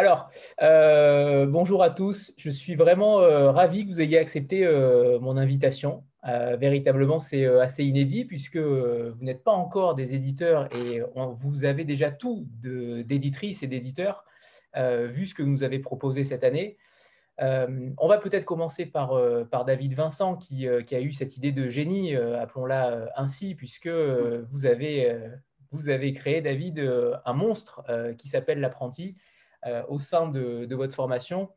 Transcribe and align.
Alors, 0.00 0.30
euh, 0.62 1.44
bonjour 1.44 1.82
à 1.82 1.90
tous. 1.90 2.32
Je 2.38 2.48
suis 2.48 2.74
vraiment 2.74 3.20
euh, 3.20 3.50
ravi 3.50 3.84
que 3.84 3.90
vous 3.90 4.00
ayez 4.00 4.16
accepté 4.16 4.64
euh, 4.64 5.20
mon 5.20 5.36
invitation. 5.36 6.04
véritablement, 6.58 7.20
c'est 7.20 7.44
assez 7.44 7.84
inédit 7.84 8.24
puisque 8.24 8.56
vous 8.56 9.22
n'êtes 9.22 9.44
pas 9.44 9.52
encore 9.52 9.94
des 9.94 10.14
éditeurs 10.14 10.70
et 10.74 11.02
vous 11.36 11.64
avez 11.66 11.84
déjà 11.84 12.10
tout 12.10 12.48
d'éditrices 12.62 13.62
et 13.62 13.66
d'éditeurs 13.66 14.24
vu 14.74 15.26
ce 15.26 15.34
que 15.34 15.42
vous 15.42 15.50
nous 15.50 15.64
avez 15.64 15.80
proposé 15.80 16.24
cette 16.24 16.44
année. 16.44 16.78
on 17.38 18.08
va 18.08 18.16
peut-être 18.16 18.46
commencer 18.46 18.86
par, 18.86 19.10
David 19.66 19.92
Vincent 19.92 20.36
qui, 20.36 20.66
a 20.66 21.00
eu 21.00 21.12
cette 21.12 21.36
idée 21.36 21.52
de 21.52 21.68
génie, 21.68 22.16
appelons-la 22.16 23.10
ainsi, 23.16 23.54
puisque 23.54 23.90
vous 24.50 24.64
avez, 24.64 26.14
créé, 26.14 26.40
David, 26.40 26.78
un 27.26 27.34
monstre 27.34 27.82
qui 28.16 28.28
s'appelle 28.28 28.60
l'apprenti 28.60 29.16
au 29.88 29.98
sein 29.98 30.28
de, 30.28 30.74
votre 30.74 30.94
formation, 30.94 31.50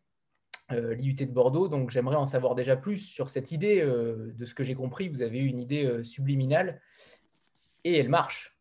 euh, 0.72 0.94
l'IUT 0.96 1.16
de 1.16 1.26
Bordeaux. 1.26 1.68
Donc 1.68 1.90
j'aimerais 1.90 2.16
en 2.16 2.26
savoir 2.26 2.56
déjà 2.56 2.76
plus 2.76 3.00
sur 3.00 3.30
cette 3.30 3.52
idée. 3.52 3.82
Euh, 3.82 4.34
de 4.36 4.46
ce 4.46 4.54
que 4.54 4.64
j'ai 4.64 4.76
compris, 4.76 5.10
vous 5.10 5.22
avez 5.22 5.40
eu 5.40 5.46
une 5.46 5.60
idée 5.60 6.04
subliminale 6.04 6.82
et 7.84 7.98
elle 7.98 8.10
marche. 8.10 8.58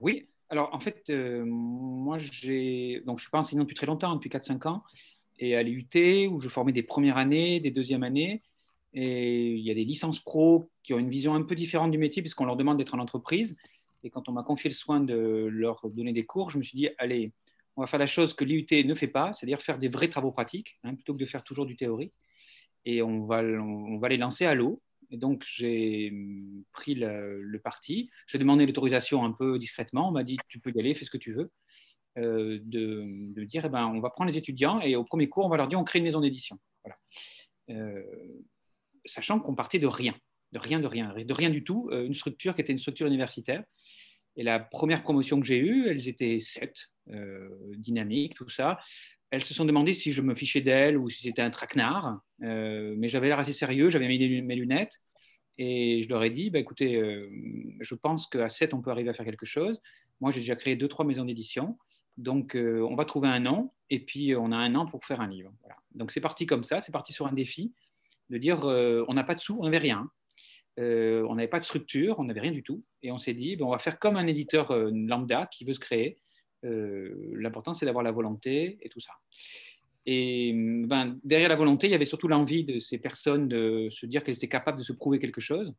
oui, 0.00 0.28
alors 0.50 0.74
en 0.74 0.80
fait, 0.80 1.10
moi 1.10 2.18
j'ai. 2.18 3.02
Donc 3.06 3.18
je 3.18 3.24
suis 3.24 3.30
enseignant 3.32 3.64
depuis 3.64 3.76
très 3.76 3.86
longtemps, 3.86 4.14
depuis 4.14 4.30
4-5 4.30 4.68
ans, 4.68 4.82
et 5.38 5.56
à 5.56 5.62
l'IUT 5.62 6.28
où 6.28 6.40
je 6.40 6.48
formais 6.48 6.72
des 6.72 6.82
premières 6.82 7.16
années, 7.16 7.60
des 7.60 7.70
deuxièmes 7.70 8.02
années. 8.02 8.42
Et 8.94 9.52
il 9.52 9.60
y 9.60 9.70
a 9.70 9.74
des 9.74 9.84
licences 9.84 10.18
pro 10.18 10.70
qui 10.82 10.94
ont 10.94 10.98
une 10.98 11.10
vision 11.10 11.34
un 11.34 11.42
peu 11.42 11.54
différente 11.54 11.90
du 11.90 11.98
métier 11.98 12.22
puisqu'on 12.22 12.46
leur 12.46 12.56
demande 12.56 12.78
d'être 12.78 12.94
en 12.94 12.98
entreprise. 12.98 13.56
Et 14.04 14.10
quand 14.10 14.28
on 14.28 14.32
m'a 14.32 14.42
confié 14.42 14.70
le 14.70 14.74
soin 14.74 15.00
de 15.00 15.48
leur 15.50 15.88
donner 15.90 16.12
des 16.12 16.24
cours, 16.24 16.50
je 16.50 16.58
me 16.58 16.62
suis 16.62 16.76
dit, 16.76 16.88
allez, 16.98 17.32
on 17.78 17.82
va 17.82 17.86
faire 17.86 18.00
la 18.00 18.08
chose 18.08 18.34
que 18.34 18.44
l'IUT 18.44 18.66
ne 18.84 18.94
fait 18.94 19.06
pas, 19.06 19.32
c'est-à-dire 19.32 19.62
faire 19.62 19.78
des 19.78 19.88
vrais 19.88 20.08
travaux 20.08 20.32
pratiques, 20.32 20.74
hein, 20.82 20.96
plutôt 20.96 21.14
que 21.14 21.20
de 21.20 21.26
faire 21.26 21.44
toujours 21.44 21.64
du 21.64 21.76
théorique. 21.76 22.12
Et 22.84 23.02
on 23.02 23.24
va, 23.24 23.40
on 23.40 23.98
va 23.98 24.08
les 24.08 24.16
lancer 24.16 24.46
à 24.46 24.54
l'eau. 24.56 24.80
Et 25.10 25.16
donc, 25.16 25.44
j'ai 25.46 26.12
pris 26.72 26.96
le, 26.96 27.60
parti. 27.62 28.10
J'ai 28.26 28.38
demandé 28.38 28.66
l'autorisation 28.66 29.24
un 29.24 29.30
peu 29.30 29.60
discrètement. 29.60 30.08
On 30.08 30.10
m'a 30.10 30.24
dit, 30.24 30.38
tu 30.48 30.58
peux 30.58 30.72
y 30.74 30.80
aller, 30.80 30.92
fais 30.96 31.04
ce 31.04 31.10
que 31.10 31.18
tu 31.18 31.32
veux. 31.32 31.46
Euh, 32.18 32.58
de, 32.64 33.44
dire, 33.44 33.64
eh 33.64 33.68
ben, 33.68 33.86
on 33.86 34.00
va 34.00 34.10
prendre 34.10 34.28
les 34.28 34.36
étudiants 34.36 34.80
et 34.80 34.96
au 34.96 35.04
premier 35.04 35.28
cours, 35.28 35.46
on 35.46 35.48
va 35.48 35.56
leur 35.56 35.68
dire, 35.68 35.78
on 35.78 35.84
crée 35.84 36.00
une 36.00 36.04
maison 36.04 36.20
d'édition. 36.20 36.56
Euh, 37.70 38.02
sachant 39.04 39.38
qu'on 39.38 39.54
partait 39.54 39.78
de 39.78 39.86
rien, 39.86 40.16
de 40.50 40.58
rien, 40.58 40.80
de 40.80 40.88
rien, 40.88 41.14
de 41.14 41.32
rien 41.32 41.50
du 41.50 41.62
tout, 41.62 41.88
euh, 41.92 42.06
une 42.06 42.14
structure 42.14 42.56
qui 42.56 42.62
était 42.62 42.72
une 42.72 42.78
structure 42.78 43.06
universitaire. 43.06 43.62
Et 44.38 44.44
la 44.44 44.60
première 44.60 45.02
promotion 45.02 45.40
que 45.40 45.46
j'ai 45.46 45.58
eue, 45.58 45.88
elles 45.88 46.08
étaient 46.08 46.38
sept, 46.40 46.86
euh, 47.10 47.48
dynamiques, 47.76 48.34
tout 48.34 48.48
ça. 48.48 48.78
Elles 49.30 49.44
se 49.44 49.52
sont 49.52 49.64
demandé 49.64 49.92
si 49.92 50.12
je 50.12 50.22
me 50.22 50.34
fichais 50.34 50.60
d'elles 50.60 50.96
ou 50.96 51.10
si 51.10 51.22
c'était 51.22 51.42
un 51.42 51.50
traquenard. 51.50 52.20
Euh, 52.44 52.94
mais 52.96 53.08
j'avais 53.08 53.26
l'air 53.26 53.40
assez 53.40 53.52
sérieux, 53.52 53.90
j'avais 53.90 54.06
mis 54.06 54.40
mes 54.40 54.54
lunettes. 54.54 54.96
Et 55.58 56.02
je 56.02 56.08
leur 56.08 56.22
ai 56.22 56.30
dit, 56.30 56.50
bah, 56.50 56.60
écoutez, 56.60 56.94
euh, 56.94 57.28
je 57.80 57.94
pense 57.96 58.28
qu'à 58.28 58.48
7, 58.48 58.74
on 58.74 58.80
peut 58.80 58.92
arriver 58.92 59.10
à 59.10 59.12
faire 59.12 59.26
quelque 59.26 59.44
chose. 59.44 59.76
Moi, 60.20 60.30
j'ai 60.30 60.40
déjà 60.40 60.54
créé 60.54 60.76
deux, 60.76 60.88
trois 60.88 61.04
maisons 61.04 61.24
d'édition. 61.24 61.76
Donc, 62.16 62.56
on 62.56 62.94
va 62.94 63.04
trouver 63.04 63.28
un 63.28 63.40
nom. 63.40 63.72
Et 63.90 63.98
puis, 63.98 64.36
on 64.36 64.52
a 64.52 64.56
un 64.56 64.76
an 64.76 64.86
pour 64.86 65.04
faire 65.04 65.20
un 65.20 65.28
livre. 65.28 65.52
Donc, 65.94 66.12
c'est 66.12 66.20
parti 66.20 66.46
comme 66.46 66.62
ça. 66.62 66.80
C'est 66.80 66.92
parti 66.92 67.12
sur 67.12 67.26
un 67.26 67.32
défi 67.32 67.72
de 68.30 68.38
dire, 68.38 68.64
on 68.64 69.14
n'a 69.14 69.24
pas 69.24 69.34
de 69.34 69.40
sous, 69.40 69.56
on 69.58 69.64
n'avait 69.64 69.78
rien. 69.78 70.08
Euh, 70.78 71.26
on 71.28 71.34
n'avait 71.34 71.48
pas 71.48 71.58
de 71.58 71.64
structure, 71.64 72.18
on 72.18 72.24
n'avait 72.24 72.40
rien 72.40 72.52
du 72.52 72.62
tout. 72.62 72.80
Et 73.02 73.10
on 73.10 73.18
s'est 73.18 73.34
dit, 73.34 73.56
on 73.60 73.70
va 73.70 73.78
faire 73.78 73.98
comme 73.98 74.16
un 74.16 74.26
éditeur 74.26 74.70
euh, 74.70 74.90
lambda 74.92 75.46
qui 75.46 75.64
veut 75.64 75.74
se 75.74 75.80
créer. 75.80 76.18
Euh, 76.64 77.14
l'important, 77.34 77.74
c'est 77.74 77.86
d'avoir 77.86 78.04
la 78.04 78.12
volonté 78.12 78.78
et 78.82 78.88
tout 78.88 79.00
ça. 79.00 79.12
Et 80.06 80.52
ben, 80.54 81.18
derrière 81.24 81.48
la 81.48 81.56
volonté, 81.56 81.86
il 81.86 81.90
y 81.90 81.94
avait 81.94 82.04
surtout 82.04 82.28
l'envie 82.28 82.64
de 82.64 82.78
ces 82.78 82.98
personnes 82.98 83.48
de 83.48 83.88
se 83.90 84.06
dire 84.06 84.22
qu'elles 84.22 84.36
étaient 84.36 84.48
capables 84.48 84.78
de 84.78 84.82
se 84.82 84.92
prouver 84.92 85.18
quelque 85.18 85.40
chose 85.40 85.76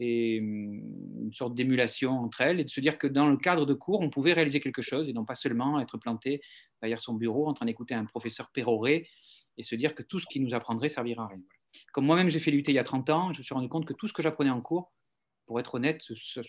et 0.00 0.36
une 0.36 1.30
sorte 1.34 1.54
d'émulation 1.54 2.12
entre 2.12 2.40
elles 2.40 2.58
et 2.58 2.64
de 2.64 2.70
se 2.70 2.80
dire 2.80 2.96
que 2.96 3.06
dans 3.06 3.28
le 3.28 3.36
cadre 3.36 3.66
de 3.66 3.74
cours, 3.74 4.00
on 4.00 4.08
pouvait 4.08 4.32
réaliser 4.32 4.58
quelque 4.58 4.80
chose 4.80 5.10
et 5.10 5.12
non 5.12 5.26
pas 5.26 5.34
seulement 5.34 5.78
être 5.78 5.98
planté 5.98 6.40
derrière 6.80 7.00
son 7.00 7.14
bureau 7.14 7.46
en 7.48 7.52
train 7.52 7.66
d'écouter 7.66 7.94
un 7.94 8.06
professeur 8.06 8.50
péroré 8.50 9.06
et 9.58 9.62
se 9.62 9.74
dire 9.74 9.94
que 9.94 10.02
tout 10.02 10.18
ce 10.18 10.24
qu'il 10.24 10.42
nous 10.42 10.54
apprendrait 10.54 10.88
servira 10.88 11.24
à 11.24 11.28
rien. 11.28 11.44
Comme 11.92 12.06
moi-même, 12.06 12.28
j'ai 12.30 12.40
fait 12.40 12.50
l'UT 12.50 12.64
il 12.66 12.74
y 12.74 12.78
a 12.78 12.84
30 12.84 13.10
ans, 13.10 13.32
je 13.32 13.38
me 13.38 13.44
suis 13.44 13.54
rendu 13.54 13.68
compte 13.68 13.86
que 13.86 13.92
tout 13.92 14.08
ce 14.08 14.12
que 14.12 14.22
j'apprenais 14.22 14.50
en 14.50 14.60
cours, 14.60 14.92
pour 15.46 15.58
être 15.58 15.74
honnête, 15.74 16.00
ça, 16.14 16.42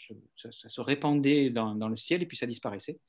se 0.51 0.79
répandait 0.81 1.49
dans, 1.49 1.73
le 1.73 1.95
ciel 1.95 2.21
et 2.21 2.27
puis 2.27 2.37
ça 2.37 2.45
disparaissait. 2.45 2.99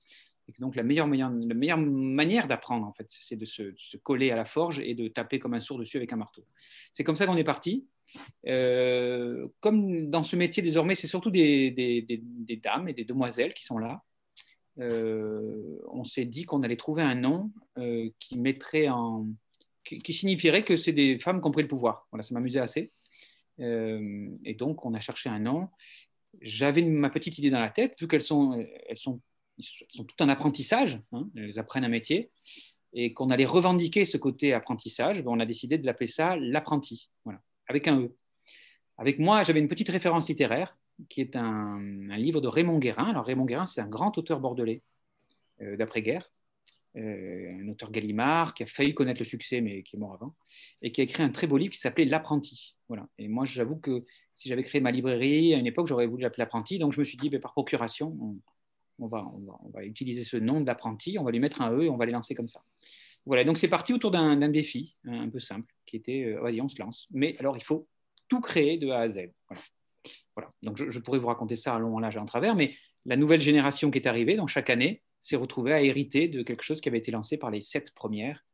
Et 0.48 0.54
donc 0.58 0.74
la 0.74 0.82
meilleure, 0.82 1.06
manière 1.06 2.48
d'apprendre, 2.48 2.86
en 2.86 2.94
fait, 2.94 3.06
c'est 3.10 3.36
de 3.36 3.44
se, 3.44 3.74
coller 4.02 4.30
à 4.30 4.36
la 4.36 4.46
forge 4.46 4.80
et 4.80 4.94
de 4.94 5.08
taper 5.08 5.38
comme 5.38 5.52
un 5.52 5.60
sourd 5.60 5.78
dessus 5.78 5.98
avec 5.98 6.10
un 6.14 6.16
marteau. 6.16 6.46
C'est 6.94 7.04
comme 7.04 7.16
ça 7.16 7.26
qu'on 7.26 7.36
est 7.36 7.44
parti. 7.44 7.86
Euh, 8.46 9.48
comme 9.60 10.08
dans 10.08 10.22
ce 10.22 10.34
métier 10.34 10.62
désormais, 10.62 10.94
c'est 10.94 11.06
surtout 11.06 11.30
des, 11.30 11.70
des, 11.70 12.56
dames 12.56 12.88
et 12.88 12.94
des 12.94 13.04
demoiselles 13.04 13.52
qui 13.52 13.64
sont 13.64 13.76
là. 13.76 14.02
Euh, 14.78 15.78
on 15.88 16.04
s'est 16.04 16.24
dit 16.24 16.44
qu'on 16.44 16.62
allait 16.62 16.76
trouver 16.76 17.02
un 17.02 17.14
nom 17.14 17.50
euh, 17.76 18.08
qui 18.18 18.38
mettrait 18.38 18.88
en, 18.88 19.26
qui, 19.84 20.12
signifierait 20.12 20.64
que 20.64 20.76
c'est 20.76 20.92
des 20.92 21.18
femmes 21.18 21.40
qui 21.40 21.46
ont 21.46 21.50
pris 21.50 21.62
le 21.62 21.68
pouvoir. 21.68 22.04
Voilà, 22.10 22.22
ça 22.22 22.34
m'amusait 22.34 22.60
assez. 22.60 22.92
Euh, 23.60 24.28
et 24.44 24.54
donc, 24.54 24.84
on 24.84 24.94
a 24.94 25.00
cherché 25.00 25.28
un 25.28 25.38
nom. 25.38 25.68
J'avais 26.40 26.82
ma 26.82 27.10
petite 27.10 27.38
idée 27.38 27.50
dans 27.50 27.60
la 27.60 27.70
tête, 27.70 27.98
vu 28.00 28.08
qu'elles 28.08 28.22
sont, 28.22 28.66
elles 28.88 28.96
sont, 28.96 29.20
sont 29.58 30.04
tout 30.04 30.22
en 30.22 30.28
apprentissage, 30.28 30.98
hein, 31.12 31.28
elles 31.36 31.58
apprennent 31.58 31.84
un 31.84 31.88
métier, 31.88 32.30
et 32.94 33.12
qu'on 33.12 33.30
allait 33.30 33.44
revendiquer 33.44 34.04
ce 34.04 34.16
côté 34.16 34.52
apprentissage, 34.52 35.22
ben, 35.22 35.30
on 35.30 35.40
a 35.40 35.46
décidé 35.46 35.78
de 35.78 35.84
l'appeler 35.84 36.08
ça 36.08 36.36
l'apprenti, 36.36 37.10
voilà, 37.24 37.40
avec 37.68 37.86
un 37.86 38.00
E. 38.00 38.14
Avec 38.98 39.18
moi, 39.18 39.42
j'avais 39.42 39.60
une 39.60 39.68
petite 39.68 39.88
référence 39.88 40.28
littéraire 40.28 40.76
qui 41.08 41.20
est 41.20 41.36
un, 41.36 41.80
livre 42.16 42.40
de 42.40 42.48
Raymond 42.48 42.78
Guérin. 42.78 43.10
Alors, 43.10 43.24
Raymond 43.24 43.46
Guérin, 43.46 43.66
c'est 43.66 43.80
un 43.80 43.88
grand 43.88 44.16
auteur 44.18 44.40
bordelais 44.40 44.82
euh, 45.60 45.76
d'après-guerre 45.76 46.30
un 46.94 47.68
auteur 47.68 47.90
Gallimard 47.90 48.54
qui 48.54 48.62
a 48.62 48.66
failli 48.66 48.94
connaître 48.94 49.20
le 49.20 49.24
succès 49.24 49.60
mais 49.60 49.82
qui 49.82 49.96
est 49.96 49.98
mort 49.98 50.14
avant, 50.14 50.34
et 50.82 50.92
qui 50.92 51.00
a 51.00 51.04
écrit 51.04 51.22
un 51.22 51.30
très 51.30 51.46
beau 51.46 51.56
livre 51.56 51.72
qui 51.72 51.80
s'appelait 51.80 52.04
L'apprenti. 52.04 52.74
Voilà. 52.88 53.08
Et 53.18 53.28
moi, 53.28 53.44
j'avoue 53.44 53.76
que 53.76 54.02
si 54.34 54.48
j'avais 54.48 54.62
créé 54.62 54.80
ma 54.80 54.90
librairie 54.90 55.54
à 55.54 55.56
une 55.56 55.66
époque, 55.66 55.86
j'aurais 55.86 56.06
voulu 56.06 56.22
l'appeler 56.22 56.42
L'apprenti. 56.42 56.78
Donc 56.78 56.92
je 56.92 57.00
me 57.00 57.04
suis 57.04 57.16
dit, 57.16 57.30
ben, 57.30 57.40
par 57.40 57.52
procuration, 57.52 58.40
on, 58.98 59.06
va, 59.06 59.22
utiliser 59.84 60.24
ce 60.24 60.36
nom 60.36 60.60
d'apprenti, 60.60 61.18
on 61.18 61.24
va 61.24 61.30
lui 61.30 61.38
mettre 61.38 61.62
un 61.62 61.72
E 61.72 61.84
et 61.84 61.88
on 61.88 61.96
va 61.96 62.06
les 62.06 62.12
lancer 62.12 62.34
comme 62.34 62.48
ça. 62.48 62.60
Voilà, 63.24 63.44
donc 63.44 63.56
c'est 63.56 63.68
parti 63.68 63.92
autour 63.92 64.10
d'un 64.10 64.48
défi 64.48 64.94
un 65.04 65.28
peu 65.28 65.38
simple 65.38 65.72
qui 65.86 65.96
était, 65.96 66.24
euh, 66.24 66.40
vas-y, 66.40 66.60
on 66.60 66.68
se 66.68 66.80
lance. 66.80 67.06
Mais 67.12 67.36
alors, 67.38 67.56
il 67.56 67.62
faut 67.62 67.84
tout 68.28 68.40
créer 68.40 68.78
de 68.78 68.88
A 68.90 69.00
à 69.00 69.08
Z. 69.08 69.30
Voilà. 70.34 70.50
Donc 70.62 70.76
je, 70.76 70.90
je, 70.90 70.98
pourrais 70.98 71.18
vous 71.18 71.28
raconter 71.28 71.56
ça 71.56 71.74
à 71.74 71.78
long, 71.78 71.94
en 71.94 72.00
large 72.00 72.16
et 72.16 72.20
en 72.20 72.26
travers, 72.26 72.56
mais 72.56 72.74
la 73.04 73.16
nouvelle 73.16 73.40
génération 73.40 73.90
qui 73.90 73.98
est 73.98 74.08
arrivée, 74.08 74.36
dans 74.36 74.46
chaque 74.46 74.70
année, 74.70 75.02
s'est 75.22 75.36
retrouvé 75.36 75.72
à 75.72 75.80
hériter 75.80 76.28
de 76.28 76.42
quelque 76.42 76.62
chose 76.62 76.80
qui 76.80 76.88
avait 76.88 76.98
été 76.98 77.12
lancé 77.12 77.38
par 77.38 77.50
les 77.50 77.60
sept 77.60 77.94
premières, 77.94 78.44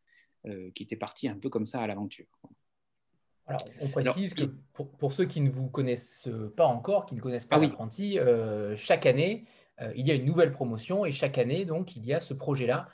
euh, 0.47 0.71
qui 0.75 0.83
étaient 0.83 0.97
parties 0.97 1.27
un 1.27 1.39
peu 1.39 1.49
comme 1.49 1.65
ça 1.65 1.81
à 1.81 1.87
l'aventure. 1.87 2.27
Alors, 3.47 3.65
on 3.81 3.89
précise 3.89 4.35
que 4.35 4.45
pour, 4.75 5.13
ceux 5.15 5.25
qui 5.25 5.41
ne 5.41 5.49
vous 5.49 5.71
connaissent 5.71 6.29
pas 6.57 6.67
encore, 6.67 7.07
qui 7.07 7.15
ne 7.15 7.21
connaissent 7.21 7.47
pas 7.47 7.57
ah 7.57 7.61
l'apprenti, 7.61 8.19
euh, 8.19 8.77
chaque 8.77 9.07
année, 9.07 9.47
euh, 9.81 9.91
il 9.97 10.07
y 10.07 10.11
a 10.11 10.15
une 10.15 10.27
nouvelle 10.27 10.53
promotion 10.53 11.07
et 11.07 11.13
chaque 11.13 11.39
année, 11.39 11.65
donc, 11.65 11.97
il 11.97 12.05
y 12.05 12.13
a 12.13 12.21
ce 12.21 12.35
projet-là 12.35 12.89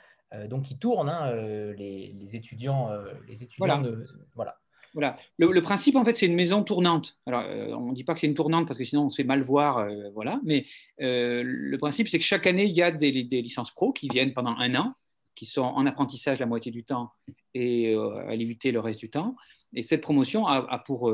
donc, 0.49 0.63
qui 0.63 0.77
tourne. 0.77 1.07
Hein, 1.07 1.33
les, 1.77 2.35
étudiants, 2.35 2.89
les 3.25 3.43
étudiants 3.43 3.81
voilà. 3.81 3.95
voilà. 4.33 4.61
Voilà. 4.95 5.17
Le, 5.37 5.61
principe, 5.61 5.97
en 5.97 6.05
fait, 6.05 6.15
c'est 6.15 6.25
une 6.25 6.35
maison 6.35 6.63
tournante. 6.63 7.19
Alors, 7.25 7.41
euh, 7.41 7.73
on 7.75 7.89
ne 7.89 7.93
dit 7.93 8.05
pas 8.05 8.13
que 8.13 8.19
c'est 8.21 8.27
une 8.27 8.33
tournante 8.33 8.65
parce 8.65 8.77
que 8.77 8.85
sinon 8.85 9.03
on 9.03 9.09
se 9.09 9.17
fait 9.17 9.27
mal 9.27 9.41
voir, 9.41 9.79
euh, 9.79 10.09
voilà. 10.13 10.39
Mais 10.43 10.65
euh, 11.01 11.43
le 11.45 11.77
principe, 11.77 12.07
c'est 12.07 12.17
que 12.17 12.23
chaque 12.23 12.47
année, 12.47 12.63
il 12.63 12.71
y 12.71 12.81
a 12.81 12.91
des, 12.91 13.11
licences 13.11 13.71
pro 13.71 13.91
qui 13.91 14.07
viennent 14.07 14.33
pendant 14.33 14.55
un 14.57 14.73
an, 14.75 14.93
qui 15.35 15.45
sont 15.45 15.63
en 15.63 15.85
apprentissage 15.85 16.39
la 16.39 16.45
moitié 16.45 16.71
du 16.71 16.85
temps 16.85 17.11
et 17.53 17.93
à 17.93 18.35
l'éviter 18.37 18.71
le 18.71 18.79
reste 18.79 19.01
du 19.01 19.09
temps. 19.09 19.35
Et 19.73 19.83
cette 19.83 19.99
promotion 19.99 20.47
a, 20.47 20.79
pour 20.79 21.13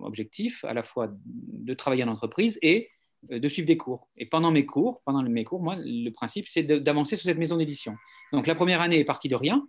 objectif 0.00 0.64
à 0.64 0.74
la 0.74 0.82
fois 0.82 1.08
de 1.24 1.74
travailler 1.74 2.02
en 2.02 2.08
entreprise 2.08 2.58
et 2.60 2.90
de 3.30 3.48
suivre 3.48 3.68
des 3.68 3.76
cours. 3.76 4.08
Et 4.16 4.26
pendant 4.26 4.50
mes 4.50 4.66
cours, 4.66 5.00
pendant 5.04 5.22
mes 5.22 5.44
cours, 5.44 5.62
moi, 5.62 5.76
le 5.78 6.10
principe, 6.10 6.48
c'est 6.48 6.64
d'avancer 6.64 7.14
sur 7.14 7.26
cette 7.26 7.38
maison 7.38 7.56
d'édition. 7.56 7.94
Donc, 8.32 8.48
la 8.48 8.56
première 8.56 8.80
année 8.80 8.98
est 8.98 9.04
partie 9.04 9.28
de 9.28 9.36
rien. 9.36 9.64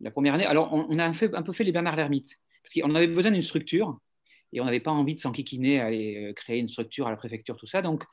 La 0.00 0.12
première 0.12 0.34
année, 0.34 0.46
alors 0.46 0.72
on, 0.72 0.98
a 1.00 1.04
un, 1.04 1.12
fait, 1.14 1.34
un 1.34 1.42
peu 1.42 1.52
fait 1.52 1.64
les 1.64 1.72
Bernard 1.72 1.96
Lermite 1.96 2.38
parce 2.66 2.74
qu'on 2.74 2.94
avait 2.94 3.06
besoin 3.06 3.30
d'une 3.30 3.42
structure 3.42 3.96
et 4.52 4.60
on 4.60 4.64
n'avait 4.64 4.80
pas 4.80 4.90
envie 4.90 5.14
de 5.14 5.20
s'enquiquiner 5.20 5.80
aller 5.80 6.16
euh, 6.16 6.32
créer 6.32 6.58
une 6.58 6.68
structure 6.68 7.06
à 7.06 7.10
la 7.10 7.16
préfecture, 7.16 7.56
tout 7.56 7.66
ça. 7.66 7.82
Donc, 7.82 8.04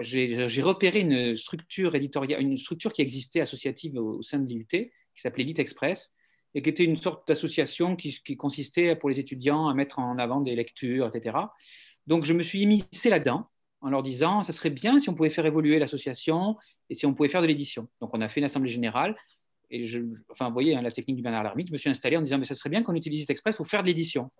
j'ai 0.00 0.62
repéré 0.62 1.00
une 1.00 1.36
structure 1.36 1.94
éditoriale, 1.94 2.40
une 2.40 2.58
structure 2.58 2.92
qui 2.92 3.02
existait 3.02 3.40
associative 3.40 3.96
au, 3.96 4.22
sein 4.22 4.38
de 4.40 4.48
l'IUT, 4.48 4.66
qui 4.66 4.90
s'appelait 5.16 5.44
Lit 5.44 5.54
Express, 5.58 6.10
et 6.54 6.62
qui 6.62 6.70
était 6.70 6.84
une 6.84 6.96
sorte 6.96 7.28
d'association 7.28 7.94
qui, 7.94 8.36
consistait 8.36 8.96
pour 8.96 9.10
les 9.10 9.20
étudiants 9.20 9.68
à 9.68 9.74
mettre 9.74 9.98
en 9.98 10.18
avant 10.18 10.40
des 10.40 10.56
lectures, 10.56 11.14
etc. 11.14 11.36
Donc, 12.06 12.24
je 12.24 12.32
me 12.32 12.42
suis 12.42 12.62
immiscé 12.62 13.10
là-dedans 13.10 13.46
en 13.80 13.90
leur 13.90 14.02
disant, 14.02 14.42
ça 14.42 14.52
serait 14.52 14.70
bien 14.70 14.98
si 14.98 15.10
on 15.10 15.14
pouvait 15.14 15.30
faire 15.30 15.46
évoluer 15.46 15.78
l'association 15.78 16.56
et 16.88 16.94
si 16.94 17.06
on 17.06 17.14
pouvait 17.14 17.28
faire 17.28 17.42
de 17.42 17.46
l'édition. 17.46 17.86
Donc, 18.00 18.10
on 18.14 18.20
a 18.20 18.28
fait 18.28 18.40
une 18.40 18.46
assemblée 18.46 18.70
générale 18.70 19.14
et 19.70 19.84
je, 19.84 20.00
enfin, 20.30 20.48
vous 20.48 20.52
voyez, 20.52 20.74
hein, 20.76 20.82
la 20.82 20.90
technique 20.90 21.16
du 21.16 21.22
Bernard 21.22 21.42
Lermite, 21.42 21.68
je 21.68 21.72
me 21.72 21.78
suis 21.78 21.90
installé 21.90 22.16
en 22.16 22.22
disant, 22.22 22.38
mais 22.38 22.44
ça 22.44 22.54
serait 22.54 22.70
bien 22.70 22.82
qu'on 22.82 22.94
utilise 22.94 23.28
Express 23.28 23.56
pour 23.56 23.66
faire 23.66 23.82
de 23.82 23.88
l'édition. 23.88 24.30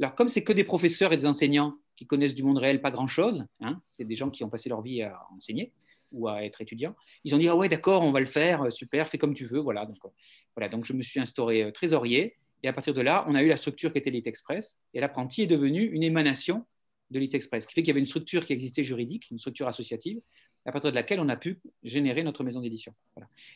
Alors, 0.00 0.14
comme 0.14 0.28
c'est 0.28 0.42
que 0.42 0.52
des 0.52 0.64
professeurs 0.64 1.12
et 1.12 1.16
des 1.16 1.26
enseignants 1.26 1.74
qui 1.96 2.06
connaissent 2.06 2.34
du 2.34 2.42
monde 2.42 2.58
réel 2.58 2.80
pas 2.80 2.90
grand-chose, 2.90 3.44
hein, 3.60 3.80
c'est 3.86 4.04
des 4.04 4.16
gens 4.16 4.30
qui 4.30 4.42
ont 4.44 4.48
passé 4.50 4.68
leur 4.68 4.82
vie 4.82 5.02
à 5.02 5.20
enseigner 5.36 5.72
ou 6.12 6.28
à 6.28 6.44
être 6.44 6.60
étudiants, 6.60 6.94
ils 7.24 7.34
ont 7.34 7.38
dit, 7.38 7.48
ah 7.48 7.56
ouais, 7.56 7.68
d'accord, 7.68 8.02
on 8.02 8.12
va 8.12 8.20
le 8.20 8.26
faire, 8.26 8.62
euh, 8.62 8.70
super, 8.70 9.08
fais 9.08 9.18
comme 9.18 9.34
tu 9.34 9.44
veux. 9.44 9.58
Voilà, 9.58 9.84
donc, 9.84 9.96
euh, 10.04 10.08
voilà, 10.56 10.68
donc 10.68 10.84
je 10.84 10.92
me 10.92 11.02
suis 11.02 11.20
instauré 11.20 11.62
euh, 11.62 11.70
trésorier. 11.72 12.36
Et 12.62 12.68
à 12.68 12.72
partir 12.72 12.94
de 12.94 13.00
là, 13.00 13.24
on 13.28 13.34
a 13.34 13.42
eu 13.42 13.48
la 13.48 13.56
structure 13.56 13.92
qui 13.92 13.98
était 13.98 14.10
l'IT 14.10 14.26
Express. 14.26 14.78
Et 14.94 15.00
l'apprenti 15.00 15.42
est 15.42 15.46
devenu 15.46 15.82
une 15.82 16.02
émanation 16.02 16.64
de 17.10 17.18
l'IT 17.18 17.34
Express, 17.34 17.64
ce 17.64 17.68
qui 17.68 17.74
fait 17.74 17.82
qu'il 17.82 17.88
y 17.88 17.90
avait 17.90 18.00
une 18.00 18.06
structure 18.06 18.46
qui 18.46 18.52
existait 18.52 18.84
juridique, 18.84 19.28
une 19.30 19.38
structure 19.38 19.68
associative, 19.68 20.20
à 20.66 20.72
partir 20.72 20.90
de 20.90 20.94
laquelle 20.94 21.20
on 21.20 21.28
a 21.28 21.36
pu 21.36 21.60
générer 21.82 22.22
notre 22.22 22.44
maison 22.44 22.60
d'édition. 22.60 22.92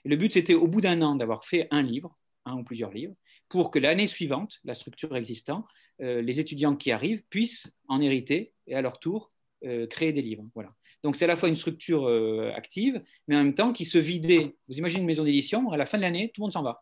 Le 0.05 0.17
but, 0.17 0.33
c'était 0.33 0.55
au 0.55 0.67
bout 0.67 0.81
d'un 0.81 1.01
an 1.03 1.15
d'avoir 1.17 1.45
fait 1.45 1.69
un 1.71 1.83
livre, 1.83 2.15
un 2.45 2.57
ou 2.57 2.65
plusieurs 2.65 2.91
livres, 2.91 3.15
pour 3.49 3.71
que 3.71 3.79
l'année 3.79 4.07
suivante, 4.07 4.59
la 4.65 4.75
structure 4.75 5.15
existant, 5.17 5.67
euh, 6.01 6.23
les 6.23 6.41
étudiants 6.41 6.77
qui 6.77 6.91
arrivent 6.93 7.23
puissent 7.31 7.73
en 7.89 8.01
hériter 8.01 8.53
et 8.67 8.75
à 8.75 8.83
leur 8.83 8.99
tour 8.99 9.29
euh, 9.65 9.87
créer 9.87 10.13
des 10.13 10.23
livres. 10.23 10.45
Voilà. 10.55 10.71
Donc 11.03 11.17
c'est 11.17 11.25
à 11.25 11.29
la 11.29 11.37
fois 11.37 11.49
une 11.49 11.57
structure 11.57 12.09
euh, 12.09 12.53
active, 12.55 13.03
mais 13.27 13.37
en 13.37 13.45
même 13.45 13.55
temps 13.55 13.73
qui 13.73 13.85
se 13.85 13.99
vidait. 13.99 14.57
Vous 14.69 14.77
imaginez 14.77 15.01
une 15.01 15.07
maison 15.07 15.25
d'édition, 15.25 15.71
à 15.71 15.77
la 15.77 15.87
fin 15.87 15.99
de 15.99 16.03
l'année, 16.03 16.31
tout 16.35 16.41
le 16.41 16.45
monde 16.45 16.53
s'en 16.53 16.63
va. 16.63 16.77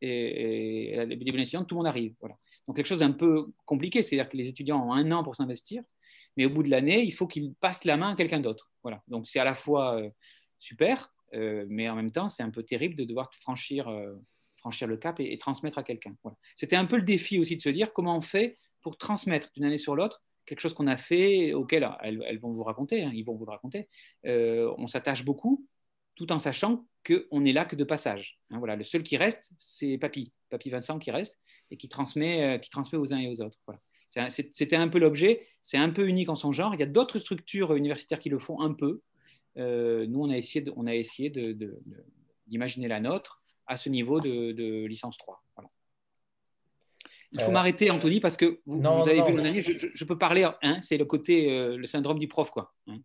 Et, 0.00 0.90
et 0.90 0.94
à 0.94 0.98
la 0.98 1.06
début 1.06 1.24
tout 1.32 1.66
le 1.70 1.74
monde 1.74 1.86
arrive. 1.86 2.14
Donc 2.66 2.76
quelque 2.76 2.86
chose 2.86 3.00
d'un 3.00 3.12
peu 3.12 3.46
compliqué, 3.64 4.02
c'est-à-dire 4.02 4.28
que 4.28 4.36
les 4.36 4.48
étudiants 4.48 4.86
ont 4.86 4.92
un 4.92 5.10
an 5.10 5.24
pour 5.24 5.34
s'investir, 5.34 5.82
mais 6.36 6.44
au 6.44 6.50
bout 6.50 6.62
de 6.62 6.70
l'année, 6.70 7.02
il 7.02 7.12
faut 7.12 7.26
qu'ils 7.26 7.54
passent 7.54 7.84
la 7.84 7.96
main 7.96 8.10
à 8.10 8.16
quelqu'un 8.16 8.40
d'autre. 8.40 8.70
Donc 9.08 9.28
c'est 9.28 9.38
à 9.38 9.44
la 9.44 9.54
fois 9.54 10.00
super, 10.58 11.10
mais 11.32 11.88
en 11.88 11.96
même 11.96 12.10
temps, 12.10 12.28
c'est 12.28 12.42
un 12.42 12.50
peu 12.50 12.62
terrible 12.62 12.94
de 12.94 13.04
devoir 13.04 13.32
franchir 13.34 13.90
franchir 14.58 14.88
le 14.88 14.96
cap 14.96 15.20
et, 15.20 15.38
transmettre 15.38 15.78
à 15.78 15.82
quelqu'un. 15.82 16.10
C'était 16.56 16.76
un 16.76 16.84
peu 16.84 16.96
le 16.96 17.02
défi 17.02 17.38
aussi 17.38 17.56
de 17.56 17.60
se 17.60 17.68
dire 17.68 17.92
comment 17.92 18.16
on 18.16 18.20
fait 18.20 18.58
pour 18.82 18.96
transmettre 18.96 19.50
d'une 19.54 19.64
année 19.64 19.78
sur 19.78 19.94
l'autre 19.94 20.22
quelque 20.48 20.60
chose 20.60 20.74
qu'on 20.74 20.86
a 20.86 20.96
fait, 20.96 21.52
auquel 21.52 21.88
elles, 22.00 22.38
vont 22.38 22.52
vous 22.52 22.64
raconter, 22.64 23.04
hein, 23.04 23.12
ils 23.14 23.22
vont 23.22 23.36
vous 23.36 23.44
le 23.44 23.50
raconter. 23.50 23.88
Euh, 24.26 24.72
on 24.78 24.86
s'attache 24.86 25.24
beaucoup, 25.24 25.64
tout 26.16 26.32
en 26.32 26.38
sachant 26.38 26.86
qu'on 27.06 27.40
n'est 27.42 27.52
là 27.52 27.66
que 27.66 27.76
de 27.76 27.84
passage. 27.84 28.40
Hein, 28.50 28.58
voilà, 28.58 28.74
le 28.74 28.82
seul 28.82 29.02
qui 29.02 29.16
reste, 29.16 29.52
c'est 29.58 29.98
Papy, 29.98 30.32
Papy 30.48 30.70
Vincent 30.70 30.98
qui 30.98 31.10
reste 31.10 31.38
et 31.70 31.76
qui 31.76 31.88
transmet, 31.88 32.56
euh, 32.56 32.58
qui 32.58 32.70
transmet 32.70 32.98
aux 32.98 33.12
uns 33.12 33.18
et 33.18 33.28
aux 33.28 33.40
autres. 33.42 33.58
Voilà. 33.66 33.80
C'était 34.30 34.76
un 34.76 34.88
peu 34.88 34.98
l'objet, 34.98 35.46
c'est 35.62 35.76
un 35.76 35.90
peu 35.90 36.08
unique 36.08 36.28
en 36.28 36.36
son 36.36 36.52
genre. 36.52 36.74
Il 36.74 36.80
y 36.80 36.82
a 36.82 36.86
d'autres 36.86 37.18
structures 37.18 37.74
universitaires 37.74 38.18
qui 38.18 38.30
le 38.30 38.38
font 38.38 38.60
un 38.60 38.72
peu. 38.72 39.02
Euh, 39.58 40.06
nous, 40.06 40.20
on 40.20 40.30
a 40.30 40.36
essayé 40.36 41.30
d'imaginer 42.46 42.86
de, 42.86 42.90
la 42.90 43.00
nôtre 43.00 43.38
à 43.66 43.76
ce 43.76 43.88
niveau 43.88 44.20
de, 44.20 44.84
licence 44.86 45.18
3. 45.18 45.42
Il 47.32 47.42
faut 47.42 47.50
euh, 47.50 47.52
m'arrêter, 47.52 47.90
Anthony, 47.90 48.20
parce 48.20 48.38
que 48.38 48.60
vous, 48.64 48.86
avez 48.86 49.22
vu 49.22 49.34
mon 49.34 49.44
année, 49.44 49.60
je, 49.60 50.04
peux 50.06 50.16
parler, 50.16 50.48
hein, 50.62 50.78
c'est 50.80 50.96
le 50.96 51.04
côté, 51.04 51.52
euh, 51.52 51.76
le 51.76 51.84
syndrome 51.84 52.18
du 52.18 52.26
prof. 52.26 52.50
Quoi. 52.50 52.72
Hein, 52.86 52.96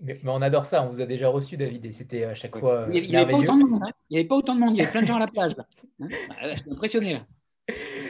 mais, 0.00 0.18
on 0.24 0.40
adore 0.40 0.64
ça, 0.64 0.82
on 0.82 0.88
vous 0.88 1.02
a 1.02 1.06
déjà 1.06 1.28
reçu, 1.28 1.58
David, 1.58 1.84
et 1.84 1.92
c'était 1.92 2.24
à 2.24 2.32
chaque 2.32 2.56
fois. 2.56 2.88
Il 2.90 3.06
n'y 3.06 3.14
avait, 3.14 3.30
pas 3.30 3.36
autant 3.36 3.58
de 3.58 3.64
monde, 3.64 3.82
hein. 3.84 3.92
il 4.08 4.14
n'y 4.14 4.20
avait 4.20 4.28
pas 4.28 4.36
autant 4.36 4.54
de 4.54 4.60
monde, 4.60 4.74
il 4.74 4.78
y 4.78 4.80
avait 4.80 4.90
plein 4.90 5.02
de 5.02 5.06
gens 5.06 5.16
à 5.16 5.20
la 5.20 5.26
plage. 5.26 5.54
Ah, 5.58 5.64
je 6.54 6.62
suis 6.62 6.72
impressionné. 6.72 7.12
Là. 7.12 7.26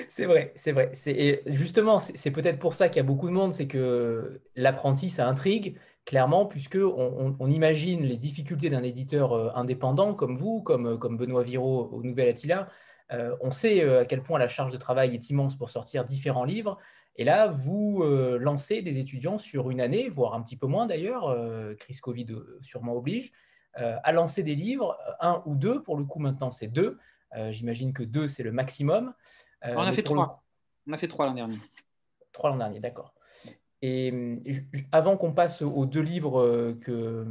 C'est 0.09 0.25
vrai, 0.25 0.53
c'est 0.57 0.73
vrai. 0.73 0.93
Et 1.07 1.43
justement, 1.47 2.01
c'est 2.01 2.31
peut-être 2.31 2.59
pour 2.59 2.75
ça 2.75 2.89
qu'il 2.89 2.97
y 2.97 3.01
a 3.01 3.05
beaucoup 3.05 3.29
de 3.29 3.33
monde, 3.33 3.53
c'est 3.53 3.67
que 3.67 4.41
l'apprenti, 4.57 5.11
ça 5.11 5.29
intrigue, 5.29 5.77
clairement, 6.07 6.47
puisque 6.47 6.79
on, 6.79 7.51
imagine 7.51 8.03
les 8.03 8.17
difficultés 8.17 8.71
d'un 8.71 8.83
éditeur 8.83 9.35
euh, 9.35 9.51
indépendant 9.55 10.15
comme 10.15 10.37
vous, 10.37 10.63
comme, 10.63 10.87
euh, 10.87 10.97
comme 10.97 11.19
Benoît 11.19 11.43
Viraud 11.43 11.91
au 11.93 12.03
Nouvel 12.03 12.31
Attila. 12.31 12.71
Euh, 13.13 13.37
on 13.43 13.51
sait 13.51 13.83
à 13.99 14.07
quel 14.07 14.23
point 14.23 14.39
la 14.39 14.49
charge 14.49 14.73
de 14.73 14.79
travail 14.79 15.15
est 15.15 15.29
immense 15.29 15.57
pour 15.57 15.69
sortir 15.69 16.05
différents 16.07 16.45
livres. 16.45 16.79
Et 17.17 17.25
là, 17.25 17.49
vous 17.49 18.05
lancez 18.39 18.81
des 18.81 18.99
étudiants 18.99 19.39
sur 19.39 19.71
une 19.71 19.81
année, 19.81 20.09
voire 20.09 20.35
un 20.35 20.43
petit 20.43 20.57
peu 20.57 20.69
moins 20.69 20.87
d'ailleurs, 20.87 21.37
crise 21.77 22.01
Covid 22.01 22.27
sûrement 22.63 22.95
oblige, 22.95 23.33
à 23.75 24.13
lancer 24.13 24.45
des 24.45 24.55
livres, 24.55 24.97
un 25.19 25.43
ou 25.45 25.57
deux, 25.57 25.83
pour 25.83 25.97
le 25.97 26.05
coup 26.05 26.21
maintenant 26.21 26.53
c'est 26.53 26.69
deux, 26.69 26.97
j'imagine 27.51 27.93
que 27.93 28.05
deux 28.05 28.29
c'est 28.29 28.45
le 28.45 28.53
maximum. 28.53 29.15
On 29.65 29.81
a 29.81 29.93
fait 29.93 30.03
trois. 30.03 30.45
On 30.87 30.93
a 30.93 30.99
fait 30.99 31.09
trois 31.09 31.27
l'an 31.27 31.35
dernier. 31.35 31.59
Trois 32.33 32.51
l'an 32.51 32.57
dernier, 32.57 32.79
d'accord. 32.79 33.15
Et 33.81 34.13
avant 34.91 35.17
qu'on 35.17 35.33
passe 35.33 35.63
aux 35.63 35.87
deux 35.87 36.01
livres 36.01 36.41
euh, 36.41 36.77
que, 36.81 37.25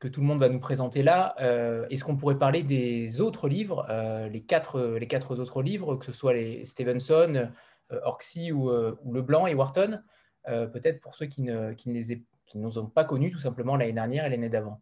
que, 0.00 0.08
tout 0.08 0.20
le 0.20 0.26
monde 0.26 0.40
va 0.40 0.48
nous 0.48 0.58
présenter 0.58 1.04
là, 1.04 1.36
euh, 1.40 1.86
est-ce 1.90 2.02
qu'on 2.02 2.16
pourrait 2.16 2.38
parler 2.38 2.64
des 2.64 3.20
autres 3.20 3.48
livres, 3.48 3.86
euh, 3.88 4.28
les, 4.28 4.42
quatre, 4.42 4.96
les 4.98 5.06
quatre 5.06 5.38
autres 5.38 5.62
livres, 5.62 5.94
que 5.94 6.04
ce 6.04 6.12
soit 6.12 6.32
les 6.32 6.64
Stevenson, 6.64 7.50
Orksey 8.04 8.50
ou, 8.50 8.70
ou, 8.70 9.12
Leblanc 9.12 9.46
et 9.46 9.54
Wharton, 9.54 10.02
peut-être 10.46 11.00
pour 11.00 11.14
ceux 11.14 11.26
qui 11.26 11.42
ne, 11.42 11.72
qui 11.74 11.90
ne 11.90 11.94
les 11.94 12.24
qui 12.46 12.58
nous 12.58 12.78
ont 12.78 12.86
pas 12.86 13.04
connus 13.04 13.30
tout 13.30 13.38
simplement 13.38 13.76
l'année 13.76 13.92
dernière 13.92 14.26
et 14.26 14.30
l'année 14.30 14.48
d'avant? 14.48 14.80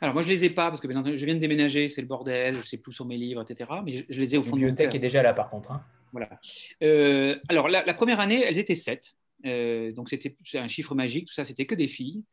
Alors 0.00 0.14
moi 0.14 0.22
je 0.22 0.28
les 0.28 0.44
ai 0.44 0.50
pas 0.50 0.68
parce 0.68 0.80
que 0.80 0.88
je 0.88 1.24
viens 1.24 1.34
de 1.34 1.40
déménager, 1.40 1.88
c'est 1.88 2.00
le 2.00 2.06
bordel, 2.06 2.58
je 2.62 2.66
sais 2.66 2.76
plus 2.76 2.92
sur 2.92 3.06
mes 3.06 3.16
livres, 3.16 3.42
etc. 3.42 3.70
Mais 3.84 4.04
je, 4.08 4.20
les 4.20 4.34
ai 4.34 4.38
au 4.38 4.42
fond 4.42 4.50
de 4.50 4.60
La 4.60 4.66
bibliothèque 4.66 4.94
est 4.94 5.00
déjà 5.00 5.22
là 5.22 5.32
par 5.32 5.50
contre. 5.50 5.72
Hein. 5.72 5.82
Voilà. 6.14 7.40
alors 7.48 7.68
la, 7.68 7.94
première 7.94 8.20
année, 8.20 8.42
elles 8.42 8.58
étaient 8.58 8.74
sept. 8.74 9.14
Euh, 9.46 9.92
donc 9.92 10.08
c'était 10.08 10.36
un 10.54 10.68
chiffre 10.68 10.94
magique, 10.94 11.26
tout 11.26 11.34
ça, 11.34 11.44
c'était 11.44 11.66
que 11.66 11.74
des 11.74 11.88
filles. 11.88 12.24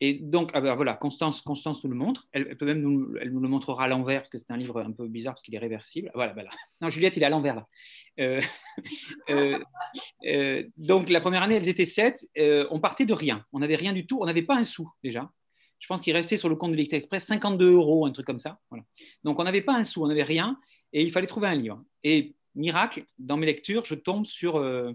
Et 0.00 0.14
donc, 0.14 0.50
ah 0.54 0.60
ben, 0.60 0.74
voilà, 0.74 0.94
Constance, 0.94 1.40
Constance 1.40 1.82
nous 1.84 1.90
le 1.90 1.96
montre. 1.96 2.26
Elle, 2.32 2.56
peut 2.56 2.66
même 2.66 2.80
nous, 2.80 3.16
elle 3.20 3.32
nous 3.32 3.40
le 3.40 3.48
montrera 3.48 3.84
à 3.84 3.88
l'envers 3.88 4.20
parce 4.20 4.30
que 4.30 4.38
c'est 4.38 4.50
un 4.50 4.56
livre 4.56 4.80
un 4.80 4.90
peu 4.90 5.06
bizarre 5.06 5.34
parce 5.34 5.42
qu'il 5.42 5.54
est 5.54 5.58
réversible. 5.58 6.10
Voilà, 6.14 6.32
voilà. 6.32 6.50
Non, 6.80 6.88
Juliette, 6.88 7.16
il 7.16 7.22
est 7.22 7.26
à 7.26 7.30
l'envers 7.30 7.54
là. 7.54 7.68
Euh, 8.20 8.40
euh, 10.26 10.64
donc 10.76 11.08
la 11.08 11.20
première 11.20 11.42
année, 11.42 11.54
elles 11.54 11.68
étaient 11.68 11.84
sept. 11.84 12.28
on 12.36 12.80
partait 12.80 13.06
de 13.06 13.14
rien. 13.14 13.44
On 13.52 13.60
n'avait 13.60 13.76
rien 13.76 13.92
du 13.92 14.04
tout. 14.04 14.18
On 14.20 14.26
n'avait 14.26 14.42
pas 14.42 14.56
un 14.56 14.64
sou 14.64 14.90
déjà. 15.02 15.30
Je 15.78 15.86
pense 15.86 16.00
qu'il 16.00 16.14
restait 16.14 16.36
sur 16.36 16.48
le 16.48 16.56
compte 16.56 16.72
de 16.72 16.76
l'Express 16.76 17.04
Express 17.04 17.24
52 17.26 17.72
euros, 17.72 18.06
un 18.06 18.12
truc 18.12 18.26
comme 18.26 18.38
ça. 18.38 18.56
Donc 19.22 19.38
on 19.38 19.44
n'avait 19.44 19.60
pas 19.60 19.74
un 19.74 19.84
sou, 19.84 20.02
on 20.02 20.08
n'avait 20.08 20.22
rien, 20.22 20.58
et 20.92 21.02
il 21.02 21.10
fallait 21.10 21.26
trouver 21.26 21.48
un 21.48 21.54
livre. 21.54 21.78
Et 22.02 22.34
miracle, 22.54 23.04
dans 23.18 23.36
mes 23.36 23.46
lectures, 23.46 23.84
je 23.84 23.94
tombe 23.94 24.26
sur 24.26 24.56
euh, 24.56 24.92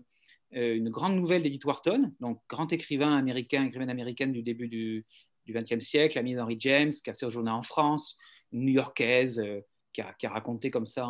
une 0.51 0.89
grande 0.89 1.16
nouvelle 1.16 1.44
d'Edith 1.44 1.66
Wharton, 1.66 2.12
donc 2.20 2.42
grand 2.50 2.72
écrivain 2.74 3.16
américain, 3.16 3.66
écrivaine 3.66 3.89
américaine 3.89 4.32
du 4.32 4.42
début 4.42 4.68
du 4.68 5.06
XXe 5.48 5.86
siècle, 5.86 6.18
amie 6.18 6.36
d'Henry 6.36 6.58
James, 6.60 6.92
qui 6.92 7.10
a 7.10 7.13
séjourné 7.13 7.51
en 7.51 7.62
France, 7.62 8.16
une 8.51 8.66
new-yorkaise, 8.66 9.39
euh, 9.39 9.62
qui, 9.94 10.01
a, 10.01 10.30
raconté 10.30 10.72
comme 10.72 10.86
ça, 10.86 11.08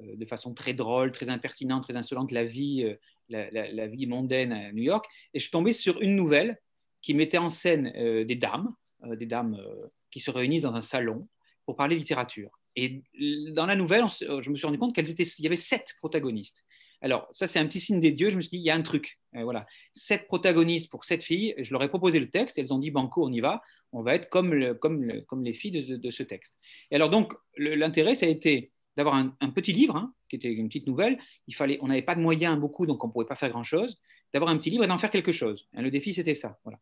euh, 0.00 0.16
de 0.16 0.26
façon 0.26 0.54
très 0.54 0.74
drôle, 0.74 1.12
très 1.12 1.28
impertinente, 1.28 1.84
très 1.84 1.96
insolente, 1.96 2.30
la 2.30 2.44
vie, 2.44 2.84
la, 3.28 3.86
vie 3.86 4.06
mondaine 4.06 4.52
à 4.52 4.72
New 4.72 4.82
York. 4.82 5.06
Et 5.34 5.38
je 5.38 5.48
suis 5.48 5.74
sur 5.74 6.00
une 6.00 6.14
nouvelle 6.14 6.60
qui 7.00 7.14
mettait 7.14 7.38
en 7.38 7.48
scène 7.48 7.92
des 8.24 8.34
dames, 8.34 8.74
des 9.04 9.26
dames 9.26 9.60
qui 10.10 10.18
se 10.18 10.30
réunissent 10.30 10.62
dans 10.62 10.74
un 10.74 10.80
salon 10.80 11.28
pour 11.64 11.76
parler 11.76 11.96
littérature. 11.96 12.57
Et 12.80 13.02
dans 13.54 13.66
la 13.66 13.74
nouvelle, 13.74 14.04
je 14.08 14.50
me 14.50 14.56
suis 14.56 14.66
rendu 14.66 14.78
compte 14.78 14.94
qu'il 14.94 15.04
y 15.04 15.46
avait 15.46 15.56
sept 15.56 15.96
protagonistes. 15.98 16.64
Alors, 17.00 17.28
ça, 17.32 17.48
c'est 17.48 17.58
un 17.58 17.66
petit 17.66 17.80
signe 17.80 17.98
des 17.98 18.12
dieux. 18.12 18.30
Je 18.30 18.36
me 18.36 18.40
suis 18.40 18.50
dit, 18.50 18.58
il 18.58 18.62
y 18.62 18.70
a 18.70 18.74
un 18.76 18.82
truc. 18.82 19.18
Euh, 19.34 19.42
voilà. 19.42 19.66
Sept 19.92 20.26
protagonistes 20.26 20.88
pour 20.88 21.04
sept 21.04 21.24
filles. 21.24 21.54
Je 21.58 21.72
leur 21.72 21.82
ai 21.82 21.88
proposé 21.88 22.20
le 22.20 22.30
texte. 22.30 22.56
Elles 22.56 22.72
ont 22.72 22.78
dit, 22.78 22.92
Banco, 22.92 23.26
on 23.26 23.32
y 23.32 23.40
va. 23.40 23.62
On 23.92 24.02
va 24.02 24.14
être 24.14 24.28
comme, 24.30 24.54
les 24.54 25.52
filles 25.54 25.98
de, 25.98 26.10
ce 26.10 26.22
texte. 26.22 26.54
Et 26.92 26.96
alors, 26.96 27.10
donc, 27.10 27.32
l'intérêt, 27.56 28.14
ça 28.14 28.26
a 28.26 28.28
été 28.28 28.70
d'avoir 28.96 29.16
un, 29.16 29.50
petit 29.50 29.72
livre, 29.72 29.96
hein, 29.96 30.12
qui 30.28 30.36
était 30.36 30.52
une 30.52 30.68
petite 30.68 30.86
nouvelle. 30.86 31.18
Il 31.48 31.54
fallait, 31.54 31.78
on 31.82 31.88
n'avait 31.88 32.02
pas 32.02 32.14
de 32.14 32.20
moyens 32.20 32.58
beaucoup, 32.58 32.86
donc 32.86 33.02
on 33.02 33.08
ne 33.08 33.12
pouvait 33.12 33.26
pas 33.26 33.36
faire 33.36 33.50
grand-chose. 33.50 34.00
D'avoir 34.32 34.50
un 34.52 34.58
petit 34.58 34.70
livre 34.70 34.84
et 34.84 34.86
d'en 34.86 34.98
faire 34.98 35.10
quelque 35.10 35.32
chose. 35.32 35.68
le 35.72 35.90
défi, 35.90 36.14
c'était 36.14 36.34
ça. 36.34 36.58
Voilà. 36.64 36.78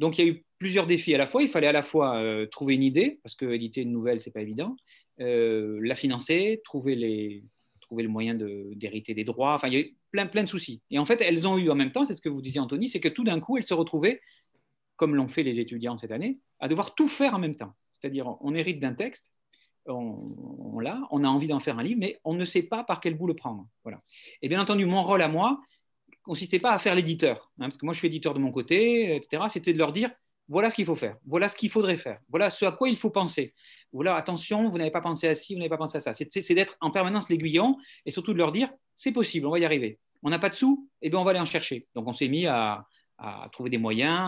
Donc, 0.00 0.18
il 0.18 0.24
y 0.24 0.28
a 0.28 0.32
eu 0.32 0.44
plusieurs 0.58 0.86
défis 0.86 1.14
à 1.14 1.18
la 1.18 1.26
fois. 1.26 1.42
Il 1.42 1.48
fallait 1.48 1.66
à 1.66 1.72
la 1.72 1.82
fois 1.82 2.16
euh, 2.16 2.46
trouver 2.46 2.74
une 2.74 2.82
idée, 2.82 3.20
parce 3.22 3.34
que 3.34 3.44
éditer 3.44 3.82
une 3.82 3.92
nouvelle, 3.92 4.18
c'est 4.18 4.30
pas 4.30 4.40
évident. 4.40 4.74
Euh, 5.20 5.78
la 5.82 5.94
financer, 5.94 6.62
trouver 6.64 6.96
le 6.96 8.08
moyen 8.08 8.34
d'hériter 8.34 9.12
des 9.12 9.24
droits. 9.24 9.54
Enfin, 9.54 9.68
il 9.68 9.74
y 9.74 9.76
a 9.76 9.80
eu 9.80 9.94
plein, 10.10 10.26
plein 10.26 10.42
de 10.42 10.48
soucis. 10.48 10.80
Et 10.90 10.98
en 10.98 11.04
fait, 11.04 11.20
elles 11.20 11.46
ont 11.46 11.58
eu 11.58 11.70
en 11.70 11.74
même 11.74 11.92
temps, 11.92 12.06
c'est 12.06 12.14
ce 12.14 12.22
que 12.22 12.30
vous 12.30 12.40
disiez, 12.40 12.60
Anthony, 12.60 12.88
c'est 12.88 12.98
que 12.98 13.08
tout 13.08 13.24
d'un 13.24 13.40
coup, 13.40 13.58
elles 13.58 13.64
se 13.64 13.74
retrouvaient, 13.74 14.22
comme 14.96 15.14
l'ont 15.14 15.28
fait 15.28 15.42
les 15.42 15.60
étudiants 15.60 15.98
cette 15.98 16.12
année, 16.12 16.40
à 16.60 16.68
devoir 16.68 16.94
tout 16.94 17.08
faire 17.08 17.34
en 17.34 17.38
même 17.38 17.54
temps. 17.54 17.74
C'est-à-dire, 17.92 18.36
on 18.40 18.54
hérite 18.54 18.80
d'un 18.80 18.94
texte, 18.94 19.30
on, 19.84 20.78
l'a, 20.80 21.06
on 21.10 21.24
a 21.24 21.28
envie 21.28 21.48
d'en 21.48 21.60
faire 21.60 21.78
un 21.78 21.82
livre, 21.82 22.00
mais 22.00 22.18
on 22.24 22.32
ne 22.32 22.44
sait 22.46 22.62
pas 22.62 22.84
par 22.84 23.00
quel 23.00 23.18
bout 23.18 23.26
le 23.26 23.34
prendre. 23.34 23.66
Voilà. 23.82 23.98
Et 24.40 24.48
bien 24.48 24.60
entendu, 24.60 24.86
mon 24.86 25.02
rôle 25.02 25.20
à 25.20 25.28
moi 25.28 25.60
consistait 26.30 26.60
pas 26.60 26.72
à 26.72 26.78
faire 26.78 26.94
l'éditeur, 26.94 27.50
hein, 27.58 27.66
parce 27.66 27.76
que 27.76 27.84
moi 27.84 27.92
je 27.92 27.98
suis 27.98 28.06
éditeur 28.06 28.34
de 28.34 28.38
mon 28.38 28.52
côté, 28.52 29.16
etc. 29.16 29.42
C'était 29.50 29.72
de 29.72 29.78
leur 29.78 29.90
dire 29.90 30.10
voilà 30.46 30.70
ce 30.70 30.76
qu'il 30.76 30.84
faut 30.84 30.94
faire, 30.94 31.16
voilà 31.26 31.48
ce 31.48 31.56
qu'il 31.56 31.70
faudrait 31.70 31.96
faire, 31.96 32.20
voilà 32.28 32.50
ce 32.50 32.64
à 32.64 32.70
quoi 32.70 32.88
il 32.88 32.96
faut 32.96 33.10
penser. 33.10 33.52
Voilà, 33.92 34.14
attention, 34.14 34.68
vous 34.68 34.78
n'avez 34.78 34.92
pas 34.92 35.00
pensé 35.00 35.26
à 35.26 35.34
ci, 35.34 35.54
vous 35.54 35.58
n'avez 35.58 35.68
pas 35.68 35.76
pensé 35.76 35.96
à 35.96 36.00
ça. 36.00 36.12
C'est 36.14 36.54
d'être 36.54 36.76
en 36.80 36.92
permanence 36.92 37.28
l'aiguillon 37.30 37.76
et 38.06 38.12
surtout 38.12 38.32
de 38.32 38.38
leur 38.38 38.52
dire 38.52 38.68
c'est 38.94 39.10
possible, 39.10 39.44
on 39.48 39.50
va 39.50 39.58
y 39.58 39.64
arriver. 39.64 39.98
On 40.22 40.30
n'a 40.30 40.38
pas 40.38 40.50
de 40.50 40.54
sous, 40.54 40.88
et 41.02 41.06
eh 41.06 41.10
bien 41.10 41.18
on 41.18 41.24
va 41.24 41.32
aller 41.32 41.40
en 41.40 41.44
chercher. 41.56 41.88
Donc 41.96 42.06
on 42.06 42.12
s'est 42.12 42.28
mis 42.28 42.46
à, 42.46 42.86
trouver 43.50 43.68
des 43.68 43.78
moyens, 43.78 44.20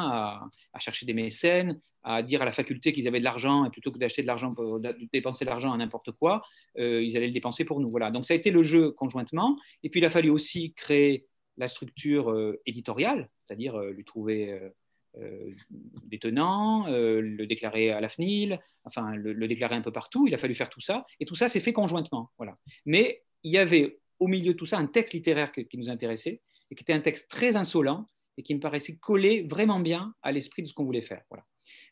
à, 0.73 0.78
chercher 0.80 1.06
des 1.06 1.14
mécènes, 1.14 1.80
à 2.02 2.25
dire 2.25 2.42
à 2.42 2.44
la 2.44 2.52
faculté 2.52 2.92
qu'ils 2.92 3.06
avaient 3.06 3.21
de 3.21 3.25
l'argent 3.25 3.64
et 3.64 3.71
plutôt 3.71 3.92
que 3.92 3.99
d'acheter 3.99 4.23
de 4.23 4.26
l'argent, 4.26 4.52
pour 4.52 4.80
dépenser 5.12 5.44
de 5.44 5.50
l'argent 5.50 5.73
à 5.73 5.76
n'importe 5.76 6.11
quoi, 6.11 6.42
euh, 6.78 7.00
ils 7.00 7.16
allaient 7.16 7.28
le 7.28 7.32
dépenser 7.32 7.64
pour 7.64 7.78
nous. 7.78 7.90
Voilà. 7.90 8.11
Donc 8.11 8.26
ça 8.26 8.35
a 8.35 8.37
été 8.37 8.50
le 8.50 8.64
jeu 8.64 8.90
conjointement. 8.90 9.56
Et 9.85 9.88
puis 9.88 10.00
il 10.00 10.04
a 10.04 10.11
fallu 10.11 10.30
aussi 10.30 10.73
créer 10.75 11.26
la 11.62 11.69
structure 11.69 12.31
euh, 12.31 12.61
éditoriale, 12.66 13.28
c'est-à-dire 13.45 13.76
euh, 13.76 13.90
lui 13.90 14.04
trouver 14.04 14.61
des 16.04 16.19
tenants, 16.19 16.87
le 16.88 17.45
déclarer 17.45 17.90
à 17.90 18.00
la 18.00 18.09
FNIL, 18.09 18.59
enfin 18.85 19.14
le, 19.14 19.35
le, 19.35 19.47
déclarer 19.47 19.75
un 19.75 19.83
peu 19.83 19.92
partout. 19.92 20.26
Il 20.26 20.33
a 20.33 20.38
fallu 20.38 20.54
faire 20.54 20.71
tout 20.71 20.81
ça. 20.81 21.04
Et 21.21 21.26
tout 21.26 21.35
ça 21.35 21.49
s'est 21.49 21.61
fait 21.61 21.75
conjointement. 21.75 22.31
Voilà. 22.38 22.54
Mais 22.87 23.23
il 23.42 23.52
y 23.52 23.59
avait 23.59 23.99
au 24.21 24.26
milieu 24.26 24.54
de 24.54 24.59
tout 24.59 24.64
ça 24.64 24.78
un 24.78 24.87
texte 24.87 25.12
littéraire 25.12 25.52
qui 25.52 25.76
nous 25.76 25.90
intéressait 25.90 26.40
et 26.71 26.75
qui 26.75 26.83
était 26.83 26.95
un 26.95 27.00
texte 27.00 27.31
très 27.31 27.57
insolent 27.57 28.09
et 28.38 28.42
qui 28.42 28.54
me 28.54 28.61
paraissait 28.61 28.97
coller 28.97 29.42
vraiment 29.42 29.81
bien 29.81 30.14
à 30.23 30.33
l'esprit 30.33 30.62
de 30.62 30.69
ce 30.69 30.73
qu'on 30.73 30.85
voulait 30.85 31.02
faire. 31.02 31.23
Voilà. 31.28 31.45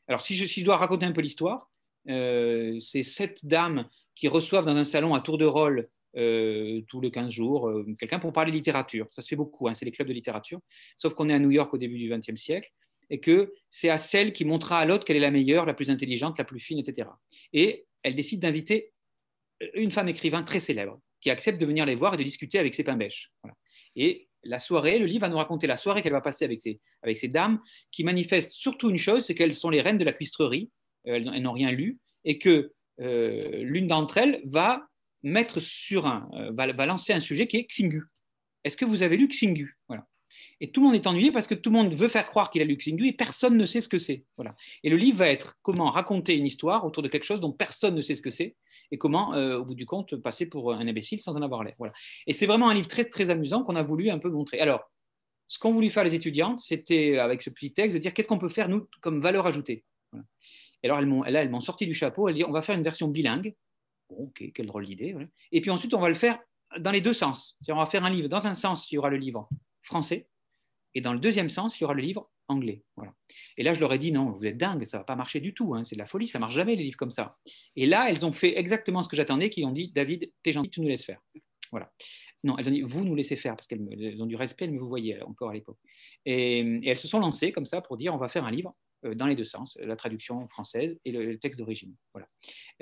Alors, 0.08 0.20
si 0.22 0.34
je, 0.34 0.64
dois 0.64 0.78
raconter 0.78 1.04
un 1.04 1.12
peu 1.12 1.20
l'histoire, 1.20 1.70
euh, 2.08 2.80
c'est 2.80 3.02
sept 3.02 3.44
dames 3.44 3.86
qui 4.14 4.28
reçoivent 4.28 4.64
dans 4.64 4.76
un 4.76 4.84
salon 4.84 5.14
à 5.14 5.20
tour 5.20 5.36
de 5.38 5.44
rôle 5.44 5.86
euh, 6.16 6.80
tous 6.88 7.00
les 7.00 7.10
15 7.10 7.30
jours 7.30 7.68
euh, 7.68 7.86
quelqu'un 7.98 8.18
pour 8.18 8.32
parler 8.32 8.50
littérature. 8.50 9.06
Ça 9.10 9.22
se 9.22 9.28
fait 9.28 9.36
beaucoup, 9.36 9.68
hein, 9.68 9.74
c'est 9.74 9.84
les 9.84 9.92
clubs 9.92 10.08
de 10.08 10.12
littérature, 10.12 10.60
sauf 10.96 11.14
qu'on 11.14 11.28
est 11.28 11.34
à 11.34 11.38
New 11.38 11.50
York 11.50 11.72
au 11.72 11.78
début 11.78 11.98
du 11.98 12.08
XXe 12.08 12.40
siècle 12.40 12.70
et 13.10 13.20
que 13.20 13.52
c'est 13.70 13.90
à 13.90 13.98
celle 13.98 14.32
qui 14.32 14.44
montrera 14.44 14.78
à 14.78 14.84
l'autre 14.84 15.04
qu'elle 15.04 15.16
est 15.16 15.20
la 15.20 15.30
meilleure, 15.30 15.66
la 15.66 15.74
plus 15.74 15.90
intelligente, 15.90 16.38
la 16.38 16.44
plus 16.44 16.60
fine, 16.60 16.78
etc. 16.78 17.08
Et 17.52 17.86
elle 18.02 18.14
décide 18.14 18.40
d'inviter 18.40 18.92
une 19.74 19.90
femme 19.90 20.08
écrivain 20.08 20.42
très 20.42 20.60
célèbre 20.60 20.98
qui 21.20 21.30
accepte 21.30 21.60
de 21.60 21.66
venir 21.66 21.84
les 21.86 21.94
voir 21.94 22.14
et 22.14 22.16
de 22.16 22.22
discuter 22.22 22.58
avec 22.58 22.74
ses 22.74 22.84
pains 22.84 22.96
bêches. 22.96 23.30
Voilà. 23.42 23.56
Et 23.96 24.28
la 24.42 24.58
soirée, 24.58 24.98
le 24.98 25.06
livre 25.06 25.22
va 25.22 25.28
nous 25.28 25.36
raconter 25.36 25.66
la 25.66 25.76
soirée 25.76 26.02
qu'elle 26.02 26.12
va 26.12 26.20
passer 26.20 26.44
avec 26.44 26.60
ces, 26.60 27.28
dames, 27.28 27.60
qui 27.90 28.04
manifestent 28.04 28.52
surtout 28.52 28.90
une 28.90 28.96
chose, 28.96 29.26
c'est 29.26 29.34
qu'elles 29.34 29.54
sont 29.54 29.70
les 29.70 29.82
reines 29.82 29.98
de 29.98 30.04
la 30.04 30.12
cuistrerie, 30.12 30.70
euh, 31.06 31.16
elles, 31.16 31.42
n'ont 31.42 31.52
rien 31.52 31.70
lu, 31.70 31.98
et 32.24 32.38
que 32.38 32.72
euh, 33.00 33.62
l'une 33.62 33.86
d'entre 33.86 34.18
elles 34.18 34.40
va 34.44 34.86
mettre 35.22 35.60
sur 35.60 36.06
un, 36.06 36.28
euh, 36.34 36.52
va, 36.52 36.86
lancer 36.86 37.12
un 37.12 37.20
sujet 37.20 37.46
qui 37.46 37.58
est 37.58 37.64
Xingu. 37.64 38.06
Est-ce 38.64 38.76
que 38.76 38.84
vous 38.84 39.02
avez 39.02 39.16
lu 39.16 39.28
Xingu? 39.28 39.78
Voilà. 39.88 40.06
Et 40.60 40.70
tout 40.70 40.80
le 40.80 40.86
monde 40.86 40.94
est 40.94 41.06
ennuyé 41.06 41.32
parce 41.32 41.46
que 41.46 41.54
tout 41.54 41.70
le 41.70 41.76
monde 41.76 41.94
veut 41.94 42.08
faire 42.08 42.26
croire 42.26 42.50
qu'il 42.50 42.62
a 42.62 42.64
lu 42.64 42.76
Xingu 42.76 43.06
et 43.06 43.12
personne 43.12 43.56
ne 43.56 43.66
sait 43.66 43.80
ce 43.80 43.88
que 43.88 43.98
c'est. 43.98 44.24
Voilà. 44.36 44.54
Et 44.84 44.90
le 44.90 44.96
livre 44.96 45.18
va 45.18 45.28
être 45.28 45.58
comment 45.62 45.90
raconter 45.90 46.36
une 46.36 46.46
histoire 46.46 46.84
autour 46.84 47.02
de 47.02 47.08
quelque 47.08 47.24
chose 47.24 47.40
dont 47.40 47.52
personne 47.52 47.94
ne 47.94 48.00
sait 48.02 48.14
ce 48.14 48.22
que 48.22 48.30
c'est 48.30 48.56
et 48.92 48.98
comment, 48.98 49.34
euh, 49.34 49.58
au 49.58 49.64
bout 49.64 49.74
du 49.74 49.86
compte, 49.86 50.16
passer 50.16 50.46
pour 50.46 50.72
un 50.72 50.86
imbécile 50.86 51.20
sans 51.20 51.36
en 51.36 51.42
avoir 51.42 51.64
l'air. 51.64 51.74
Voilà. 51.78 51.92
Et 52.26 52.32
c'est 52.32 52.46
vraiment 52.46 52.68
un 52.68 52.74
livre 52.74 52.88
très, 52.88 53.04
très 53.04 53.30
amusant 53.30 53.62
qu'on 53.62 53.76
a 53.76 53.82
voulu 53.82 54.10
un 54.10 54.18
peu 54.18 54.30
montrer. 54.30 54.60
Alors, 54.60 54.90
ce 55.46 55.58
qu'ont 55.58 55.72
voulu 55.72 55.90
faire 55.90 56.04
les 56.04 56.14
étudiantes, 56.14 56.60
c'était, 56.60 57.18
avec 57.18 57.42
ce 57.42 57.50
petit 57.50 57.72
texte, 57.72 57.96
de 57.96 58.00
dire 58.00 58.14
qu'est-ce 58.14 58.28
qu'on 58.28 58.38
peut 58.38 58.48
faire, 58.48 58.68
nous, 58.68 58.86
comme 59.00 59.20
valeur 59.20 59.46
ajoutée. 59.46 59.84
Et 60.82 60.86
alors, 60.86 60.98
elles 60.98 61.06
m'ont, 61.06 61.22
là, 61.22 61.42
elles 61.42 61.50
m'ont 61.50 61.60
sorti 61.60 61.86
du 61.86 61.94
chapeau, 61.94 62.28
elles 62.28 62.36
disent 62.36 62.46
on 62.48 62.52
va 62.52 62.62
faire 62.62 62.76
une 62.76 62.84
version 62.84 63.08
bilingue. 63.08 63.54
Bon, 64.10 64.24
ok, 64.24 64.50
quelle 64.52 64.66
drôle 64.66 64.86
d'idée. 64.86 65.14
Et 65.52 65.60
puis 65.60 65.70
ensuite, 65.70 65.94
on 65.94 66.00
va 66.00 66.08
le 66.08 66.14
faire 66.14 66.38
dans 66.78 66.90
les 66.90 67.00
deux 67.00 67.12
sens. 67.12 67.56
on 67.68 67.76
va 67.76 67.86
faire 67.86 68.04
un 68.04 68.10
livre, 68.10 68.28
dans 68.28 68.46
un 68.46 68.54
sens, 68.54 68.90
il 68.90 68.96
y 68.96 68.98
aura 68.98 69.10
le 69.10 69.16
livre 69.16 69.48
français, 69.82 70.28
et 70.94 71.00
dans 71.00 71.12
le 71.12 71.20
deuxième 71.20 71.48
sens, 71.48 71.78
il 71.78 71.82
y 71.82 71.84
aura 71.84 71.94
le 71.94 72.02
livre 72.02 72.30
anglais. 72.48 72.82
Et 73.56 73.62
là, 73.62 73.74
je 73.74 73.80
leur 73.80 73.92
ai 73.92 73.98
dit 73.98 74.12
non, 74.12 74.30
vous 74.30 74.44
êtes 74.44 74.58
dingue, 74.58 74.84
ça 74.84 74.98
va 74.98 75.04
pas 75.04 75.16
marcher 75.16 75.40
du 75.40 75.54
tout, 75.54 75.74
hein, 75.74 75.84
c'est 75.84 75.94
de 75.94 76.00
la 76.00 76.06
folie, 76.06 76.26
ça 76.26 76.38
marche 76.38 76.54
jamais 76.54 76.74
les 76.74 76.82
livres 76.82 76.96
comme 76.96 77.10
ça. 77.10 77.38
Et 77.76 77.86
là, 77.86 78.10
elles 78.10 78.26
ont 78.26 78.32
fait 78.32 78.58
exactement 78.58 79.02
ce 79.02 79.08
que 79.08 79.16
j'attendais, 79.16 79.50
qui 79.50 79.64
ont 79.64 79.72
dit 79.72 79.92
David, 79.92 80.30
t'es 80.42 80.52
gentil, 80.52 80.70
tu 80.70 80.80
nous 80.80 80.88
laisses 80.88 81.04
faire. 81.04 81.20
Voilà. 81.70 81.92
Non, 82.42 82.58
elles 82.58 82.68
ont 82.68 82.72
dit 82.72 82.82
vous 82.82 83.04
nous 83.04 83.14
laissez 83.14 83.36
faire 83.36 83.54
parce 83.54 83.66
qu'elles 83.66 84.20
ont 84.20 84.26
du 84.26 84.36
respect, 84.36 84.66
mais 84.66 84.78
vous 84.78 84.88
voyez 84.88 85.22
encore 85.22 85.50
à 85.50 85.54
l'époque. 85.54 85.78
Et, 86.26 86.80
elles 86.88 86.98
se 86.98 87.06
sont 87.06 87.20
lancées 87.20 87.52
comme 87.52 87.66
ça 87.66 87.80
pour 87.80 87.96
dire 87.96 88.14
on 88.14 88.18
va 88.18 88.28
faire 88.28 88.44
un 88.44 88.50
livre 88.50 88.72
dans 89.02 89.26
les 89.26 89.34
deux 89.34 89.44
sens, 89.44 89.78
la 89.80 89.96
traduction 89.96 90.46
française 90.48 90.98
et 91.04 91.12
le, 91.12 91.38
texte 91.38 91.58
d'origine. 91.58 91.94
Voilà. 92.12 92.26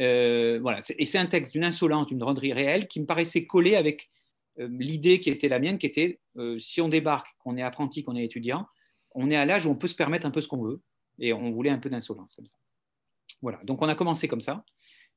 Euh, 0.01 0.59
voilà. 0.61 0.81
Et 0.99 1.07
c'est 1.07 1.19
un 1.19 1.27
texte 1.27 1.53
d'une 1.53 1.65
insolence, 1.65 2.07
d'une 2.07 2.23
renderie 2.23 2.53
réelle 2.53 2.89
qui 2.89 3.01
me 3.01 3.07
paraissait 3.07 3.47
coller 3.47 3.77
avec 3.77 4.09
euh, 4.59 4.69
l'idée 4.71 5.21
qui 5.21 5.31
était 5.31 5.49
la 5.49 5.59
mienne, 5.59 5.79
qui 5.79 5.87
était 5.87 6.21
si 6.59 6.81
on 6.81 6.89
débarque, 6.89 7.29
qu'on 7.39 7.57
est 7.57 7.63
apprenti, 7.63 8.05
qu'on 8.05 8.15
est 8.15 8.25
étudiant, 8.25 8.67
on 9.15 9.31
est 9.31 9.37
à 9.37 9.45
l'âge 9.45 9.67
où 9.67 9.71
on 9.71 9.75
peut 9.75 9.89
se 9.89 9.95
permettre 9.95 10.27
un 10.27 10.31
peu 10.31 10.41
ce 10.41 10.49
qu'on 10.49 10.63
veut, 10.63 10.81
et 11.19 11.33
on 11.33 11.51
voulait 11.51 11.71
un 11.71 11.79
peu 11.79 11.91
d'insolence 11.91 12.35
comme 12.35 12.47
ça. 12.47 12.57
Voilà, 13.43 13.61
donc 13.65 13.83
on 13.83 13.89
a 13.89 13.95
commencé 13.95 14.29
comme 14.29 14.41
ça. 14.41 14.65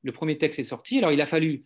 Le 0.04 0.12
premier 0.12 0.38
texte 0.38 0.60
est 0.60 0.64
sorti. 0.64 0.98
Alors 0.98 1.12
il 1.12 1.22
a 1.22 1.26
fallu, 1.26 1.62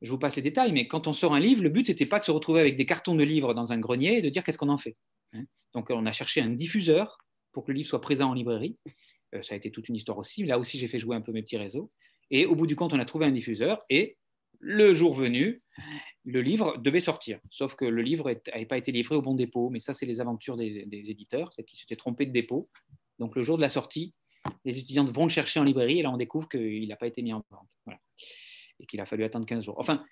je 0.00 0.10
vous 0.10 0.18
passe 0.18 0.36
les 0.36 0.42
détails, 0.42 0.72
mais 0.72 0.86
quand 0.86 1.06
on 1.06 1.12
sort 1.12 1.34
un 1.34 1.40
livre, 1.40 1.62
le 1.62 1.68
but 1.68 1.86
c'était 1.86 2.06
pas 2.06 2.18
de 2.18 2.24
se 2.24 2.30
retrouver 2.30 2.60
avec 2.60 2.76
des 2.76 2.86
cartons 2.86 3.14
de 3.14 3.24
livres 3.24 3.54
dans 3.54 3.72
un 3.72 3.78
grenier 3.78 4.18
et 4.18 4.22
de 4.22 4.28
dire 4.28 4.44
qu'est-ce 4.44 4.58
qu'on 4.58 4.68
en 4.68 4.78
fait. 4.78 4.94
Hein. 5.32 5.44
donc 5.74 5.90
on 5.90 6.06
a 6.06 6.12
cherché 6.12 6.40
un 6.40 6.50
diffuseur 6.50 7.18
pour 7.52 7.64
que 7.64 7.72
le 7.72 7.76
livre 7.76 7.88
soit 7.88 8.00
présent 8.00 8.30
en 8.30 8.34
librairie. 8.34 8.74
Euh, 9.34 9.42
ça 9.42 9.54
a 9.54 9.56
été 9.56 9.70
toute 9.70 9.88
une 9.88 9.96
histoire 9.96 10.18
aussi. 10.18 10.44
Là 10.44 10.58
aussi 10.58 10.78
j'ai 10.78 10.88
fait 10.88 10.98
jouer 10.98 11.16
un 11.16 11.20
peu 11.20 11.32
mes 11.32 11.42
petits 11.42 11.56
réseaux. 11.56 11.88
Et 12.30 12.46
au 12.46 12.54
bout 12.54 12.66
du 12.66 12.76
compte, 12.76 12.92
on 12.92 12.98
a 12.98 13.04
trouvé 13.04 13.26
un 13.26 13.32
diffuseur 13.32 13.84
et 13.90 14.16
le 14.60 14.92
jour 14.92 15.14
venu, 15.14 15.58
le 16.24 16.42
livre 16.42 16.76
devait 16.76 17.00
sortir. 17.00 17.40
Sauf 17.50 17.74
que 17.74 17.86
le 17.86 18.02
livre 18.02 18.30
n'avait 18.52 18.66
pas 18.66 18.76
été 18.76 18.92
livré 18.92 19.16
au 19.16 19.22
bon 19.22 19.34
dépôt. 19.34 19.70
Mais 19.70 19.80
ça, 19.80 19.94
c'est 19.94 20.06
les 20.06 20.20
aventures 20.20 20.56
des, 20.56 20.86
éditeurs, 20.92 21.50
qu'ils 21.66 21.78
s'étaient 21.78 21.96
trompés 21.96 22.26
de 22.26 22.32
dépôt. 22.32 22.68
Donc 23.18 23.34
le 23.36 23.42
jour 23.42 23.56
de 23.56 23.62
la 23.62 23.70
sortie, 23.70 24.12
les 24.64 24.78
étudiants 24.78 25.04
vont 25.04 25.24
le 25.24 25.30
chercher 25.30 25.60
en 25.60 25.64
librairie 25.64 26.00
et 26.00 26.02
là, 26.02 26.10
on 26.10 26.18
découvre 26.18 26.48
qu'il 26.48 26.86
n'a 26.88 26.96
pas 26.96 27.06
été 27.06 27.22
mis 27.22 27.32
en 27.32 27.42
vente. 27.50 27.98
Et 28.78 28.86
qu'il 28.86 29.00
a 29.00 29.06
fallu 29.06 29.24
attendre 29.24 29.46
15 29.46 29.64
jours. 29.64 29.78
Enfin, 29.78 30.04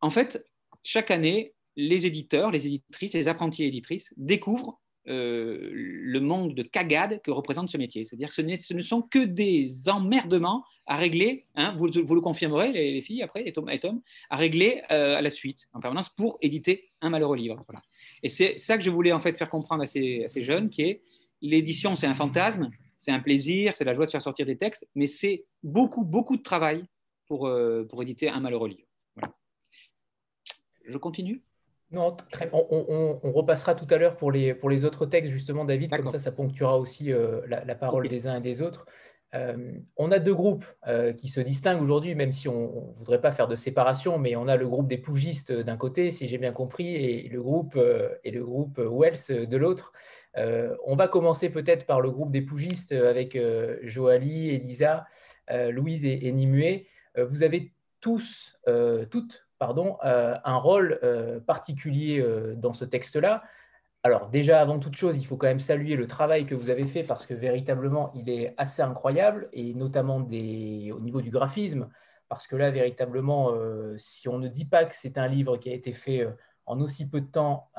en 0.00 0.10
fait, 0.10 0.46
chaque 0.82 1.10
année, 1.10 1.54
les 1.76 2.06
éditeurs, 2.06 2.50
les 2.50 2.66
éditrices, 2.66 3.14
les 3.14 3.28
apprentis 3.28 3.64
éditrices 3.64 4.12
découvrent 4.16 4.80
le 5.06 6.18
monde 6.18 6.54
de 6.54 6.62
cagade 6.62 7.20
que 7.22 7.30
représente 7.30 7.68
ce 7.68 7.76
métier. 7.76 8.04
C'est-à-dire 8.04 8.28
que 8.28 8.34
ce, 8.34 8.74
ne 8.74 8.80
sont 8.80 9.02
que 9.02 9.24
des 9.24 9.88
emmerdements 9.88 10.64
à 10.86 10.96
régler, 10.96 11.46
hein, 11.54 11.74
vous, 11.78 11.86
le 11.86 12.20
confirmerez, 12.20 12.72
les, 12.72 13.00
filles, 13.00 13.22
après, 13.22 13.46
et 13.46 13.52
Tom, 13.52 14.02
à 14.30 14.36
régler 14.36 14.82
euh, 14.90 15.16
à 15.16 15.22
la 15.22 15.30
suite, 15.30 15.66
en 15.72 15.80
permanence, 15.80 16.10
pour 16.10 16.38
éditer 16.42 16.90
un 17.00 17.10
malheureux 17.10 17.36
livre. 17.36 17.64
Et 18.22 18.28
c'est 18.28 18.58
ça 18.58 18.76
que 18.76 18.84
je 18.84 18.90
voulais 18.90 19.12
en 19.12 19.20
fait 19.20 19.36
faire 19.36 19.48
comprendre 19.48 19.82
à 19.82 19.86
ces, 19.86 20.28
jeunes, 20.36 20.68
qui 20.68 20.82
est 20.82 21.02
l'édition, 21.40 21.96
c'est 21.96 22.06
un 22.06 22.14
fantasme, 22.14 22.70
c'est 22.96 23.10
un 23.10 23.20
plaisir, 23.20 23.72
c'est 23.76 23.84
la 23.84 23.94
joie 23.94 24.06
de 24.06 24.10
faire 24.10 24.22
sortir 24.22 24.46
des 24.46 24.56
textes, 24.56 24.86
mais 24.94 25.06
c'est 25.06 25.46
beaucoup, 25.62 26.04
beaucoup 26.04 26.36
de 26.36 26.42
travail 26.42 26.84
pour, 27.26 27.46
euh, 27.46 27.84
pour 27.84 28.02
éditer 28.02 28.28
un 28.28 28.40
malheureux 28.40 28.68
livre. 28.68 28.86
Je 30.86 30.98
continue 30.98 31.42
non, 31.90 32.16
on, 32.52 33.32
repassera 33.32 33.74
tout 33.74 33.86
à 33.90 33.98
l'heure 33.98 34.16
pour 34.16 34.32
les, 34.32 34.54
pour 34.54 34.70
les 34.70 34.84
autres 34.84 35.06
textes, 35.06 35.30
justement, 35.30 35.64
David, 35.64 35.94
comme 35.94 36.08
ça, 36.08 36.18
ça 36.18 36.32
ponctuera 36.32 36.78
aussi 36.78 37.12
euh, 37.12 37.40
la, 37.46 37.74
parole 37.74 38.08
des 38.08 38.26
uns 38.26 38.38
et 38.38 38.40
des 38.40 38.62
autres. 38.62 38.86
Euh, 39.34 39.72
on 39.96 40.12
a 40.12 40.18
deux 40.18 40.34
groupes 40.34 40.64
euh, 40.86 41.12
qui 41.12 41.28
se 41.28 41.40
distinguent 41.40 41.82
aujourd'hui, 41.82 42.14
même 42.14 42.32
si 42.32 42.48
on 42.48 42.92
ne 42.92 42.96
voudrait 42.96 43.20
pas 43.20 43.32
faire 43.32 43.48
de 43.48 43.56
séparation, 43.56 44.18
mais 44.18 44.36
on 44.36 44.48
a 44.48 44.56
le 44.56 44.68
groupe 44.68 44.86
des 44.88 44.98
pougistes 44.98 45.52
d'un 45.52 45.76
côté, 45.76 46.12
si 46.12 46.28
j'ai 46.28 46.38
bien 46.38 46.52
compris, 46.52 46.94
et 46.94 47.28
le 47.28 47.42
groupe, 47.42 47.78
et 48.24 48.30
le 48.30 48.44
groupe 48.44 48.78
Wells 48.78 49.48
de 49.48 49.56
l'autre. 49.56 49.92
on 50.36 50.96
va 50.96 51.08
commencer 51.08 51.50
peut-être 51.50 51.84
par 51.84 52.00
le 52.00 52.10
groupe 52.10 52.30
des 52.32 52.42
pougistes 52.42 52.92
avec 52.92 53.38
Joali, 53.82 54.50
Elisa, 54.50 55.06
Louise 55.50 56.04
et, 56.04 56.26
et 56.26 56.32
Nimue. 56.32 56.86
vous 57.16 57.42
avez 57.42 57.72
tous, 58.00 58.58
toutes 59.10 59.44
euh, 60.04 60.36
un 60.44 60.56
rôle 60.56 60.98
euh, 61.02 61.40
particulier 61.40 62.20
euh, 62.20 62.54
dans 62.56 62.72
ce 62.72 62.84
texte-là. 62.84 63.42
Alors 64.02 64.28
déjà, 64.28 64.60
avant 64.60 64.78
toute 64.78 64.96
chose, 64.96 65.16
il 65.16 65.24
faut 65.24 65.36
quand 65.36 65.46
même 65.46 65.60
saluer 65.60 65.96
le 65.96 66.06
travail 66.06 66.44
que 66.44 66.54
vous 66.54 66.70
avez 66.70 66.84
fait 66.86 67.02
parce 67.02 67.26
que 67.26 67.34
véritablement, 67.34 68.12
il 68.14 68.28
est 68.28 68.54
assez 68.58 68.82
incroyable 68.82 69.48
et 69.52 69.72
notamment 69.74 70.16
au 70.16 71.00
niveau 71.00 71.22
du 71.22 71.30
graphisme, 71.30 71.88
parce 72.28 72.46
que 72.46 72.54
là, 72.56 72.70
véritablement, 72.70 73.54
si 73.96 74.28
on 74.28 74.38
ne 74.38 74.48
dit 74.48 74.66
pas 74.66 74.84
que 74.84 74.94
c'est 74.94 75.16
un 75.16 75.26
livre 75.26 75.56
qui 75.56 75.70
a 75.70 75.72
été 75.72 75.94
fait 75.94 76.28
en 76.66 76.82
aussi 76.82 77.08
peu 77.08 77.22
de 77.22 77.30
temps, 77.30 77.70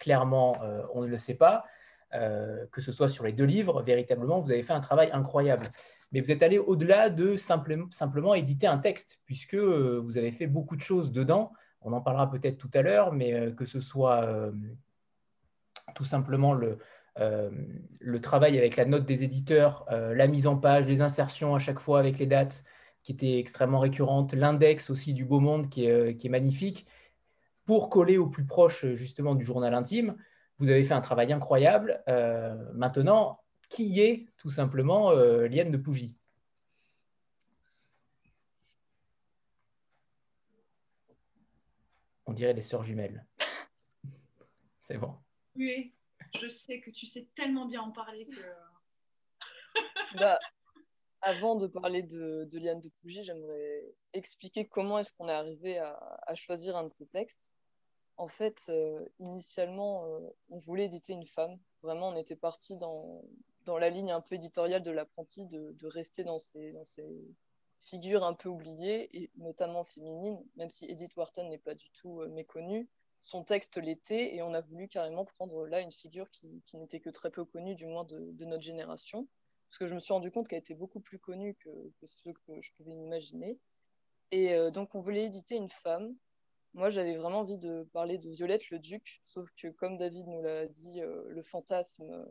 clairement, 0.00 0.56
on 0.94 1.02
ne 1.02 1.06
le 1.06 1.16
sait 1.16 1.36
pas. 1.36 1.64
que 2.10 2.80
ce 2.80 2.90
soit 2.90 3.08
sur 3.08 3.24
les 3.24 3.32
deux 3.32 3.44
livres, 3.44 3.80
véritablement, 3.82 4.40
vous 4.40 4.50
avez 4.50 4.64
fait 4.64 4.72
un 4.72 4.80
travail 4.80 5.10
incroyable 5.12 5.66
mais 6.12 6.20
vous 6.20 6.30
êtes 6.30 6.42
allé 6.42 6.58
au-delà 6.58 7.10
de 7.10 7.36
simplement 7.36 8.34
éditer 8.34 8.66
un 8.66 8.78
texte, 8.78 9.20
puisque 9.26 9.54
euh, 9.54 10.00
vous 10.02 10.16
avez 10.16 10.32
fait 10.32 10.46
beaucoup 10.46 10.76
de 10.76 10.80
choses 10.80 11.12
dedans. 11.12 11.52
On 11.82 11.92
en 11.92 12.00
parlera 12.00 12.30
peut-être 12.30 12.58
tout 12.58 12.70
à 12.74 12.82
l'heure, 12.82 13.12
mais 13.12 13.34
euh, 13.34 13.52
que 13.52 13.66
ce 13.66 13.80
soit 13.80 14.24
euh, 14.24 14.52
tout 15.94 16.04
simplement 16.04 16.54
le, 16.54 16.78
travail 18.22 18.58
avec 18.58 18.76
la 18.76 18.84
note 18.84 19.06
des 19.06 19.24
éditeurs, 19.24 19.86
la 19.90 20.28
mise 20.28 20.46
en 20.46 20.56
page, 20.56 20.86
les 20.86 21.00
insertions 21.00 21.54
à 21.54 21.58
chaque 21.58 21.80
fois 21.80 21.98
avec 21.98 22.18
les 22.18 22.26
dates 22.26 22.62
qui 23.02 23.12
étaient 23.12 23.38
extrêmement 23.38 23.80
récurrentes, 23.80 24.34
l'index 24.34 24.90
aussi 24.90 25.14
du 25.14 25.24
beau 25.24 25.40
monde 25.40 25.68
qui 25.68 25.86
est 25.86 26.28
magnifique, 26.28 26.86
pour 27.64 27.88
coller 27.88 28.18
au 28.18 28.26
plus 28.26 28.44
proche 28.44 28.86
justement 28.94 29.34
du 29.34 29.44
journal 29.44 29.74
intime. 29.74 30.16
Vous 30.58 30.68
avez 30.68 30.84
fait 30.84 30.94
un 30.94 31.00
travail 31.00 31.32
incroyable. 31.32 32.02
maintenant, 32.74 33.40
qui 33.68 34.00
est 34.00 34.26
tout 34.36 34.50
simplement 34.50 35.10
euh, 35.10 35.46
Liane 35.46 35.70
de 35.70 35.76
Pougy. 35.76 36.16
On 42.26 42.32
dirait 42.32 42.52
les 42.52 42.60
sœurs 42.60 42.82
jumelles. 42.82 43.26
C'est 44.78 44.98
bon. 44.98 45.14
Oui. 45.54 45.94
Je 46.38 46.48
sais 46.48 46.80
que 46.80 46.90
tu 46.90 47.06
sais 47.06 47.26
tellement 47.34 47.66
bien 47.66 47.80
en 47.80 47.90
parler 47.90 48.26
que. 48.26 50.18
bah, 50.18 50.38
avant 51.22 51.56
de 51.56 51.66
parler 51.66 52.02
de, 52.02 52.44
de 52.44 52.58
Liane 52.58 52.80
de 52.80 52.90
Pougy, 53.00 53.22
j'aimerais 53.22 53.94
expliquer 54.12 54.66
comment 54.66 54.98
est-ce 54.98 55.14
qu'on 55.14 55.28
est 55.28 55.32
arrivé 55.32 55.78
à, 55.78 55.94
à, 56.26 56.34
choisir 56.34 56.76
un 56.76 56.84
de 56.84 56.88
ces 56.88 57.06
textes. 57.06 57.54
En 58.16 58.28
fait, 58.28 58.66
euh, 58.68 59.04
initialement, 59.20 60.04
euh, 60.06 60.28
on 60.50 60.58
voulait 60.58 60.86
éditer 60.86 61.12
une 61.12 61.26
femme. 61.26 61.58
Vraiment, 61.82 62.08
on 62.08 62.16
était 62.16 62.36
parti 62.36 62.76
dans, 62.76 63.22
dans 63.68 63.76
la 63.76 63.90
ligne 63.90 64.10
un 64.10 64.22
peu 64.22 64.36
éditoriale 64.36 64.82
de 64.82 64.90
l'apprenti, 64.90 65.44
de, 65.44 65.86
rester 65.86 66.24
dans 66.24 66.38
ces, 66.38 66.74
figures 67.80 68.24
un 68.24 68.32
peu 68.34 68.48
oubliées, 68.48 69.08
et 69.16 69.30
notamment 69.36 69.84
féminines, 69.84 70.42
même 70.56 70.70
si 70.70 70.90
Edith 70.90 71.14
Wharton 71.16 71.48
n'est 71.48 71.58
pas 71.58 71.74
du 71.74 71.90
tout 71.90 72.22
euh, 72.22 72.28
méconnue. 72.28 72.88
Son 73.20 73.44
texte 73.44 73.76
l'était, 73.76 74.34
et 74.34 74.42
on 74.42 74.54
a 74.54 74.62
voulu 74.62 74.88
carrément 74.88 75.24
prendre 75.24 75.66
là 75.66 75.80
une 75.80 75.92
figure 75.92 76.30
qui, 76.30 76.62
n'était 76.74 76.98
que 76.98 77.10
très 77.10 77.30
peu 77.30 77.44
connue, 77.44 77.74
du 77.74 77.86
moins 77.86 78.04
de, 78.04 78.34
notre 78.44 78.64
génération 78.64 79.28
parce 79.68 79.78
que 79.78 79.86
je 79.86 79.94
me 79.94 80.00
suis 80.00 80.14
rendu 80.14 80.30
compte 80.30 80.48
qu'elle 80.48 80.60
était 80.60 80.74
beaucoup 80.74 81.00
plus 81.00 81.18
connue 81.18 81.54
que, 81.56 81.68
que, 82.00 82.06
ce 82.06 82.22
que 82.22 82.60
je 82.62 82.72
pouvais 82.72 82.96
imaginer. 82.96 83.58
Et 84.30 84.54
euh, 84.54 84.70
donc, 84.70 84.94
on 84.94 85.00
voulait 85.00 85.26
éditer 85.26 85.56
une 85.56 85.68
femme. 85.68 86.16
Moi, 86.72 86.88
j'avais 86.88 87.16
vraiment 87.16 87.40
envie 87.40 87.58
de 87.58 87.86
parler 87.92 88.16
de 88.16 88.30
Violette 88.30 88.70
le 88.70 88.78
Duc, 88.78 89.20
sauf 89.24 89.50
que, 89.60 89.68
comme 89.68 89.98
David 89.98 90.26
nous 90.26 90.40
l'a 90.40 90.66
dit, 90.66 91.02
euh, 91.02 91.22
le 91.28 91.42
fantasme, 91.42 92.26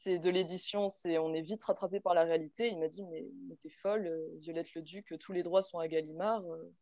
c'est 0.00 0.18
de 0.18 0.30
l'édition, 0.30 0.88
c'est 0.88 1.18
on 1.18 1.34
est 1.34 1.42
vite 1.42 1.62
rattrapé 1.62 2.00
par 2.00 2.14
la 2.14 2.24
réalité. 2.24 2.68
Il 2.68 2.78
m'a 2.78 2.88
dit, 2.88 3.04
mais, 3.04 3.22
t'es 3.62 3.68
folle, 3.68 4.06
euh, 4.06 4.30
Violette 4.38 4.72
le 4.74 4.80
Duc, 4.80 5.14
tous 5.20 5.32
les 5.34 5.42
droits 5.42 5.60
sont 5.60 5.78
à 5.78 5.88
Gallimard, 5.88 6.42
euh, 6.50 6.72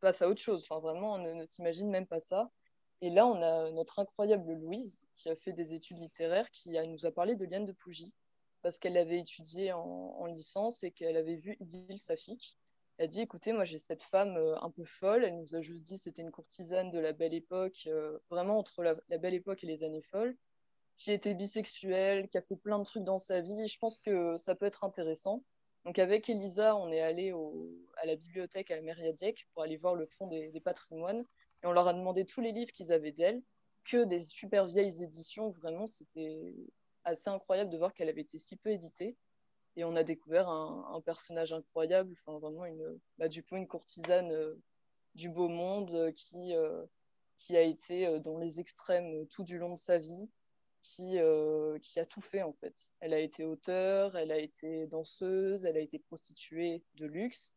passe 0.00 0.20
à 0.20 0.28
autre 0.28 0.42
chose. 0.42 0.66
Enfin, 0.68 0.78
vraiment, 0.80 1.14
on 1.14 1.18
ne, 1.18 1.32
ne 1.32 1.46
s'imagine 1.46 1.88
même 1.88 2.06
pas 2.06 2.20
ça. 2.20 2.50
Et 3.00 3.08
là, 3.08 3.26
on 3.26 3.40
a 3.40 3.70
notre 3.70 3.98
incroyable 3.98 4.52
Louise, 4.52 5.00
qui 5.14 5.30
a 5.30 5.36
fait 5.36 5.54
des 5.54 5.72
études 5.72 5.96
littéraires, 5.96 6.50
qui 6.50 6.78
nous 6.86 7.06
a 7.06 7.10
parlé 7.10 7.34
de 7.34 7.46
Liane 7.46 7.64
de 7.64 7.72
Pougy 7.72 8.12
parce 8.60 8.78
qu'elle 8.78 8.98
avait 8.98 9.20
étudié 9.20 9.72
en, 9.72 9.80
en, 9.80 10.26
licence 10.26 10.84
et 10.84 10.90
qu'elle 10.90 11.16
avait 11.16 11.36
vu 11.36 11.56
Idylle 11.60 11.98
Safik. 11.98 12.58
Elle 12.98 13.04
a 13.04 13.08
dit 13.08 13.22
écoutez, 13.22 13.52
moi 13.52 13.64
j'ai 13.64 13.78
cette 13.78 14.02
femme 14.02 14.36
euh, 14.36 14.60
un 14.60 14.70
peu 14.70 14.84
folle. 14.84 15.24
Elle 15.24 15.38
nous 15.38 15.54
a 15.54 15.62
juste 15.62 15.84
dit 15.84 15.96
c'était 15.96 16.22
une 16.22 16.30
courtisane 16.30 16.90
de 16.90 16.98
la 16.98 17.12
belle 17.12 17.32
époque, 17.32 17.88
vraiment 18.28 18.58
entre 18.58 18.82
la, 18.82 18.96
belle 19.18 19.34
époque 19.34 19.64
et 19.64 19.66
les 19.66 19.82
années 19.82 20.02
folles, 20.02 20.36
qui 20.96 21.12
était 21.12 21.34
bisexuelle, 21.34 22.28
qui 22.28 22.38
a 22.38 22.42
fait 22.42 22.56
plein 22.56 22.78
de 22.78 22.84
trucs 22.84 23.04
dans 23.04 23.18
sa 23.18 23.40
vie. 23.40 23.66
Je 23.66 23.78
pense 23.78 23.98
que 23.98 24.36
ça 24.38 24.54
peut 24.54 24.66
être 24.66 24.84
intéressant. 24.84 25.42
Donc 25.84 25.98
avec 25.98 26.28
Elisa, 26.28 26.74
on 26.76 26.90
est 26.90 27.00
allé 27.00 27.32
à 27.98 28.06
la 28.06 28.16
bibliothèque 28.16 28.70
à 28.70 28.76
la 28.76 28.82
Mériadiec 28.82 29.46
pour 29.52 29.62
aller 29.62 29.76
voir 29.76 29.94
le 29.94 30.06
fond 30.06 30.26
des, 30.26 30.60
patrimoines. 30.60 31.24
Et 31.62 31.66
on 31.66 31.72
leur 31.72 31.86
a 31.86 31.94
demandé 31.94 32.24
tous 32.24 32.40
les 32.40 32.52
livres 32.52 32.72
qu'ils 32.72 32.92
avaient 32.92 33.12
d'elle, 33.12 33.42
que 33.84 34.04
des 34.04 34.20
super 34.20 34.66
vieilles 34.66 35.02
éditions. 35.02 35.50
Vraiment, 35.50 35.86
c'était 35.86 36.54
assez 37.04 37.30
incroyable 37.30 37.70
de 37.70 37.78
voir 37.78 37.94
qu'elle 37.94 38.08
avait 38.08 38.22
été 38.22 38.38
si 38.38 38.56
peu 38.56 38.70
éditée. 38.70 39.16
Et 39.76 39.84
on 39.84 39.94
a 39.94 40.02
découvert 40.02 40.48
un, 40.48 41.00
personnage 41.04 41.52
incroyable, 41.52 42.14
enfin 42.18 42.38
vraiment 42.38 42.64
une, 42.64 42.98
bah, 43.18 43.28
du 43.28 43.42
coup 43.42 43.56
une 43.56 43.68
courtisane 43.68 44.32
euh, 44.32 44.54
du 45.14 45.28
beau 45.28 45.48
monde 45.48 45.92
euh, 45.92 46.10
qui, 46.12 46.54
euh, 46.54 46.84
qui 47.36 47.56
a 47.58 47.60
été 47.60 48.18
dans 48.20 48.38
les 48.38 48.58
extrêmes 48.58 49.26
tout 49.28 49.44
du 49.44 49.58
long 49.58 49.74
de 49.74 49.78
sa 49.78 49.98
vie, 49.98 50.30
qui, 50.86 51.18
euh, 51.18 51.78
qui 51.80 51.98
a 51.98 52.04
tout 52.04 52.20
fait 52.20 52.42
en 52.42 52.52
fait. 52.52 52.92
Elle 53.00 53.12
a 53.12 53.18
été 53.18 53.44
auteure, 53.44 54.16
elle 54.16 54.30
a 54.30 54.38
été 54.38 54.86
danseuse, 54.86 55.64
elle 55.64 55.76
a 55.76 55.80
été 55.80 55.98
prostituée 55.98 56.84
de 56.94 57.06
luxe, 57.06 57.54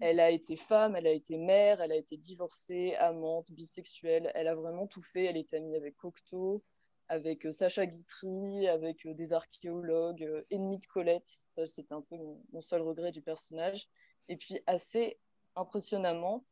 elle 0.00 0.20
a 0.20 0.30
été 0.30 0.56
femme, 0.56 0.96
elle 0.96 1.06
a 1.06 1.12
été 1.12 1.38
mère, 1.38 1.80
elle 1.80 1.92
a 1.92 1.96
été 1.96 2.16
divorcée, 2.16 2.94
amante, 2.96 3.52
bisexuelle, 3.52 4.30
elle 4.34 4.48
a 4.48 4.54
vraiment 4.54 4.86
tout 4.86 5.02
fait. 5.02 5.24
Elle 5.24 5.36
est 5.36 5.54
amie 5.54 5.76
avec 5.76 5.96
Cocteau, 5.96 6.64
avec 7.08 7.46
Sacha 7.52 7.86
Guitry, 7.86 8.66
avec 8.68 9.06
des 9.06 9.32
archéologues, 9.32 10.24
euh, 10.24 10.44
ennemis 10.50 10.78
de 10.78 10.86
Colette. 10.86 11.28
Ça, 11.44 11.66
c'était 11.66 11.94
un 11.94 12.02
peu 12.02 12.16
mon, 12.16 12.60
seul 12.60 12.82
regret 12.82 13.12
du 13.12 13.22
personnage. 13.22 13.88
Et 14.28 14.36
puis, 14.36 14.60
assez 14.66 15.18
impressionnamment, 15.54 16.44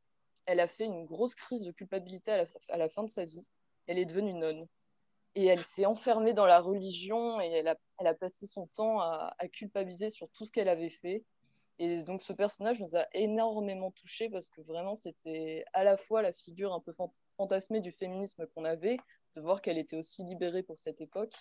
elle 0.47 0.61
a 0.61 0.69
fait 0.69 0.85
une 0.85 1.07
grosse 1.07 1.35
crise 1.35 1.63
de 1.63 1.73
culpabilité 1.73 2.47
à 2.69 2.77
la 2.77 2.89
fin 2.89 3.03
de 3.03 3.11
sa 3.11 3.25
vie. 3.25 3.47
Elle 3.87 3.99
est 3.99 4.05
devenue 4.05 4.35
nonne. 4.35 4.69
Et 5.35 5.47
elle 5.47 5.63
s'est 5.63 5.87
enfermée 5.87 6.33
dans 6.33 6.47
la 6.47 6.61
religion 6.61 7.41
et 7.41 7.51
elle 7.51 7.69
a, 7.69 8.15
passé 8.15 8.47
son 8.47 8.67
temps 8.69 9.01
à, 9.01 9.35
à 9.39 9.49
culpabiliser 9.49 10.11
sur 10.11 10.31
tout 10.31 10.45
ce 10.45 10.53
qu'elle 10.53 10.69
avait 10.69 10.91
fait. 10.91 11.25
Et 11.79 12.05
donc, 12.05 12.23
ce 12.23 12.33
personnage 12.33 12.81
nous 12.81 12.97
a 12.97 13.07
énormément 13.15 13.91
touchés 13.91 14.29
parce 14.29 14.49
que 14.49 14.61
vraiment, 14.61 14.95
c'était 14.95 15.65
à 15.73 15.83
la 15.83 15.97
fois 15.97 16.23
la 16.23 16.33
figure 16.33 16.73
un 16.73 16.81
peu 16.81 16.93
fantasmée 17.37 17.81
du 17.81 17.91
féminisme 17.91 18.47
qu'on 18.55 18.65
avait, 18.65 18.97
de 19.35 19.41
voir 19.41 19.61
qu'elle 19.61 19.79
était 19.79 19.97
aussi 19.97 20.23
libérée 20.23 20.63
pour 20.63 20.79
cette 20.79 21.01
époque, 21.01 21.35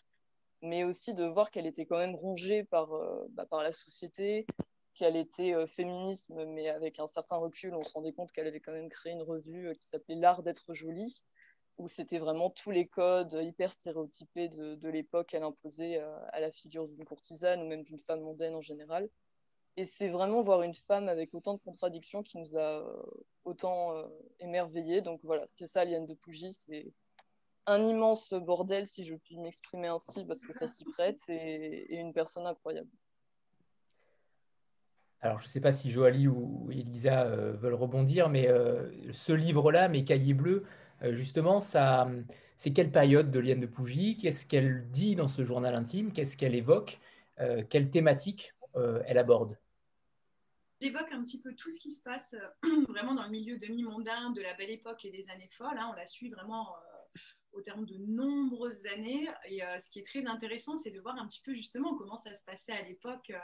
mais 0.64 0.84
aussi 0.84 1.14
de 1.14 1.26
voir 1.26 1.52
qu'elle 1.52 1.68
était 1.68 1.86
quand 1.86 1.98
même 1.98 2.16
rongée 2.16 2.64
par, 2.64 2.94
euh, 2.94 3.28
bah, 3.32 3.46
par 3.46 3.62
la 3.62 3.74
société, 3.74 4.48
qu'elle 4.96 5.16
était 5.16 5.54
euh, 5.54 5.68
féminisme, 5.68 6.46
mais 6.46 6.70
avec 6.70 7.00
un 7.00 7.08
certain 7.08 7.38
recul, 7.38 7.76
on 7.76 7.84
se 7.84 7.94
rendait 7.94 8.14
compte 8.14 8.32
qu'elle 8.32 8.48
avait 8.48 8.60
quand 8.60 8.72
même 8.72 8.90
créé 8.90 9.14
une 9.14 9.22
revue 9.22 9.70
euh, 9.70 9.74
qui 9.74 9.88
s'appelait 9.88 10.16
L'art 10.16 10.42
d'être 10.42 10.74
jolie, 10.74 11.24
où 11.78 11.88
c'était 11.88 12.20
vraiment 12.20 12.50
tous 12.50 12.72
les 12.72 12.88
codes 12.88 13.34
hyper 13.42 13.72
stéréotypés 13.72 14.48
de, 14.48 14.90
l'époque 14.90 15.28
qu'elle 15.28 15.44
imposait 15.44 16.00
à, 16.00 16.18
à 16.32 16.40
la 16.40 16.52
figure 16.52 16.88
d'une 16.88 17.06
courtisane 17.06 17.62
ou 17.62 17.68
même 17.68 17.84
d'une 17.84 18.00
femme 18.00 18.22
mondaine 18.22 18.56
en 18.56 18.62
général. 18.62 19.10
Et 19.76 19.84
c'est 19.84 20.10
vraiment 20.10 20.44
voir 20.44 20.62
une 20.62 20.76
femme 20.76 21.10
avec 21.10 21.34
autant 21.34 21.56
de 21.56 21.60
contradictions 21.60 22.22
qui 22.22 22.38
nous 22.38 22.58
a 22.58 22.84
autant 23.44 23.96
euh, 23.96 24.08
émerveillés. 24.40 25.02
Donc 25.02 25.20
voilà, 25.24 25.46
c'est 25.48 25.66
ça 25.66 25.84
Liane 25.84 26.06
de 26.06 26.14
Pougy, 26.14 26.54
c'est 26.54 26.94
un 27.66 27.84
immense 27.84 28.34
bordel, 28.34 28.88
si 28.88 29.04
je 29.04 29.16
puis 29.16 29.38
m'exprimer 29.40 29.88
ainsi, 29.88 30.26
parce 30.26 30.40
que 30.40 30.54
ça 30.54 30.68
s'y 30.68 30.84
prête, 30.86 31.22
et, 31.30 31.96
une 31.98 32.14
personne 32.14 32.46
incroyable. 32.46 32.90
Alors, 35.22 35.40
je 35.40 35.46
ne 35.46 35.50
sais 35.50 35.62
pas 35.62 35.72
si 35.72 35.90
Joali 35.90 36.28
ou 36.28 36.70
Elisa 36.70 37.24
euh, 37.24 37.54
veulent 37.54 37.76
rebondir, 37.76 38.28
mais 38.28 38.50
euh, 38.50 38.92
ce 39.14 39.32
livre-là, 39.32 39.88
Mes 39.88 40.04
cahiers 40.04 40.34
bleus, 40.34 40.66
euh, 40.66 40.83
justement, 41.12 41.62
ça, 41.62 42.10
c'est 42.56 42.72
quelle 42.72 42.92
période 42.92 43.32
de 43.32 43.40
Liane 43.40 43.60
de 43.60 43.66
Pougy? 43.68 44.18
Qu'est-ce 44.18 44.46
qu'elle 44.46 44.90
dit 44.90 45.16
dans 45.16 45.28
ce 45.28 45.44
journal 45.44 45.76
intime? 45.76 46.12
Qu'est-ce 46.14 46.38
qu'elle 46.38 46.56
évoque? 46.56 47.00
Euh, 47.40 47.64
Quelle 47.70 47.90
thématique 47.90 48.54
euh, 48.76 49.02
elle 49.06 49.18
aborde? 49.18 49.58
Elle 50.80 50.88
évoque 50.90 51.12
un 51.12 51.24
petit 51.24 51.40
peu 51.40 51.54
tout 51.56 51.72
ce 51.72 51.80
qui 51.80 51.92
se 51.92 52.02
passe 52.02 52.36
euh, 52.36 52.86
vraiment 52.90 53.16
dans 53.16 53.24
le 53.24 53.30
milieu 53.30 53.58
demi-mondain 53.58 54.32
de 54.32 54.42
la 54.42 54.54
belle 54.54 54.70
époque 54.70 55.06
et 55.06 55.12
des 55.12 55.30
années 55.30 55.50
folles. 55.52 55.78
Hein. 55.78 55.90
On 55.92 55.96
la 55.96 56.06
suit 56.06 56.30
vraiment 56.30 56.76
euh, 56.76 56.80
au 57.54 57.62
terme 57.62 57.86
de 57.86 57.98
nombreuses 57.98 58.86
années. 58.88 59.28
Et 59.46 59.64
euh, 59.64 59.80
ce 59.80 59.88
qui 59.90 60.00
est 60.00 60.06
très 60.06 60.26
intéressant, 60.26 60.78
c'est 60.78 60.92
de 60.92 61.00
voir 61.00 61.18
un 61.18 61.28
petit 61.28 61.42
peu 61.42 61.54
justement 61.54 61.96
comment 61.96 62.18
ça 62.18 62.34
se 62.34 62.44
passait 62.44 62.72
à 62.72 62.82
l'époque 62.82 63.30
euh, 63.30 63.40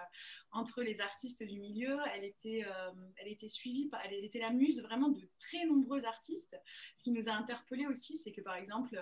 entre 0.51 0.81
les 0.81 0.99
artistes 1.01 1.43
du 1.43 1.59
milieu. 1.59 1.97
Elle 2.13 2.25
était, 2.25 2.65
euh, 2.65 2.91
elle 3.17 3.31
était 3.31 3.47
suivie, 3.47 3.87
par, 3.87 4.01
elle 4.05 4.23
était 4.23 4.39
la 4.39 4.51
muse 4.51 4.81
vraiment 4.81 5.09
de 5.09 5.21
très 5.39 5.65
nombreux 5.65 6.03
artistes. 6.03 6.55
Ce 6.97 7.03
qui 7.03 7.11
nous 7.11 7.27
a 7.27 7.33
interpellés 7.33 7.87
aussi, 7.87 8.17
c'est 8.17 8.31
que 8.31 8.41
par 8.41 8.55
exemple, 8.55 8.99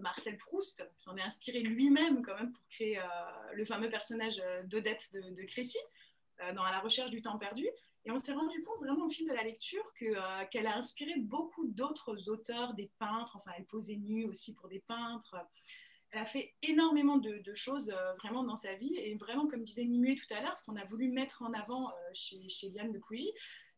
Marcel 0.00 0.36
Proust 0.38 0.88
s'en 0.96 1.16
est 1.16 1.22
inspiré 1.22 1.60
lui-même 1.60 2.22
quand 2.22 2.36
même 2.36 2.52
pour 2.52 2.66
créer 2.68 3.00
le 3.52 3.64
fameux 3.64 3.88
personnage 3.88 4.40
d'Odette 4.64 5.08
de, 5.12 5.20
de 5.20 5.42
Crécy 5.42 5.78
dans 6.54 6.62
À 6.62 6.70
la 6.70 6.80
recherche 6.80 7.10
du 7.10 7.20
temps 7.20 7.38
perdu. 7.38 7.66
Et 8.08 8.10
on 8.10 8.16
s'est 8.16 8.32
rendu 8.32 8.62
compte 8.62 8.78
vraiment 8.78 9.04
au 9.04 9.10
fil 9.10 9.28
de 9.28 9.34
la 9.34 9.42
lecture 9.42 9.84
qu'elle 9.98 10.16
euh, 10.16 10.44
qu 10.46 10.66
a 10.66 10.76
inspiré 10.76 11.12
beaucoup 11.18 11.66
d'autres 11.66 12.30
auteurs, 12.30 12.72
des 12.72 12.90
peintres, 12.98 13.36
enfin 13.36 13.50
elle 13.58 13.66
posait 13.66 13.96
nue 13.96 14.24
aussi 14.24 14.54
pour 14.54 14.66
des 14.68 14.80
peintres. 14.80 15.36
Elle 16.10 16.22
a 16.22 16.24
fait 16.24 16.54
énormément 16.62 17.18
de, 17.18 17.54
choses 17.54 17.90
euh, 17.90 18.14
vraiment 18.14 18.44
dans 18.44 18.56
sa 18.56 18.74
vie 18.76 18.96
et 18.96 19.14
vraiment 19.16 19.46
comme 19.46 19.62
disait 19.62 19.84
Nimue 19.84 20.14
tout 20.14 20.34
à 20.34 20.40
l'heure, 20.40 20.56
ce 20.56 20.64
qu'on 20.64 20.76
a 20.76 20.86
voulu 20.86 21.10
mettre 21.10 21.42
en 21.42 21.52
avant 21.52 21.90
euh, 21.90 21.92
chez, 22.14 22.48
chez 22.48 22.70
Liane 22.70 22.92
de 22.92 22.98
Pouilly, 22.98 23.30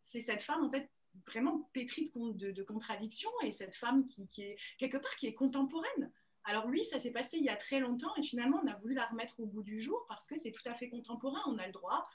c'est 0.05 0.21
cette 0.21 0.45
femme 0.45 0.63
en 0.63 0.71
fait 0.71 0.89
vraiment 1.27 1.69
pétrie 1.73 2.13
de, 2.15 2.63
contradictions 2.63 3.33
et 3.43 3.51
cette 3.51 3.75
femme 3.75 4.05
qui, 4.05 4.29
qui, 4.29 4.43
est 4.43 4.57
quelque 4.79 4.99
part 4.99 5.17
qui 5.17 5.27
est 5.27 5.35
contemporaine. 5.35 6.13
Alors 6.45 6.69
lui, 6.69 6.85
ça 6.85 7.01
s'est 7.01 7.11
passé 7.11 7.39
il 7.39 7.45
y 7.45 7.49
a 7.49 7.57
très 7.57 7.81
longtemps 7.81 8.15
et 8.15 8.23
finalement 8.23 8.61
on 8.63 8.69
a 8.69 8.77
voulu 8.77 8.95
la 8.95 9.07
remettre 9.07 9.41
au 9.41 9.47
bout 9.47 9.65
du 9.65 9.81
jour 9.81 10.07
parce 10.09 10.25
que 10.25 10.39
c'est 10.39 10.53
tout 10.53 10.69
à 10.69 10.75
fait 10.75 10.89
contemporain, 10.89 11.41
on 11.49 11.59
a 11.59 11.67
le 11.67 11.73
droit 11.73 12.09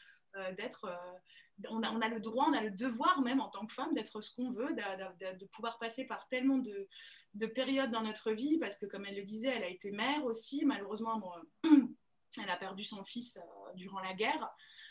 d'être 0.58 0.90
on 1.70 1.82
a, 1.82 2.10
le 2.10 2.20
droit, 2.20 2.46
on 2.50 2.54
a 2.54 2.62
le 2.62 2.72
devoir 2.72 3.22
même 3.22 3.40
en 3.40 3.50
tant 3.50 3.66
que 3.66 3.74
femme 3.74 3.94
d'être 3.94 4.22
ce 4.22 4.34
qu'on 4.36 4.52
veut, 4.52 4.74
de, 4.74 5.46
pouvoir 5.46 5.78
passer 5.80 6.06
par 6.06 6.28
tellement 6.28 6.58
de, 6.58 6.88
de, 7.36 7.46
périodes 7.46 7.92
dans 7.92 8.02
notre 8.02 8.32
vie, 8.32 8.58
parce 8.58 8.76
que 8.76 8.86
comme 8.86 9.06
elle 9.06 9.16
le 9.16 9.24
disait, 9.24 9.48
elle 9.48 9.64
a 9.64 9.70
été 9.70 9.92
mère 9.92 10.26
aussi, 10.26 10.66
malheureusement, 10.66 11.18
bon, 11.18 11.32
elle 12.44 12.50
a 12.50 12.58
perdu 12.58 12.84
son 12.84 13.04
fils 13.04 13.38
euh, 13.38 13.42
durant 13.76 14.00
la 14.00 14.14
guerre. 14.14 14.50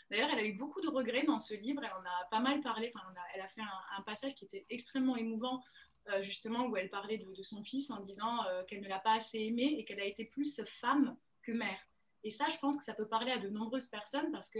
D'ailleurs, 0.09 0.29
elle 0.33 0.39
a 0.39 0.45
eu 0.45 0.53
beaucoup 0.53 0.81
de 0.81 0.87
regrets 0.87 1.23
dans 1.23 1.39
ce 1.39 1.53
livre, 1.53 1.81
elle 1.83 1.93
en 1.93 2.05
a 2.05 2.25
pas 2.31 2.39
mal 2.39 2.61
parlé, 2.61 2.91
enfin, 2.95 3.05
elle 3.33 3.41
a 3.41 3.47
fait 3.47 3.61
un, 3.61 4.01
passage 4.03 4.35
qui 4.35 4.45
était 4.45 4.65
extrêmement 4.69 5.15
émouvant, 5.15 5.63
euh, 6.09 6.21
justement, 6.21 6.67
où 6.67 6.77
elle 6.77 6.89
parlait 6.89 7.17
de, 7.17 7.43
son 7.43 7.63
fils 7.63 7.89
en 7.89 7.99
disant 7.99 8.45
euh, 8.45 8.63
qu'elle 8.63 8.81
ne 8.81 8.87
l'a 8.87 8.99
pas 8.99 9.13
assez 9.13 9.39
aimé 9.39 9.75
et 9.77 9.85
qu'elle 9.85 9.99
a 9.99 10.05
été 10.05 10.25
plus 10.25 10.61
femme 10.65 11.17
que 11.41 11.51
mère. 11.51 11.79
Et 12.23 12.31
ça, 12.31 12.47
je 12.49 12.57
pense 12.57 12.77
que 12.77 12.83
ça 12.83 12.93
peut 12.93 13.07
parler 13.07 13.31
à 13.31 13.37
de 13.37 13.49
nombreuses 13.49 13.87
personnes 13.87 14.31
parce 14.31 14.49
que 14.49 14.59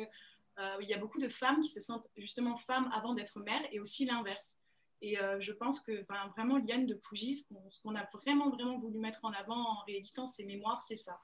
euh, 0.58 0.78
il 0.82 0.88
y 0.88 0.94
a 0.94 0.98
beaucoup 0.98 1.20
de 1.20 1.30
femmes 1.30 1.60
qui 1.62 1.70
se 1.70 1.80
sentent 1.80 2.08
justement 2.16 2.56
femmes 2.56 2.90
avant 2.94 3.14
d'être 3.14 3.40
mères 3.40 3.66
et 3.72 3.80
aussi 3.80 4.06
l'inverse. 4.06 4.58
Et 5.02 5.18
je 5.40 5.52
pense 5.52 5.82
que 5.82 6.04
vraiment, 6.34 6.58
Liane 6.58 6.88
de 6.88 6.96
Pougy, 6.96 7.36
ce 7.36 7.82
qu'on 7.82 7.96
a 7.96 8.10
vraiment, 8.12 8.50
vraiment 8.50 8.80
voulu 8.80 8.98
mettre 8.98 9.20
en 9.24 9.32
avant 9.34 9.56
en 9.56 9.84
rééditant 9.84 10.26
ses 10.26 10.46
mémoires, 10.46 10.82
c'est 10.82 10.96
ça. 10.96 11.20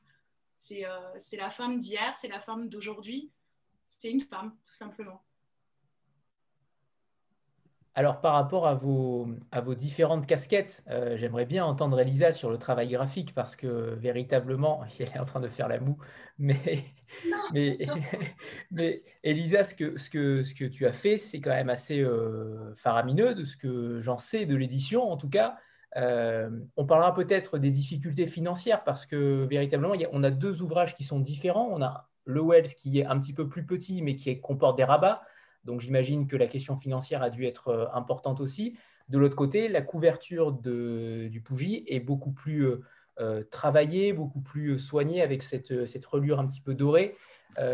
C'est 0.56 0.84
la 1.38 1.50
femme 1.50 1.80
d'hier, 1.80 2.16
c'est 2.16 2.28
la 2.28 2.40
femme 2.40 2.70
d'aujourd'hui. 2.70 3.32
C'est 3.86 4.12
une 4.12 4.22
femme, 4.22 4.56
tout 4.64 4.76
simplement. 4.76 5.24
Alors, 7.94 8.22
par 8.22 8.34
rapport 8.34 8.68
à 8.68 8.74
vos, 8.74 9.28
à 9.52 9.60
vos 9.60 9.76
différentes 9.76 10.26
casquettes, 10.26 10.84
euh, 10.90 11.18
j'aimerais 11.18 11.46
bien 11.46 11.66
entendre 11.66 12.00
Elisa 12.00 12.32
sur 12.32 12.50
le 12.50 12.58
travail 12.58 12.88
graphique 12.88 13.34
parce 13.34 13.58
que 13.58 13.96
véritablement, 13.96 14.84
elle 15.00 15.08
est 15.10 15.20
en 15.20 15.26
train 15.26 15.42
de 15.42 15.50
faire 15.50 15.68
la 15.68 15.80
moue. 15.80 15.98
Mais, 16.40 16.86
mais, 17.54 17.78
mais, 18.72 19.04
Elisa, 19.24 19.66
ce 19.66 19.76
que, 19.76 19.98
ce, 19.98 20.10
que, 20.10 20.44
ce 20.44 20.56
que 20.56 20.66
tu 20.66 20.86
as 20.86 20.94
fait, 20.94 21.18
c'est 21.18 21.42
quand 21.42 21.50
même 21.52 21.70
assez 21.70 22.00
euh, 22.00 22.74
faramineux 22.76 23.36
de 23.36 23.44
ce 23.44 23.58
que 23.58 24.00
j'en 24.00 24.18
sais 24.18 24.46
de 24.46 24.56
l'édition, 24.56 25.12
en 25.12 25.18
tout 25.18 25.30
cas. 25.30 25.58
Euh, 25.98 26.50
on 26.78 26.86
parlera 26.86 27.14
peut-être 27.14 27.58
des 27.58 27.72
difficultés 27.72 28.26
financières 28.26 28.86
parce 28.86 29.06
que 29.06 29.46
véritablement, 29.50 29.94
on 30.14 30.24
a 30.24 30.32
deux 30.32 30.62
ouvrages 30.62 30.96
qui 30.96 31.04
sont 31.04 31.20
différents. 31.20 31.68
On 31.72 31.82
a 31.82 32.10
le 32.24 32.42
Wells 32.42 32.74
qui 32.76 33.00
est 33.00 33.06
un 33.06 33.20
petit 33.20 33.34
peu 33.34 33.50
plus 33.50 33.66
petit 33.66 34.02
mais 34.02 34.16
qui 34.16 34.40
comporte 34.40 34.78
des 34.78 34.86
rabats. 34.86 35.22
Donc 35.64 35.82
j'imagine 35.82 36.28
que 36.28 36.36
la 36.36 36.48
question 36.48 36.76
financière 36.78 37.22
a 37.22 37.30
dû 37.30 37.46
être 37.46 37.70
euh, 37.70 37.86
importante 37.94 38.42
aussi. 38.42 38.78
De 39.10 39.18
l'autre 39.18 39.36
côté, 39.36 39.68
la 39.68 39.82
couverture 39.82 40.54
du 40.54 41.42
Pougy 41.44 41.84
est 41.88 42.00
beaucoup 42.00 42.32
plus 42.32 42.66
euh, 42.66 42.82
euh, 43.20 43.44
travaillée, 43.44 44.14
beaucoup 44.14 44.42
plus 44.42 44.80
soignée 44.80 45.22
avec 45.22 45.44
cette, 45.44 45.86
cette 45.86 46.06
relure 46.06 46.40
un 46.40 46.48
petit 46.48 46.62
peu 46.62 46.74
dorée. 46.74 47.18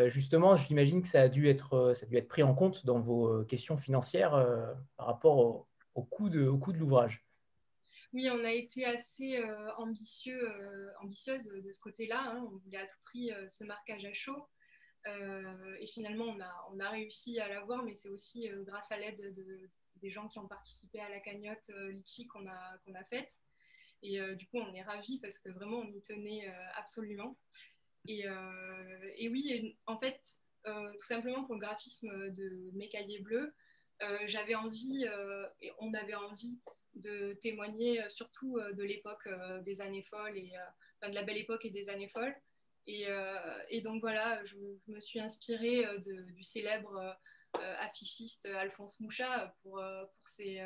justement, 0.07 0.57
j'imagine 0.57 1.03
que 1.03 1.07
ça 1.07 1.21
a, 1.21 1.29
dû 1.29 1.47
être, 1.47 1.93
dû 2.09 2.17
être 2.17 2.27
pris 2.27 2.41
en 2.41 2.55
compte 2.55 2.85
dans 2.85 2.99
vos 2.99 3.43
questions 3.45 3.77
financières 3.77 4.31
par 4.97 5.05
rapport 5.05 5.67
au, 5.93 6.03
coût 6.03 6.29
de, 6.29 6.47
au 6.47 6.57
coût 6.57 6.73
de 6.73 6.79
l'ouvrage. 6.79 7.23
Oui, 8.13 8.27
on 8.31 8.43
a 8.43 8.51
été 8.51 8.85
assez 8.85 9.39
ambitieux, 9.77 10.49
ambitieuse 11.03 11.43
de 11.45 11.71
ce 11.71 11.79
côté-là. 11.79 12.31
Hein. 12.31 12.49
On 12.51 12.57
voulait 12.57 12.79
à 12.79 12.87
tout 12.87 12.97
prix 13.05 13.29
ce 13.47 13.63
marquage 13.63 14.05
à 14.05 14.13
chaud. 14.13 14.47
Euh, 15.05 15.75
et 15.79 15.87
finalement, 15.87 16.25
on 16.71 16.79
a, 16.79 16.89
réussi 16.89 17.39
à 17.39 17.47
l'avoir, 17.47 17.83
mais 17.83 17.93
c'est 17.93 18.09
aussi 18.09 18.49
euh, 18.49 18.63
grâce 18.63 18.91
à 18.91 18.97
l'aide 18.97 19.33
de, 19.35 19.69
des 19.97 20.09
gens 20.09 20.27
qui 20.27 20.39
ont 20.39 20.47
participé 20.47 20.99
à 20.99 21.09
la 21.09 21.19
cagnotte 21.19 21.69
euh, 21.69 21.91
Litchi 21.91 22.27
qu'on 22.27 22.47
a, 22.47 23.03
faite. 23.09 23.37
Et 24.03 24.19
du 24.35 24.45
coup, 24.47 24.59
on 24.59 24.75
est 24.75 24.83
ravis 24.83 25.19
parce 25.19 25.39
que 25.39 25.49
vraiment, 25.49 25.79
on 25.79 25.91
y 25.91 25.99
tenait 26.03 26.47
absolument. 26.75 27.35
Et, 28.07 28.27
oui, 29.27 29.75
en 29.87 29.97
fait, 29.97 30.21
tout 30.63 31.05
simplement 31.07 31.43
pour 31.45 31.55
le 31.55 31.61
graphisme 31.61 32.29
de 32.29 32.69
mes 32.73 32.89
cahiers 32.89 33.21
bleus, 33.21 33.55
j'avais 34.25 34.53
envie, 34.53 35.07
on 35.79 35.95
avait 35.95 36.13
envie 36.13 36.59
de 36.93 37.33
témoigner 37.41 38.07
surtout 38.09 38.59
de 38.59 38.83
l'époque 38.83 39.27
des 39.63 39.81
années 39.81 40.03
folles, 40.03 40.37
et, 40.37 40.53
de 41.01 41.15
la 41.15 41.23
belle 41.23 41.37
époque 41.37 41.65
et 41.65 41.71
des 41.71 41.89
années 41.89 42.09
folles. 42.09 42.35
Euh, 42.89 43.59
et, 43.69 43.81
donc 43.81 44.01
voilà, 44.01 44.43
je, 44.45 44.55
me 44.87 44.99
suis 44.99 45.19
inspirée 45.19 45.85
euh, 45.85 45.97
du 45.97 46.43
célèbre 46.43 47.17
euh, 47.57 47.75
affichiste 47.79 48.45
Alphonse 48.45 48.99
Mouchat 48.99 49.55
pour, 49.61 49.81
ses, 50.25 50.61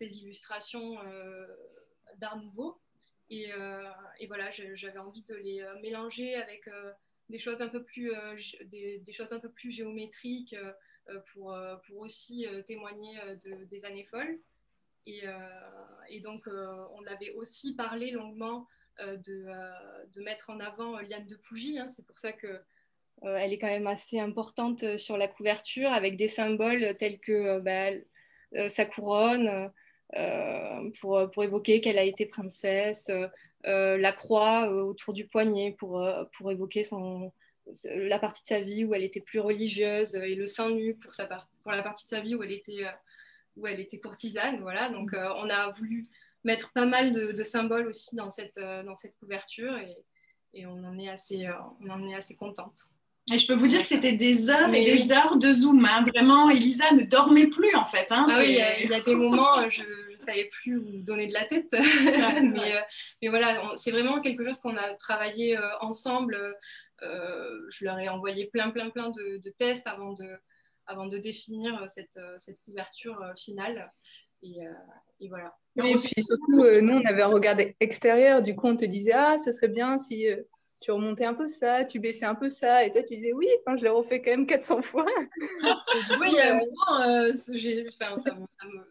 illustrations 0.00 0.98
d'art 2.16 2.38
nouveau. 2.38 2.80
Et, 3.30 3.50
voilà, 4.26 4.50
j'avais 4.50 4.98
envie 4.98 5.22
de 5.22 5.34
les 5.34 5.64
mélanger 5.82 6.34
avec 6.36 6.68
des 7.28 7.38
choses 7.38 7.62
un 7.62 7.68
peu 7.68 7.82
plus, 7.82 8.10
géométriques 9.70 10.56
pour, 11.32 11.56
aussi 11.96 12.46
témoigner 12.66 13.18
des 13.70 13.84
années 13.84 14.04
folles. 14.04 14.38
Et 15.06 16.20
donc, 16.20 16.46
on 16.46 17.06
avait 17.06 17.32
aussi 17.32 17.74
parlé 17.74 18.10
longuement 18.10 18.66
euh, 19.00 19.16
euh, 19.28 19.72
de, 20.14 20.22
mettre 20.22 20.50
en 20.50 20.60
avant 20.60 20.98
Liane 21.00 21.26
de 21.26 21.36
Pougy. 21.36 21.78
Hein. 21.78 21.88
C'est 21.88 22.06
pour 22.06 22.18
ça 22.18 22.32
que 22.32 22.46
euh, 22.46 23.36
elle 23.36 23.52
est 23.52 23.58
quand 23.58 23.66
même 23.66 23.88
assez 23.88 24.20
importante 24.20 24.98
sur 24.98 25.16
la 25.16 25.26
couverture 25.26 25.92
avec 25.92 26.16
des 26.16 26.28
symboles 26.28 26.96
tels 26.96 27.18
que 27.18 27.58
bah, 27.58 27.90
sa 28.68 28.84
couronne 28.84 29.70
pour, 31.00 31.30
pour, 31.32 31.44
évoquer 31.44 31.80
qu'elle 31.80 31.98
a 31.98 32.04
été 32.04 32.26
princesse, 32.26 33.10
la 33.64 34.12
croix 34.12 34.68
autour 34.68 35.12
du 35.12 35.26
poignet 35.26 35.74
pour, 35.76 36.08
pour 36.36 36.52
évoquer 36.52 36.84
son, 36.84 37.32
la 37.84 38.18
partie 38.20 38.42
de 38.42 38.46
sa 38.46 38.60
vie 38.60 38.84
où 38.84 38.94
elle 38.94 39.02
était 39.02 39.20
plus 39.20 39.40
religieuse 39.40 40.14
et 40.14 40.36
le 40.36 40.46
sein 40.46 40.70
nu 40.70 40.94
pour, 40.96 41.14
sa 41.14 41.26
part, 41.26 41.48
pour 41.62 41.72
la 41.72 41.82
partie 41.82 42.04
de 42.04 42.10
sa 42.10 42.20
vie 42.20 42.36
où 42.36 42.42
elle 42.44 42.52
était, 42.52 42.84
où 43.56 43.66
elle 43.66 43.80
était 43.80 43.98
courtisane. 43.98 44.60
Voilà, 44.60 44.88
donc 44.88 45.10
on 45.14 45.50
a 45.50 45.70
voulu 45.70 46.08
mettre 46.44 46.72
pas 46.72 46.86
mal 46.86 47.12
de, 47.12 47.42
symboles 47.42 47.88
aussi 47.88 48.14
dans 48.14 48.30
cette, 48.30 48.58
euh, 48.58 48.82
dans 48.82 48.94
cette 48.94 49.16
couverture 49.18 49.76
et, 49.78 49.96
et 50.52 50.66
on, 50.66 50.84
en 50.84 50.98
est 50.98 51.08
assez, 51.08 51.46
euh, 51.46 51.52
on 51.80 51.90
en 51.90 52.06
est 52.06 52.14
assez 52.14 52.36
contente. 52.36 52.78
Et 53.32 53.38
je 53.38 53.46
peux 53.46 53.54
vous 53.54 53.66
dire 53.66 53.80
que 53.80 53.86
c'était 53.86 54.12
des 54.12 54.50
heures 54.50 54.72
et 54.74 54.84
des 54.84 55.10
heures 55.10 55.38
de 55.38 55.50
Zoom. 55.50 55.82
Hein. 55.86 56.04
Vraiment, 56.04 56.50
Elisa 56.50 56.92
ne 56.92 57.04
dormait 57.04 57.46
plus 57.46 57.74
en 57.74 57.86
fait. 57.86 58.06
Hein. 58.10 58.26
Ah 58.28 58.36
oui, 58.38 58.58
il 58.82 58.90
y, 58.90 58.94
a 58.94 59.00
des 59.00 59.14
moments, 59.14 59.60
euh, 59.60 59.70
je 59.70 59.82
ne 59.82 60.18
savais 60.18 60.44
plus 60.44 60.76
où 60.76 61.02
donner 61.02 61.26
de 61.26 61.32
la 61.32 61.46
tête. 61.46 61.72
mais, 61.72 62.84
mais, 63.22 63.28
voilà, 63.28 63.72
c'est 63.76 63.92
vraiment 63.92 64.20
quelque 64.20 64.44
chose 64.44 64.60
qu'on 64.60 64.76
a 64.76 64.94
travaillé 64.96 65.58
ensemble. 65.80 66.54
je 67.00 67.84
leur 67.84 67.98
ai 67.98 68.10
envoyé 68.10 68.48
plein, 68.48 68.68
plein, 68.68 68.90
plein 68.90 69.08
de, 69.08 69.38
de, 69.38 69.50
tests 69.56 69.86
avant 69.86 70.12
de, 70.12 70.28
avant 70.86 71.06
de 71.06 71.16
définir 71.16 71.82
cette, 71.88 72.20
cette 72.36 72.60
couverture 72.60 73.32
finale. 73.38 73.90
Et, 74.42 74.58
et 75.20 75.28
voilà. 75.30 75.56
Oui, 75.76 75.90
et 75.90 75.94
puis 75.96 76.22
surtout, 76.22 76.62
euh, 76.62 76.80
nous, 76.80 76.94
on 76.94 77.04
avait 77.04 77.22
un 77.22 77.28
regard 77.28 77.56
extérieur. 77.80 78.42
Du 78.42 78.54
coup, 78.54 78.68
on 78.68 78.76
te 78.76 78.84
disait, 78.84 79.12
ah, 79.12 79.36
ce 79.38 79.50
serait 79.50 79.68
bien 79.68 79.98
si 79.98 80.28
euh, 80.28 80.36
tu 80.84 80.90
remontais 80.90 81.24
un 81.24 81.32
peu 81.32 81.48
ça, 81.48 81.82
tu 81.86 81.98
baissais 81.98 82.26
un 82.26 82.34
peu 82.34 82.50
ça. 82.50 82.84
Et 82.84 82.90
toi, 82.90 83.02
tu 83.02 83.14
disais, 83.14 83.32
oui, 83.32 83.48
enfin, 83.60 83.74
je 83.74 83.84
l'ai 83.84 83.88
refait 83.88 84.20
quand 84.20 84.32
même 84.32 84.46
400 84.46 84.82
fois. 84.82 85.06
oui, 86.20 86.28
il 86.28 86.34
y 86.34 86.40
a 86.40 86.56
un 86.56 86.58
moment, 86.58 87.08
euh, 87.08 87.32
ça, 87.32 88.18
ça 88.18 88.36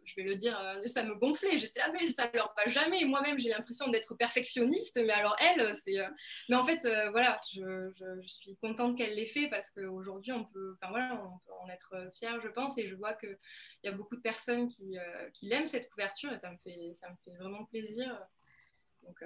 je 0.03 0.15
vais 0.15 0.23
le 0.23 0.33
dire, 0.33 0.59
ça 0.87 1.03
me 1.03 1.13
gonflait. 1.13 1.55
J'étais, 1.59 1.81
ah, 1.81 1.91
mais 1.93 2.09
ça 2.09 2.31
ne 2.33 2.37
leur 2.37 2.51
va 2.57 2.65
jamais. 2.65 3.05
Moi-même, 3.05 3.37
j'ai 3.37 3.49
l'impression 3.49 3.89
d'être 3.89 4.15
perfectionniste. 4.15 4.99
Mais 5.05 5.13
alors, 5.13 5.35
elle, 5.39 5.75
c'est. 5.75 5.97
Mais 6.49 6.55
en 6.55 6.63
fait, 6.63 6.79
voilà, 7.11 7.39
je, 7.53 7.91
je, 7.95 8.27
suis 8.27 8.55
contente 8.55 8.97
qu'elle 8.97 9.13
l'ait 9.13 9.27
fait 9.27 9.47
parce 9.47 9.69
qu'aujourd'hui, 9.69 10.31
on 10.31 10.45
peut, 10.45 10.75
enfin, 10.81 10.89
voilà, 10.89 11.13
on 11.13 11.37
peut 11.45 11.53
en 11.61 11.69
être 11.69 12.09
fier, 12.15 12.41
je 12.41 12.47
pense. 12.47 12.75
Et 12.79 12.87
je 12.87 12.95
vois 12.95 13.13
qu'il 13.13 13.37
y 13.83 13.87
a 13.87 13.91
beaucoup 13.91 14.15
de 14.15 14.21
personnes 14.21 14.67
qui, 14.67 14.97
qui 15.35 15.45
l'aiment, 15.45 15.67
cette 15.67 15.91
couverture. 15.91 16.33
Et 16.33 16.39
ça 16.39 16.49
me 16.49 16.57
fait, 16.57 16.93
ça 16.95 17.07
me 17.11 17.15
fait 17.23 17.37
vraiment 17.37 17.65
plaisir. 17.65 18.19
Donc, 19.03 19.23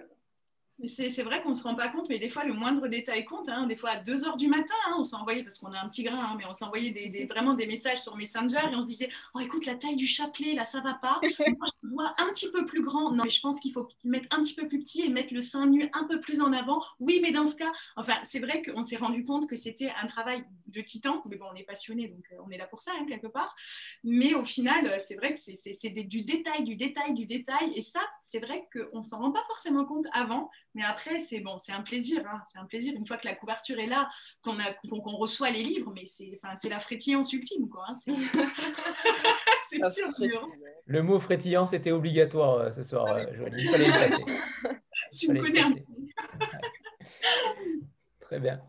c'est 0.85 1.23
vrai 1.23 1.41
qu'on 1.41 1.49
ne 1.49 1.55
se 1.55 1.63
rend 1.63 1.73
pas 1.73 1.87
compte, 1.87 2.07
mais 2.07 2.19
des 2.19 2.29
fois, 2.29 2.45
le 2.45 2.53
moindre 2.53 2.87
détail 2.87 3.25
compte. 3.25 3.49
Hein. 3.49 3.65
Des 3.65 3.75
fois, 3.75 3.91
à 3.91 3.97
2 3.97 4.25
heures 4.25 4.37
du 4.37 4.47
matin, 4.47 4.75
hein, 4.87 4.95
on 4.99 5.03
s'envoyait, 5.03 5.41
parce 5.41 5.57
qu'on 5.57 5.71
a 5.71 5.79
un 5.79 5.89
petit 5.89 6.03
grain, 6.03 6.19
hein, 6.19 6.35
mais 6.37 6.45
on 6.45 6.53
s'envoyait 6.53 6.91
des, 6.91 7.25
vraiment 7.25 7.55
des 7.55 7.65
messages 7.65 8.01
sur 8.01 8.15
Messenger 8.15 8.59
et 8.71 8.75
on 8.75 8.81
se 8.81 8.87
disait 8.87 9.09
Oh, 9.33 9.39
écoute, 9.39 9.65
la 9.65 9.75
taille 9.75 9.95
du 9.95 10.05
chapelet, 10.05 10.53
là, 10.53 10.65
ça 10.65 10.81
va 10.81 10.93
pas. 10.93 11.19
Moi, 11.47 11.67
je 11.83 11.89
vois 11.89 12.13
un 12.19 12.27
petit 12.31 12.51
peu 12.51 12.63
plus 12.63 12.81
grand. 12.81 13.11
Non, 13.11 13.23
mais 13.23 13.29
je 13.29 13.41
pense 13.41 13.59
qu'il 13.59 13.71
faut 13.71 13.87
mettre 14.03 14.27
un 14.29 14.43
petit 14.43 14.53
peu 14.53 14.67
plus 14.67 14.79
petit 14.79 15.01
et 15.01 15.09
mettre 15.09 15.33
le 15.33 15.41
sein 15.41 15.65
nu 15.65 15.89
un 15.93 16.03
peu 16.03 16.19
plus 16.19 16.41
en 16.41 16.53
avant. 16.53 16.83
Oui, 16.99 17.19
mais 17.23 17.31
dans 17.31 17.45
ce 17.45 17.55
cas, 17.55 17.71
enfin, 17.95 18.15
c'est 18.21 18.39
vrai 18.39 18.61
qu'on 18.61 18.83
s'est 18.83 18.97
rendu 18.97 19.23
compte 19.23 19.49
que 19.49 19.55
c'était 19.55 19.91
un 19.99 20.05
travail 20.05 20.45
de 20.67 20.81
titan. 20.81 21.23
Mais 21.27 21.37
bon, 21.37 21.47
on 21.51 21.55
est 21.55 21.63
passionné, 21.63 22.07
donc 22.07 22.23
euh, 22.31 22.35
on 22.45 22.51
est 22.51 22.57
là 22.57 22.67
pour 22.67 22.81
ça, 22.81 22.91
quelque 23.07 23.27
part. 23.27 23.55
Mais 24.03 24.35
au 24.35 24.43
final, 24.43 24.95
c'est 24.99 25.15
vrai 25.15 25.33
que 25.33 25.39
c'est 25.39 25.89
du 25.89 26.23
détail, 26.23 26.63
du 26.63 26.75
détail, 26.75 27.15
du 27.15 27.25
détail. 27.25 27.73
Et 27.75 27.81
ça, 27.81 28.01
c'est 28.27 28.39
vrai 28.39 28.67
qu'on 28.71 28.99
ne 28.99 29.03
s'en 29.03 29.19
rend 29.19 29.31
pas 29.31 29.43
forcément 29.47 29.85
compte 29.85 30.05
avant 30.11 30.51
mais 30.77 30.83
après, 30.83 31.17
c'est 31.17 31.39
bon, 31.39 31.57
c'est 31.57 31.71
un 31.71 31.81
plaisir. 31.81 32.21
Hein. 32.31 32.39
c'est 32.45 32.59
un 32.59 32.65
plaisir 32.65 32.93
une 32.95 33.07
fois 33.07 33.17
que 33.17 33.25
la 33.25 33.33
couverture 33.33 33.79
est 33.79 33.87
là, 33.87 34.07
qu'on 34.43 35.17
reçoit 35.17 35.49
les 35.49 35.63
livres. 35.63 35.91
Mais 35.95 36.05
c'est, 36.05 36.37
c'est 36.61 36.69
la 36.69 36.79
frétillance 36.79 37.33
ultime, 37.33 37.67
quoi. 37.67 37.87
Hein. 37.89 37.93
c'est, 39.67 39.91
sûr. 39.91 40.07
Le 40.85 41.01
mot 41.01 41.19
frétillant, 41.19 41.65
c'était 41.65 41.91
obligatoire 41.91 42.59
euh, 42.59 42.71
ce 42.71 42.83
soir, 42.83 43.07
ah 43.09 43.15
euh, 43.15 43.49
Il 43.57 43.67
fallait 43.69 43.87
le 43.87 43.91
passer. 44.07 44.23
tu 45.17 45.31
me 45.31 45.41
connais. 45.41 45.63
Très 48.19 48.39
bien. 48.39 48.61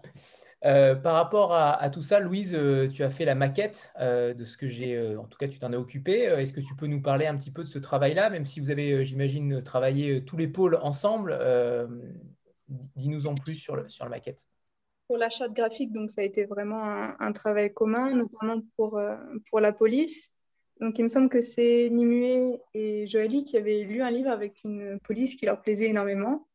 Euh, 0.64 0.96
par 0.96 1.14
rapport 1.14 1.54
à, 1.54 1.88
tout 1.90 2.02
ça, 2.02 2.18
Louise, 2.18 2.54
euh, 2.54 2.88
tu 2.88 3.04
as 3.04 3.10
fait 3.10 3.24
la 3.24 3.36
maquette 3.36 3.92
euh, 4.00 4.34
de 4.34 4.44
ce 4.44 4.56
que 4.56 4.66
j'ai, 4.66 5.16
en 5.16 5.24
tout 5.24 5.38
cas, 5.38 5.46
tu 5.48 5.58
t'en 5.58 5.72
es 5.72 5.76
occupé. 5.76 6.22
Est-ce 6.22 6.52
que 6.52 6.60
tu 6.60 6.74
peux 6.74 6.86
nous 6.86 7.00
parler 7.00 7.26
un 7.26 7.36
petit 7.36 7.52
peu 7.52 7.62
de 7.62 7.68
ce 7.68 7.78
travail-là, 7.78 8.30
même 8.30 8.46
si 8.46 8.60
vous 8.60 8.70
avez, 8.70 9.04
j'imagine, 9.04 9.62
travaillé 9.62 10.24
tous 10.24 10.36
les 10.36 10.48
pôles 10.48 10.78
ensemble 10.82 11.38
Dis-nous 12.96 13.26
en 13.26 13.34
plus 13.34 13.56
sur, 13.56 13.76
la 13.76 14.08
maquette. 14.08 14.46
Pour 15.06 15.16
l'achat 15.16 15.48
de 15.48 15.54
graphique, 15.54 15.90
donc 15.90 16.10
ça 16.10 16.20
a 16.20 16.24
été 16.24 16.44
vraiment 16.44 16.82
un, 17.18 17.32
travail 17.32 17.72
commun, 17.72 18.14
notamment 18.14 18.62
pour, 18.76 19.00
pour 19.48 19.60
la 19.60 19.72
police. 19.72 20.32
Donc 20.80 20.98
il 20.98 21.02
me 21.02 21.08
semble 21.08 21.28
que 21.30 21.40
c'est 21.40 21.88
Nimue 21.90 22.56
et 22.74 23.06
Joëlie 23.06 23.44
qui 23.44 23.56
avaient 23.56 23.82
lu 23.84 24.02
un 24.02 24.10
livre 24.10 24.30
avec 24.30 24.62
une 24.64 25.00
police 25.00 25.34
qui 25.34 25.46
leur 25.46 25.62
plaisait 25.62 25.88
énormément. 25.88 26.46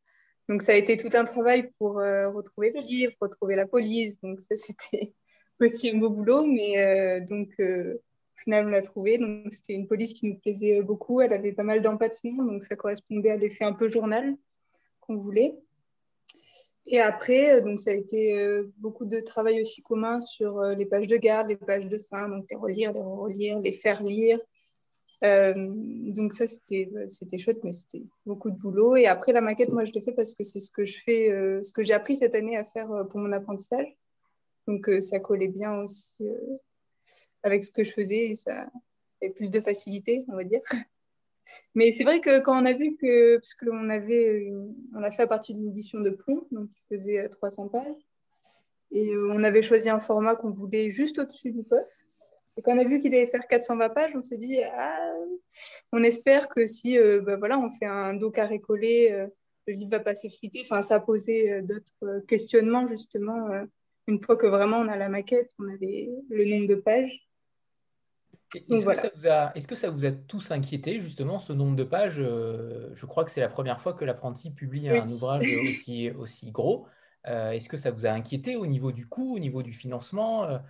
Donc 0.48 0.62
ça 0.62 0.72
a 0.72 0.74
été 0.74 0.96
tout 0.96 1.08
un 1.14 1.24
travail 1.24 1.70
pour 1.78 1.98
euh, 1.98 2.28
retrouver 2.30 2.70
le 2.74 2.80
livre, 2.80 3.12
retrouver 3.20 3.56
la 3.56 3.66
police. 3.66 4.20
Donc 4.20 4.40
ça 4.40 4.56
c'était 4.56 5.12
aussi 5.60 5.90
un 5.90 5.98
beau 5.98 6.10
boulot, 6.10 6.46
mais 6.46 6.78
euh, 6.78 7.20
donc 7.20 7.48
euh, 7.60 8.02
final, 8.36 8.66
on 8.66 8.70
l'a 8.70 8.82
trouvée. 8.82 9.16
Donc, 9.18 9.52
c'était 9.52 9.72
une 9.72 9.86
police 9.86 10.12
qui 10.12 10.28
nous 10.28 10.36
plaisait 10.36 10.82
beaucoup. 10.82 11.20
Elle 11.20 11.32
avait 11.32 11.52
pas 11.52 11.62
mal 11.62 11.80
d'empattement, 11.80 12.44
donc 12.44 12.64
ça 12.64 12.76
correspondait 12.76 13.30
à 13.30 13.36
l'effet 13.36 13.64
un 13.64 13.72
peu 13.72 13.88
journal 13.88 14.36
qu'on 15.00 15.16
voulait. 15.16 15.54
Et 16.86 17.00
après, 17.00 17.62
donc 17.62 17.80
ça 17.80 17.90
a 17.90 17.94
été 17.94 18.60
beaucoup 18.76 19.06
de 19.06 19.20
travail 19.20 19.58
aussi 19.62 19.82
commun 19.82 20.20
sur 20.20 20.60
les 20.62 20.84
pages 20.84 21.06
de 21.06 21.16
garde, 21.16 21.48
les 21.48 21.56
pages 21.56 21.88
de 21.88 21.96
fin, 21.96 22.28
donc 22.28 22.44
les 22.50 22.56
relire, 22.56 22.92
les 22.92 23.00
relire, 23.00 23.58
les 23.60 23.72
faire 23.72 24.02
lire, 24.02 24.38
euh, 25.22 25.54
donc 25.56 26.32
ça, 26.32 26.46
c'était, 26.46 26.90
c'était 27.08 27.38
chouette, 27.38 27.62
mais 27.64 27.72
c'était 27.72 28.04
beaucoup 28.26 28.50
de 28.50 28.56
boulot. 28.56 28.96
Et 28.96 29.06
après, 29.06 29.32
la 29.32 29.40
maquette, 29.40 29.70
moi, 29.70 29.84
je 29.84 29.92
l'ai 29.92 30.00
fait 30.00 30.12
parce 30.12 30.34
que 30.34 30.44
c'est 30.44 30.60
ce 30.60 30.70
que 30.70 30.84
je 30.84 31.00
fais, 31.00 31.30
euh, 31.30 31.62
ce 31.62 31.72
que 31.72 31.82
j'ai 31.82 31.94
appris 31.94 32.16
cette 32.16 32.34
année 32.34 32.56
à 32.56 32.64
faire 32.64 32.90
euh, 32.92 33.04
pour 33.04 33.20
mon 33.20 33.32
apprentissage. 33.32 33.86
Donc 34.66 34.88
ça 35.00 35.20
collait 35.20 35.48
bien 35.48 35.82
aussi 35.82 36.26
avec 37.42 37.66
ce 37.66 37.70
que 37.70 37.84
je 37.84 37.92
faisais 37.92 38.30
et 38.30 38.34
ça 38.34 38.66
avait 39.20 39.30
plus 39.30 39.50
de 39.50 39.60
facilité, 39.60 40.24
on 40.28 40.36
va 40.36 40.44
dire. 40.44 40.62
Mais 41.74 41.92
c'est 41.92 42.04
vrai 42.04 42.20
que 42.20 42.40
quand 42.40 42.62
on 42.62 42.64
a 42.64 42.72
vu 42.72 42.96
que, 42.96 43.36
parce 43.36 43.52
qu'on 43.52 43.90
avait, 43.90 44.50
on 44.94 45.00
l'a 45.00 45.10
fait 45.10 45.24
à 45.24 45.26
partir 45.26 45.54
d'une 45.54 45.68
édition 45.68 46.00
de 46.00 46.08
plomb, 46.08 46.46
donc 46.50 46.70
qui 46.72 46.96
faisait 46.96 47.28
300 47.28 47.68
pages, 47.68 47.92
et 48.90 49.14
on 49.18 49.44
avait 49.44 49.60
choisi 49.60 49.90
un 49.90 50.00
format 50.00 50.34
qu'on 50.34 50.50
voulait 50.50 50.88
juste 50.88 51.18
au-dessus 51.18 51.52
du 51.52 51.62
poste. 51.62 51.84
Et 52.56 52.62
quand 52.62 52.76
on 52.76 52.78
a 52.78 52.84
vu 52.84 53.00
qu'il 53.00 53.14
allait 53.14 53.26
faire 53.26 53.46
420 53.46 53.88
pages, 53.90 54.14
on 54.14 54.22
s'est 54.22 54.36
dit, 54.36 54.62
ah, 54.62 55.12
on 55.92 56.02
espère 56.02 56.48
que 56.48 56.66
si 56.66 56.98
euh, 56.98 57.20
bah, 57.20 57.36
voilà, 57.36 57.58
on 57.58 57.70
fait 57.70 57.86
un 57.86 58.14
dos 58.14 58.30
carré 58.30 58.60
collé, 58.60 59.10
euh, 59.12 59.26
le 59.66 59.74
livre 59.74 59.90
va 59.90 60.00
pas 60.00 60.14
s'effriter. 60.14 60.62
Enfin, 60.64 60.82
ça 60.82 60.96
a 60.96 61.00
posé 61.00 61.50
euh, 61.50 61.62
d'autres 61.62 62.24
questionnements, 62.28 62.86
justement, 62.86 63.48
une 64.06 64.22
fois 64.22 64.36
que 64.36 64.46
vraiment 64.46 64.78
on 64.78 64.88
a 64.88 64.96
la 64.96 65.08
maquette, 65.08 65.50
on 65.58 65.68
a 65.68 65.76
le 65.80 66.44
nombre 66.44 66.68
de 66.68 66.74
pages. 66.76 67.28
Est-ce 68.54 68.86
que, 68.86 68.94
ça 68.94 69.10
vous 69.16 69.26
a, 69.26 69.52
est 69.56 69.66
que 69.66 69.74
ça 69.74 69.90
vous 69.90 70.04
a 70.04 70.12
tous 70.12 70.52
inquiété, 70.52 71.00
justement, 71.00 71.40
ce 71.40 71.52
nombre 71.52 71.74
de 71.74 71.82
pages 71.82 72.22
Je 72.22 73.06
crois 73.06 73.24
que 73.24 73.32
c'est 73.32 73.40
la 73.40 73.48
première 73.48 73.80
fois 73.80 73.94
que 73.94 74.04
l'apprenti 74.04 74.52
publie 74.52 74.88
un 74.88 75.04
ouvrage 75.06 75.48
aussi, 75.62 76.10
aussi 76.12 76.52
gros. 76.52 76.86
Est-ce 77.24 77.68
que 77.68 77.76
ça 77.76 77.90
vous 77.90 78.06
a 78.06 78.10
inquiété 78.10 78.54
au 78.54 78.66
niveau 78.66 78.92
du 78.92 79.06
coût, 79.06 79.34
au 79.34 79.40
niveau 79.40 79.64
du 79.64 79.72
financement 79.72 80.60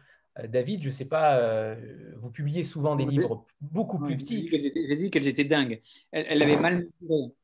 David, 0.42 0.82
je 0.82 0.88
ne 0.88 0.92
sais 0.92 1.04
pas, 1.04 1.36
euh, 1.36 1.76
vous 2.16 2.30
publiez 2.30 2.64
souvent 2.64 2.96
des 2.96 3.06
livres 3.06 3.44
beaucoup 3.60 3.98
plus 3.98 4.16
petits. 4.16 4.48
J'ai 4.50 4.96
dit 4.96 5.10
qu'elles 5.10 5.28
étaient 5.28 5.44
dingues. 5.44 5.80
Elle, 6.10 6.42
avait 6.42 6.56
mal 6.56 6.88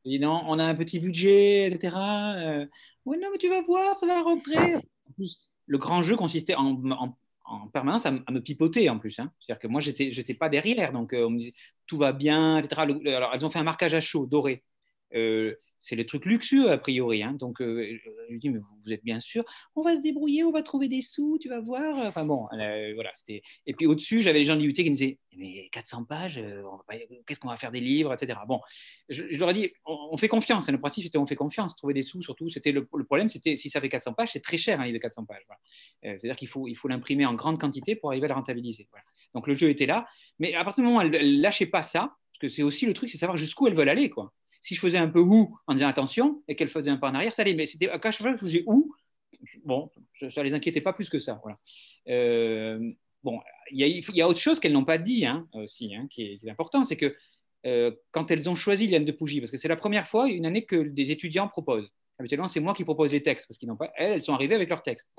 dit 0.03 0.19
non, 0.19 0.41
on 0.45 0.59
a 0.59 0.65
un 0.65 0.75
petit 0.75 0.99
budget, 0.99 1.67
etc. 1.67 1.95
Euh, 1.95 2.65
oui, 3.05 3.17
non, 3.21 3.29
mais 3.31 3.37
tu 3.37 3.49
vas 3.49 3.61
voir, 3.61 3.95
ça 3.95 4.05
va 4.05 4.21
rentrer. 4.21 4.75
En 4.75 5.13
plus, 5.15 5.39
le 5.67 5.77
grand 5.77 6.01
jeu 6.01 6.17
consistait 6.17 6.55
en, 6.55 7.15
permanence 7.71 8.05
à, 8.05 8.11
me 8.11 8.39
pipoter 8.39 8.89
en 8.89 8.99
plus. 8.99 9.19
Hein. 9.19 9.31
C'est-à-dire 9.39 9.61
que 9.61 9.67
moi, 9.67 9.79
je 9.79 9.91
n'étais 9.91 10.33
pas 10.33 10.49
derrière. 10.49 10.91
Donc, 10.91 11.15
on 11.17 11.29
me 11.29 11.37
disait 11.37 11.53
tout 11.87 11.97
va 11.97 12.11
bien, 12.11 12.57
etc. 12.57 12.81
alors, 12.81 13.31
elles 13.33 13.45
ont 13.45 13.49
fait 13.49 13.59
un 13.59 13.63
marquage 13.63 13.93
à 13.93 14.01
chaud, 14.01 14.25
doré 14.25 14.63
c'est 15.81 15.95
les 15.95 16.05
trucs 16.05 16.25
luxueux 16.25 16.71
a 16.71 16.77
priori. 16.77 17.23
Hein. 17.23 17.33
Donc, 17.33 17.59
euh, 17.59 17.97
je 18.27 18.31
lui 18.31 18.39
dis, 18.39 18.49
mais 18.49 18.59
vous 18.59 18.93
êtes 18.93 19.03
bien 19.03 19.19
sûr, 19.19 19.43
on 19.75 19.81
va 19.81 19.95
se 19.95 20.01
débrouiller, 20.01 20.43
on 20.43 20.51
va 20.51 20.61
trouver 20.61 20.87
des 20.87 21.01
sous, 21.01 21.39
tu 21.41 21.49
vas 21.49 21.59
voir. 21.59 21.97
Enfin 21.97 22.23
bon, 22.23 22.47
euh, 22.53 22.93
voilà. 22.93 23.09
C'était... 23.15 23.41
Et 23.65 23.73
puis 23.73 23.87
au-dessus, 23.87 24.21
j'avais 24.21 24.39
les 24.39 24.45
gens 24.45 24.55
de 24.55 24.61
l'IUT 24.61 24.73
qui 24.73 24.89
me 24.89 24.95
disaient, 24.95 25.17
mais 25.35 25.69
400 25.71 26.05
pages, 26.05 26.37
euh, 26.37 26.61
qu'est-ce 27.25 27.39
qu'on 27.39 27.49
va 27.49 27.57
faire 27.57 27.71
des 27.71 27.79
livres, 27.79 28.13
etc. 28.13 28.39
Bon, 28.47 28.61
je, 29.09 29.23
leur 29.37 29.49
ai 29.49 29.53
dit, 29.55 29.71
on, 29.85 30.15
fait 30.17 30.27
confiance. 30.27 30.69
Hein. 30.69 30.71
Le 30.71 30.79
pratique, 30.79 31.03
c'était 31.03 31.17
on 31.17 31.25
fait 31.25 31.35
confiance, 31.35 31.75
trouver 31.75 31.95
des 31.95 32.03
sous 32.03 32.21
surtout. 32.21 32.47
C'était 32.47 32.71
le, 32.71 32.85
problème, 32.85 33.27
c'était 33.27 33.57
si 33.57 33.71
ça 33.71 33.81
fait 33.81 33.89
400 33.89 34.13
pages, 34.13 34.33
c'est 34.33 34.43
très 34.43 34.57
cher 34.57 34.79
un 34.79 34.85
livre 34.85 34.97
de 34.97 35.01
400 35.01 35.25
pages. 35.25 35.41
c'est-à-dire 36.03 36.35
qu'il 36.35 36.47
faut, 36.47 36.67
il 36.67 36.75
faut 36.75 36.87
l'imprimer 36.87 37.25
en 37.25 37.33
grande 37.33 37.59
quantité 37.59 37.95
pour 37.95 38.11
arriver 38.11 38.25
à 38.25 38.29
le 38.29 38.35
rentabiliser. 38.35 38.87
Donc 39.33 39.47
le 39.47 39.55
jeu 39.55 39.69
était 39.69 39.87
là. 39.87 40.07
Mais 40.37 40.53
à 40.53 40.63
partir 40.63 40.83
du 40.83 40.89
moment 40.89 41.03
où 41.03 41.09
ne 41.09 41.41
lâchait 41.41 41.65
pas 41.65 41.81
ça, 41.81 42.15
parce 42.31 42.39
que 42.39 42.47
c'est 42.47 42.63
aussi 42.63 42.85
le 42.85 42.93
truc, 42.93 43.09
c'est 43.09 43.17
savoir 43.17 43.35
jusqu'où 43.35 43.67
elles 43.67 43.73
veulent 43.73 43.89
aller. 43.89 44.09
quoi 44.09 44.31
si 44.61 44.75
je 44.75 44.79
faisais 44.79 44.97
un 44.97 45.09
peu 45.09 45.19
ou 45.19 45.57
en 45.67 45.73
disant 45.73 45.87
attention 45.87 46.43
et 46.47 46.55
qu'elle 46.55 46.69
faisait 46.69 46.91
un 46.91 46.97
pas 46.97 47.09
en 47.09 47.15
arrière, 47.15 47.33
ça 47.33 47.41
allait. 47.41 47.55
Mais 47.55 47.65
c'était 47.65 47.89
à 47.89 47.99
chaque 47.99 48.21
fois 48.21 48.31
que 48.31 48.37
je 48.37 48.45
faisais 48.45 48.63
ou, 48.67 48.93
bon, 49.65 49.89
ça 50.19 50.41
ne 50.41 50.45
les 50.45 50.53
inquiétait 50.53 50.81
pas 50.81 50.93
plus 50.93 51.09
que 51.09 51.19
ça. 51.19 51.41
Voilà. 51.43 51.57
Euh, 52.07 52.91
bon, 53.23 53.39
il 53.71 54.03
y, 54.13 54.21
a 54.21 54.27
autre 54.27 54.39
chose 54.39 54.59
qu'elles 54.59 54.73
n'ont 54.73 54.85
pas 54.85 54.99
dit 54.99 55.25
hein, 55.25 55.47
aussi, 55.53 55.93
hein, 55.95 56.07
qui, 56.09 56.23
est, 56.23 56.49
important, 56.49 56.83
c'est 56.83 56.95
que 56.95 57.11
euh, 57.65 57.91
quand 58.11 58.31
elles 58.31 58.49
ont 58.49 58.55
choisi 58.55 58.87
Liane 58.87 59.05
de 59.05 59.11
Pougy, 59.11 59.39
parce 59.39 59.51
que 59.51 59.57
c'est 59.57 59.67
la 59.67 59.75
première 59.75 60.07
fois, 60.07 60.29
une 60.29 60.45
année 60.45 60.65
que 60.65 60.75
des 60.75 61.11
étudiants 61.11 61.47
proposent. 61.47 61.91
Habituellement, 62.19 62.47
c'est 62.47 62.59
moi 62.59 62.75
qui 62.75 62.83
propose 62.83 63.11
les 63.11 63.23
textes, 63.23 63.47
parce 63.47 63.57
qu'ils 63.57 63.67
n'ont 63.67 63.77
pas, 63.77 63.91
sont 64.21 64.33
arrivées 64.33 64.55
avec 64.55 64.69
leurs 64.69 64.83
textes. 64.83 65.09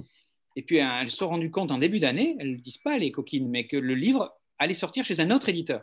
Et 0.54 0.62
puis, 0.62 0.76
elles 0.76 1.10
se 1.10 1.16
sont 1.16 1.28
rendues 1.28 1.50
compte 1.50 1.72
en 1.72 1.78
début 1.78 1.98
d'année, 1.98 2.36
elles 2.38 2.52
ne 2.52 2.56
disent 2.56 2.78
pas 2.78 2.96
les 2.98 3.10
coquines, 3.10 3.48
mais 3.48 3.66
que 3.66 3.76
le 3.76 3.94
livre 3.94 4.36
allait 4.58 4.74
sortir 4.74 5.04
chez 5.04 5.18
un 5.18 5.30
autre 5.32 5.48
éditeur. 5.48 5.82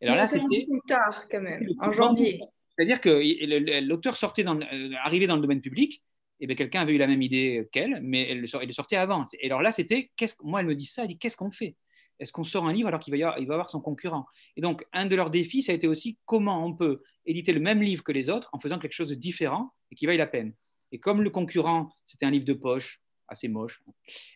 Et 0.00 0.06
alors 0.06 0.16
là, 0.16 0.26
c'était 0.26 0.66
tard 0.88 1.28
quand 1.30 1.40
même, 1.40 1.66
en 1.80 1.92
janvier. 1.92 2.40
C'est-à-dire 2.76 3.00
que 3.00 3.80
l'auteur 3.80 4.16
sortait 4.16 4.42
dans, 4.42 4.58
euh, 4.60 4.90
arrivait 5.04 5.26
dans 5.26 5.36
le 5.36 5.42
domaine 5.42 5.60
public, 5.60 6.02
et 6.40 6.46
bien 6.46 6.56
quelqu'un 6.56 6.80
avait 6.80 6.94
eu 6.94 6.98
la 6.98 7.06
même 7.06 7.22
idée 7.22 7.68
qu'elle, 7.72 8.00
mais 8.02 8.30
elle, 8.30 8.46
elle 8.62 8.72
sortait 8.72 8.96
avant. 8.96 9.26
Et 9.38 9.46
alors 9.46 9.62
là, 9.62 9.72
c'était, 9.72 10.10
moi, 10.42 10.60
elle 10.60 10.66
me 10.66 10.74
dit 10.74 10.86
ça, 10.86 11.02
elle 11.02 11.08
dit, 11.08 11.18
qu'est-ce 11.18 11.36
qu'on 11.36 11.50
fait? 11.50 11.76
Est-ce 12.18 12.32
qu'on 12.32 12.44
sort 12.44 12.66
un 12.66 12.72
livre 12.72 12.88
alors 12.88 13.00
qu'il 13.00 13.12
va, 13.12 13.16
y 13.16 13.22
avoir, 13.22 13.38
il 13.38 13.46
va 13.46 13.54
avoir 13.54 13.70
son 13.70 13.80
concurrent? 13.80 14.26
Et 14.56 14.60
donc, 14.60 14.86
un 14.92 15.06
de 15.06 15.16
leurs 15.16 15.30
défis, 15.30 15.62
ça 15.62 15.72
a 15.72 15.74
été 15.74 15.88
aussi 15.88 16.18
comment 16.26 16.64
on 16.64 16.74
peut 16.74 16.98
éditer 17.24 17.52
le 17.52 17.60
même 17.60 17.82
livre 17.82 18.02
que 18.04 18.12
les 18.12 18.28
autres 18.28 18.50
en 18.52 18.58
faisant 18.58 18.78
quelque 18.78 18.92
chose 18.92 19.08
de 19.08 19.14
différent 19.14 19.72
et 19.90 19.94
qui 19.94 20.06
vaille 20.06 20.18
la 20.18 20.26
peine. 20.26 20.54
Et 20.92 20.98
comme 20.98 21.22
le 21.22 21.30
concurrent, 21.30 21.90
c'était 22.04 22.26
un 22.26 22.30
livre 22.30 22.44
de 22.44 22.52
poche, 22.52 23.00
assez 23.28 23.48
moche, 23.48 23.82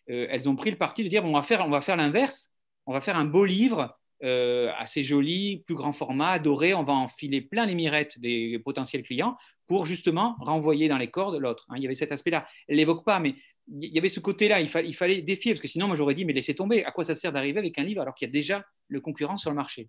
euh, 0.09 0.27
elles 0.31 0.49
ont 0.49 0.57
pris 0.57 0.71
le 0.71 0.79
parti 0.79 1.05
de 1.05 1.09
dire, 1.09 1.23
bon, 1.23 1.31
on 1.31 1.35
va 1.35 1.43
faire, 1.43 1.67
on 1.67 1.71
va 1.71 1.81
faire 1.81 1.97
l'inverse, 1.97 2.53
on 2.87 2.93
va 2.93 3.01
faire 3.01 3.17
un 3.17 3.25
beau 3.25 3.45
livre 3.45 3.99
euh, 4.23 4.71
assez 4.79 5.03
joli, 5.03 5.65
plus 5.67 5.75
grand 5.75 5.93
format, 5.93 6.39
doré. 6.39 6.75
On 6.75 6.85
va 6.85 6.93
enfiler 6.93 7.41
plein 7.41 7.67
les 7.67 7.75
mirettes 7.75 8.19
des 8.21 8.59
potentiels 8.65 9.03
clients 9.03 9.37
pour 9.67 9.87
justement 9.87 10.37
renvoyer 10.41 10.89
dans 10.89 10.99
les 10.99 11.11
cordes 11.11 11.37
l'autre. 11.37 11.67
Hein. 11.69 11.75
il 11.77 11.83
y 11.83 11.87
avait 11.87 11.95
cet 11.95 12.13
aspect-là. 12.13 12.47
Elle 12.69 12.77
l'évoque 12.77 13.05
pas, 13.05 13.19
mais 13.19 13.35
il 13.69 13.93
y 13.93 13.99
avait 13.99 14.09
ce 14.09 14.21
côté-là. 14.21 14.61
Il, 14.61 14.69
fallait 14.69 15.23
défier, 15.23 15.53
parce 15.53 15.61
que 15.61 15.69
sinon, 15.69 15.87
moi, 15.87 15.97
j'aurais 15.97 16.15
dit, 16.15 16.25
mais 16.25 16.33
laissez 16.33 16.55
tomber. 16.55 16.85
À 16.85 16.93
quoi 16.93 17.05
ça 17.05 17.15
sert 17.15 17.33
d'arriver 17.33 17.59
avec 17.59 17.79
un 17.79 17.83
livre 17.83 18.03
alors 18.03 18.15
qu'il 18.15 18.29
y 18.29 18.31
a 18.31 18.33
déjà 18.33 18.65
le 18.89 19.01
concurrent 19.01 19.37
sur 19.37 19.51
le 19.51 19.57
marché? 19.57 19.89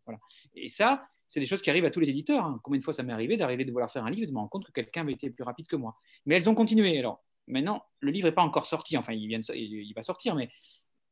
Et 0.56 0.70
ça, 0.70 1.06
c'est 1.28 1.40
des 1.40 1.46
choses 1.46 1.62
qui 1.62 1.70
arrivent 1.70 1.86
à 1.86 1.92
tous 1.92 2.00
les 2.00 2.10
éditeurs. 2.10 2.46
Hein. 2.46 2.60
Combien 2.64 2.80
de 2.80 2.84
fois 2.84 2.94
ça 2.94 3.04
m'est 3.04 3.14
arrivé 3.14 3.38
d'arriver 3.38 3.66
de 3.66 3.72
vouloir 3.72 3.92
faire 3.92 4.06
un 4.06 4.10
livre 4.10 4.24
et 4.24 4.28
de 4.28 4.32
me 4.32 4.38
rendre 4.38 4.50
compte 4.50 4.66
que 4.66 4.72
quelqu'un 4.72 5.02
avait 5.02 5.14
été 5.14 5.30
plus 5.30 5.44
rapide 5.44 5.68
que 5.68 5.76
moi. 5.76 5.94
Mais 6.26 6.36
elles 6.36 6.50
ont 6.50 6.56
continué. 6.56 6.98
Alors, 6.98 7.22
maintenant, 7.48 7.84
le 8.00 8.12
livre 8.12 8.28
n'est 8.28 8.36
pas 8.36 8.44
encore 8.44 8.66
sorti. 8.66 8.98
Enfin, 8.98 9.14
il, 9.14 9.28
vient 9.28 9.42
il 9.54 9.94
va 9.94 10.04
sortir, 10.04 10.36
mais 10.36 10.50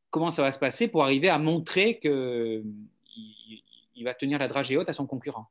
comment 0.09 0.31
ça 0.31 0.41
va 0.41 0.51
se 0.51 0.59
passer 0.59 0.87
pour 0.87 1.03
arriver 1.03 1.29
à 1.29 1.39
montrer 1.39 1.99
que 1.99 2.63
il, 3.15 4.03
va 4.03 4.13
tenir 4.13 4.39
la 4.39 4.47
dragée 4.47 4.77
haute 4.77 4.89
à 4.89 4.93
son 4.93 5.05
concurrent. 5.05 5.49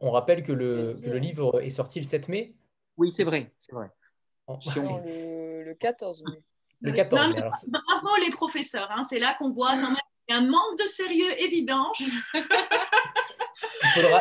On 0.00 0.10
rappelle 0.10 0.42
que 0.42 0.52
le, 0.52 0.92
livre 1.18 1.62
est 1.62 1.70
sorti 1.70 1.98
le 1.98 2.04
7 2.04 2.28
mai 2.28 2.54
Oui, 2.96 3.10
c'est 3.12 3.24
vrai. 3.24 3.52
vrai. 3.70 3.90
le, 4.46 5.72
14 5.74 6.24
mai. 6.24 6.42
Le 6.80 6.92
14 6.92 7.36
Bravo 7.68 8.16
les 8.20 8.30
professeurs, 8.30 8.90
hein. 8.90 9.02
c'est 9.08 9.18
là 9.18 9.34
qu'on 9.38 9.50
voit 9.50 9.70
quand 9.70 9.88
même 9.88 9.96
un 10.30 10.42
manque 10.42 10.78
de 10.78 10.84
sérieux 10.84 11.42
évident. 11.42 11.90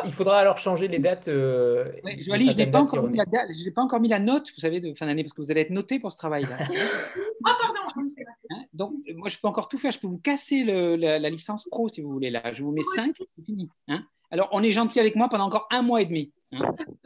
il, 0.05 0.11
faudra, 0.11 0.39
alors 0.39 0.57
changer 0.57 0.87
les 0.87 0.99
dates. 0.99 1.27
Euh, 1.27 1.91
je 2.03 2.55
n'ai 2.55 2.67
pas, 2.67 2.81
encore 2.81 3.07
mis 3.07 3.17
la 3.17 3.25
pas 3.25 3.81
encore 3.81 3.99
mis 3.99 4.07
la 4.07 4.19
note, 4.19 4.51
vous 4.53 4.61
savez, 4.61 4.79
de 4.79 4.93
fin 4.93 5.05
d'année, 5.05 5.23
parce 5.23 5.33
que 5.33 5.41
vous 5.41 5.51
allez 5.51 5.61
être 5.61 5.69
noté 5.69 5.99
pour 5.99 6.11
ce 6.11 6.17
travail-là. 6.17 6.57
oh, 6.69 6.73
pardon, 7.43 7.79
je 7.95 8.01
ne 8.01 8.07
sais 8.07 8.23
pas. 8.23 8.31
Hein, 8.55 8.63
donc, 8.73 8.93
moi, 9.15 9.29
je 9.29 9.37
peux 9.37 9.47
encore 9.47 9.67
tout 9.69 9.77
faire. 9.77 9.91
Je 9.91 9.99
peux 9.99 10.07
vous 10.07 10.19
casser 10.19 10.63
la, 10.63 11.29
licence 11.29 11.65
pro, 11.69 11.89
si 11.89 12.01
vous 12.01 12.11
voulez. 12.11 12.29
Là, 12.29 12.53
je 12.53 12.63
vous 12.63 12.71
mets 12.71 12.81
5, 12.95 13.15
c'est 13.17 13.45
fini. 13.45 13.69
Hein. 13.87 14.05
alors, 14.31 14.49
on 14.51 14.63
est 14.63 14.71
gentil 14.71 14.99
avec 14.99 15.15
moi 15.15 15.29
pendant 15.29 15.45
encore 15.45 15.67
un 15.71 15.81
mois 15.81 16.01
et 16.01 16.05
demi. 16.05 16.31
Hein. 16.51 16.75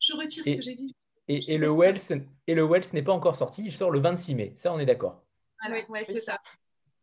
je 0.00 0.12
retire 0.14 0.44
ce 0.44 0.54
que 0.54 0.62
j'ai 0.62 0.74
dit. 0.74 0.94
Et, 1.28 1.58
le 1.58 1.70
Wells, 1.70 2.26
et 2.48 2.54
le 2.56 2.64
Wells 2.64 2.86
n'est 2.92 3.02
pas 3.02 3.12
encore 3.12 3.36
sorti, 3.36 3.62
il 3.64 3.72
sort 3.72 3.92
le 3.92 4.00
26 4.00 4.34
mai. 4.34 4.52
Ça, 4.56 4.72
on 4.72 4.80
est 4.80 4.86
d'accord. 4.86 5.22
oui, 5.68 6.00
c'est 6.04 6.18
ça. 6.18 6.38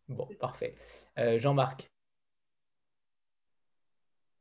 Bon, 0.10 0.28
parfait. 0.40 0.76
Euh, 1.18 1.40
Jean-Marc 1.40 1.90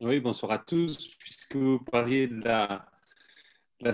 oui, 0.00 0.20
bonsoir 0.20 0.52
à 0.52 0.58
tous. 0.58 1.08
Puisque 1.18 1.56
vous 1.56 1.78
parliez 1.80 2.26
de 2.28 2.42
la, 2.42 2.86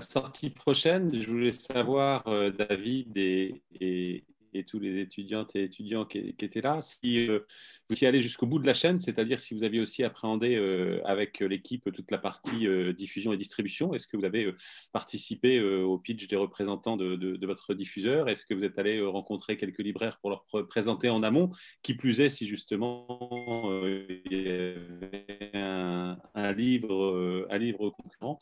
sortie 0.00 0.50
prochaine, 0.50 1.20
je 1.20 1.28
voulais 1.30 1.52
savoir, 1.52 2.26
euh, 2.28 2.50
David 2.50 3.16
et 3.16 4.24
tous 4.66 4.78
les 4.78 5.00
étudiantes 5.00 5.54
et 5.56 5.64
étudiants 5.64 6.04
qui, 6.04 6.18
étaient 6.18 6.60
là, 6.60 6.80
si 6.82 7.28
euh, 7.28 7.40
vous 7.88 8.04
y 8.04 8.06
allez 8.06 8.20
jusqu'au 8.20 8.46
bout 8.46 8.58
de 8.58 8.66
la 8.66 8.74
chaîne, 8.74 9.00
c'est-à-dire 9.00 9.40
si 9.40 9.54
vous 9.54 9.64
aviez 9.64 9.80
aussi 9.80 10.04
appréhendé 10.04 10.56
euh, 10.56 11.00
avec 11.04 11.40
l'équipe 11.40 11.90
toute 11.92 12.10
la 12.10 12.18
partie 12.18 12.66
euh, 12.66 12.92
diffusion 12.92 13.32
et 13.32 13.36
distribution, 13.36 13.94
est-ce 13.94 14.06
que 14.06 14.16
vous 14.16 14.24
avez 14.24 14.52
participé 14.92 15.60
au 15.60 15.98
pitch 15.98 16.28
des 16.28 16.36
représentants 16.36 16.96
de, 16.96 17.46
votre 17.46 17.74
diffuseur? 17.74 18.28
Est-ce 18.28 18.46
que 18.46 18.54
vous 18.54 18.64
êtes 18.64 18.78
allé 18.78 19.00
rencontrer 19.00 19.56
quelques 19.56 19.78
libraires 19.78 20.18
pour 20.20 20.30
leur 20.30 20.44
présenter 20.68 21.08
en 21.08 21.22
amont? 21.22 21.50
Qui 21.82 21.94
plus 21.94 22.20
est, 22.20 22.30
si 22.30 22.46
justement 22.46 23.72
il 23.84 24.22
y 24.30 24.48
avait 24.48 25.50
un, 25.54 26.52
livre, 26.52 27.46
un 27.50 27.58
livre 27.58 27.90
concurrent, 27.90 28.38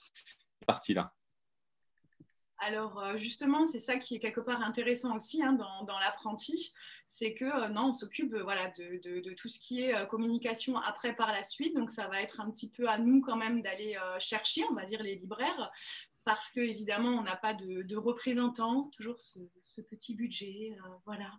parti 0.66 0.94
là 0.94 1.12
Alors 2.60 3.02
euh, 3.02 3.16
justement, 3.16 3.64
c'est 3.64 3.80
ça 3.80 3.96
qui 3.96 4.14
est 4.14 4.18
quelque 4.18 4.40
part 4.40 4.62
intéressant 4.62 5.16
aussi 5.16 5.42
hein, 5.42 5.54
dans, 5.54 5.98
l'apprenti, 5.98 6.72
c'est 7.08 7.32
que 7.32 7.44
euh, 7.44 7.68
non, 7.68 7.88
on 7.88 7.92
s'occupe 7.92 8.34
voilà, 8.34 8.68
de, 8.78 9.32
tout 9.34 9.48
ce 9.48 9.58
qui 9.58 9.82
est 9.82 10.08
communication 10.08 10.76
après 10.76 11.14
par 11.14 11.32
la 11.32 11.42
suite. 11.42 11.74
Donc 11.74 11.90
ça 11.90 12.06
va 12.08 12.20
être 12.20 12.40
un 12.40 12.50
petit 12.50 12.68
peu 12.68 12.86
à 12.88 12.98
nous 12.98 13.22
quand 13.22 13.36
même 13.36 13.62
d'aller 13.62 13.96
chercher, 14.18 14.62
on 14.70 14.74
va 14.74 14.84
dire, 14.84 15.02
les 15.02 15.16
libraires, 15.16 15.72
parce 16.24 16.50
que 16.50 16.60
évidemment 16.60 17.18
on 17.18 17.22
n'a 17.22 17.36
pas 17.36 17.54
de, 17.54 17.96
représentants, 17.96 18.90
toujours 18.94 19.16
ce, 19.18 19.80
petit 19.80 20.14
budget, 20.14 20.76
voilà. 21.06 21.32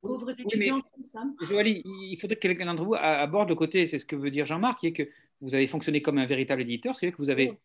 Pauvres 0.00 0.30
étudiants 0.30 0.80
comme 0.80 1.04
ça. 1.04 1.22
il 1.40 2.18
faudrait 2.20 2.36
que 2.36 2.40
quelqu'un 2.40 2.66
d'entre 2.66 2.84
vous 2.84 2.94
aborde 2.94 3.48
le 3.48 3.54
côté, 3.54 3.86
c'est 3.86 3.98
ce 3.98 4.04
que 4.04 4.16
veut 4.16 4.30
dire 4.30 4.44
Jean-Marc, 4.44 4.80
qui 4.80 4.88
est 4.88 4.92
que 4.92 5.08
vous 5.40 5.54
avez 5.54 5.68
fonctionné 5.68 6.02
comme 6.02 6.18
un 6.18 6.26
véritable 6.26 6.62
éditeur, 6.62 6.96
c'est-à-dire 6.96 7.16
que 7.16 7.22
vous 7.22 7.30
avez 7.30 7.60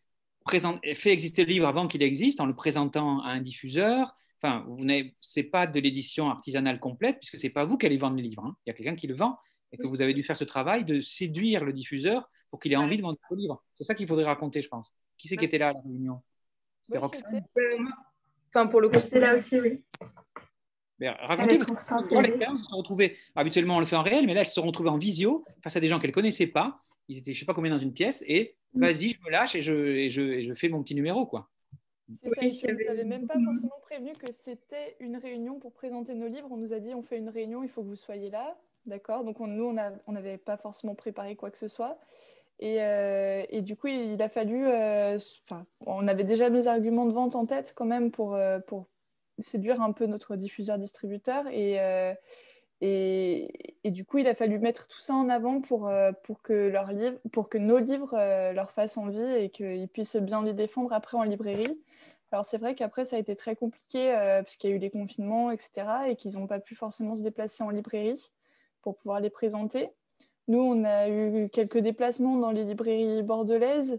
fait 0.50 1.10
exister 1.10 1.44
le 1.44 1.50
livre 1.50 1.66
avant 1.66 1.88
qu'il 1.88 2.02
existe 2.02 2.40
en 2.40 2.46
le 2.46 2.54
présentant 2.54 3.20
à 3.22 3.28
un 3.28 3.40
diffuseur. 3.40 4.14
Enfin, 4.42 4.66
ce 5.20 5.40
n'est 5.40 5.46
pas 5.46 5.66
de 5.66 5.80
l'édition 5.80 6.28
artisanale 6.28 6.78
complète, 6.78 7.18
puisque 7.18 7.38
ce 7.38 7.46
n'est 7.46 7.52
pas 7.52 7.64
vous 7.64 7.78
qui 7.78 7.86
allez 7.86 7.96
vendre 7.96 8.16
le 8.16 8.22
livre. 8.22 8.44
Hein. 8.44 8.56
Il 8.64 8.70
y 8.70 8.72
a 8.72 8.74
quelqu'un 8.74 8.94
qui 8.94 9.06
le 9.06 9.14
vend 9.14 9.38
et 9.72 9.78
que 9.78 9.86
vous 9.86 10.02
avez 10.02 10.14
dû 10.14 10.22
faire 10.22 10.36
ce 10.36 10.44
travail 10.44 10.84
de 10.84 11.00
séduire 11.00 11.64
le 11.64 11.72
diffuseur 11.72 12.30
pour 12.50 12.60
qu'il 12.60 12.72
ait 12.72 12.76
envie 12.76 12.96
de 12.96 13.02
vendre 13.02 13.18
le 13.30 13.36
livre. 13.36 13.64
C'est 13.74 13.84
ça 13.84 13.94
qu'il 13.94 14.06
faudrait 14.06 14.24
raconter, 14.24 14.62
je 14.62 14.68
pense. 14.68 14.94
Qui 15.16 15.28
c'est 15.28 15.36
qui 15.36 15.46
était 15.46 15.58
là 15.58 15.68
à 15.68 15.72
la 15.72 15.80
réunion? 15.80 16.22
C'est 16.90 16.98
Roxane? 16.98 17.44
Enfin, 18.50 18.66
pour 18.68 18.80
le 18.80 18.88
coup, 18.88 19.00
c'était 19.00 19.20
là 19.20 19.34
aussi, 19.34 19.60
oui. 19.60 19.82
racontez, 21.00 21.58
parce 21.58 22.08
que 22.08 22.22
l'expérience 22.22 22.68
se 22.68 22.74
retrouver. 22.74 23.16
Habituellement, 23.34 23.78
on 23.78 23.80
le 23.80 23.86
fait 23.86 23.96
en 23.96 24.02
réel, 24.02 24.26
mais 24.26 24.34
là, 24.34 24.42
elles 24.42 24.46
se 24.46 24.54
sont 24.54 24.62
retrouvées 24.62 24.90
en 24.90 24.98
visio 24.98 25.44
face 25.62 25.74
à 25.74 25.80
des 25.80 25.88
gens 25.88 25.98
qu'elles 25.98 26.10
ne 26.10 26.14
connaissaient 26.14 26.46
pas 26.46 26.83
ils 27.08 27.18
étaient 27.18 27.32
je 27.32 27.40
sais 27.40 27.46
pas 27.46 27.54
combien 27.54 27.70
dans 27.70 27.78
une 27.78 27.92
pièce 27.92 28.24
et 28.26 28.56
mm. 28.74 28.80
vas-y, 28.80 29.10
je 29.10 29.20
me 29.24 29.30
lâche 29.30 29.54
et 29.54 29.62
je, 29.62 29.74
et 29.74 30.10
je, 30.10 30.22
et 30.22 30.42
je 30.42 30.54
fais 30.54 30.68
mon 30.68 30.82
petit 30.82 30.94
numéro. 30.94 31.26
quoi. 31.26 31.50
C'est 32.22 32.50
ça, 32.50 32.68
on 32.68 32.84
n'avait 32.84 33.04
même 33.04 33.26
pas 33.26 33.40
forcément 33.42 33.80
prévenu 33.82 34.12
que 34.12 34.32
c'était 34.32 34.96
une 35.00 35.16
réunion 35.16 35.58
pour 35.58 35.72
présenter 35.72 36.14
nos 36.14 36.28
livres. 36.28 36.48
On 36.50 36.56
nous 36.56 36.72
a 36.72 36.80
dit 36.80 36.94
on 36.94 37.02
fait 37.02 37.18
une 37.18 37.30
réunion, 37.30 37.62
il 37.62 37.68
faut 37.68 37.82
que 37.82 37.88
vous 37.88 37.96
soyez 37.96 38.30
là. 38.30 38.56
D'accord? 38.86 39.24
Donc 39.24 39.40
nous, 39.40 39.64
on 40.06 40.12
n'avait 40.12 40.36
pas 40.36 40.58
forcément 40.58 40.94
préparé 40.94 41.36
quoi 41.36 41.50
que 41.50 41.56
ce 41.56 41.68
soit. 41.68 41.98
Et, 42.60 42.82
euh, 42.82 43.44
et 43.48 43.62
du 43.62 43.76
coup, 43.76 43.88
il, 43.88 44.20
a 44.20 44.28
fallu. 44.28 44.66
Euh, 44.66 45.18
on 45.86 46.06
avait 46.06 46.24
déjà 46.24 46.50
nos 46.50 46.68
arguments 46.68 47.06
de 47.06 47.12
vente 47.12 47.34
en 47.34 47.46
tête 47.46 47.72
quand 47.74 47.86
même 47.86 48.10
pour, 48.10 48.34
euh, 48.34 48.60
pour 48.60 48.86
séduire 49.38 49.80
un 49.80 49.92
peu 49.92 50.06
notre 50.06 50.36
diffuseur-distributeur. 50.36 51.46
Et, 51.48 51.78
et, 52.86 53.90
du 53.90 54.04
coup, 54.04 54.18
il 54.18 54.26
a 54.26 54.34
fallu 54.34 54.58
mettre 54.58 54.88
tout 54.88 55.00
ça 55.00 55.14
en 55.14 55.30
avant 55.30 55.62
pour, 55.62 55.88
euh, 55.88 56.12
pour, 56.24 56.42
que, 56.42 56.52
leur 56.52 56.92
livre, 56.92 57.16
pour 57.32 57.48
que 57.48 57.56
nos 57.56 57.78
livres 57.78 58.14
euh, 58.14 58.52
leur 58.52 58.70
fassent 58.72 58.98
envie 58.98 59.22
et 59.22 59.48
qu'ils 59.48 59.88
puissent 59.88 60.16
bien 60.16 60.42
les 60.42 60.52
défendre 60.52 60.92
après 60.92 61.16
en 61.16 61.22
librairie. 61.22 61.80
Alors 62.30 62.44
c'est 62.44 62.58
vrai 62.58 62.74
qu'après, 62.74 63.06
ça 63.06 63.16
a 63.16 63.18
été 63.18 63.36
très 63.36 63.56
compliqué 63.56 64.14
euh, 64.14 64.42
parce 64.42 64.56
qu'il 64.56 64.68
y 64.68 64.72
a 64.74 64.76
eu 64.76 64.78
les 64.78 64.90
confinements, 64.90 65.50
etc. 65.50 65.86
et 66.08 66.16
qu'ils 66.16 66.34
n'ont 66.34 66.46
pas 66.46 66.60
pu 66.60 66.74
forcément 66.74 67.16
se 67.16 67.22
déplacer 67.22 67.62
en 67.62 67.70
librairie 67.70 68.30
pour 68.82 68.96
pouvoir 68.96 69.20
les 69.20 69.30
présenter. 69.30 69.88
Nous, 70.48 70.60
on 70.60 70.84
a 70.84 71.08
eu 71.08 71.48
quelques 71.48 71.78
déplacements 71.78 72.36
dans 72.36 72.50
les 72.50 72.64
librairies 72.64 73.22
bordelaises, 73.22 73.98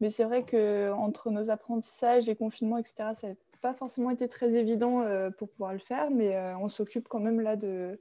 mais 0.00 0.08
c'est 0.08 0.24
vrai 0.24 0.44
qu'entre 0.44 1.30
nos 1.30 1.50
apprentissages, 1.50 2.26
les 2.26 2.36
confinements, 2.36 2.78
etc., 2.78 3.10
ça 3.12 3.28
n'a 3.28 3.34
pas 3.60 3.74
forcément 3.74 4.08
été 4.08 4.28
très 4.28 4.54
évident 4.54 5.04
pour 5.36 5.50
pouvoir 5.50 5.74
le 5.74 5.78
faire, 5.78 6.10
mais 6.10 6.38
on 6.58 6.68
s'occupe 6.68 7.06
quand 7.08 7.20
même 7.20 7.40
là 7.40 7.56
de, 7.56 7.98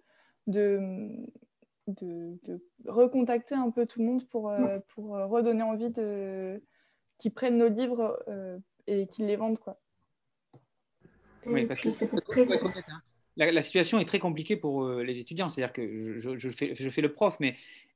de, 0.48 1.28
de, 1.88 2.62
recontacter 2.86 3.56
un 3.56 3.70
peu 3.70 3.86
tout 3.86 4.00
le 4.00 4.06
monde 4.06 4.28
pour, 4.30 4.50
euh, 4.50 4.80
pour 4.90 5.16
euh, 5.16 5.26
redonner 5.26 5.64
envie 5.64 5.90
de 5.90 6.62
qu'ils 7.18 7.34
prennent 7.34 7.58
nos 7.58 7.70
livres 7.70 8.22
euh, 8.28 8.58
et 8.88 9.08
qu'ils 9.08 9.28
les 9.28 9.36
vendent. 9.36 9.60
Quoi. 9.60 9.80
Oui, 11.46 11.66
parce 11.66 11.80
que 11.80 11.90
hein. 11.90 13.02
la, 13.38 13.62
situation 13.62 14.00
est 14.00 14.06
très 14.06 14.20
compliquée 14.20 14.56
pour 14.56 14.88
les 14.90 15.20
étudiants. 15.20 15.50
C'est-à-dire 15.50 15.74
que 15.74 16.20
je, 16.20 16.38
je, 16.38 16.50
fais, 16.50 16.74
je, 16.74 16.90
fais, 16.90 17.02
le 17.02 17.14
prof, 17.14 17.38
mais 17.40 17.56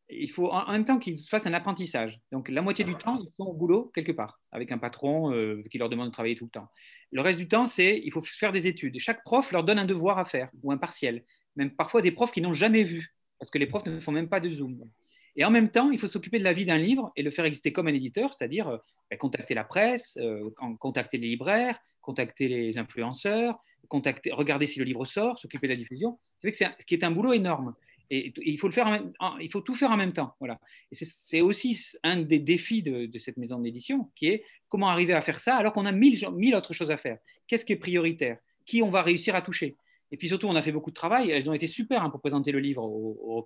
il 0.10 0.30
faut 0.30 0.50
en, 0.50 0.72
même 0.72 0.86
temps 0.86 1.00
qu'ils 1.00 1.18
fassent 1.18 1.48
un 1.48 1.54
apprentissage. 1.54 2.22
Donc 2.32 2.50
la 2.50 2.62
moitié 2.62 2.84
du 2.84 2.96
temps, 2.96 3.18
ils 3.22 3.30
sont 3.38 3.46
au 3.46 3.54
boulot 3.54 3.90
quelque 3.94 4.12
part, 4.12 4.40
avec 4.52 4.72
un 4.72 4.78
patron 4.78 5.32
qui 5.70 5.78
leur 5.78 5.90
demande 5.90 6.08
de 6.08 6.14
travailler 6.14 6.36
tout 6.36 6.46
le 6.46 6.52
temps. 6.52 6.68
Le 7.12 7.22
reste 7.22 7.40
du 7.40 7.48
temps, 7.48 7.66
c'est 7.66 7.98
il 8.04 8.12
faut 8.12 8.22
faire 8.22 8.52
des 8.52 8.68
études. 8.68 9.00
Chaque 9.00 9.24
prof 9.24 9.52
leur 9.52 9.64
donne 9.64 9.80
un 9.80 9.86
devoir 9.86 10.20
à 10.20 10.26
faire 10.26 10.50
ou 10.62 10.72
un 10.72 10.78
partiel 10.78 11.24
même 11.58 11.72
parfois 11.72 12.02
des 12.02 12.12
profs 12.12 12.32
qui 12.32 12.42
n'ont 12.42 12.54
jamais 12.54 12.84
vu, 12.84 13.14
parce 13.40 13.52
que 13.52 13.58
les 13.58 13.68
profs 13.68 13.86
ne 13.86 14.00
font 14.00 14.12
même 14.12 14.30
pas 14.30 14.40
de 14.40 14.50
Zoom. 14.50 14.90
Et 15.36 15.46
en 15.46 15.52
même 15.52 15.70
temps, 15.70 15.92
il 15.92 16.00
faut 16.00 16.08
s'occuper 16.08 16.40
de 16.40 16.44
la 16.44 16.54
vie 16.54 16.66
d'un 16.66 16.78
livre 16.78 17.12
et 17.16 17.22
le 17.22 17.30
faire 17.30 17.46
exister 17.46 17.72
comme 17.72 17.88
un 17.88 17.94
éditeur, 17.94 18.34
c'est-à-dire 18.34 18.68
euh, 18.70 18.78
ben, 19.12 19.18
contacter 19.18 19.54
la 19.54 19.64
presse, 19.64 20.18
euh, 20.20 20.50
contacter 20.80 21.18
les 21.18 21.28
libraires, 21.28 21.78
contacter 22.02 22.48
les 22.48 22.78
influenceurs, 22.78 23.56
contacter, 23.88 24.32
regarder 24.32 24.66
si 24.66 24.80
le 24.80 24.86
livre 24.86 25.06
sort, 25.06 25.38
s'occuper 25.38 25.68
de 25.68 25.74
la 25.74 25.78
diffusion. 25.78 26.18
C'est 26.42 26.54
ce 26.54 26.86
qui 26.86 26.96
est 26.96 27.04
un 27.04 27.12
boulot 27.12 27.34
énorme. 27.34 27.76
Et, 28.10 28.34
il, 28.38 28.58
faut 28.58 28.68
le 28.68 28.74
faire 28.74 29.04
il 29.42 29.52
faut 29.52 29.62
tout 29.62 29.74
faire 29.74 29.92
en 29.92 29.98
même 29.98 30.14
temps. 30.14 30.34
Voilà. 30.40 30.60
Et 30.92 30.96
c'est 30.96 31.42
aussi 31.42 31.78
un 32.04 32.22
des 32.22 32.40
défis 32.40 32.82
de, 32.82 33.18
cette 33.20 33.38
maison 33.38 33.60
d'édition, 33.60 34.10
qui 34.16 34.28
est 34.28 34.44
comment 34.70 34.90
arriver 34.90 35.14
à 35.14 35.22
faire 35.22 35.40
ça 35.40 35.58
alors 35.58 35.74
qu'on 35.74 35.86
a 35.86 35.92
mille 35.92 36.56
autres 36.56 36.74
choses 36.74 36.90
à 36.90 36.98
faire. 36.98 37.18
Qu'est-ce 37.48 37.66
qui 37.66 37.74
est 37.74 37.78
prioritaire? 37.78 38.38
Qui 38.66 38.82
on 38.82 38.90
va 38.90 39.02
réussir 39.02 39.36
à 39.36 39.42
toucher? 39.42 39.78
Et 40.12 40.18
puis 40.18 40.28
surtout, 40.28 40.48
on 40.48 40.56
a 40.56 40.62
fait 40.62 40.72
beaucoup 40.72 40.92
de 40.92 40.96
travail. 40.96 41.32
Elles 41.32 41.50
ont 41.50 41.54
été 41.54 41.68
super 41.68 42.04
hein, 42.04 42.10
pour 42.10 42.22
présenter 42.22 42.52
le 42.52 42.60
livre 42.60 42.84
au, 42.84 43.18
au 43.22 43.46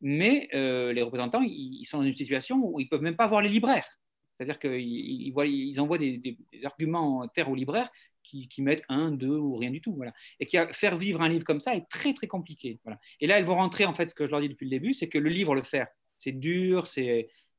mais 0.00 0.48
euh, 0.54 0.92
les 0.92 1.02
représentants, 1.02 1.42
ils, 1.42 1.84
sont 1.84 1.98
dans 1.98 2.04
une 2.04 2.14
situation 2.14 2.56
où 2.62 2.80
ils 2.80 2.84
ne 2.84 2.88
peuvent 2.88 3.02
même 3.02 3.16
pas 3.16 3.26
voir 3.26 3.42
les 3.42 3.48
libraires. 3.48 3.98
C'est-à-dire 4.34 4.58
qu'ils 4.58 4.80
ils 4.80 5.80
envoient 5.80 5.98
des, 5.98 6.16
des, 6.16 6.38
arguments 6.64 7.28
terre 7.28 7.50
aux 7.50 7.54
libraires 7.54 7.90
qui, 8.22 8.48
mettent 8.58 8.84
un, 8.88 9.10
deux 9.10 9.36
ou 9.36 9.56
rien 9.56 9.70
du 9.70 9.82
tout. 9.82 9.94
Voilà. 9.94 10.14
Et 10.38 10.46
qui 10.46 10.56
a, 10.56 10.72
faire 10.72 10.96
vivre 10.96 11.20
un 11.20 11.28
livre 11.28 11.44
comme 11.44 11.60
ça 11.60 11.74
est 11.74 11.86
très, 11.90 12.14
très 12.14 12.26
compliqué. 12.26 12.80
Et 13.20 13.26
là, 13.26 13.38
elles 13.38 13.44
vont 13.44 13.56
rentrer, 13.56 13.84
en 13.84 13.94
fait, 13.94 14.08
ce 14.08 14.14
que 14.14 14.24
je 14.24 14.30
leur 14.30 14.40
dis 14.40 14.48
depuis 14.48 14.64
le 14.64 14.70
début, 14.70 14.94
c'est 14.94 15.08
que 15.08 15.18
le 15.18 15.28
livre, 15.28 15.54
le 15.54 15.62
faire, 15.62 15.88
c'est 16.16 16.32
dur, 16.32 16.86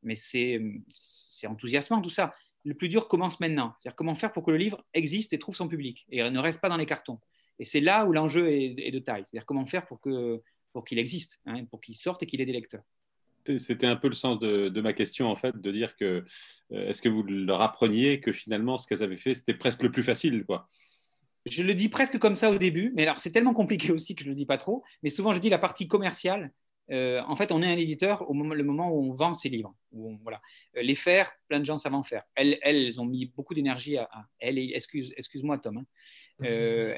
mais 0.01 0.15
c'est 0.15 0.60
enthousiasmant, 1.45 2.01
tout 2.01 2.10
ça. 2.10 2.34
Le 2.63 2.73
plus 2.73 2.89
dur 2.89 3.08
commence 3.08 3.39
maintenant. 3.39 3.75
C'est-à-dire 3.80 3.95
comment 3.95 4.15
faire 4.15 4.32
pour 4.32 4.43
que 4.43 4.51
le 4.51 4.58
livre 4.58 4.84
existe 4.93 5.34
et 5.34 5.39
trouve 5.39 5.56
son 5.56 5.67
public 5.67 6.06
et 6.10 6.27
ne 6.27 6.39
reste 6.39 6.62
pas 6.62 6.69
dans 6.69 6.77
les 6.77 6.86
cartons. 6.86 7.17
Et 7.62 7.65
c'est 7.65 7.80
là 7.80 8.06
où 8.06 8.12
l'enjeu 8.12 8.52
est, 8.52 8.91
de 8.91 9.00
taille. 9.00 9.24
C'est-à-dire 9.24 9.45
comment 9.45 9.67
faire 9.67 9.86
pour 9.86 10.02
qu'il 10.02 10.39
pour 10.74 10.84
qu'il 10.84 10.97
existe, 10.97 11.39
hein, 11.45 11.63
pour 11.65 11.80
qu'il 11.80 11.95
sorte 11.95 12.24
et 12.24 12.26
qu'il 12.26 12.41
ait 12.41 12.45
des 12.45 12.54
lecteurs. 12.54 12.84
C'était 13.58 13.86
un 13.86 13.95
peu 13.95 14.08
le 14.08 14.15
sens 14.15 14.39
de, 14.39 14.82
ma 14.82 14.93
question, 14.93 15.28
en 15.28 15.36
fait, 15.36 15.56
de 15.56 15.71
dire 15.71 15.95
que 15.95 16.26
euh, 16.71 16.88
est-ce 16.88 17.02
que 17.02 17.10
vous 17.10 17.24
leur 17.24 17.62
appreniez 17.62 18.19
que 18.19 18.32
finalement, 18.32 18.78
ce 18.78 18.88
qu'elles 18.88 19.04
avaient 19.04 19.17
fait, 19.17 19.36
c'était 19.36 19.54
presque 19.54 19.84
le 19.84 19.91
plus 19.91 20.02
facile, 20.02 20.43
quoi? 20.43 20.67
Je 21.45 21.63
le 21.63 21.74
dis 21.74 21.89
presque 21.89 22.17
comme 22.17 22.36
ça 22.36 22.50
au 22.52 22.58
début, 22.58 22.93
mais 22.95 23.04
alors 23.04 23.19
c'est 23.19 23.32
tellement 23.32 23.54
compliqué 23.54 23.91
aussi 23.91 24.15
que 24.15 24.21
je 24.21 24.28
ne 24.28 24.32
le 24.32 24.36
dis 24.36 24.45
pas 24.45 24.58
trop. 24.58 24.84
Mais 25.04 25.10
souvent, 25.10 25.34
je 25.34 25.39
dis 25.39 25.50
la 25.50 25.60
partie 25.60 25.88
commerciale, 25.88 26.52
euh, 26.89 27.22
en 27.26 27.36
fait, 27.36 27.52
on 27.52 27.62
est 27.62 27.72
un 27.72 27.78
éditeur 27.78 28.30
au 28.30 28.34
moment, 28.34 28.54
le 28.54 28.63
moment 28.63 28.91
où 28.91 29.12
on 29.12 29.13
vend 29.13 29.34
ses 29.34 29.50
livres. 29.50 29.74
voilà. 29.91 30.41
Euh, 30.76 30.82
les 30.82 30.96
faire, 30.96 31.32
plein 31.48 31.60
de 31.60 31.65
gens 31.65 31.78
savent 31.78 31.94
en 31.94 32.04
faire. 32.04 32.24
Elles, 32.36 32.58
elles 32.62 33.00
ont 33.00 33.06
mis 33.06 33.28
beaucoup 33.28 33.54
d'énergie 33.54 33.98
à, 33.98 34.10
Elle, 34.39 34.58
excuse, 34.58 35.13
excuse-moi, 35.15 35.58
Tom. 35.60 35.78
Hein. 35.78 35.86
Euh, 36.48 36.96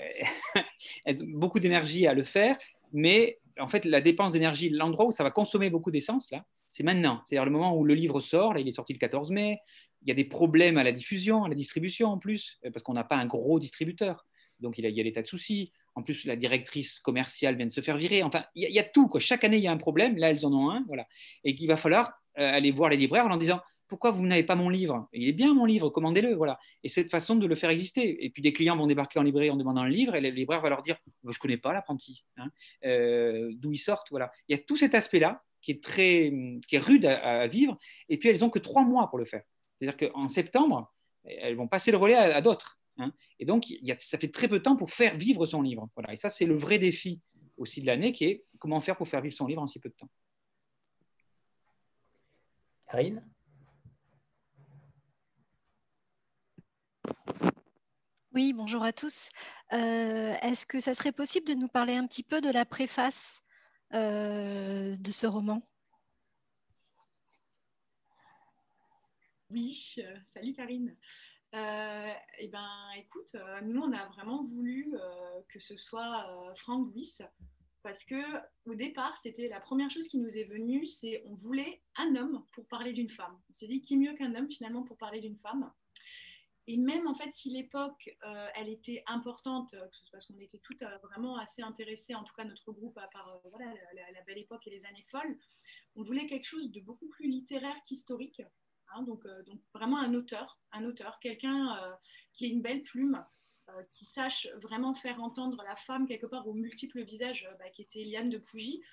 elles 1.06 1.24
ont 1.24 1.28
beaucoup 1.30 1.60
d'énergie 1.60 2.08
à 2.08 2.13
le 2.13 2.24
faire, 2.24 2.58
mais 2.91 3.39
en 3.60 3.67
fait, 3.67 3.86
la 3.86 4.02
dépense 4.02 4.32
d'énergie, 4.32 4.69
l'endroit 4.69 5.06
où 5.06 5.12
ça 5.12 5.24
va 5.24 5.32
consommer 5.32 5.69
beaucoup 5.69 5.91
d'essence, 5.91 6.32
là, 6.32 6.46
c'est 6.72 6.84
maintenant. 6.84 7.22
C'est-à-dire 7.26 7.46
le 7.46 7.52
moment 7.52 7.78
où 7.78 7.84
le 7.84 7.93
livre 7.93 8.19
sort, 8.19 8.56
là, 8.56 8.62
il 8.62 8.67
est 8.67 8.72
sorti 8.72 8.93
le 8.93 9.00
14 9.00 9.30
mai. 9.30 9.60
Il 10.02 10.08
y 10.08 10.12
a 10.12 10.15
des 10.15 10.26
problèmes 10.26 10.78
à 10.78 10.84
la 10.84 10.91
diffusion, 10.91 11.43
à 11.43 11.50
la 11.50 11.56
distribution 11.56 12.10
en 12.10 12.17
plus, 12.17 12.60
parce 12.63 12.82
qu'on 12.82 12.93
n'a 12.93 13.04
pas 13.04 13.15
un 13.15 13.28
gros 13.28 13.60
distributeur. 13.60 14.26
Donc, 14.60 14.80
il 14.80 14.84
y 14.84 14.88
a, 14.88 14.89
il 14.89 14.98
y 14.98 15.02
a 15.02 15.04
des 15.04 15.12
tas 15.12 15.22
de 15.22 15.28
soucis. 15.28 15.72
En 15.95 16.01
plus, 16.01 16.25
la 16.25 16.36
directrice 16.36 16.99
commerciale 16.99 17.56
vient 17.56 17.67
de 17.67 17.71
se 17.71 17.82
faire 17.82 17.97
virer. 17.97 18.24
Enfin, 18.24 18.45
il 18.55 18.70
y, 18.70 18.80
a 18.80 18.84
tout. 18.84 19.07
Quoi. 19.07 19.20
Chaque 19.20 19.43
année, 19.43 19.57
il 19.57 19.63
y 19.63 19.68
a 19.68 19.72
un 19.72 19.78
problème. 19.78 20.18
Là, 20.18 20.32
elles 20.32 20.45
en 20.45 20.53
ont 20.53 20.72
un. 20.72 20.84
Voilà. 20.88 21.07
Et 21.43 21.53
qu'il 21.53 21.68
va 21.68 21.78
falloir 21.78 22.11
euh, 22.39 22.51
aller 22.51 22.72
voir 22.72 22.89
les 22.89 22.97
libraires 22.97 23.26
en 23.26 23.30
leur 23.30 23.38
disant 23.38 23.61
Pourquoi 23.88 24.09
vous 24.09 24.26
n'avez 24.26 24.43
pas 24.43 24.55
mon 24.55 24.70
livre? 24.70 25.07
Il 25.13 25.28
est 25.28 25.34
bien 25.34 25.53
mon 25.53 25.65
livre, 25.65 25.89
commandez-le. 25.89 26.34
Voilà. 26.34 26.59
Et 26.84 26.89
cette 26.89 27.11
façon 27.11 27.36
de 27.36 27.45
le 27.45 27.53
faire 27.53 27.70
exister. 27.70 28.26
Et 28.26 28.30
puis, 28.32 28.41
des 28.41 28.53
clients 28.53 28.76
vont 28.76 28.88
débarquer 28.88 29.20
en 29.20 29.24
librairie 29.24 29.51
en 29.51 29.55
demandant 29.55 29.84
le 29.84 29.91
livre. 29.91 30.15
Et 30.15 30.22
les 30.22 30.32
libraires 30.32 30.61
vont 30.61 30.70
leur 30.70 30.82
dire 30.82 30.97
Je 31.24 31.30
ne 31.30 31.34
connais 31.34 31.57
pas 31.57 31.74
l'apprenti. 31.74 32.24
Hein. 32.38 32.49
Euh, 32.86 33.51
d'où 33.55 33.72
ils 33.72 33.78
sortent. 33.78 34.09
Voilà. 34.09 34.32
Il 34.47 34.57
y 34.57 34.59
a 34.59 34.63
tout 34.63 34.78
cet 34.78 34.95
aspect-là 34.95 35.43
qui 35.61 35.72
est, 35.72 35.84
très, 35.84 36.32
qui 36.68 36.76
est 36.76 36.80
rude 36.80 37.05
à, 37.05 37.47
vivre. 37.47 37.76
Et 38.09 38.18
puis, 38.18 38.30
elles 38.30 38.39
n'ont 38.39 38.49
que 38.49 38.59
trois 38.59 38.84
mois 38.84 39.09
pour 39.09 39.20
le 39.20 39.26
faire. 39.26 39.43
C'est-à-dire 39.80 40.09
qu'en 40.09 40.28
septembre, 40.28 40.91
elles 41.24 41.55
vont 41.55 41.68
passer 41.68 41.91
le 41.91 41.97
relais 41.97 42.15
à 42.15 42.41
d'autres. 42.41 42.80
Hein. 42.98 43.12
Et 43.39 43.46
donc, 43.46 43.66
ça 44.00 44.18
fait 44.18 44.32
très 44.32 44.48
peu 44.48 44.60
de 44.60 44.64
temps 44.64 44.76
pour 44.76 44.91
faire 44.91 45.18
vivre 45.18 45.46
son 45.46 45.62
livre. 45.62 45.89
Voilà. 45.96 46.14
Et 46.14 46.18
ça, 46.18 46.30
c'est 46.30 46.46
le 46.46 46.56
vrai 46.56 46.78
défi 46.78 47.22
aussi 47.58 47.82
de 47.82 47.88
l'année, 47.88 48.12
qui 48.12 48.26
est 48.26 48.46
comment 48.60 48.82
faire 48.82 48.98
pour 48.98 49.08
faire 49.08 49.22
vivre 49.22 49.36
son 49.36 49.48
livre 49.48 49.62
en 49.62 49.68
si 49.68 49.80
peu 49.80 49.89
de 49.89 49.96
temps. 49.96 50.10
Karine? 52.89 53.24
Oui, 58.34 58.54
bonjour 58.54 58.84
à 58.84 58.91
tous. 58.94 59.30
Euh, 59.74 60.34
est-ce 60.41 60.66
que 60.66 60.80
ça 60.80 60.96
serait 60.96 61.12
possible 61.12 61.48
de 61.48 61.54
nous 61.54 61.68
parler 61.68 61.96
un 61.96 62.08
petit 62.08 62.24
peu 62.24 62.41
de 62.41 62.50
la 62.50 62.66
préface 62.66 63.44
euh, 63.94 64.98
de 64.98 65.12
ce 65.12 65.28
roman? 65.28 65.62
Oui, 69.52 69.96
euh, 70.00 70.18
salut 70.26 70.54
Karine. 70.54 70.96
Eh 71.54 72.47
ben, 72.47 72.70
écoute, 72.97 73.36
nous, 73.64 73.82
on 73.82 73.91
a 73.91 74.08
vraiment 74.08 74.43
voulu 74.43 74.93
que 75.49 75.60
ce 75.60 75.78
soit 75.78 76.54
Franck 76.56 76.91
Buis, 76.91 77.20
parce 77.84 78.04
que 78.06 78.16
au 78.66 78.76
départ, 78.76 79.16
c'était 79.18 79.49
la 79.49 79.60
première 79.60 79.89
chose 79.89 80.08
qui 80.08 80.18
nous 80.18 80.38
est 80.38 80.45
venue, 80.45 80.86
c'est 80.86 81.24
on 81.28 81.36
voulait 81.36 81.82
un 81.97 82.16
homme 82.16 82.45
pour 82.54 82.66
parler 82.68 82.93
d'une 82.93 83.10
femme. 83.10 83.38
On 83.49 83.54
s'est 83.54 83.68
dit 83.68 83.82
qui 83.82 83.97
mieux 83.97 84.14
qu'un 84.14 84.34
homme 84.36 84.49
finalement 84.49 84.84
pour 84.84 84.97
parler 84.97 85.20
d'une 85.20 85.38
femme? 85.38 85.72
Et 86.66 86.78
même 86.78 87.08
en 87.08 87.14
fait, 87.14 87.32
si 87.34 87.49
l'époque, 87.49 88.10
euh, 88.26 88.47
elle 88.56 88.70
était 88.70 89.04
importante, 89.08 89.74
euh, 89.74 89.86
parce 90.12 90.26
qu'on 90.26 90.39
était 90.39 90.60
toutes 90.60 90.82
euh, 90.82 90.97
vraiment 90.99 91.38
assez 91.38 91.62
intéressées, 91.62 92.16
en 92.16 92.24
tout 92.24 92.34
cas 92.34 92.45
notre 92.45 92.72
groupe, 92.72 92.97
à 92.97 93.08
part 93.08 93.41
voilà, 93.49 93.74
la, 93.93 94.22
belle 94.26 94.38
époque 94.38 94.66
et 94.68 94.70
les 94.70 94.86
années 94.86 95.06
folles, 95.12 95.38
on 95.97 96.04
voulait 96.04 96.26
quelque 96.26 96.45
chose 96.45 96.72
de 96.72 96.80
beaucoup 96.80 97.10
plus 97.10 97.28
littéraire 97.28 97.76
qu'historique. 97.86 98.41
Hein. 98.93 99.03
donc, 99.03 99.25
donc, 99.45 99.59
vraiment 99.73 99.97
un 99.97 100.13
auteur, 100.13 100.59
un 100.71 100.86
auteur, 100.86 101.19
quelqu'un 101.19 101.77
qui 102.34 102.45
ait 102.45 102.49
une 102.49 102.61
belle 102.61 102.84
plume, 102.84 103.23
qui 103.91 104.05
sache 104.05 104.47
vraiment 104.61 104.93
faire 104.93 105.21
entendre 105.21 105.63
la 105.63 105.75
femme 105.75 106.05
quelque 106.05 106.25
part 106.25 106.47
aux 106.47 106.53
multiples 106.53 107.03
visages, 107.03 107.49
bah, 107.59 107.69
qui 107.69 107.81
était 107.81 108.03
Liane 108.03 108.29
de 108.29 108.38
Pougy. 108.38 108.84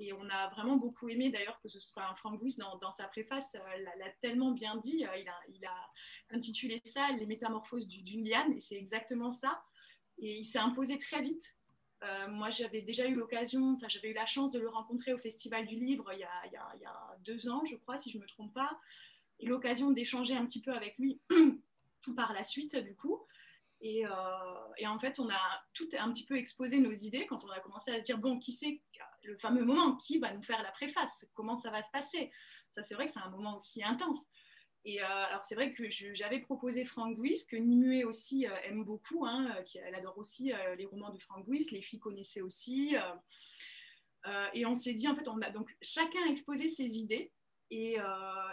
Et 0.00 0.12
on 0.12 0.28
a 0.30 0.48
vraiment 0.50 0.76
beaucoup 0.76 1.08
aimé 1.08 1.28
d'ailleurs 1.28 1.60
que 1.60 1.68
ce 1.68 1.80
soit 1.80 2.04
un 2.24 2.30
Bouis 2.36 2.54
dans, 2.56 2.92
sa 2.92 3.08
préface, 3.08 3.56
euh, 3.56 3.78
l'a 3.98 4.10
tellement 4.22 4.52
bien 4.52 4.76
dit. 4.76 5.04
Euh, 5.04 5.16
il, 5.48 5.64
a, 5.66 5.90
intitulé 6.30 6.80
ça 6.84 7.08
Les 7.18 7.26
métamorphoses 7.26 7.88
d'une 7.88 8.24
liane, 8.24 8.52
et 8.52 8.60
c'est 8.60 8.76
exactement 8.76 9.32
ça. 9.32 9.60
Et 10.18 10.38
il 10.38 10.44
s'est 10.44 10.58
imposé 10.58 10.98
très 10.98 11.20
vite. 11.20 11.52
Euh, 12.04 12.28
moi, 12.28 12.50
j'avais 12.50 12.82
déjà 12.82 13.08
eu 13.08 13.14
l'occasion, 13.14 13.74
enfin, 13.76 13.88
j'avais 13.88 14.10
eu 14.10 14.14
la 14.14 14.26
chance 14.26 14.52
de 14.52 14.60
le 14.60 14.68
rencontrer 14.68 15.12
au 15.12 15.18
Festival 15.18 15.66
du 15.66 15.74
Livre 15.74 16.12
il 16.12 16.20
y 16.20 16.24
a, 16.24 17.16
deux 17.24 17.48
ans, 17.48 17.64
je 17.64 17.74
crois, 17.74 17.96
si 17.96 18.10
je 18.10 18.18
ne 18.18 18.22
me 18.22 18.28
trompe 18.28 18.54
pas, 18.54 18.78
l'occasion 19.46 19.90
d'échanger 19.90 20.34
un 20.34 20.46
petit 20.46 20.60
peu 20.60 20.72
avec 20.72 20.96
lui 20.98 21.20
par 22.16 22.32
la 22.32 22.42
suite, 22.42 22.76
du 22.76 22.94
coup. 22.94 23.24
Et, 23.80 24.02
et, 24.78 24.86
en 24.88 24.98
fait, 24.98 25.20
on 25.20 25.30
a 25.30 25.40
tout 25.72 25.88
un 25.96 26.10
petit 26.12 26.26
peu 26.26 26.36
exposé 26.36 26.80
nos 26.80 26.92
idées 26.92 27.26
quand 27.26 27.44
on 27.44 27.48
a 27.50 27.60
commencé 27.60 27.92
à 27.92 28.00
se 28.00 28.04
dire, 28.04 28.18
bon, 28.18 28.40
qui 28.40 28.52
c'est 28.52 28.80
le 29.22 29.36
fameux 29.36 29.64
moment, 29.64 29.96
qui 29.96 30.18
va 30.18 30.32
nous 30.32 30.42
faire 30.42 30.62
la 30.62 30.72
préface 30.72 31.26
Comment 31.34 31.56
ça 31.56 31.70
va 31.70 31.82
se 31.82 31.90
passer? 31.90 32.30
Ça, 32.74 32.82
c'est 32.82 32.94
vrai 32.94 33.06
que 33.06 33.12
c'est 33.12 33.20
un 33.20 33.30
moment 33.30 33.56
aussi 33.56 33.84
intense. 33.84 34.26
Et 34.84 35.02
euh, 35.02 35.06
alors, 35.06 35.44
c'est 35.44 35.54
vrai 35.54 35.70
que 35.70 35.84
j'avais 35.90 36.40
proposé 36.40 36.84
Frank 36.84 37.14
Guis, 37.14 37.44
que 37.46 37.56
Nimue 37.56 38.04
aussi 38.04 38.46
euh, 38.46 38.56
aime 38.64 38.84
beaucoup. 38.84 39.26
Hein, 39.26 39.54
euh, 39.56 39.62
qui, 39.62 39.78
elle 39.78 39.94
adore 39.94 40.16
aussi 40.18 40.52
les 40.76 40.86
romans 40.86 41.10
de 41.10 41.18
Frank 41.18 41.44
Guis. 41.44 41.68
Les 41.72 41.82
filles 41.82 41.98
connaissaient 41.98 42.40
aussi. 42.40 42.94
et 44.54 44.66
on 44.66 44.74
s'est 44.74 44.94
dit, 44.94 45.08
en 45.08 45.14
fait, 45.14 45.28
on 45.28 45.40
a 45.42 45.50
donc 45.50 45.76
chacun 45.82 46.24
exposé 46.28 46.68
ses 46.68 46.98
idées. 46.98 47.32
Et, 47.70 47.96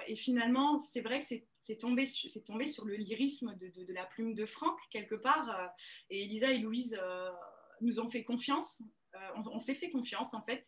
et 0.07 0.15
finalement, 0.15 0.77
c'est 0.77 1.01
vrai 1.01 1.21
que 1.21 1.25
c'est 1.25 1.77
tombé, 1.77 2.03
tombé, 2.45 2.67
sur 2.67 2.83
le 2.83 2.95
lyrisme 2.95 3.55
de, 3.55 3.93
la 3.93 4.05
plume 4.05 4.33
de 4.33 4.45
Franck, 4.45 4.77
quelque 4.91 5.15
part. 5.15 5.71
et 6.09 6.23
Elisa 6.23 6.51
et 6.51 6.59
Louise 6.59 6.99
nous 7.81 7.99
ont 7.99 8.09
fait 8.09 8.23
confiance 8.23 8.81
euh, 9.15 9.41
on, 9.51 9.59
s'est 9.59 9.75
fait 9.75 9.89
confiance 9.89 10.33
en 10.33 10.41
fait 10.41 10.63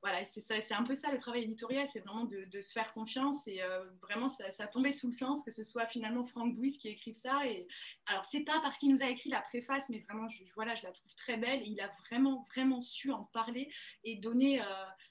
voilà, 0.00 0.22
c'est 0.24 0.74
un 0.74 0.84
peu 0.84 0.94
ça 0.94 1.10
le 1.10 1.18
travail 1.18 1.42
éditorial, 1.42 1.86
c'est 1.88 2.00
vraiment 2.00 2.24
de, 2.24 2.60
se 2.60 2.72
faire 2.72 2.92
confiance 2.92 3.46
et 3.48 3.62
euh, 3.62 3.84
vraiment 4.00 4.28
ça, 4.28 4.50
ça, 4.50 4.66
tombé 4.66 4.92
sous 4.92 5.06
le 5.06 5.12
sens 5.12 5.42
que 5.42 5.50
ce 5.50 5.64
soit 5.64 5.86
finalement 5.86 6.22
Franck 6.22 6.54
Bouis 6.54 6.76
qui 6.78 6.88
écrive 6.88 7.16
ça. 7.16 7.46
Et 7.46 7.66
alors 8.06 8.24
c'est 8.24 8.40
pas 8.40 8.60
parce 8.60 8.78
qu'il 8.78 8.92
nous 8.92 9.02
a 9.02 9.08
écrit 9.08 9.30
la 9.30 9.40
préface, 9.40 9.88
mais 9.88 10.04
vraiment 10.08 10.28
je, 10.28 10.44
voilà, 10.54 10.74
je 10.74 10.84
la 10.84 10.92
trouve 10.92 11.14
très 11.16 11.36
belle 11.36 11.62
et 11.62 11.66
il 11.66 11.80
a 11.80 11.90
vraiment 12.06 12.44
vraiment 12.54 12.80
su 12.80 13.10
en 13.10 13.24
parler 13.24 13.72
et 14.04 14.16
donner, 14.16 14.60
euh, 14.60 14.64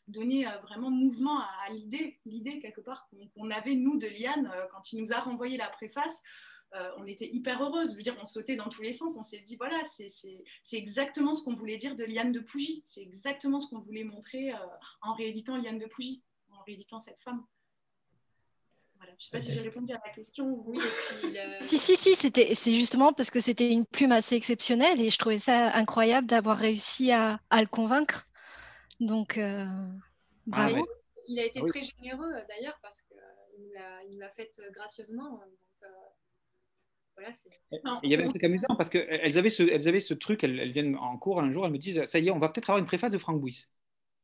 donner 0.07 0.45
vraiment 0.63 0.89
mouvement 0.89 1.39
à, 1.39 1.69
l'idée, 1.71 2.19
l'idée 2.25 2.59
quelque 2.59 2.81
part 2.81 3.09
qu'on 3.35 3.51
avait 3.51 3.75
nous 3.75 3.97
de 3.97 4.07
Liane 4.07 4.51
quand 4.71 4.93
il 4.93 5.01
nous 5.01 5.11
a 5.11 5.19
renvoyé 5.19 5.57
la 5.57 5.69
préface. 5.69 6.21
Euh, 6.76 6.91
on 6.97 7.05
était 7.05 7.30
hyper 7.32 7.61
heureuse. 7.61 7.91
Je 7.91 7.95
veux 7.95 8.03
dire, 8.03 8.18
on 8.22 8.26
sautait 8.26 8.55
dans 8.55 8.70
tous 8.70 8.82
les 8.82 8.91
sens. 8.91 9.13
On 9.15 9.24
s'est 9.24 9.39
dit, 9.39 9.55
voilà, 9.55 9.82
c'est 9.86 10.78
exactement 10.78 11.34
ce 11.34 11.43
qu'on 11.43 11.55
voulait 11.55 11.78
dire 11.78 11.95
de 11.95 12.03
Liane 12.03 12.32
de 12.32 12.39
Pougy. 12.39 12.84
C'est 12.86 13.01
exactement 13.01 13.59
ce 13.59 13.68
qu'on 13.68 13.80
voulait 13.80 14.03
montrer 14.03 14.51
euh, 14.51 14.57
en 15.01 15.13
rééditant 15.13 15.57
Liane 15.57 15.78
de 15.78 15.86
Pougy, 15.86 16.22
en 16.51 16.61
rééditant 16.63 16.99
cette 16.99 17.22
femme. 17.22 17.45
Voilà. 18.97 19.13
Je 19.13 19.18
ne 19.18 19.22
sais 19.22 19.30
pas 19.32 19.41
si 19.41 19.51
j'ai 19.51 19.61
répondu 19.61 19.93
à 19.93 20.01
la 20.03 20.11
question. 20.11 20.63
Oui, 20.65 20.80
Si, 21.57 21.78
si, 21.78 21.95
si, 21.95 22.15
c'est 22.15 22.74
justement 22.74 23.13
parce 23.13 23.30
que 23.30 23.39
c'était 23.39 23.72
une 23.72 23.86
plume 23.86 24.11
assez 24.11 24.36
exceptionnelle 24.36 24.99
et 24.99 25.09
je 25.09 25.18
trouvais 25.18 25.39
ça 25.39 25.74
incroyable 25.74 26.28
d'avoir 26.28 26.57
réussi 26.57 27.11
à, 27.11 27.39
le 27.51 27.68
convaincre. 27.68 28.28
Donc, 28.99 29.38
euh, 29.38 29.65
ah, 30.51 30.70
Il 31.28 31.39
a 31.39 31.45
été 31.45 31.61
très 31.61 31.84
généreux 31.84 32.34
d'ailleurs 32.49 32.78
parce 32.82 33.03
qu'il 33.03 34.11
nous 34.11 34.20
l'a 34.20 34.32
fait 34.32 34.51
gracieusement 34.74 35.39
il 38.03 38.09
y 38.09 38.13
avait 38.13 38.24
un 38.24 38.30
truc 38.30 38.43
amusant 38.43 38.76
parce 38.76 38.89
qu'elles 38.89 39.38
avaient, 39.38 39.49
ce, 39.49 39.63
elles 39.63 39.88
avaient 39.88 39.99
ce 39.99 40.13
truc, 40.13 40.43
elles, 40.43 40.72
viennent 40.72 40.95
en 40.95 41.18
cours 41.18 41.39
un 41.39 41.51
jour, 41.51 41.65
elles 41.65 41.72
me 41.72 41.78
disent 41.78 42.05
Ça 42.05 42.20
y 42.20 42.28
est, 42.28 42.32
on 42.32 42.39
va 42.39 42.49
peut-être 42.49 42.70
avoir 42.70 42.80
une 42.80 42.86
préface 42.86 43.11
de 43.11 43.18
Frank 43.18 43.39
Bouis. 43.39 43.65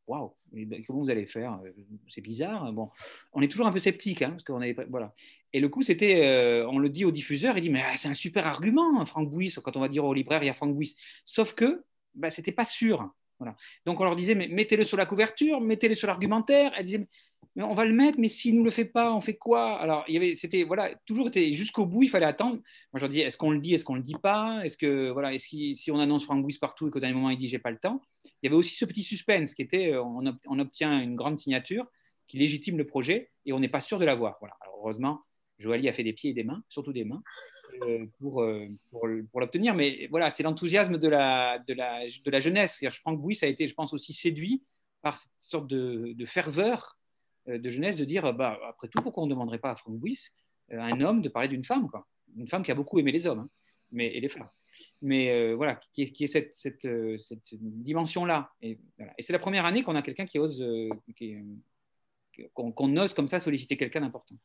Waouh, 0.06 0.34
ben, 0.52 0.84
comment 0.86 1.00
vous 1.00 1.10
allez 1.10 1.26
faire 1.26 1.62
C'est 2.10 2.22
bizarre. 2.22 2.74
Bon, 2.74 2.90
on 3.32 3.42
est 3.42 3.48
toujours 3.48 3.68
un 3.68 3.72
peu 3.72 3.80
sceptique, 3.80 4.22
hein, 4.22 4.32
parce 4.32 4.44
qu'on 4.44 4.62
avait 4.62 4.76
voilà. 4.90 5.14
Et 5.54 5.62
le 5.62 5.70
coup, 5.70 5.82
c'était, 5.82 6.26
euh, 6.26 6.68
on 6.68 6.78
le 6.78 6.90
dit 6.90 7.06
au 7.06 7.12
diffuseur, 7.12 7.58
il 7.58 7.62
dit 7.62 7.70
mais 7.70 7.84
ah, 7.86 7.96
c'est 7.96 8.10
un 8.10 8.14
super 8.14 8.46
argument, 8.46 9.06
Frank 9.06 9.30
Bouis. 9.30 9.54
Quand 9.64 9.78
on 9.78 9.80
va 9.80 9.88
dire 9.88 10.04
au 10.04 10.14
libraire, 10.14 10.44
il 10.44 10.48
y 10.48 10.50
a 10.50 10.54
Frank 10.54 10.74
Bouis. 10.74 10.96
Sauf 11.24 11.54
que, 11.54 11.86
bah, 12.16 12.30
c'était 12.32 12.52
pas 12.52 12.66
sûr. 12.66 13.14
Voilà. 13.40 13.56
Donc 13.86 14.00
on 14.00 14.04
leur 14.04 14.16
disait 14.16 14.36
mais 14.36 14.48
mettez-le 14.48 14.84
sur 14.84 14.98
la 14.98 15.06
couverture, 15.06 15.62
mettez-le 15.62 15.96
sur 15.96 16.08
l'argumentaire. 16.08 16.74
Elles 16.76 16.86
disaient 16.86 17.00
mais 17.00 17.08
on 17.56 17.74
va 17.74 17.86
le 17.86 17.94
mettre, 17.94 18.20
mais 18.20 18.28
s'il 18.28 18.56
nous 18.56 18.64
le 18.64 18.72
fait 18.72 18.86
pas, 18.86 19.14
on 19.14 19.22
fait 19.22 19.36
quoi? 19.36 19.78
Alors, 19.80 20.04
il 20.08 20.14
y 20.14 20.18
avait, 20.18 20.36
c'était, 20.36 20.64
voilà, 20.64 20.94
toujours 21.06 21.28
été 21.28 21.54
jusqu'au 21.54 21.86
bout, 21.86 22.04
il 22.04 22.10
fallait 22.10 22.26
attendre. 22.26 22.56
Moi, 22.56 22.96
je 22.96 23.00
leur 23.00 23.10
dis, 23.10 23.22
est-ce 23.22 23.38
qu'on 23.38 23.52
le 23.52 23.60
dit, 23.60 23.74
est-ce 23.74 23.86
qu'on 23.86 23.96
le 23.96 24.02
dit 24.02 24.16
pas? 24.22 24.62
Est-ce 24.64 24.78
que, 24.78 25.10
voilà, 25.12 25.38
si 25.38 25.90
on 25.92 26.00
annonce 26.00 26.26
Frank 26.26 26.42
Bouis 26.42 26.58
partout 26.60 26.88
et 26.88 26.92
qu'au 26.92 27.00
dernier 27.00 27.16
moment, 27.16 27.30
il 27.30 27.38
dit, 27.38 27.48
j'ai 27.48 27.60
pas 27.60 27.72
le 27.72 27.78
temps? 27.78 28.02
Il 28.26 28.32
y 28.44 28.48
avait 28.48 28.56
aussi 28.56 28.76
ce 28.76 28.86
petit 28.86 29.04
suspense 29.04 29.54
qui 29.54 29.62
était, 29.62 29.94
euh, 29.94 30.04
on, 30.04 30.60
obtient 30.60 31.00
une 31.02 31.16
grande 31.16 31.38
signature 31.38 31.86
qui 32.28 32.38
légitime 32.38 32.78
le 32.78 32.86
projet 32.86 33.32
et 33.46 33.54
on 33.54 33.60
n'est 33.60 33.70
pas 33.70 33.82
sûr 33.82 34.00
de 34.00 34.06
l'avoir. 34.06 34.38
Voilà. 34.40 34.56
Alors, 34.62 34.78
heureusement, 34.80 35.20
Joali 35.60 35.88
a 35.90 35.94
fait 35.94 36.04
des 36.04 36.14
pieds 36.14 36.32
et 36.32 36.34
des 36.34 36.44
mains, 36.44 36.64
surtout 36.70 36.94
des 36.94 37.04
mains, 37.04 37.24
euh, 37.84 38.06
pour, 38.20 38.42
euh, 38.42 38.68
pour, 38.92 39.08
l'obtenir. 39.40 39.76
Mais 39.76 40.08
voilà, 40.10 40.32
c'est 40.32 40.44
l'enthousiasme 40.44 40.98
de 40.98 41.08
la, 41.08 41.60
de 41.60 41.74
la, 41.74 42.06
de 42.06 42.32
la 42.32 42.40
jeunesse. 42.40 42.84
Frank 43.02 43.20
Bouis 43.20 43.38
a 43.42 43.48
été, 43.48 43.68
je 43.68 43.74
pense, 43.74 43.94
aussi 43.94 44.14
séduit 44.14 44.64
par 45.04 45.18
cette 45.18 45.32
sorte 45.40 45.68
de, 45.68 46.26
ferveur 46.26 46.98
de 47.48 47.70
jeunesse 47.70 47.98
de 47.98 48.06
dire, 48.06 48.34
bah, 48.34 48.60
après 48.68 48.88
tout, 48.88 49.02
pourquoi 49.02 49.24
on 49.24 49.26
ne 49.26 49.32
demanderait 49.32 49.60
pas 49.60 49.72
à 49.72 49.76
Franck 49.76 49.98
Bouis, 49.98 50.30
euh, 50.72 50.80
un 50.80 51.02
homme, 51.02 51.22
de 51.22 51.30
parler 51.30 51.48
d'une 51.48 51.64
femme 51.64 51.90
quoi? 51.90 52.08
Une 52.36 52.48
femme 52.48 52.64
qui 52.64 52.72
a 52.72 52.76
beaucoup 52.76 53.00
aimé 53.00 53.12
les 53.12 53.28
hommes 53.28 53.40
hein, 53.40 53.50
mais, 53.92 54.08
et 54.08 54.20
les 54.20 54.30
femmes. 54.30 54.50
Mais 55.02 55.30
euh, 55.30 55.56
voilà, 55.56 55.80
qui 55.94 56.02
est, 56.02 56.28
cette, 56.28 56.56
cette, 56.56 56.88
dimension-là. 57.62 58.52
Et, 58.62 58.80
c'est 59.20 59.34
la 59.34 59.40
première 59.40 59.66
année 59.66 59.84
qu'on 59.84 59.96
a 59.96 60.02
quelqu'un 60.02 60.26
qui 60.26 60.40
ose, 60.40 60.64
qu'on 62.54 62.98
ose 62.98 63.14
comme 63.14 63.28
ça 63.28 63.40
solliciter 63.40 63.78
quelqu'un 63.78 64.02
d'important. 64.02 64.36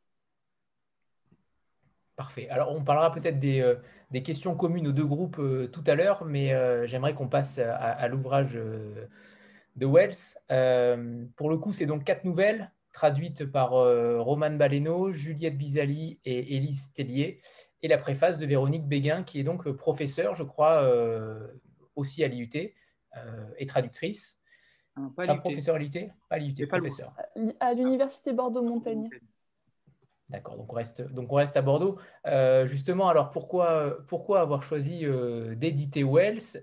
Parfait. 2.15 2.49
Alors, 2.51 2.73
on 2.75 2.85
parlera 2.85 3.11
peut-être 3.13 3.39
des, 3.39 3.75
des, 4.11 4.23
questions 4.23 4.55
communes 4.55 4.89
aux 4.89 4.93
deux 4.93 5.07
groupes 5.07 5.41
tout 5.73 5.85
à 5.87 5.95
l'heure, 5.95 6.27
mais 6.27 6.53
j'aimerais 6.87 7.15
qu'on 7.15 7.29
passe 7.29 7.59
à 7.59 8.07
l'ouvrage 8.09 8.53
de 9.77 9.87
Wells. 9.87 11.27
pour 11.37 11.49
le 11.49 11.57
coup, 11.57 11.73
c'est 11.73 11.87
donc 11.87 12.05
quatre 12.05 12.25
nouvelles 12.25 12.71
traduite 12.99 13.47
par 13.47 13.75
euh, 13.75 14.21
Roman 14.21 14.51
Baleno, 14.51 15.13
Juliette 15.13 15.57
Bizali 15.57 16.19
et 16.25 16.57
Élise 16.57 16.93
Tellier, 16.95 17.41
et 17.81 17.87
la 17.87 17.97
préface 17.97 18.39
de 18.39 18.45
Véronique 18.45 18.89
Béguin, 18.89 19.23
qui 19.23 19.39
est 19.39 19.45
donc 19.45 19.71
professeure, 19.71 20.35
je 20.35 20.43
crois, 20.43 20.83
euh, 20.83 21.47
aussi 21.95 22.25
à 22.25 22.27
l'IUT, 22.27 22.51
euh, 23.17 23.47
et 23.57 23.67
traductrice. 23.67 24.41
Ah 24.97 25.03
pas, 25.15 25.33
professeur 25.37 25.77
à 25.77 25.79
l'IUT 25.79 26.11
Pas 26.29 26.39
l'IUT, 26.39 26.67
professeur. 26.67 27.15
À 27.61 27.73
l'Université 27.73 28.33
Bordeaux-Montaigne. 28.33 29.09
D'accord, 30.29 30.57
donc 30.57 30.73
on 30.73 30.75
reste, 30.75 31.01
donc 31.01 31.33
on 31.33 31.37
reste 31.37 31.57
à 31.57 31.63
Bordeaux. 31.63 32.01
justement, 32.65 33.09
alors 33.09 33.31
pourquoi, 33.31 33.97
pourquoi 34.09 34.41
avoir 34.41 34.65
choisi 34.65 35.07
d'éditer 35.55 36.03
Wells, 36.03 36.61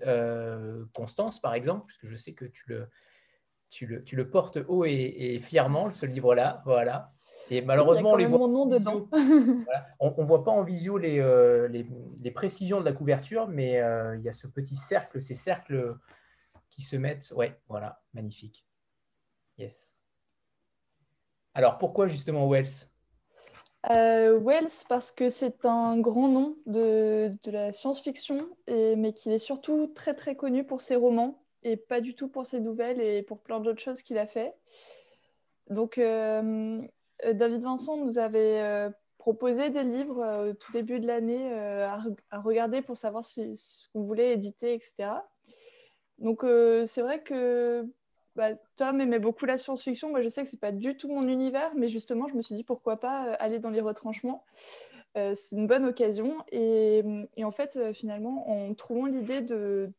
Constance 0.92 1.40
par 1.40 1.54
exemple, 1.54 1.86
puisque 1.86 2.06
je 2.08 2.16
sais 2.16 2.34
que 2.34 2.44
tu 2.44 2.64
le, 2.66 2.90
tu 3.76 4.16
le, 4.16 4.30
portes 4.30 4.58
haut 4.68 4.84
et, 4.84 5.38
fièrement, 5.42 5.90
ce 5.92 6.06
livre-là. 6.06 6.62
Voilà. 6.64 7.10
Et 7.50 7.60
malheureusement, 7.62 8.12
on 8.12 8.16
les 8.16 8.26
voit. 8.26 8.38
Mon 8.38 8.48
nom 8.48 8.66
dedans. 8.66 9.06
On 10.00 10.14
ne 10.16 10.26
voit 10.26 10.42
pas 10.42 10.50
en 10.50 10.64
visio 10.64 10.98
euh, 10.98 11.68
les, 11.68 11.86
les, 12.20 12.30
précisions 12.30 12.80
de 12.80 12.84
la 12.84 12.92
couverture, 12.92 13.46
mais 13.46 13.80
euh, 13.80 14.16
il 14.16 14.22
y 14.24 14.28
a 14.28 14.32
ce 14.32 14.46
petit 14.46 14.76
cercle, 14.76 15.22
ces 15.22 15.34
cercles 15.34 15.96
qui 16.70 16.82
se 16.82 16.96
mettent. 16.96 17.32
Ouais, 17.36 17.60
voilà, 17.68 18.02
magnifique. 18.14 18.66
Yes. 19.58 19.94
Alors, 21.54 21.78
pourquoi 21.78 22.08
justement 22.08 22.48
Wells? 22.48 22.88
Euh, 23.90 24.40
Wells, 24.40 24.84
parce 24.88 25.12
que 25.12 25.28
c'est 25.28 25.64
un 25.64 25.98
grand 25.98 26.28
nom 26.28 26.56
de, 26.66 27.32
de 27.44 27.50
la 27.50 27.72
science-fiction, 27.72 28.48
mais 28.68 29.12
qu'il 29.12 29.32
est 29.32 29.38
surtout 29.38 29.86
très 29.94 30.14
très 30.14 30.34
connu 30.34 30.64
pour 30.64 30.80
ses 30.80 30.96
romans 30.96 31.45
et 31.66 31.76
pas 31.76 32.00
du 32.00 32.14
tout 32.14 32.28
pour 32.28 32.46
ses 32.46 32.60
nouvelles 32.60 33.00
et 33.00 33.22
pour 33.22 33.40
plein 33.40 33.58
d'autres 33.58 33.80
choses 33.80 34.02
qu'il 34.02 34.18
a 34.18 34.26
fait. 34.26 34.54
Donc, 35.68 35.98
euh, 35.98 36.80
David 37.32 37.62
Vincent 37.62 37.96
nous 37.96 38.18
avait 38.18 38.60
euh, 38.60 38.88
proposé 39.18 39.70
des 39.70 39.82
livres 39.82 40.50
au 40.50 40.54
tout 40.54 40.70
début 40.72 41.00
de 41.00 41.08
l'année 41.08 41.52
à, 41.52 41.98
regarder 42.38 42.82
pour 42.82 42.96
savoir 42.96 43.24
ce 43.24 43.88
qu'on 43.92 44.00
voulait 44.00 44.32
éditer, 44.32 44.74
etc. 44.74 45.10
Donc 46.18 46.44
c'est 46.86 47.02
vrai 47.02 47.22
que 47.22 47.84
bah, 48.36 48.50
Tom 48.76 49.00
aimait 49.00 49.18
beaucoup 49.18 49.44
la 49.44 49.58
science-fiction. 49.58 50.10
Moi, 50.10 50.22
je 50.22 50.28
sais 50.28 50.44
que 50.44 50.48
c'est 50.48 50.60
pas 50.60 50.70
du 50.70 50.96
tout 50.96 51.08
mon 51.08 51.26
univers, 51.26 51.72
mais 51.74 51.88
justement, 51.88 52.28
je 52.28 52.34
me 52.34 52.42
suis 52.42 52.54
dit 52.54 52.62
pourquoi 52.62 53.00
pas 53.00 53.32
aller 53.34 53.58
dans 53.58 53.70
les 53.70 53.80
retranchements. 53.80 54.44
c'est 55.14 55.56
une 55.56 55.66
bonne 55.66 55.84
occasion. 55.84 56.36
Et, 56.52 57.02
en 57.42 57.50
fait, 57.50 57.92
finalement, 57.92 58.48
en 58.48 58.72
trouvant 58.74 59.06
l'idée 59.06 59.40
de, 59.40 59.90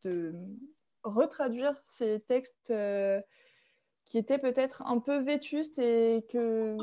retraduire 1.07 1.79
ces 1.83 2.19
textes 2.19 2.73
qui 4.05 4.17
étaient 4.17 4.37
peut-être 4.37 4.83
un 4.83 4.99
peu 4.99 5.19
vétustes 5.19 5.79
et 5.79 6.25
que... 6.29 6.77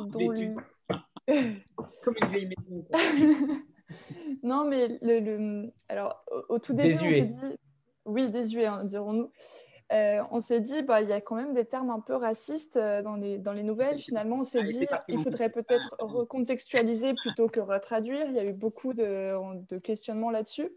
Comme 2.02 2.14
une 2.20 2.28
vieille 2.28 2.48
maison. 2.48 2.84
non, 4.42 4.66
mais 4.68 4.98
le, 5.00 5.72
alors, 5.88 6.22
au, 6.50 6.58
tout 6.58 6.74
début, 6.74 6.94
on 6.94 7.10
s'est 7.10 7.22
dit... 7.22 7.56
Oui, 8.04 8.30
désuet, 8.30 8.66
hein, 8.66 8.84
dirons-nous. 8.84 9.30
Euh, 9.92 10.22
on 10.30 10.40
s'est 10.40 10.60
dit, 10.60 10.82
bah, 10.82 11.00
il 11.02 11.08
y 11.08 11.12
a 11.12 11.20
quand 11.20 11.36
même 11.36 11.52
des 11.52 11.64
termes 11.64 11.90
un 11.90 12.00
peu 12.00 12.14
racistes 12.14 12.76
euh, 12.76 13.02
dans 13.02 13.16
les, 13.16 13.38
dans 13.38 13.52
les 13.52 13.62
nouvelles. 13.62 13.98
Finalement, 13.98 14.40
on 14.40 14.44
s'est 14.44 14.60
ah, 14.62 14.66
dit, 14.66 14.86
il 15.08 15.18
faudrait 15.20 15.50
peut-être 15.50 15.94
recontextualiser 15.98 17.14
plutôt 17.14 17.48
que 17.48 17.60
retraduire. 17.60 18.26
Il 18.26 18.34
y 18.34 18.38
a 18.38 18.44
eu 18.44 18.52
beaucoup 18.52 18.92
de, 18.92 19.34
de 19.68 19.78
questionnements 19.78 20.30
là-dessus. 20.30 20.70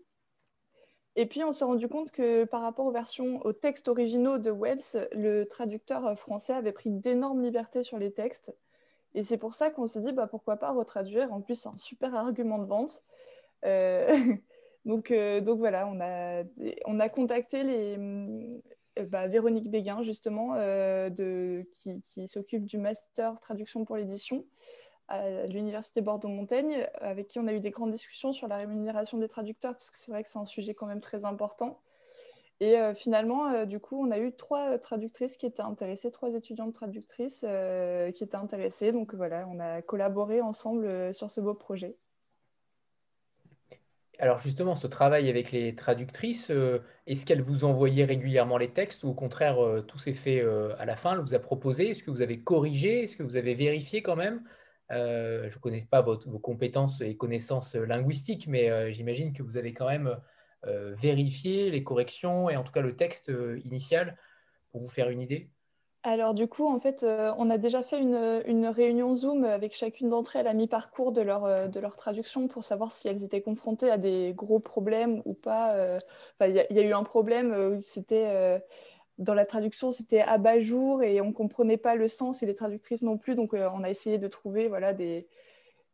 Et 1.19 1.25
puis, 1.25 1.43
on 1.43 1.51
s'est 1.51 1.65
rendu 1.65 1.87
compte 1.87 2.11
que 2.11 2.43
par 2.43 2.61
rapport 2.61 2.85
aux 2.85 2.91
versions, 2.91 3.43
aux 3.43 3.51
textes 3.51 3.87
originaux 3.87 4.37
de 4.37 4.51
Wells, 4.51 5.09
le 5.13 5.45
traducteur 5.45 6.17
français 6.17 6.53
avait 6.53 6.71
pris 6.71 6.91
d'énormes 6.91 7.41
libertés 7.41 7.81
sur 7.81 7.97
les 7.97 8.11
textes. 8.11 8.55
Et 9.15 9.23
c'est 9.23 9.39
pour 9.39 9.55
ça 9.55 9.71
qu'on 9.71 9.87
s'est 9.87 10.01
dit, 10.01 10.11
bah, 10.11 10.27
pourquoi 10.27 10.57
pas 10.57 10.71
retraduire. 10.71 11.33
En 11.33 11.41
plus, 11.41 11.55
c'est 11.55 11.69
un 11.69 11.77
super 11.77 12.13
argument 12.13 12.59
de 12.59 12.67
vente. 12.67 13.03
Euh, 13.65 14.15
donc, 14.85 15.09
euh, 15.09 15.41
donc, 15.41 15.57
voilà, 15.57 15.87
on 15.87 15.99
a, 15.99 16.43
on 16.85 16.99
a 16.99 17.09
contacté 17.09 17.63
euh, 17.65 18.59
bah, 19.07 19.25
Véronique 19.25 19.71
Béguin, 19.71 20.03
justement, 20.03 20.53
qui, 21.73 21.99
qui 22.03 22.27
s'occupe 22.27 22.65
du 22.65 22.77
master 22.77 23.39
traduction 23.39 23.85
pour 23.85 23.97
l'édition 23.97 24.45
à 25.07 25.45
l'université 25.47 26.01
Bordeaux-Montaigne, 26.01 26.87
avec 26.95 27.27
qui 27.27 27.39
on 27.39 27.47
a 27.47 27.53
eu 27.53 27.59
des 27.59 27.71
grandes 27.71 27.91
discussions 27.91 28.33
sur 28.33 28.47
la 28.47 28.57
rémunération 28.57 29.17
des 29.17 29.27
traducteurs, 29.27 29.73
parce 29.73 29.91
que 29.91 29.97
c'est 29.97 30.11
vrai 30.11 30.23
que 30.23 30.29
c'est 30.29 30.39
un 30.39 30.45
sujet 30.45 30.73
quand 30.73 30.85
même 30.87 31.01
très 31.01 31.25
important. 31.25 31.79
Et 32.59 32.79
euh, 32.79 32.95
finalement, 32.95 33.51
euh, 33.51 33.65
du 33.65 33.79
coup, 33.79 34.03
on 34.03 34.09
a 34.09 34.17
eu 34.17 34.31
trois 34.31 34.79
traductrices 34.79 35.37
qui 35.37 35.45
étaient 35.45 35.61
intéressées, 35.61 36.11
trois 36.11 36.33
étudiantes 36.33 36.73
traductrices 36.73 37.45
euh, 37.47 38.11
qui 38.11 38.23
étaient 38.23 38.35
intéressées. 38.35 38.91
Donc 38.91 39.13
voilà, 39.13 39.47
on 39.51 39.59
a 39.59 39.81
collaboré 39.81 40.41
ensemble 40.41 41.13
sur 41.13 41.29
ce 41.29 41.39
beau 41.39 41.53
projet. 41.53 41.95
Alors 44.19 44.39
justement, 44.39 44.75
ce 44.75 44.87
travail 44.87 45.29
avec 45.29 45.51
les 45.51 45.75
traductrices, 45.75 46.51
est-ce 47.05 47.23
qu'elles 47.23 47.43
vous 47.43 47.65
envoyaient 47.65 48.05
régulièrement 48.05 48.57
les 48.57 48.71
textes 48.73 49.03
ou 49.03 49.09
au 49.09 49.13
contraire, 49.13 49.59
tout 49.87 49.99
s'est 49.99 50.15
fait 50.15 50.43
à 50.79 50.85
la 50.85 50.95
fin, 50.95 51.13
elle 51.13 51.19
vous 51.19 51.35
a 51.35 51.39
proposé? 51.39 51.91
Est-ce 51.91 52.01
que 52.01 52.09
vous 52.09 52.23
avez 52.23 52.39
corrigé? 52.39 53.03
Est-ce 53.03 53.15
que 53.15 53.21
vous 53.21 53.37
avez 53.37 53.53
vérifié 53.53 54.01
quand 54.01 54.15
même? 54.15 54.41
euh, 54.41 54.56
je 54.89 55.55
ne 55.55 55.59
connais 55.59 55.87
pas 55.89 56.01
vos 56.01 56.39
compétences 56.39 57.01
et 57.01 57.15
connaissances 57.15 57.75
linguistiques, 57.75 58.47
mais 58.47 58.69
euh, 58.69 58.91
j'imagine 58.91 59.33
que 59.33 59.43
vous 59.43 59.57
avez 59.57 59.73
quand 59.73 59.87
même 59.87 60.17
euh, 60.65 60.93
vérifié 60.95 61.69
les 61.69 61.83
corrections 61.83 62.49
et 62.49 62.55
en 62.55 62.63
tout 62.63 62.71
cas 62.71 62.81
le 62.81 62.95
texte 62.95 63.31
initial 63.63 64.17
pour 64.71 64.81
vous 64.81 64.89
faire 64.89 65.09
une 65.09 65.21
idée. 65.21 65.49
Alors 66.03 66.33
du 66.33 66.47
coup, 66.47 66.65
en 66.65 66.79
fait, 66.79 67.03
on 67.03 67.49
a 67.49 67.57
déjà 67.57 67.83
fait 67.83 67.99
une, 67.99 68.65
réunion 68.67 69.13
Zoom 69.13 69.43
avec 69.43 69.73
chacune 69.73 70.09
d'entre 70.09 70.37
elles 70.37 70.47
à 70.47 70.53
mi-parcours 70.53 71.11
de 71.11 71.21
leur, 71.21 71.69
de 71.69 71.79
leur 71.81 71.97
traduction 71.97 72.47
pour 72.47 72.63
savoir 72.63 72.93
si 72.93 73.09
elles 73.09 73.25
étaient 73.25 73.41
confrontées 73.41 73.91
à 73.91 73.97
des 73.97 74.31
gros 74.33 74.59
problèmes 74.59 75.21
ou 75.25 75.33
pas. 75.33 75.99
Il 76.39 76.55
y, 76.55 76.79
a 76.79 76.81
eu 76.81 76.93
un 76.93 77.03
problème 77.03 77.51
où 77.51 77.77
c'était 77.77 78.61
dans 79.17 79.33
la 79.33 79.45
traduction, 79.45 79.91
c'était 79.91 80.21
à 80.21 80.37
bas 80.37 80.59
jour 80.59 81.01
et 81.03 81.21
on 81.21 81.27
ne 81.27 81.33
comprenait 81.33 81.77
pas 81.77 81.95
le 81.95 82.07
sens 82.07 82.43
et 82.43 82.45
les 82.45 82.55
traductrices 82.55 83.01
non 83.01 83.17
plus. 83.17 83.35
Donc, 83.35 83.53
euh, 83.53 83.69
on 83.73 83.83
a 83.83 83.89
essayé 83.89 84.17
de 84.17 84.27
trouver 84.27 84.67
voilà, 84.67 84.93
des, 84.93 85.27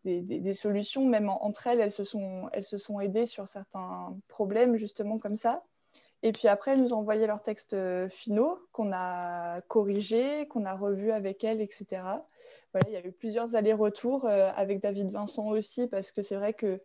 des, 0.03 0.53
solutions. 0.53 1.05
Même 1.05 1.29
entre 1.29 1.67
elles, 1.67 1.79
elles 1.79 1.91
se, 1.91 2.03
sont, 2.03 2.49
elles 2.51 2.65
se 2.65 2.77
sont 2.77 2.99
aidées 2.99 3.25
sur 3.25 3.47
certains 3.47 4.17
problèmes, 4.27 4.75
justement 4.75 5.19
comme 5.19 5.37
ça. 5.37 5.63
Et 6.21 6.31
puis 6.31 6.47
après, 6.47 6.71
elles 6.71 6.81
nous 6.81 6.93
ont 6.93 6.99
envoyé 6.99 7.27
leurs 7.27 7.41
textes 7.41 7.73
euh, 7.73 8.09
finaux 8.09 8.59
qu'on 8.71 8.91
a 8.93 9.61
corrigés, 9.67 10.47
qu'on 10.47 10.65
a 10.65 10.73
revus 10.73 11.11
avec 11.11 11.43
elles, 11.43 11.61
etc. 11.61 11.85
Voilà, 12.71 12.87
il 12.87 12.93
y 12.93 12.97
a 12.97 13.05
eu 13.05 13.11
plusieurs 13.11 13.55
allers-retours 13.55 14.25
euh, 14.25 14.49
avec 14.55 14.79
David 14.79 15.11
Vincent 15.11 15.47
aussi, 15.47 15.87
parce 15.87 16.11
que 16.11 16.21
c'est 16.21 16.35
vrai 16.35 16.53
que 16.53 16.81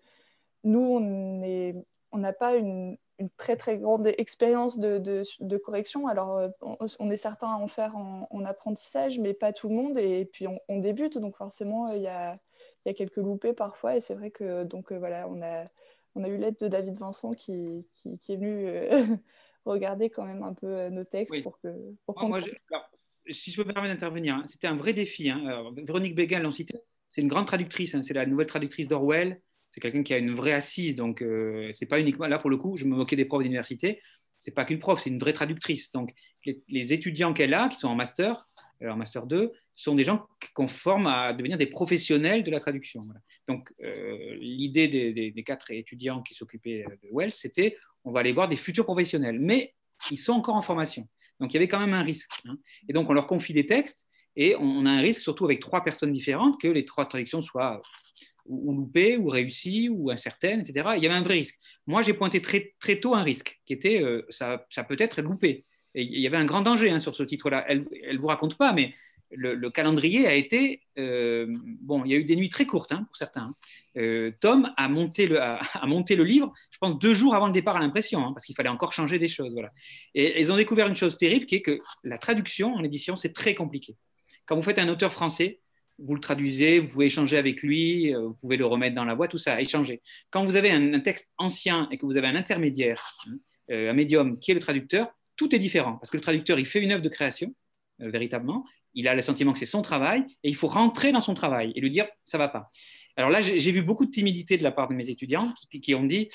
nous, 0.65 0.81
on 0.81 1.85
on 2.11 2.19
n'a 2.19 2.33
pas 2.33 2.57
une, 2.57 2.97
une 3.19 3.31
très 3.31 3.57
très 3.57 3.79
grande 3.79 4.07
expérience 4.19 4.79
de, 4.79 4.99
de, 4.99 5.57
correction. 5.57 6.07
Alors, 6.07 6.37
euh, 6.37 6.49
on, 6.63 7.11
est 7.11 7.17
certain 7.17 7.49
à 7.49 7.57
en 7.57 7.67
faire 7.67 7.97
en, 7.97 8.45
apprentissage, 8.45 9.19
mais 9.19 9.35
pas 9.35 9.53
tout 9.53 9.69
le 9.69 9.75
monde. 9.75 9.99
Et, 9.99 10.25
puis, 10.25 10.47
on, 10.47 10.79
débute, 10.79 11.19
donc 11.19 11.37
forcément, 11.37 11.91
il 11.91 12.03
y 12.03 12.07
a, 12.07 12.39
y 12.87 12.91
a, 12.91 12.95
quelques 12.95 13.17
loupés 13.17 13.53
parfois. 13.53 13.97
Et 13.97 14.01
c'est 14.01 14.15
vrai 14.15 14.31
que 14.31 14.65
donc 14.65 14.93
euh, 14.93 14.99
voilà, 14.99 15.29
on 15.29 15.43
a, 15.43 15.65
on 16.15 16.23
a 16.23 16.29
eu 16.29 16.37
l'aide 16.37 16.57
de 16.61 16.69
David 16.69 16.97
Vincent 16.97 17.33
qui, 17.33 17.85
qui, 18.21 18.33
est 18.33 18.37
venu 18.37 18.67
euh, 18.69 19.07
regarder 19.65 20.11
quand 20.11 20.25
même 20.25 20.45
un 20.45 20.55
peu 20.55 20.89
nos 20.89 21.05
textes 21.05 21.43
pour 21.43 21.59
que. 21.59 21.69
Pour 22.07 22.23
moi, 22.23 22.41
si 22.95 23.51
je 23.51 23.61
peux 23.61 23.67
me 23.67 23.73
permettre 23.73 23.95
d'intervenir, 23.95 24.37
hein, 24.37 24.43
c'était 24.47 24.69
un 24.69 24.77
vrai 24.77 24.93
défi. 24.93 25.29
Hein. 25.29 25.73
Véronique 25.77 26.15
Béguin 26.15 26.39
l'ont 26.39 26.53
cité. 26.53 26.75
C'est 27.09 27.23
une 27.23 27.29
grande 27.29 27.47
traductrice. 27.47 27.97
Hein. 27.97 28.03
c'est 28.03 28.15
la 28.15 28.27
nouvelle 28.27 28.47
traductrice 28.47 28.87
d'Orwell 28.87 29.41
c'est 29.79 29.83
quelqu'un 29.83 30.03
qui 30.03 30.13
a 30.13 30.19
une 30.19 30.33
vraie 30.33 30.53
assise. 30.53 30.97
Donc, 30.97 31.23
euh, 31.23 31.71
c'est 31.73 31.87
pas 31.87 32.01
uniquement 32.01 32.27
là 32.27 32.39
pour 32.39 32.51
le 32.51 32.57
coup, 32.57 32.77
je 32.77 32.85
me 32.85 32.97
moquais 32.97 33.15
des 33.15 33.25
profs 33.25 33.43
d'université. 33.43 34.01
C'est 34.37 34.53
pas 34.53 34.65
qu'une 34.65 34.79
prof, 34.79 35.01
c'est 35.01 35.11
une 35.11 35.19
vraie 35.19 35.33
traductrice. 35.33 35.93
Donc, 35.93 36.13
les, 36.69 36.93
étudiants 36.93 37.33
qu'elle 37.33 37.55
a, 37.55 37.69
qui 37.69 37.77
sont 37.77 37.89
en 37.89 37.95
master, 37.95 38.45
euh, 38.83 38.91
en 38.91 38.97
master 38.97 39.27
2, 39.27 39.53
sont 39.75 39.95
des 39.95 40.03
gens 40.03 40.27
qu'on 40.55 40.67
forme 40.67 41.07
à 41.07 41.33
devenir 41.33 41.59
des 41.59 41.67
professionnels 41.67 42.43
de 42.43 42.51
la 42.51 42.59
traduction. 42.59 43.01
Donc, 43.47 43.73
euh, 43.85 44.35
l'idée 44.41 44.89
des, 44.89 45.43
quatre 45.45 45.71
étudiants 45.71 46.23
qui 46.23 46.35
s'occupaient 46.35 46.85
de 47.03 47.09
Wells, 47.13 47.33
c'était 47.33 47.77
on 48.05 48.11
va 48.11 48.21
aller 48.21 48.33
voir 48.33 48.49
des 48.49 48.57
futurs 48.57 48.85
professionnels, 48.85 49.39
mais 49.41 49.75
ils 50.11 50.17
sont 50.17 50.33
encore 50.33 50.57
en 50.57 50.63
formation. 50.63 51.09
Donc, 51.39 51.53
il 51.53 51.55
y 51.55 51.59
avait 51.59 51.69
quand 51.69 51.81
même 51.81 51.95
un 51.95 52.03
risque. 52.03 52.33
Hein. 52.47 52.59
Et 52.89 52.93
donc, 52.93 53.09
on 53.11 53.13
leur 53.13 53.29
confie 53.29 53.53
des 53.53 53.67
textes 53.67 54.07
et 54.35 54.57
on 54.57 54.87
a 54.87 54.91
un 54.91 55.01
risque, 55.01 55.21
surtout 55.21 55.45
avec 55.45 55.61
trois 55.61 55.85
personnes 55.85 56.13
différentes, 56.13 56.61
que 56.61 56.69
les 56.69 56.85
trois 56.85 57.07
traductions 57.07 57.43
soient 57.43 57.81
ou, 58.49 58.75
loupées, 58.75 59.17
ou 59.17 59.29
réussies, 59.29 59.89
ou 59.89 60.11
incertaines, 60.11 60.61
etc. 60.61 60.91
Il 60.97 61.03
y 61.03 61.07
avait 61.07 61.17
un 61.17 61.23
vrai 61.23 61.35
risque. 61.35 61.59
Moi, 61.87 62.03
j'ai 62.03 62.15
pointé 62.15 62.43
très, 62.43 62.75
très 62.81 62.99
tôt 62.99 63.15
un 63.15 63.23
risque, 63.23 63.61
qui 63.67 63.73
était 63.73 64.03
euh, 64.03 64.27
ça, 64.31 64.59
peut 64.89 64.97
être 64.99 65.23
loupé. 65.23 65.65
Et 65.95 66.03
il 66.03 66.21
y 66.21 66.27
avait 66.27 66.37
un 66.37 66.45
grand 66.45 66.63
danger 66.63 66.91
hein, 66.91 67.01
sur 67.01 67.15
ce 67.15 67.23
titre-là. 67.23 67.65
Elle 67.69 67.87
ne 68.13 68.19
vous 68.19 68.27
raconte 68.27 68.57
pas, 68.57 68.73
mais 68.73 68.95
le, 69.31 69.71
calendrier 69.71 70.27
a 70.27 70.35
été. 70.35 70.83
Euh, 70.99 71.47
bon, 71.81 72.05
il 72.05 72.11
y 72.11 72.15
a 72.15 72.17
eu 72.17 72.25
des 72.25 72.37
nuits 72.37 72.49
très 72.49 72.67
courtes 72.67 72.93
hein, 72.93 73.05
pour 73.05 73.17
certains. 73.17 73.43
Hein. 73.43 73.55
Euh, 73.97 74.33
Tom 74.41 74.73
a 74.77 74.89
monté, 74.89 75.27
le, 75.27 75.41
a, 75.41 75.61
monté 75.87 76.17
le 76.17 76.25
livre, 76.25 76.53
je 76.71 76.79
pense, 76.79 76.99
deux 76.99 77.15
jours 77.15 77.35
avant 77.35 77.47
le 77.47 77.53
départ 77.53 77.77
à 77.77 77.81
l'impression, 77.81 78.33
parce 78.33 78.47
qu'il 78.47 78.55
fallait 78.55 78.69
encore 78.69 78.93
changer 78.93 79.19
des 79.19 79.29
choses. 79.29 79.53
Voilà. 79.53 79.71
Et 80.15 80.41
ils 80.41 80.53
ont 80.53 80.57
découvert 80.57 80.87
une 80.87 80.97
chose 80.97 81.17
terrible 81.17 81.47
qui 81.47 81.57
est 81.57 81.63
que 81.63 81.79
la 82.05 82.19
traduction 82.19 82.75
en 82.75 82.85
édition, 82.85 83.17
c'est 83.17 83.33
très 83.33 83.55
compliqué. 83.55 83.97
Quand 84.47 84.57
vous 84.57 84.63
faites 84.63 84.79
un 84.79 84.89
auteur 84.89 85.13
français, 85.13 85.61
vous 85.99 86.15
le 86.15 86.21
traduisez, 86.21 86.79
vous 86.79 86.89
pouvez 86.89 87.07
échanger 87.07 87.37
avec 87.37 87.63
lui, 87.63 88.15
euh, 88.15 88.21
vous 88.21 88.35
pouvez 88.35 88.57
le 88.57 88.65
remettre 88.65 88.95
dans 88.95 89.05
la 89.05 89.15
boîte, 89.15 89.33
tout 89.33 89.39
ça, 89.39 89.61
échanger. 89.61 90.01
Quand 90.31 90.45
vous 90.45 90.57
avez 90.57 90.71
un, 90.71 91.01
texte 91.01 91.29
ancien 91.39 91.89
et 91.91 91.99
que 91.99 92.07
vous 92.07 92.17
avez 92.17 92.29
un 92.29 92.37
intermédiaire, 92.37 93.17
euh, 93.71 93.91
un 93.91 93.95
médium 93.95 94.39
qui 94.39 94.53
est 94.53 94.55
le 94.55 94.61
traducteur, 94.61 95.09
tout 95.37 95.55
est 95.55 95.59
différent 95.59 95.95
parce 95.95 96.11
que 96.11 96.17
le 96.17 96.23
traducteur, 96.23 96.59
il 96.59 96.67
fait 96.67 96.81
une 96.81 96.93
œuvre 96.93 97.03
de 97.03 97.09
création, 97.09 97.55
euh, 98.01 98.11
véritablement. 98.11 98.65
Il 98.95 99.07
a 99.09 99.15
le 99.15 99.23
sentiment 99.23 99.53
que 99.53 99.59
c'est 99.59 99.67
son 99.67 99.83
travail 99.83 100.25
et 100.43 100.49
il 100.49 100.57
faut 100.57 100.67
rentrer 100.67 101.13
dans 101.13 101.21
son 101.21 101.35
travail 101.35 101.73
et 101.75 101.81
lui 101.81 101.91
dire 101.91 102.07
ça 102.25 102.39
va 102.39 102.49
pas. 102.49 102.71
Alors 103.17 103.31
là, 103.31 103.43
j'ai 103.43 103.73
vu 103.73 103.83
beaucoup 103.83 104.07
de 104.07 104.11
timidité 104.11 104.57
de 104.57 104.63
la 104.63 104.73
part 104.73 104.89
de 104.89 104.95
mes 104.95 105.11
étudiants 105.11 105.53
qui, 105.83 105.95
ont 105.95 106.05
dit 106.05 106.29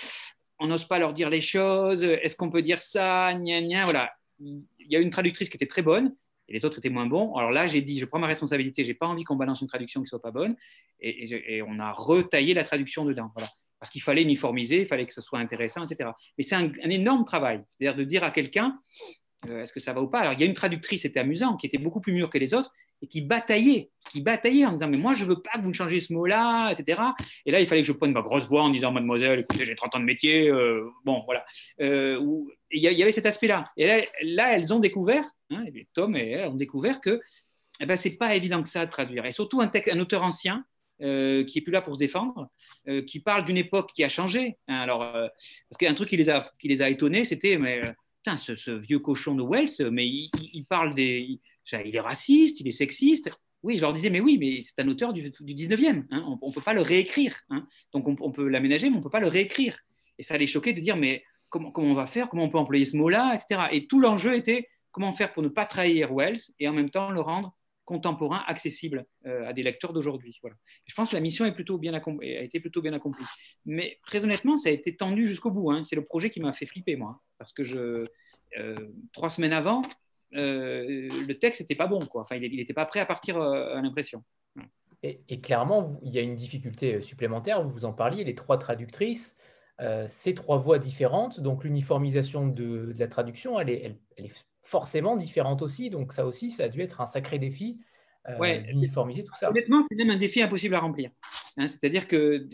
on 0.60 0.68
n'ose 0.68 0.86
pas 0.86 1.00
leur 1.00 1.14
dire 1.14 1.30
les 1.30 1.42
choses, 1.42 2.04
est-ce 2.04 2.36
qu'on 2.36 2.50
peut 2.50 2.62
dire 2.62 2.82
ça, 2.82 3.34
gna, 3.34 3.62
gna, 3.62 3.84
voilà. 3.86 4.12
Il 4.40 4.66
y 4.80 4.96
a 4.96 5.00
une 5.00 5.10
traductrice 5.10 5.50
qui 5.50 5.58
était 5.58 5.68
très 5.68 5.82
bonne, 5.82 6.14
et 6.48 6.54
les 6.54 6.66
autres 6.66 6.78
étaient 6.80 6.90
moins 6.90 7.06
bons. 7.06 7.36
Alors 7.36 7.52
là, 7.52 7.68
j'ai 7.68 7.82
dit, 7.82 8.00
je 8.00 8.06
prends 8.06 8.20
ma 8.20 8.28
responsabilité, 8.28 8.84
j'ai 8.84 8.94
pas 8.94 9.08
envie 9.08 9.24
qu'on 9.24 9.36
balance 9.36 9.62
une 9.62 9.68
traduction 9.68 10.02
qui 10.02 10.08
soit 10.08 10.22
pas 10.22 10.32
bonne, 10.32 10.56
et, 11.00 11.62
on 11.68 11.80
a 11.80 11.92
retaillé 11.92 12.54
la 12.54 12.64
traduction 12.64 13.06
dedans. 13.06 13.32
Parce 13.80 13.92
qu'il 13.92 14.02
fallait 14.02 14.22
uniformiser, 14.22 14.82
il 14.82 14.86
fallait 14.86 15.06
que 15.06 15.14
ce 15.14 15.22
soit 15.22 15.40
intéressant, 15.40 15.86
etc. 15.86 16.10
Mais 16.38 16.44
c'est 16.44 16.56
un, 16.56 16.72
énorme 16.90 17.26
travail, 17.26 17.62
c'est-à-dire 17.68 17.98
de 17.98 18.04
dire 18.04 18.24
à 18.24 18.32
quelqu'un, 18.32 18.80
euh, 19.50 19.64
est-ce 19.64 19.74
que 19.74 19.82
ça 19.82 19.92
va 19.92 20.02
ou 20.02 20.08
pas? 20.08 20.20
Alors 20.20 20.34
il 20.34 20.40
y 20.40 20.44
a 20.44 20.46
une 20.46 20.54
traductrice, 20.54 21.02
c'était 21.02 21.20
amusant, 21.20 21.58
qui 21.58 21.68
était 21.68 21.78
beaucoup 21.78 22.00
plus 22.00 22.14
mûre 22.14 22.30
que 22.30 22.38
les 22.38 22.54
autres, 22.54 22.72
et 23.02 23.08
qui 23.08 23.20
bataillait, 23.20 23.92
qui 24.10 24.22
bataillait 24.22 24.66
en 24.66 24.72
disant 24.72 24.88
mais 24.88 24.96
moi 24.96 25.14
je 25.14 25.26
veux 25.26 25.42
pas 25.42 25.52
que 25.56 25.62
vous 25.62 25.68
me 25.68 25.74
changiez 25.74 26.00
ce 26.00 26.14
mot-là, 26.14 26.72
etc. 26.72 27.02
Et 27.46 27.52
là 27.52 27.60
il 27.60 27.68
fallait 27.68 27.82
que 27.82 27.88
je 27.88 27.92
prenne 27.92 28.14
ma 28.14 28.22
grosse 28.22 28.48
voix 28.48 28.64
en 28.64 28.70
disant 28.70 28.94
mademoiselle, 28.94 29.40
écoutez 29.40 29.66
j'ai 29.66 29.76
30 29.76 29.96
ans 29.96 30.00
de 30.00 30.06
métier, 30.06 30.50
euh, 30.50 30.90
bon 31.04 31.24
voilà. 31.26 31.46
Euh, 31.82 32.18
il 32.74 32.82
y, 32.82 33.04
avait 33.04 33.12
cet 33.12 33.26
aspect-là. 33.26 33.66
Et 33.78 34.08
là, 34.24 34.56
elles 34.56 34.74
ont 34.74 34.80
découvert, 34.80 35.24
hein, 35.54 35.66
Tom 35.94 36.16
et 36.16 36.32
elles 36.32 36.50
ont 36.50 36.56
découvert 36.56 37.02
que 37.02 37.22
eh 37.80 37.86
ben, 37.86 37.96
c'est 37.96 38.18
pas 38.18 38.36
évident 38.36 38.62
que 38.62 38.70
ça 38.70 38.82
à 38.82 38.88
traduire. 38.88 39.26
Et 39.26 39.32
surtout 39.32 39.62
un, 39.62 40.00
auteur 40.00 40.24
ancien, 40.24 40.66
euh, 41.02 41.44
qui 41.44 41.60
est 41.60 41.62
plus 41.62 41.72
là 41.72 41.82
pour 41.82 41.96
se 41.96 42.00
défendre, 42.00 42.50
euh, 42.88 43.02
qui 43.04 43.20
parle 43.20 43.46
d'une 43.46 43.58
époque 43.58 43.92
qui 43.94 44.04
a 44.04 44.10
changé. 44.10 44.58
Hein. 44.68 44.76
alors, 44.76 45.02
euh, 45.04 45.28
parce 45.70 45.78
qu'un 45.80 45.94
truc 45.94 46.10
qui 46.10 46.18
les 46.18 46.30
a, 46.30 46.50
qui 46.60 46.68
les 46.68 46.82
a 46.82 46.90
étonnés, 46.90 47.26
c'était 47.26 47.58
mais 47.58 47.82
putain, 48.18 48.38
ce, 48.38 48.72
vieux 48.72 49.00
cochon 49.00 49.36
de 49.36 49.44
Wells, 49.44 49.90
mais 49.92 50.08
il, 50.08 50.66
parle 50.70 50.94
des, 50.94 51.40
il, 51.72 51.96
est 51.96 52.00
raciste, 52.00 52.62
il 52.62 52.68
est 52.68 52.72
sexiste. 52.72 53.30
Oui, 53.64 53.78
je 53.78 53.82
leur 53.82 53.94
disais, 53.94 54.10
mais 54.10 54.20
oui, 54.20 54.38
mais 54.38 54.62
c'est 54.62 54.80
un 54.82 54.88
auteur 54.88 55.14
du, 55.14 55.30
19e. 55.30 56.06
Hein. 56.12 56.38
on 56.42 56.48
ne 56.48 56.54
peut 56.54 56.62
pas 56.62 56.74
le 56.74 56.82
réécrire. 56.82 57.42
Hein. 57.50 57.66
donc, 57.92 58.08
on, 58.08 58.32
peut 58.32 58.48
l'aménager, 58.48 58.90
mais 58.90 58.96
on 58.96 59.00
ne 59.00 59.04
peut 59.04 59.10
pas 59.10 59.20
le 59.20 59.28
réécrire. 59.28 59.78
Et 60.20 60.24
ça 60.24 60.38
les 60.38 60.48
choquait 60.48 60.74
de 60.74 60.80
dire, 60.80 60.96
mais 60.96 61.24
comment, 61.50 61.72
comment 61.72 61.92
on 61.92 61.96
va 61.96 62.08
faire 62.08 62.30
Comment 62.30 62.44
on 62.44 62.50
peut 62.50 62.58
employer 62.58 62.86
ce 62.86 62.96
mot-là 62.98 63.36
etc. 63.36 63.68
Et 63.72 63.88
tout 63.88 64.00
l'enjeu 64.00 64.36
était 64.36 64.70
comment 64.94 65.12
faire 65.12 65.34
pour 65.34 65.44
ne 65.44 65.50
pas 65.50 65.66
trahir 65.66 66.14
Wells 66.14 66.40
et 66.60 66.70
en 66.70 66.74
même 66.74 66.90
temps 66.90 67.10
le 67.10 67.20
rendre 67.20 67.54
contemporain, 67.86 68.44
accessible 68.48 69.06
euh, 69.26 69.48
à 69.48 69.54
des 69.54 69.62
lecteurs 69.62 69.94
d'aujourd'hui. 69.94 70.38
Voilà. 70.42 70.56
Je 70.86 70.96
pense 70.96 71.10
que 71.10 71.16
la 71.16 71.22
mission 71.22 71.44
a 71.44 71.50
été 71.50 71.56
plutôt 71.56 71.78
bien 71.78 71.94
accomplie. 71.94 73.26
Mais 73.66 74.00
très 74.06 74.24
honnêtement, 74.24 74.58
ça 74.58 74.70
a 74.70 74.72
été 74.72 74.96
tendu 74.96 75.28
jusqu'au 75.28 75.52
bout. 75.52 75.72
Hein. 75.72 75.84
C'est 75.84 75.96
le 75.96 76.06
projet 76.06 76.30
qui 76.30 76.40
m'a 76.40 76.54
fait 76.54 76.66
flipper, 76.66 76.96
moi. 76.96 77.20
Parce 77.38 77.52
que 77.52 77.64
euh, 78.58 78.90
trois 79.12 79.30
semaines 79.30 79.54
avant, 79.54 79.82
euh, 80.34 81.10
le 81.28 81.34
texte 81.34 81.62
n'était 81.62 81.76
pas 81.76 81.88
bon. 81.88 82.00
Il 82.32 82.56
n'était 82.56 82.74
pas 82.74 82.86
prêt 82.86 83.02
à 83.02 83.06
partir 83.06 83.42
à 83.42 83.82
l'impression. 83.82 84.24
Et, 85.06 85.42
clairement, 85.42 86.00
il 86.04 86.14
y 86.14 86.20
a 86.20 86.22
une 86.22 86.36
difficulté 86.36 87.02
supplémentaire. 87.02 87.62
Vous 87.62 87.84
en 87.84 87.92
parliez, 87.92 88.24
les 88.24 88.36
trois 88.36 88.58
traductrices. 88.58 89.38
Ces 90.08 90.34
trois 90.34 90.58
voix 90.58 90.80
différentes, 90.80 91.40
donc 91.40 91.64
l'uniformisation 91.64 92.48
de, 92.48 92.94
la 92.98 93.08
traduction, 93.08 93.60
elle 93.60 93.70
est, 93.70 93.82
elle, 93.84 93.98
elle 94.18 94.26
est 94.26 94.46
forcément 94.62 95.16
différente 95.16 95.62
aussi. 95.62 95.90
Donc 95.90 96.14
ça 96.14 96.26
aussi, 96.26 96.52
ça 96.52 96.66
a 96.66 96.70
dû 96.70 96.82
être 96.82 97.02
un 97.02 97.06
sacré 97.06 97.38
défi 97.38 97.80
euh, 98.30 98.58
d'uniformiser 98.62 99.24
tout 99.24 99.34
ça. 99.36 99.50
Honnêtement, 99.50 99.84
c'est 99.90 99.96
même 99.96 100.10
un 100.10 100.18
défi 100.18 100.42
impossible 100.42 100.76
à 100.76 100.80
remplir. 100.80 101.12
Hein. 101.58 101.68
C'est-à-dire 101.68 102.08
que 102.08 102.48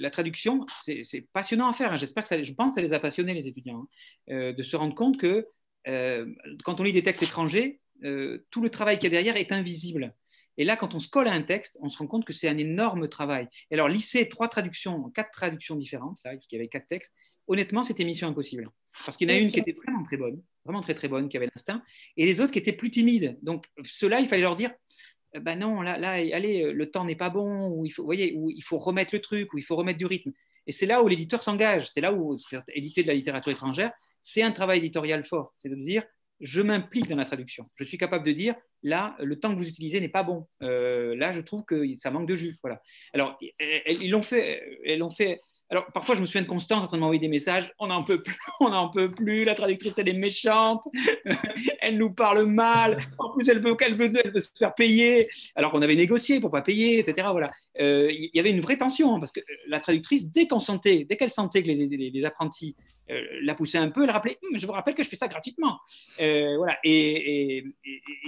la 0.00 0.10
traduction, 0.10 0.64
c'est 0.72 1.28
passionnant 1.32 1.68
à 1.68 1.72
faire. 1.72 1.92
Hein. 1.92 1.96
J'espère 1.96 2.22
que 2.22 2.28
ça, 2.28 2.40
je 2.40 2.52
pense 2.52 2.70
que 2.70 2.74
ça 2.76 2.80
les 2.80 2.92
a 2.92 3.00
passionnés, 3.00 3.34
les 3.34 3.48
étudiants, 3.48 3.88
hein. 4.28 4.32
euh, 4.34 4.52
de 4.52 4.62
se 4.62 4.76
rendre 4.76 4.94
compte 4.94 5.18
que 5.18 5.48
euh, 5.88 6.26
quand 6.64 6.78
on 6.78 6.84
lit 6.84 6.92
des 6.92 7.02
textes 7.02 7.22
étrangers, 7.22 7.80
tout 8.50 8.62
le 8.62 8.70
travail 8.70 8.98
qu'il 8.98 9.04
y 9.04 9.06
a 9.08 9.10
derrière 9.10 9.36
est 9.36 9.52
invisible. 9.52 10.14
Et 10.60 10.64
là, 10.64 10.76
quand 10.76 10.94
on 10.94 10.98
se 10.98 11.08
colle 11.08 11.26
à 11.26 11.32
un 11.32 11.40
texte, 11.40 11.78
on 11.80 11.88
se 11.88 11.96
rend 11.96 12.06
compte 12.06 12.26
que 12.26 12.34
c'est 12.34 12.46
un 12.46 12.58
énorme 12.58 13.08
travail. 13.08 13.48
Et 13.70 13.74
alors, 13.74 13.88
lisser 13.88 14.28
trois 14.28 14.46
traductions, 14.46 15.08
quatre 15.14 15.30
traductions 15.30 15.74
différentes, 15.74 16.18
là, 16.22 16.34
il 16.34 16.40
y 16.52 16.56
avait 16.56 16.68
quatre 16.68 16.86
textes, 16.86 17.14
honnêtement, 17.46 17.82
c'était 17.82 18.04
mission 18.04 18.28
impossible. 18.28 18.68
Parce 19.06 19.16
qu'il 19.16 19.30
y 19.30 19.32
en 19.32 19.36
a 19.36 19.38
une 19.38 19.50
qui 19.50 19.60
était 19.60 19.72
vraiment 19.72 20.02
très 20.02 20.18
bonne, 20.18 20.42
vraiment 20.66 20.82
très 20.82 20.92
très 20.92 21.08
bonne, 21.08 21.30
qui 21.30 21.38
avait 21.38 21.46
l'instinct, 21.46 21.82
et 22.18 22.26
les 22.26 22.42
autres 22.42 22.52
qui 22.52 22.58
étaient 22.58 22.74
plus 22.74 22.90
timides. 22.90 23.38
Donc, 23.40 23.64
ceux-là, 23.84 24.20
il 24.20 24.28
fallait 24.28 24.42
leur 24.42 24.54
dire 24.54 24.70
ben 25.32 25.58
non, 25.58 25.80
là, 25.80 25.96
là 25.96 26.10
allez, 26.10 26.70
le 26.74 26.90
temps 26.90 27.06
n'est 27.06 27.16
pas 27.16 27.30
bon, 27.30 27.68
ou 27.68 27.86
il 27.86 27.90
faut, 27.90 28.04
voyez, 28.04 28.34
où 28.36 28.50
il 28.50 28.62
faut 28.62 28.76
remettre 28.76 29.14
le 29.14 29.22
truc, 29.22 29.54
ou 29.54 29.58
il 29.58 29.64
faut 29.64 29.76
remettre 29.76 29.98
du 29.98 30.04
rythme. 30.04 30.32
Et 30.66 30.72
c'est 30.72 30.84
là 30.84 31.02
où 31.02 31.08
l'éditeur 31.08 31.42
s'engage, 31.42 31.88
c'est 31.90 32.02
là 32.02 32.12
où 32.12 32.36
éditer 32.74 33.00
de 33.00 33.08
la 33.08 33.14
littérature 33.14 33.50
étrangère, 33.50 33.92
c'est 34.20 34.42
un 34.42 34.52
travail 34.52 34.80
éditorial 34.80 35.24
fort. 35.24 35.54
C'est 35.56 35.70
de 35.70 35.76
dire, 35.76 36.04
je 36.40 36.62
m'implique 36.62 37.08
dans 37.08 37.16
la 37.16 37.24
traduction. 37.24 37.66
Je 37.74 37.84
suis 37.84 37.98
capable 37.98 38.24
de 38.24 38.32
dire, 38.32 38.54
là, 38.82 39.16
le 39.20 39.38
temps 39.38 39.52
que 39.52 39.56
vous 39.56 39.68
utilisez 39.68 40.00
n'est 40.00 40.08
pas 40.08 40.22
bon. 40.22 40.46
Euh, 40.62 41.14
là, 41.16 41.32
je 41.32 41.40
trouve 41.40 41.64
que 41.64 41.94
ça 41.96 42.10
manque 42.10 42.28
de 42.28 42.34
jus. 42.34 42.56
Voilà. 42.62 42.80
Alors, 43.12 43.38
ils 43.60 44.10
l'ont 44.10 44.22
fait, 44.22 44.62
elles 44.84 44.98
l'ont 44.98 45.10
fait 45.10 45.38
alors, 45.70 45.86
parfois, 45.92 46.16
je 46.16 46.20
me 46.20 46.26
souviens 46.26 46.42
de 46.42 46.48
Constance 46.48 46.82
en 46.82 46.88
train 46.88 46.96
de 46.96 47.00
m'envoyer 47.00 47.20
des 47.20 47.28
messages. 47.28 47.72
On 47.78 47.86
n'en 47.86 48.02
peut 48.02 48.20
plus, 48.20 48.36
on 48.60 48.70
n'en 48.70 48.88
peut 48.88 49.08
plus. 49.08 49.44
La 49.44 49.54
traductrice, 49.54 49.96
elle 49.98 50.08
est 50.08 50.14
méchante. 50.14 50.82
elle 51.80 51.96
nous 51.96 52.12
parle 52.12 52.44
mal. 52.44 52.98
En 53.18 53.30
plus, 53.32 53.48
elle 53.48 53.60
veut, 53.60 53.76
qu'elle 53.76 53.94
veut, 53.94 54.12
elle 54.24 54.32
veut 54.32 54.40
se 54.40 54.48
faire 54.58 54.74
payer. 54.74 55.28
Alors 55.54 55.70
qu'on 55.70 55.80
avait 55.80 55.94
négocié 55.94 56.40
pour 56.40 56.50
pas 56.50 56.62
payer, 56.62 56.98
etc. 56.98 57.28
Voilà. 57.30 57.52
Euh, 57.80 58.08
il 58.10 58.30
y 58.34 58.40
avait 58.40 58.50
une 58.50 58.60
vraie 58.60 58.76
tension 58.76 59.14
hein, 59.14 59.20
parce 59.20 59.30
que 59.30 59.40
la 59.68 59.78
traductrice, 59.78 60.26
dès 60.26 60.48
qu'on 60.48 60.58
sentait, 60.58 61.04
dès 61.08 61.16
qu'elle 61.16 61.30
sentait 61.30 61.62
que 61.62 61.68
les, 61.68 62.24
apprentis 62.24 62.74
euh, 63.08 63.22
la 63.42 63.54
poussaient 63.54 63.78
un 63.78 63.90
peu, 63.90 64.02
elle 64.02 64.10
rappelait 64.10 64.38
hum, 64.42 64.58
Je 64.58 64.66
vous 64.66 64.72
rappelle 64.72 64.94
que 64.94 65.04
je 65.04 65.08
fais 65.08 65.16
ça 65.16 65.28
gratuitement. 65.28 65.78
Euh, 66.20 66.56
voilà. 66.56 66.78
Et, 66.82 67.64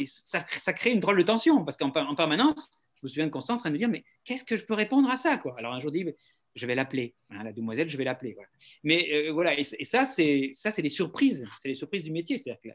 ça, 0.05 0.45
ça, 0.49 0.73
crée 0.73 0.93
une 0.93 1.01
drôle 1.01 1.19
de 1.19 1.23
tension 1.23 1.65
parce 1.65 1.77
qu'en 1.77 1.91
permanence, 1.91 2.71
je 2.95 3.01
me 3.03 3.09
souviens 3.09 3.27
de 3.27 3.33
Constance 3.33 3.57
en 3.57 3.59
train 3.59 3.71
de 3.71 3.75
me 3.75 3.79
dire 3.79 3.89
Mais 3.89 4.05
qu'est-ce 4.25 4.45
que 4.45 4.57
je 4.57 4.65
peux 4.65 4.75
répondre 4.75 5.11
à 5.11 5.17
ça 5.17 5.39
quoi? 5.39 5.57
Alors 5.59 5.73
un 5.73 5.81
jour, 5.81 5.93
je 5.93 5.99
dis 5.99 6.15
je 6.55 6.67
vais 6.67 6.75
l'appeler. 6.75 7.15
Hein, 7.31 7.45
la 7.45 7.53
demoiselle, 7.53 7.89
je 7.89 7.97
vais 7.97 8.05
l'appeler. 8.05 8.37
Mais 8.83 9.09
euh, 9.13 9.33
voilà, 9.33 9.59
et, 9.59 9.65
ça, 9.65 10.05
c'est 10.05 10.51
ça, 10.53 10.71
c'est 10.71 10.83
les 10.83 10.89
surprises, 10.89 11.45
c'est 11.61 11.69
les 11.69 11.75
surprises 11.75 12.05
du 12.05 12.11
métier. 12.11 12.39
C'est-à-dire 12.39 12.61
que 12.63 12.69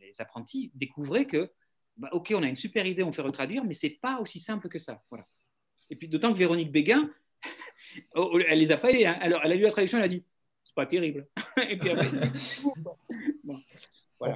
les 0.00 0.20
apprentis 0.20 0.70
découvraient 0.74 1.26
que, 1.26 1.50
bah, 1.96 2.08
ok, 2.12 2.32
on 2.36 2.42
a 2.42 2.46
une 2.46 2.56
super 2.56 2.86
idée, 2.86 3.02
on 3.02 3.12
fait 3.12 3.22
retraduire, 3.22 3.64
mais 3.64 3.74
c'est 3.74 3.90
pas 3.90 4.20
aussi 4.20 4.40
simple 4.40 4.68
que 4.68 4.78
ça. 4.78 5.02
Voilà. 5.10 5.26
Et 5.90 5.96
puis 5.96 6.08
d'autant 6.08 6.32
que 6.32 6.38
Véronique 6.38 6.70
Béguin, 6.70 7.10
oh, 8.14 8.30
oh, 8.34 8.38
elle 8.38 8.58
les 8.58 8.72
a 8.72 8.76
pas 8.76 8.90
aidés. 8.90 9.06
Hein. 9.06 9.18
Alors, 9.20 9.40
elle 9.44 9.52
a 9.52 9.54
lu 9.54 9.62
la 9.62 9.70
traduction, 9.70 9.98
elle 9.98 10.04
a 10.04 10.08
dit, 10.08 10.24
c'est 10.62 10.74
pas 10.74 10.86
terrible. 10.86 11.26
et 11.68 11.78
puis 11.78 11.90
après, 11.90 12.06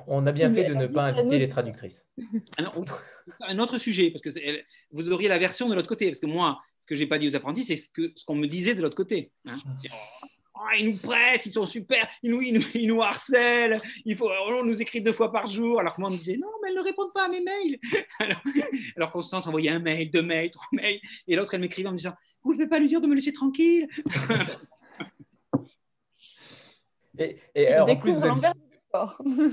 On 0.09 0.27
a 0.27 0.33
bien 0.33 0.53
fait 0.53 0.65
de 0.65 0.75
ne 0.75 0.87
pas 0.87 1.05
inviter 1.05 1.39
les 1.39 1.49
traductrices. 1.49 2.09
un 3.41 3.59
autre 3.59 3.79
sujet, 3.79 4.11
parce 4.11 4.23
que 4.23 4.31
vous 4.91 5.13
auriez 5.13 5.29
la 5.29 5.39
version 5.39 5.69
de 5.69 5.75
l'autre 5.75 5.89
côté, 5.89 6.07
parce 6.07 6.21
que 6.21 6.27
moi, 6.27 6.61
ce 6.87 6.95
que 6.95 6.95
j'ai 6.95 7.09
pas 7.09 7.19
dit 7.19 7.27
aux 7.27 7.35
apprentis, 7.35 7.65
c'est 7.65 7.75
ce 7.75 7.89
qu'on 7.89 8.13
ce 8.15 8.25
qu'on 8.25 8.37
me 8.37 8.47
disait 8.47 8.77
de 8.77 8.83
l'autre 8.83 8.95
côté. 8.95 9.33
Hein. 9.45 9.57
Oh, 10.55 10.61
ils 10.79 10.87
nous 10.87 10.97
pressent, 10.97 11.47
ils 11.47 11.53
sont 11.53 11.67
super, 11.67 12.07
ils 12.23 12.31
nous, 12.31 12.41
ils 12.41 12.87
nous, 12.87 13.03
harcèlent, 13.03 13.83
il 14.05 14.17
faut, 14.17 14.31
on 14.31 14.65
nous 14.65 14.81
écrit 14.81 15.03
deux 15.03 15.13
fois 15.13 15.33
par 15.33 15.49
jour. 15.49 15.81
Alors 15.81 15.97
que 15.97 16.01
moi, 16.01 16.11
on 16.11 16.13
me 16.13 16.19
disait 16.19 16.37
non, 16.37 16.47
mais 16.63 16.69
elles 16.69 16.77
ne 16.77 16.83
répondent 16.83 17.13
pas 17.13 17.25
à 17.25 17.29
mes 17.29 17.41
mails. 17.41 17.81
Alors, 18.97 19.11
Constance 19.11 19.49
envoyait 19.49 19.71
un 19.71 19.81
mail, 19.81 20.13
deux 20.13 20.23
mails, 20.23 20.51
trois 20.51 20.69
mails, 20.71 21.01
et 21.27 21.35
l'autre, 21.35 21.55
elle 21.55 21.61
m'écrivait 21.61 21.89
en 21.89 21.93
me 21.93 21.97
disant 21.97 22.15
vous 22.45 22.53
ne 22.53 22.57
pouvez 22.57 22.69
pas 22.69 22.79
lui 22.79 22.87
dire 22.87 23.01
de 23.01 23.09
me 23.09 23.17
laisser 23.17 23.33
tranquille. 23.33 23.89
et, 27.19 27.39
et 27.57 27.69
alors, 27.69 27.91
en 27.91 27.97
plus, 27.97 28.15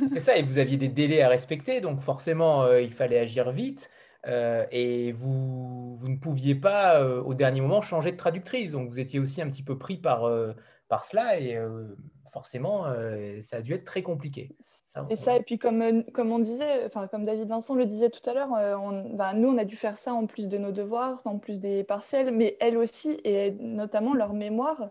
c'est 0.08 0.20
ça, 0.20 0.38
et 0.38 0.44
vous 0.44 0.60
aviez 0.60 0.78
des 0.78 0.90
délais 0.90 1.22
à 1.22 1.30
respecter, 1.30 1.82
donc 1.82 2.02
forcément, 2.02 2.62
euh, 2.64 2.80
il 2.82 2.94
fallait 2.94 3.18
agir 3.18 3.50
vite. 3.52 3.90
Euh, 4.26 4.66
et 4.72 5.12
vous, 5.12 5.96
vous, 5.98 6.08
ne 6.08 6.18
pouviez 6.18 6.56
pas 6.56 7.02
euh, 7.02 7.22
au 7.22 7.34
dernier 7.34 7.62
moment 7.62 7.82
changer 7.82 8.12
de 8.12 8.18
traductrice. 8.18 8.72
Donc 8.72 8.90
vous 8.90 9.00
étiez 9.00 9.20
aussi 9.20 9.42
un 9.42 9.50
petit 9.50 9.64
peu 9.64 9.78
pris 9.78 9.98
par, 9.98 10.26
euh, 10.26 10.54
par 10.88 11.04
cela 11.04 11.40
et 11.40 11.60
forcément 12.32 12.86
ça 13.42 13.58
a 13.58 13.62
dû 13.62 13.74
être 13.74 13.84
très 13.84 14.02
compliqué. 14.02 14.56
et 15.10 15.16
ça, 15.16 15.36
et 15.36 15.44
puis 15.44 15.60
comme, 15.60 16.04
comme 16.14 16.32
on 16.32 16.40
disait, 16.40 16.84
enfin 16.86 17.08
comme 17.08 17.24
David 17.24 17.48
Vincent 17.48 17.76
le 17.76 17.86
disait 17.86 18.10
tout 18.10 18.28
à 18.28 18.34
l'heure, 18.34 18.50
bah, 19.14 19.34
nous 19.36 19.50
on 19.50 19.58
a 19.60 19.66
dû 19.66 19.76
faire 19.76 19.98
ça 19.98 20.14
en 20.14 20.26
plus 20.26 20.48
de 20.48 20.58
nos 20.58 20.72
devoirs, 20.72 21.22
en 21.26 21.38
plus 21.38 21.60
des 21.60 21.84
partiels, 21.84 22.32
mais 22.32 22.58
elles 22.60 22.78
aussi, 22.78 23.20
et 23.24 23.52
notamment 23.60 24.16
leur 24.16 24.34
mémoire. 24.34 24.90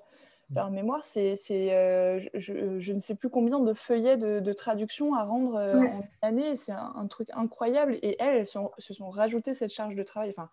Leur 0.55 0.71
mémoire, 0.71 1.05
c'est, 1.05 1.35
euh, 1.51 2.21
je, 2.35 2.93
ne 2.93 2.99
sais 2.99 3.15
plus 3.15 3.31
combien 3.31 3.59
de 3.61 3.75
feuillets 3.75 4.17
de, 4.17 4.53
traduction 4.53 5.15
à 5.15 5.25
rendre 5.25 5.57
euh, 5.57 5.79
en 5.79 6.01
une 6.01 6.09
année. 6.23 6.57
C'est 6.57 6.73
un, 6.73 7.07
truc 7.07 7.29
incroyable. 7.33 7.99
Et 8.03 8.17
elles, 8.19 8.47
se 8.47 8.95
sont 8.95 9.11
rajoutées 9.11 9.55
cette 9.55 9.73
charge 9.73 9.95
de 9.95 10.03
travail. 10.03 10.31
Enfin, 10.37 10.51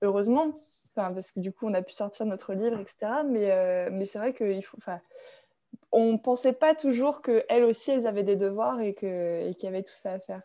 heureusement, 0.00 0.52
parce 0.94 1.32
que 1.32 1.40
du 1.40 1.52
coup, 1.52 1.66
on 1.66 1.74
a 1.74 1.82
pu 1.82 1.92
sortir 1.92 2.26
notre 2.26 2.54
livre, 2.54 2.80
etc. 2.80 3.22
Mais, 3.26 3.50
euh, 3.50 3.88
mais 3.92 4.06
c'est 4.06 4.18
vrai 4.18 4.32
qu'il 4.32 4.64
faut. 4.64 4.76
Enfin, 4.78 5.00
on 5.90 6.12
ne 6.12 6.18
pensait 6.18 6.52
pas 6.52 6.74
toujours 6.74 7.22
qu'elles 7.22 7.64
aussi, 7.64 7.90
elles 7.90 8.06
avaient 8.06 8.22
des 8.22 8.36
devoirs 8.36 8.80
et 8.80 8.94
qu'il 8.94 9.08
et 9.08 9.56
y 9.60 9.66
avait 9.66 9.82
tout 9.82 9.94
ça 9.94 10.12
à 10.12 10.18
faire. 10.20 10.42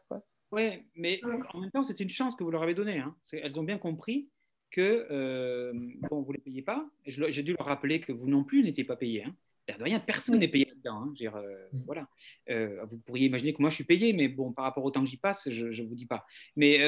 Oui, 0.52 0.86
mais 0.96 1.22
en 1.54 1.60
même 1.60 1.72
temps, 1.72 1.84
c'est 1.84 2.00
une 2.00 2.10
chance 2.10 2.36
que 2.36 2.44
vous 2.44 2.52
leur 2.52 2.64
avez 2.64 2.74
donnée. 2.74 3.00
Hein. 3.00 3.16
Elles 3.32 3.60
ont 3.60 3.64
bien 3.64 3.78
compris 3.78 4.30
que 4.72 5.08
euh, 5.12 5.74
bon, 6.10 6.22
vous 6.22 6.32
ne 6.32 6.38
les 6.38 6.44
payez 6.44 6.62
pas. 6.62 6.88
J'ai 7.06 7.44
dû 7.44 7.54
leur 7.54 7.68
rappeler 7.68 8.00
que 8.00 8.12
vous 8.12 8.28
non 8.28 8.44
plus 8.44 8.64
n'étiez 8.64 8.84
pas 8.84 8.96
payé. 8.96 9.24
Hein. 9.24 9.36
De 9.78 9.84
rien, 9.84 10.00
personne 10.00 10.40
n'est 10.40 10.48
payé 10.48 10.66
là-dedans. 10.66 11.04
Hein. 11.04 11.14
Euh, 11.22 11.68
mm. 11.74 11.82
voilà. 11.86 12.08
Euh, 12.50 12.86
vous 12.90 12.98
pourriez 13.00 13.26
imaginer 13.26 13.54
que 13.54 13.62
moi 13.62 13.70
je 13.70 13.76
suis 13.76 13.84
payé, 13.84 14.14
mais 14.14 14.28
bon, 14.28 14.54
par 14.54 14.66
rapport 14.66 14.84
au 14.84 14.92
temps 14.92 15.04
que 15.04 15.10
j'y 15.10 15.18
passe, 15.18 15.50
je 15.52 15.66
ne 15.66 15.88
vous 15.88 15.96
dis 15.96 16.06
pas. 16.06 16.26
Mais 16.56 16.80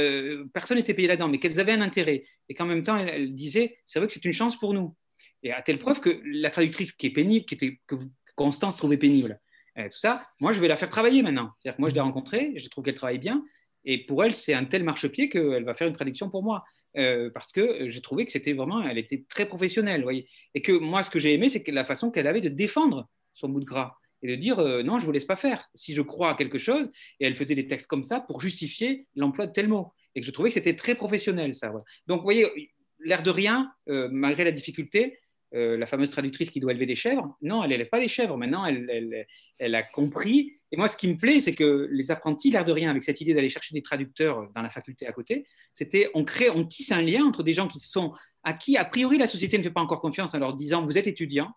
personne 0.53 0.77
n'était 0.77 0.93
payé 0.93 1.07
là-dedans, 1.07 1.27
mais 1.27 1.39
qu'elles 1.39 1.59
avaient 1.59 1.73
un 1.73 1.81
intérêt. 1.81 2.23
Et 2.47 2.53
qu'en 2.53 2.65
même 2.65 2.83
temps, 2.83 2.97
elles, 2.97 3.33
disaient 3.35 3.77
c'est 3.85 3.99
vrai 3.99 4.07
que 4.07 4.13
c'est 4.13 4.25
une 4.25 4.33
chance 4.33 4.57
pour 4.57 4.73
nous. 4.73 4.95
Et 5.43 5.51
à 5.51 5.61
telle 5.61 5.79
preuve 5.79 5.99
que 5.99 6.21
la 6.25 6.49
traductrice 6.49 6.93
qui 6.93 7.07
est 7.07 7.11
pénible, 7.11 7.45
qui 7.45 7.55
était, 7.55 7.79
que 7.87 7.95
Constance 8.35 8.77
trouvait 8.77 8.97
pénible, 8.97 9.39
tout 9.75 9.97
ça, 9.97 10.25
moi 10.41 10.51
je 10.51 10.59
vais 10.59 10.67
la 10.67 10.75
faire 10.75 10.89
travailler 10.89 11.21
maintenant. 11.21 11.51
C'est-à-dire 11.57 11.77
que 11.77 11.81
moi 11.81 11.89
je 11.89 11.95
l'ai 11.95 12.01
rencontrée, 12.01 12.53
je 12.55 12.67
trouve 12.69 12.83
qu'elle 12.83 12.95
travaille 12.95 13.19
bien. 13.19 13.43
Et 13.85 14.05
pour 14.05 14.23
elle, 14.23 14.33
c'est 14.33 14.53
un 14.53 14.65
tel 14.65 14.83
marchepied 14.83 15.29
qu'elle 15.29 15.63
va 15.63 15.73
faire 15.73 15.87
une 15.87 15.93
traduction 15.93 16.29
pour 16.29 16.43
moi. 16.43 16.63
Euh, 16.97 17.29
parce 17.29 17.51
que 17.51 17.87
j'ai 17.87 18.01
trouvé 18.01 18.25
que 18.25 18.31
c'était 18.31 18.53
vraiment, 18.53 18.81
elle 18.81 18.97
était 18.97 19.23
très 19.29 19.45
professionnelle, 19.45 20.01
voyez. 20.03 20.27
Et 20.55 20.61
que 20.61 20.71
moi, 20.71 21.03
ce 21.03 21.09
que 21.09 21.19
j'ai 21.19 21.33
aimé, 21.33 21.49
c'est 21.49 21.65
la 21.67 21.83
façon 21.83 22.11
qu'elle 22.11 22.27
avait 22.27 22.41
de 22.41 22.49
défendre 22.49 23.09
son 23.33 23.49
bout 23.49 23.59
de 23.59 23.65
gras 23.65 23.95
et 24.21 24.27
de 24.27 24.35
dire 24.35 24.59
euh, 24.59 24.83
non, 24.83 24.99
je 24.99 25.05
vous 25.05 25.11
laisse 25.11 25.25
pas 25.25 25.35
faire. 25.35 25.69
Si 25.75 25.93
je 25.93 26.01
crois 26.01 26.31
à 26.31 26.35
quelque 26.35 26.57
chose, 26.57 26.89
et 27.19 27.25
elle 27.25 27.35
faisait 27.35 27.55
des 27.55 27.67
textes 27.67 27.87
comme 27.87 28.03
ça 28.03 28.19
pour 28.19 28.41
justifier 28.41 29.07
l'emploi 29.15 29.47
de 29.47 29.53
tel 29.53 29.67
mot. 29.67 29.93
Et 30.15 30.21
que 30.21 30.27
je 30.27 30.31
trouvais 30.31 30.49
que 30.49 30.55
c'était 30.55 30.75
très 30.75 30.95
professionnel, 30.95 31.55
ça. 31.55 31.71
Donc, 32.07 32.19
vous 32.19 32.23
voyez, 32.23 32.73
l'air 32.99 33.23
de 33.23 33.29
rien, 33.29 33.71
euh, 33.87 34.09
malgré 34.11 34.43
la 34.43 34.51
difficulté, 34.51 35.19
euh, 35.55 35.77
la 35.77 35.85
fameuse 35.87 36.11
traductrice 36.11 36.49
qui 36.49 36.59
doit 36.59 36.71
élever 36.71 36.85
des 36.85 36.95
chèvres. 36.95 37.35
Non, 37.41 37.63
elle 37.63 37.69
n'élève 37.69 37.89
pas 37.89 37.99
des 37.99 38.07
chèvres. 38.07 38.37
Maintenant, 38.37 38.65
elle, 38.65 39.25
elle, 39.57 39.75
a 39.75 39.83
compris. 39.83 40.53
Et 40.71 40.77
moi, 40.77 40.87
ce 40.87 40.95
qui 40.95 41.07
me 41.07 41.17
plaît, 41.17 41.41
c'est 41.41 41.55
que 41.55 41.87
les 41.91 42.11
apprentis, 42.11 42.51
l'air 42.51 42.63
de 42.63 42.71
rien, 42.71 42.91
avec 42.91 43.03
cette 43.03 43.19
idée 43.21 43.33
d'aller 43.33 43.49
chercher 43.49 43.73
des 43.73 43.81
traducteurs 43.81 44.49
dans 44.53 44.61
la 44.61 44.69
faculté 44.69 45.07
à 45.07 45.11
côté, 45.11 45.45
c'était 45.73 46.09
on 46.13 46.23
crée, 46.23 46.49
on 46.49 46.65
tisse 46.65 46.91
un 46.91 47.01
lien 47.01 47.23
entre 47.25 47.41
des 47.41 47.53
gens 47.53 47.67
qui 47.67 47.79
sont 47.79 48.13
à 48.43 48.53
qui, 48.53 48.77
a 48.77 48.85
priori, 48.85 49.17
la 49.17 49.27
société 49.27 49.57
ne 49.57 49.63
fait 49.63 49.71
pas 49.71 49.81
encore 49.81 50.01
confiance 50.01 50.33
en 50.33 50.39
leur 50.39 50.53
disant 50.53 50.85
vous 50.85 50.97
êtes 50.97 51.07
étudiant. 51.07 51.51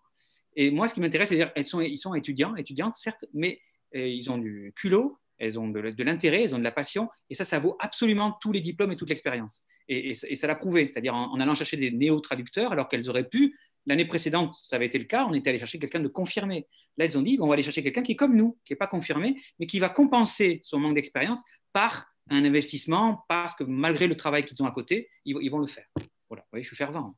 Et 0.55 0.71
moi, 0.71 0.87
ce 0.87 0.93
qui 0.93 0.99
m'intéresse, 0.99 1.29
c'est 1.29 1.35
dire 1.35 1.51
elles 1.55 1.65
sont, 1.65 1.81
ils 1.81 1.97
sont 1.97 2.13
étudiants, 2.13 2.55
étudiantes, 2.55 2.93
certes, 2.95 3.25
mais 3.33 3.59
euh, 3.95 4.07
ils 4.07 4.29
ont 4.31 4.37
du 4.37 4.73
culot, 4.75 5.17
elles 5.37 5.59
ont 5.59 5.67
de, 5.67 6.03
l'intérêt, 6.03 6.43
elles 6.43 6.55
ont 6.55 6.59
de 6.59 6.63
la 6.63 6.71
passion, 6.71 7.09
et 7.29 7.35
ça, 7.35 7.45
ça 7.45 7.59
vaut 7.59 7.75
absolument 7.79 8.37
tous 8.41 8.51
les 8.51 8.61
diplômes 8.61 8.91
et 8.91 8.95
toute 8.95 9.09
l'expérience. 9.09 9.63
Et, 9.89 10.13
ça 10.13 10.47
l'a 10.47 10.55
prouvé, 10.55 10.87
c'est-à-dire 10.87 11.13
en, 11.13 11.39
allant 11.39 11.55
chercher 11.55 11.77
des 11.77 11.91
néo-traducteurs, 11.91 12.71
alors 12.71 12.87
qu'elles 12.87 13.09
auraient 13.09 13.27
pu, 13.27 13.57
l'année 13.85 14.05
précédente, 14.05 14.55
ça 14.55 14.75
avait 14.75 14.85
été 14.85 14.97
le 14.97 15.05
cas, 15.05 15.25
on 15.25 15.33
était 15.33 15.49
allé 15.49 15.59
chercher 15.59 15.79
quelqu'un 15.79 15.99
de 15.99 16.07
confirmé. 16.07 16.67
Là, 16.97 17.05
elles 17.05 17.17
ont 17.17 17.21
dit, 17.21 17.37
on 17.41 17.47
va 17.47 17.53
aller 17.53 17.63
chercher 17.63 17.83
quelqu'un 17.83 18.03
qui 18.03 18.13
est 18.13 18.15
comme 18.15 18.35
nous, 18.35 18.57
qui 18.65 18.73
n'est 18.73 18.77
pas 18.77 18.87
confirmé, 18.87 19.41
mais 19.59 19.65
qui 19.65 19.79
va 19.79 19.89
compenser 19.89 20.61
son 20.63 20.79
manque 20.79 20.95
d'expérience 20.95 21.43
par 21.71 22.05
un 22.29 22.45
investissement, 22.45 23.25
parce 23.27 23.55
que 23.55 23.63
malgré 23.63 24.07
le 24.07 24.15
travail 24.15 24.45
qu'ils 24.45 24.61
ont 24.63 24.65
à 24.65 24.71
côté, 24.71 25.09
ils 25.25 25.49
vont 25.49 25.59
le 25.59 25.67
faire. 25.67 25.85
Voilà, 26.29 26.45
oui, 26.53 26.63
je 26.63 26.67
suis 26.67 26.75
fervent. 26.75 27.13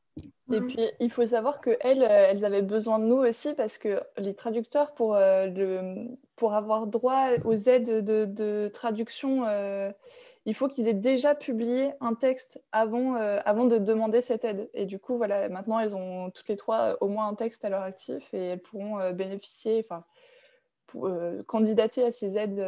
Et 0.52 0.60
puis, 0.60 0.78
il 1.00 1.10
faut 1.10 1.24
savoir 1.24 1.62
qu'elles, 1.62 2.02
euh, 2.02 2.26
elles 2.28 2.44
avaient 2.44 2.60
besoin 2.60 2.98
de 2.98 3.06
nous 3.06 3.16
aussi 3.16 3.54
parce 3.54 3.78
que 3.78 4.02
les 4.18 4.34
traducteurs, 4.34 4.92
pour, 4.92 5.14
euh, 5.14 5.48
avoir 6.42 6.86
droit 6.86 7.30
aux 7.44 7.56
aides 7.56 8.04
de, 8.04 8.68
traduction, 8.68 9.46
euh, 9.46 9.90
il 10.46 10.54
faut 10.54 10.68
qu'ils 10.68 10.88
aient 10.88 10.94
déjà 10.94 11.34
publié 11.34 11.92
un 12.00 12.14
texte 12.14 12.62
avant, 12.72 13.14
avant 13.16 13.66
de 13.66 13.78
demander 13.78 14.20
cette 14.20 14.44
aide. 14.44 14.70
Et 14.74 14.86
du 14.86 14.98
coup, 14.98 15.16
voilà, 15.16 15.48
maintenant, 15.48 15.78
elles 15.80 15.94
ont 15.94 16.30
toutes 16.30 16.48
les 16.48 16.56
trois 16.56 16.96
au 17.02 17.08
moins 17.08 17.26
un 17.28 17.34
texte 17.34 17.64
à 17.64 17.68
leur 17.68 17.82
actif 17.82 18.32
et 18.32 18.46
elles 18.46 18.62
pourront 18.62 19.10
bénéficier, 19.12 19.84
enfin, 19.84 20.04
candidater 21.46 22.04
à 22.04 22.12
ces 22.12 22.38
aides. 22.38 22.64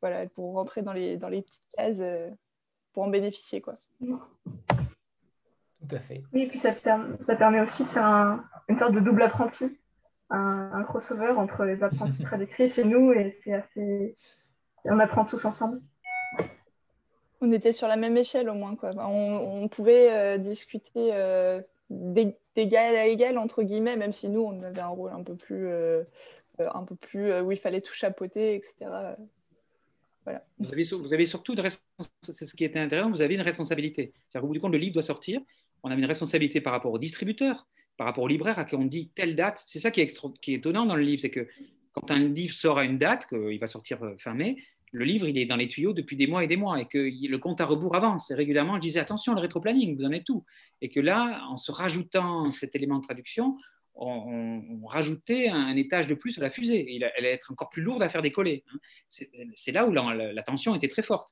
voilà, 0.00 0.20
elles 0.20 0.28
pourront 0.28 0.52
rentrer 0.52 0.82
dans 0.82 0.92
les, 0.92 1.16
dans 1.16 1.30
les 1.30 1.42
petites 1.42 1.64
cases 1.76 2.02
pour 2.92 3.02
en 3.02 3.08
bénéficier. 3.08 3.60
Quoi. 3.60 3.74
Tout 4.00 5.96
à 5.96 5.98
fait. 5.98 6.22
Oui, 6.32 6.42
et 6.42 6.48
puis 6.48 6.58
ça, 6.58 6.70
ça 7.20 7.36
permet 7.36 7.60
aussi 7.60 7.84
de 7.84 7.88
faire 7.88 8.40
une 8.68 8.78
sorte 8.78 8.92
de 8.92 9.00
double 9.00 9.22
apprenti, 9.22 9.78
un, 10.30 10.82
crossover 10.84 11.30
entre 11.30 11.64
les 11.64 11.82
apprentis 11.82 12.22
traductrices 12.24 12.78
et 12.78 12.84
nous, 12.84 13.12
et 13.12 13.36
c'est 13.42 13.52
assez. 13.52 14.16
On 14.84 14.98
apprend 14.98 15.24
tous 15.24 15.44
ensemble. 15.44 15.80
On 17.44 17.52
était 17.52 17.72
sur 17.72 17.88
la 17.88 17.96
même 17.96 18.16
échelle 18.16 18.48
au 18.48 18.54
moins. 18.54 18.74
Quoi. 18.74 18.92
On, 18.96 19.68
pouvait 19.68 20.10
euh, 20.10 20.38
discuter 20.38 21.10
euh, 21.12 21.60
d'égal 21.90 22.96
à 22.96 23.06
égal, 23.06 23.36
entre 23.36 23.62
guillemets, 23.62 23.96
même 23.96 24.12
si 24.12 24.30
nous, 24.30 24.40
on 24.40 24.62
avait 24.62 24.80
un 24.80 24.88
rôle 24.88 25.12
un 25.12 25.22
peu 25.22 25.36
plus, 25.36 25.66
euh, 25.66 26.04
un 26.58 26.84
peu 26.84 26.94
plus 26.94 27.38
où 27.40 27.52
il 27.52 27.58
fallait 27.58 27.82
tout 27.82 27.92
chapeauter, 27.92 28.54
etc. 28.54 28.74
Voilà. 30.24 30.42
Vous, 30.58 30.72
avez, 31.12 31.26
surtout 31.26 31.54
de 31.54 31.62
c'est 32.22 32.46
ce 32.46 32.54
qui 32.54 32.64
était 32.64 32.78
intéressant, 32.78 33.10
vous 33.10 33.20
avez 33.20 33.34
une 33.34 33.42
responsabilité. 33.42 34.14
C'est-à-dire 34.26 34.46
bout 34.46 34.54
du 34.54 34.60
compte, 34.60 34.72
le 34.72 34.78
livre 34.78 34.94
doit 34.94 35.02
sortir, 35.02 35.42
on 35.82 35.90
a 35.90 35.94
une 35.94 36.06
responsabilité 36.06 36.62
par 36.62 36.72
rapport 36.72 36.92
au 36.92 36.98
distributeur, 36.98 37.66
par 37.98 38.06
rapport 38.06 38.24
au 38.24 38.28
libraire 38.28 38.58
à 38.58 38.64
qui 38.64 38.74
on 38.74 38.86
dit 38.86 39.10
telle 39.14 39.36
date. 39.36 39.62
C'est 39.66 39.80
ça 39.80 39.90
qui 39.90 40.00
est, 40.00 40.48
étonnant 40.48 40.86
dans 40.86 40.96
le 40.96 41.02
livre, 41.02 41.20
c'est 41.20 41.30
que 41.30 41.46
quand 41.92 42.10
un 42.10 42.20
livre 42.20 42.54
sort 42.54 42.78
à 42.78 42.84
une 42.84 42.96
date, 42.96 43.26
qu'il 43.26 43.58
va 43.58 43.66
sortir 43.66 43.98
fin 44.18 44.32
mai, 44.32 44.56
le 44.94 45.04
livre 45.04 45.26
il 45.26 45.36
est 45.38 45.44
dans 45.44 45.56
les 45.56 45.66
tuyaux 45.66 45.92
depuis 45.92 46.16
des 46.16 46.28
mois 46.28 46.44
et 46.44 46.46
des 46.46 46.56
mois 46.56 46.80
et 46.80 46.86
que 46.86 46.98
le 46.98 47.38
compte 47.38 47.60
à 47.60 47.66
rebours 47.66 47.96
avance. 47.96 48.30
Et 48.30 48.34
régulièrement, 48.34 48.76
je 48.76 48.80
disais 48.80 49.00
attention, 49.00 49.34
le 49.34 49.40
rétroplanning, 49.40 49.96
vous 49.96 50.04
en 50.04 50.12
êtes 50.12 50.24
tout. 50.24 50.44
Et 50.80 50.88
que 50.88 51.00
là, 51.00 51.42
en 51.48 51.56
se 51.56 51.72
rajoutant 51.72 52.52
cet 52.52 52.76
élément 52.76 52.98
de 52.98 53.02
traduction, 53.02 53.56
on, 53.96 54.86
rajoutait 54.86 55.48
un, 55.48 55.74
étage 55.74 56.06
de 56.06 56.14
plus 56.14 56.38
à 56.38 56.42
la 56.42 56.50
fusée. 56.50 56.86
elle 56.94 57.04
allait 57.16 57.32
être 57.32 57.50
encore 57.50 57.70
plus 57.70 57.82
lourde 57.82 58.04
à 58.04 58.08
faire 58.08 58.22
décoller. 58.22 58.62
Hein. 58.72 58.78
C'est 59.56 59.72
là 59.72 59.86
où 59.86 59.92
la, 59.92 60.42
tension 60.44 60.76
était 60.76 60.88
très 60.88 61.02
forte. 61.02 61.28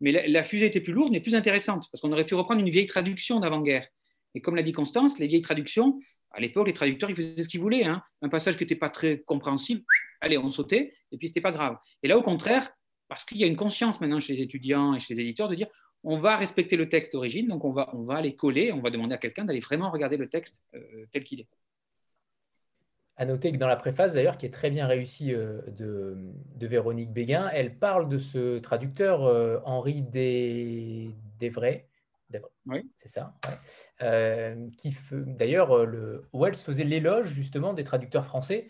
Mais 0.00 0.28
la, 0.28 0.44
fusée 0.44 0.66
était 0.66 0.80
plus 0.80 0.92
lourde, 0.92 1.12
mais 1.12 1.20
plus 1.20 1.34
intéressante, 1.34 1.88
parce 1.90 2.02
qu'on 2.02 2.12
aurait 2.12 2.26
pu 2.26 2.34
reprendre 2.34 2.60
une 2.60 2.70
vieille 2.70 2.86
traduction 2.86 3.40
d'avant-guerre. 3.40 3.88
Et 4.34 4.42
comme 4.42 4.56
l'a 4.56 4.62
dit 4.62 4.72
Constance, 4.72 5.18
les 5.18 5.26
vieilles 5.26 5.42
traductions, 5.42 5.98
à 6.32 6.40
l'époque, 6.40 6.66
les 6.66 6.74
traducteurs, 6.74 7.08
ils 7.08 7.16
faisaient 7.16 7.42
ce 7.42 7.48
qu'ils 7.48 7.60
voulaient. 7.60 7.84
Hein. 7.84 8.02
Un 8.20 8.28
passage 8.28 8.58
qui 8.58 8.64
n'était 8.64 8.76
pas 8.76 8.90
très 8.90 9.20
compréhensible, 9.20 9.82
allez, 10.20 10.36
on 10.36 10.50
sautait, 10.50 10.92
et 11.12 11.16
puis 11.16 11.28
ce 11.28 11.32
n'était 11.32 11.40
pas 11.40 11.52
grave. 11.52 11.78
Et 12.02 12.08
là, 12.08 12.18
au 12.18 12.22
contraire, 12.22 12.70
parce 13.08 13.24
qu'il 13.24 13.38
y 13.38 13.44
a 13.44 13.46
une 13.46 13.56
conscience 13.56 14.00
maintenant 14.00 14.20
chez 14.20 14.34
les 14.34 14.42
étudiants 14.42 14.94
et 14.94 14.98
chez 14.98 15.14
les 15.14 15.20
éditeurs 15.20 15.48
de 15.48 15.54
dire 15.54 15.68
on 16.04 16.18
va 16.18 16.36
respecter 16.36 16.76
le 16.76 16.88
texte 16.88 17.12
d'origine, 17.12 17.48
donc 17.48 17.64
on 17.64 17.72
va, 17.72 17.90
on 17.92 18.04
va 18.04 18.16
aller 18.16 18.36
coller, 18.36 18.72
on 18.72 18.80
va 18.80 18.90
demander 18.90 19.14
à 19.14 19.18
quelqu'un 19.18 19.44
d'aller 19.44 19.60
vraiment 19.60 19.90
regarder 19.90 20.16
le 20.16 20.28
texte 20.28 20.62
euh, 20.74 21.06
tel 21.10 21.24
qu'il 21.24 21.40
est. 21.40 21.48
À 23.18 23.24
noter 23.24 23.50
que 23.50 23.56
dans 23.56 23.66
la 23.66 23.76
préface, 23.76 24.12
d'ailleurs, 24.12 24.36
qui 24.36 24.44
est 24.44 24.52
très 24.52 24.68
bien 24.68 24.86
réussie 24.86 25.32
euh, 25.32 25.62
de, 25.68 26.66
Véronique 26.66 27.12
Béguin, 27.12 27.48
elle 27.52 27.78
parle 27.78 28.10
de 28.10 28.18
ce 28.18 28.58
traducteur 28.58 29.24
euh, 29.24 29.58
Henri 29.64 30.02
Desvray. 30.02 31.86
Oui. 32.66 32.90
C'est 32.96 33.08
ça. 33.08 33.34
Euh, 34.02 34.68
qui 34.76 34.94
D'ailleurs, 35.12 35.70
Wells 36.34 36.56
faisait 36.56 36.84
l'éloge 36.84 37.28
justement 37.28 37.72
des 37.72 37.84
traducteurs 37.84 38.26
français 38.26 38.68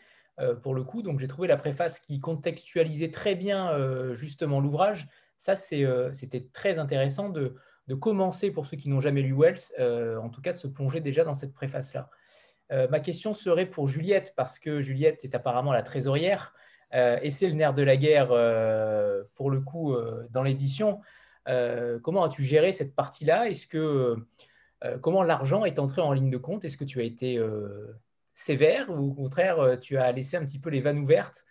pour 0.63 0.75
le 0.75 0.85
coup. 0.85 1.03
Donc 1.03 1.19
j'ai 1.19 1.29
trouvé 1.29 1.49
la 1.49 1.57
préface 1.57 2.01
qui 2.01 2.21
contextualisait 2.21 3.11
très 3.11 3.35
bien 3.35 3.73
justement 4.15 4.61
l'ouvrage. 4.61 5.09
Ça, 5.39 5.57
c'était 5.57 6.49
très 6.53 6.79
intéressant 6.79 7.29
de, 7.29 7.55
commencer 8.01 8.51
pour 8.51 8.67
ceux 8.67 8.77
qui 8.77 8.89
n'ont 8.89 9.01
jamais 9.01 9.23
lu 9.23 9.35
Wells, 9.35 10.19
en 10.21 10.29
tout 10.29 10.43
cas 10.43 10.53
de 10.53 10.59
se 10.59 10.67
plonger 10.67 11.01
déjà 11.01 11.25
dans 11.25 11.35
cette 11.35 11.55
préface-là. 11.55 12.11
Euh, 12.73 12.89
ma 12.89 13.01
question 13.01 13.35
serait 13.35 13.67
pour 13.67 13.89
Juliette, 13.89 14.35
parce 14.37 14.59
que 14.59 14.83
Juliette 14.83 15.25
est 15.25 15.35
apparemment 15.35 15.73
la 15.73 15.83
trésorière, 15.83 16.55
euh, 16.95 17.19
et 17.23 17.31
c'est 17.31 17.49
le 17.49 17.55
nerf 17.55 17.75
de 17.75 17.83
la 17.83 17.97
guerre 17.97 18.29
euh, 18.33 19.23
pour 19.35 19.51
le 19.51 19.61
coup 19.61 19.95
dans 20.31 20.43
l'édition. 20.43 21.01
comment 22.03 22.25
as-tu 22.25 22.43
géré 22.43 22.73
cette 22.73 22.95
partie-là? 22.95 23.49
Est-ce 23.49 23.67
que 23.67 24.17
comment 25.01 25.23
l'argent 25.23 25.65
est 25.65 25.79
entré 25.79 26.03
en 26.03 26.13
ligne 26.13 26.31
de 26.31 26.39
compte? 26.39 26.65
Est-ce 26.65 26.77
que 26.77 26.85
tu 26.85 27.01
as 27.01 27.05
été 27.05 27.41
sévère 28.37 28.91
ou 28.91 29.11
au 29.11 29.15
contraire 29.15 29.79
tu 29.81 29.97
as 29.97 30.13
laissé 30.13 30.37
un 30.37 30.45
petit 30.45 30.61
peu 30.61 30.71
les 30.71 30.81
vannes 30.81 31.01
ouvertes 31.01 31.45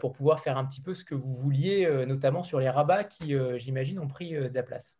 pour 0.00 0.12
pouvoir 0.12 0.40
faire 0.40 0.56
un 0.56 0.64
petit 0.64 0.80
peu 0.80 0.94
ce 0.94 1.04
que 1.04 1.14
vous 1.14 1.32
vouliez, 1.32 1.88
notamment 2.06 2.42
sur 2.42 2.58
les 2.58 2.68
rabats 2.68 3.04
qui, 3.04 3.34
j'imagine, 3.58 4.00
ont 4.00 4.08
pris 4.08 4.32
de 4.32 4.54
la 4.54 4.62
place? 4.62 4.98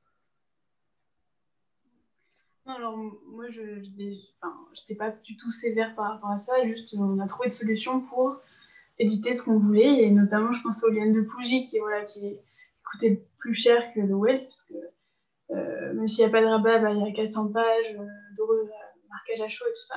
Alors 2.69 2.97
moi, 2.97 3.51
je 3.51 3.63
n'étais 3.63 4.95
pas 4.95 5.11
du 5.11 5.37
tout 5.37 5.51
sévère 5.51 5.95
par 5.95 6.13
rapport 6.13 6.31
à 6.31 6.39
ça. 6.39 6.53
Juste, 6.67 6.95
on 6.99 7.19
a 7.19 7.27
trouvé 7.27 7.49
des 7.49 7.55
solutions 7.55 8.01
pour 8.03 8.37
éditer 8.99 9.33
ce 9.33 9.43
qu'on 9.43 9.59
voulait. 9.59 10.03
Et 10.03 10.11
notamment, 10.11 10.53
je 10.53 10.63
pense 10.63 10.85
aux 10.85 10.91
liens 10.91 11.11
de 11.11 11.23
Pougy 11.23 11.65
qui, 11.65 11.79
voilà, 11.79 12.05
qui 12.05 12.39
coûtait 12.85 13.25
plus 13.39 13.55
cher 13.55 13.83
que 13.95 14.01
le 14.01 14.15
web. 14.15 14.43
Parce 14.43 14.63
que 14.65 14.75
euh, 15.51 15.95
même 15.95 16.09
s'il 16.09 16.25
n'y 16.25 16.29
a 16.29 16.33
pas 16.33 16.43
de 16.43 16.47
rabat, 16.47 16.79
bah, 16.79 16.91
il 16.91 17.01
y 17.01 17.09
a 17.09 17.13
400 17.13 17.53
pages 17.53 17.95
euh, 17.95 18.05
de 18.37 18.71
marquage 19.09 19.41
à 19.41 19.49
chaud 19.49 19.65
et 19.67 19.73
tout 19.73 19.87
ça. 19.87 19.97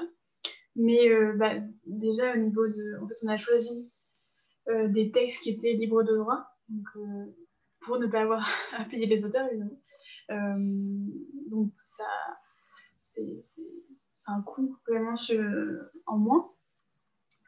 Mais 0.75 1.09
euh, 1.09 1.33
bah, 1.37 1.55
déjà, 1.85 2.33
au 2.33 2.37
niveau 2.37 2.67
de. 2.67 3.01
En 3.01 3.07
fait, 3.07 3.15
on 3.23 3.29
a 3.29 3.37
choisi 3.37 3.91
des 4.67 5.11
textes 5.11 5.43
qui 5.43 5.49
étaient 5.49 5.73
libres 5.73 6.03
de 6.03 6.15
droit. 6.15 6.45
Donc, 6.69 6.87
pour 7.81 7.99
ne 7.99 8.07
pas 8.07 8.21
avoir 8.21 8.47
à 8.77 8.85
payer 8.85 9.05
les 9.05 9.25
auteurs, 9.25 9.47
évidemment. 9.47 9.77
donc, 11.49 11.73
ça 11.89 12.05
c'est 13.13 14.31
un 14.31 14.41
coût 14.41 14.77
vraiment 14.87 15.15
en 16.05 16.17
moins. 16.17 16.51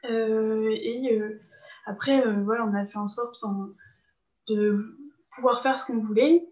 Euh, 0.04 0.70
et 0.70 1.18
euh, 1.18 1.40
après, 1.86 2.26
euh, 2.26 2.42
voilà, 2.42 2.66
on 2.66 2.74
a 2.74 2.84
fait 2.86 2.98
en 2.98 3.08
sorte 3.08 3.42
de 4.48 4.96
pouvoir 5.34 5.62
faire 5.62 5.78
ce 5.78 5.86
qu'on 5.86 6.00
voulait 6.00 6.46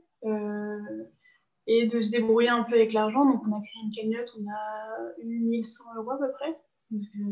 et 1.67 1.87
de 1.87 2.01
se 2.01 2.11
débrouiller 2.11 2.49
un 2.49 2.65
peu 2.65 2.75
avec 2.75 2.93
l'argent. 2.93 3.25
Donc, 3.25 3.43
on 3.47 3.53
a 3.53 3.61
créé 3.61 3.83
une 3.85 3.93
cagnotte, 3.93 4.37
on 4.41 4.51
a 4.51 5.13
eu 5.19 5.41
1100 5.41 5.97
euros 5.97 6.13
à 6.13 6.19
peu 6.19 6.33
près, 6.33 6.59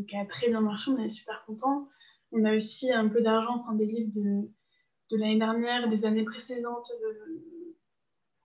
qui 0.07 0.17
a 0.17 0.25
très 0.25 0.49
bien 0.49 0.61
marché, 0.61 0.91
on 0.91 0.97
est 0.99 1.09
super 1.09 1.43
contents. 1.45 1.87
On 2.31 2.45
a 2.45 2.55
aussi 2.55 2.91
un 2.91 3.07
peu 3.09 3.21
d'argent, 3.21 3.61
enfin, 3.61 3.73
des 3.73 3.85
livres 3.85 4.11
de, 4.15 4.49
de 5.11 5.17
l'année 5.17 5.37
dernière, 5.37 5.89
des 5.89 6.05
années 6.05 6.23
précédentes. 6.23 6.91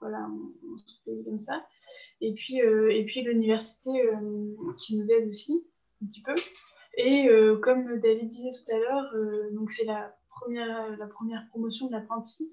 voilà, 0.01 0.28
on, 0.28 0.78
se 0.78 0.95
paye 1.05 1.24
comme 1.24 1.39
ça. 1.39 1.64
Et 2.20 2.32
puis, 2.34 2.62
euh, 2.62 3.05
puis 3.07 3.22
l'université 3.22 3.91
euh, 3.91 4.72
qui 4.76 4.99
nous 4.99 5.11
aide 5.11 5.26
aussi 5.26 5.66
un 6.03 6.07
petit 6.07 6.22
peu. 6.22 6.34
Et 6.99 7.28
euh, 7.28 7.59
comme 7.59 8.01
David 8.01 8.30
disait 8.30 8.51
tout 8.51 8.74
à 8.74 8.78
l'heure, 8.78 9.14
donc 9.53 9.70
c'est 9.70 9.84
la 9.84 10.16
première, 10.30 10.97
la 10.97 11.07
première 11.07 11.47
promotion 11.49 11.87
de 11.87 11.93
l'apprenti 11.93 12.51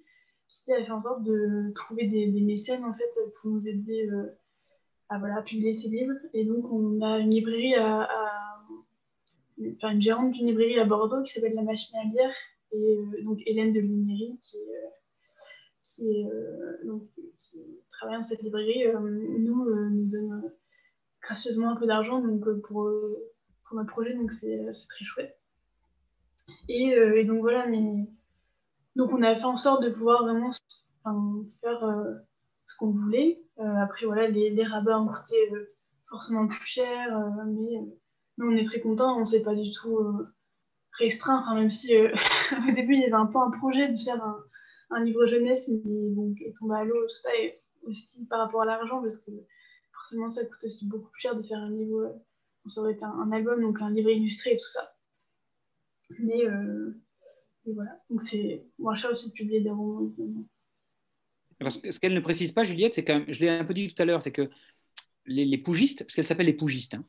qui 0.61 0.73
a 0.73 0.83
fait 0.83 0.91
en 0.91 0.99
sorte 0.99 1.23
de 1.23 1.71
trouver 1.73 2.07
des, 2.07 2.41
mécènes 2.41 2.85
en 2.85 2.93
fait 2.93 3.11
pour 3.41 3.51
nous 3.51 3.67
aider 3.67 4.09
à 5.09 5.17
voilà, 5.17 5.41
publier 5.41 5.73
ses 5.73 5.89
livres. 5.89 6.15
Et 6.33 6.45
donc 6.45 6.71
on 6.71 7.01
a 7.01 7.19
une 7.19 7.31
librairie 7.31 7.75
à, 7.75 8.07
enfin 9.75 9.91
une 9.91 10.01
gérante 10.01 10.31
d'une 10.33 10.47
librairie 10.47 10.79
à 10.79 10.85
Bordeaux 10.85 11.23
qui 11.23 11.31
s'appelle 11.31 11.55
La 11.55 11.63
Machine 11.63 11.97
à 11.99 12.03
lire 12.03 12.31
et 12.71 13.23
donc 13.23 13.41
Hélène 13.45 13.71
de 13.71 13.79
Linéry 13.79 14.37
qui 14.41 14.57
est 14.57 14.93
qui, 15.83 16.25
euh, 16.25 16.77
donc, 16.85 17.03
travaille 17.91 18.17
dans 18.17 18.23
cette 18.23 18.41
librairie, 18.41 18.87
euh, 18.87 18.99
nous, 18.99 19.67
euh, 19.67 19.89
nous 19.89 20.09
donne 20.09 20.51
gracieusement 21.21 21.69
un 21.69 21.75
peu 21.75 21.85
d'argent 21.85 22.21
donc, 22.21 22.43
pour, 22.61 22.89
pour 23.65 23.77
notre 23.77 23.89
projet, 23.89 24.13
donc 24.13 24.31
c'est 24.31 24.59
très 24.89 25.05
chouette. 25.05 25.37
Et, 26.67 26.89
et, 26.89 27.23
donc 27.23 27.39
voilà, 27.39 27.65
mais 27.67 28.05
donc 28.95 29.11
on 29.11 29.21
a 29.21 29.35
fait 29.35 29.45
en 29.45 29.55
sorte 29.55 29.83
de 29.83 29.89
pouvoir 29.89 30.23
vraiment 30.23 30.51
faire 31.61 32.05
ce 32.65 32.77
qu'on 32.77 32.91
voulait. 32.91 33.41
après 33.57 34.05
voilà, 34.05 34.27
les, 34.27 34.49
les 34.49 34.63
rabats 34.63 34.99
ont 34.99 35.07
coûté 35.07 35.35
forcément 36.09 36.47
plus 36.47 36.65
cher, 36.65 37.09
mais, 37.47 37.79
on 38.39 38.55
est 38.55 38.63
très 38.63 38.79
content, 38.79 39.17
on 39.17 39.21
ne 39.21 39.25
s'est 39.25 39.43
pas 39.43 39.55
du 39.55 39.71
tout 39.71 39.99
restreint, 40.93 41.43
même 41.55 41.71
si 41.71 41.95
au 42.69 42.71
début 42.73 42.95
il 42.95 43.01
y 43.01 43.05
avait 43.05 43.13
un 43.13 43.25
peu 43.25 43.39
un 43.39 43.51
projet 43.51 43.89
de 43.89 43.97
faire 43.97 44.23
un, 44.89 45.03
livre 45.03 45.25
jeunesse, 45.25 45.69
mais 45.69 46.09
bon, 46.11 46.35
est 46.45 46.55
tombé 46.57 46.75
à 46.75 46.83
l'eau, 46.83 47.01
tout 47.07 47.15
ça, 47.15 47.35
et 47.35 47.61
aussi 47.83 48.25
par 48.27 48.39
rapport 48.39 48.61
à 48.61 48.65
l'argent, 48.65 49.01
parce 49.01 49.17
que 49.17 49.31
forcément 49.91 50.29
ça 50.29 50.45
coûte 50.45 50.63
aussi 50.63 50.87
beaucoup 50.87 51.09
plus 51.09 51.21
cher 51.21 51.35
de 51.35 51.41
faire 51.41 51.57
un 51.57 51.71
livre, 51.71 52.15
ça 52.67 52.81
aurait 52.81 52.93
été 52.93 53.03
un, 53.03 53.31
album, 53.31 53.61
donc 53.61 53.81
un 53.81 53.89
livre 53.89 54.09
illustré 54.09 54.51
et 54.51 54.57
tout 54.57 54.67
ça. 54.67 54.95
Mais, 56.19 56.43
voilà, 57.65 57.91
donc 58.09 58.21
c'est 58.21 58.65
chat 58.95 59.09
aussi 59.09 59.29
de 59.29 59.33
publier 59.33 59.61
des 59.61 59.69
romans. 59.69 60.11
ce 61.61 61.99
qu'elle 61.99 62.13
ne 62.13 62.19
précise 62.19 62.51
pas, 62.51 62.63
Juliette, 62.63 62.93
c'est 62.93 63.03
que 63.03 63.25
je 63.31 63.39
l'ai 63.39 63.49
un 63.49 63.63
peu 63.63 63.73
dit 63.73 63.93
tout 63.93 64.01
à 64.01 64.05
l'heure, 64.05 64.21
c'est 64.21 64.31
que 64.31 64.49
les, 65.25 65.45
les, 65.45 65.57
pougistes, 65.57 66.03
parce 66.03 66.15
qu'elle 66.15 66.25
s'appelle 66.25 66.47
les 66.47 66.53
pougistes, 66.53 66.95
hein, 66.95 67.05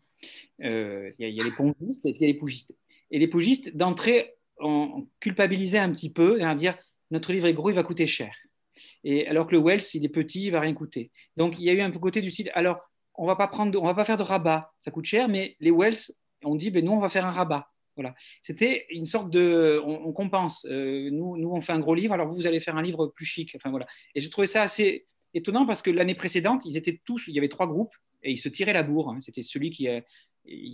euh, 0.63 1.11
il 1.19 1.29
y, 1.29 1.41
a 1.41 1.45
les 1.45 1.51
pongistes 1.51 2.07
et 2.07 2.13
puis 2.13 2.21
il 2.21 2.23
y 2.23 2.31
a 2.31 2.33
les 2.33 2.39
pougistes. 2.39 2.77
Et 3.11 3.19
les 3.19 3.29
pougistes, 3.29 3.77
d'entrée, 3.77 4.35
ont 4.59 5.09
culpabilisé 5.19 5.79
un 5.79 5.91
petit 5.91 6.11
peu, 6.11 6.41
à 6.43 6.55
dire 6.55 6.79
notre 7.11 7.33
livre 7.33 7.47
est 7.47 7.55
gros, 7.55 7.71
il 7.71 7.75
va 7.75 7.83
coûter 7.83 8.07
cher. 8.07 8.35
Et 9.03 9.27
alors 9.27 9.47
que 9.47 9.53
le 9.53 9.63
Wells, 9.63 9.83
il 9.95 10.05
est 10.05 10.09
petit, 10.09 10.47
il 10.47 10.51
va 10.51 10.61
rien 10.61 10.75
coûter. 10.75 11.11
Donc 11.37 11.59
il 11.59 11.65
y 11.65 11.71
a 11.71 11.73
eu 11.73 11.81
un 11.81 11.91
peu 11.91 11.99
côté 11.99 12.21
du 12.21 12.31
style, 12.31 12.51
alors 12.55 12.81
on 13.15 13.27
va 13.27 13.37
pas 13.37 13.49
prendre, 13.49 13.81
on 13.81 13.87
va 13.87 13.95
pas 13.95 14.05
faire 14.05 14.17
de 14.17 14.23
rabat, 14.23 14.73
ça 14.81 14.91
coûte 14.91 15.05
cher, 15.05 15.29
mais 15.29 15.57
les 15.61 15.71
Wells, 15.71 16.13
on 16.45 16.55
dit, 16.55 16.71
ben 16.71 16.85
nous 16.85 16.93
on 16.93 17.01
va 17.01 17.09
faire 17.09 17.27
un 17.27 17.31
rabat. 17.31 17.69
Voilà. 17.97 18.15
C'était 18.43 18.87
une 18.91 19.07
sorte 19.07 19.31
de, 19.31 19.81
on, 19.85 20.13
compense. 20.13 20.67
Euh, 20.71 21.11
nous, 21.11 21.37
nous 21.37 21.51
on 21.51 21.61
fait 21.61 21.73
un 21.73 21.79
gros 21.79 21.95
livre, 21.95 22.15
alors 22.15 22.29
vous, 22.29 22.35
vous 22.35 22.47
allez 22.47 22.61
faire 22.61 22.77
un 22.77 22.83
livre 22.83 23.07
plus 23.09 23.25
chic. 23.25 23.53
Enfin 23.57 23.71
voilà. 23.71 23.87
Et 24.15 24.21
j'ai 24.21 24.31
trouvé 24.31 24.47
ça 24.47 24.63
assez 24.63 25.07
étonnant 25.35 25.67
parce 25.67 25.83
que 25.83 25.91
l'année 25.91 26.15
précédente, 26.15 26.65
ils 26.65 26.77
étaient 26.77 27.01
tous, 27.05 27.29
il 27.29 27.35
y 27.35 27.39
avait 27.39 27.49
trois 27.49 27.67
groupes 27.67 27.95
et 28.23 28.31
ils 28.31 28.39
se 28.39 28.49
tiraient 28.49 28.73
la 28.73 28.83
bourre. 28.83 29.11
Hein. 29.11 29.21
C'était 29.21 29.43
celui 29.43 29.71
qui, 29.71 29.89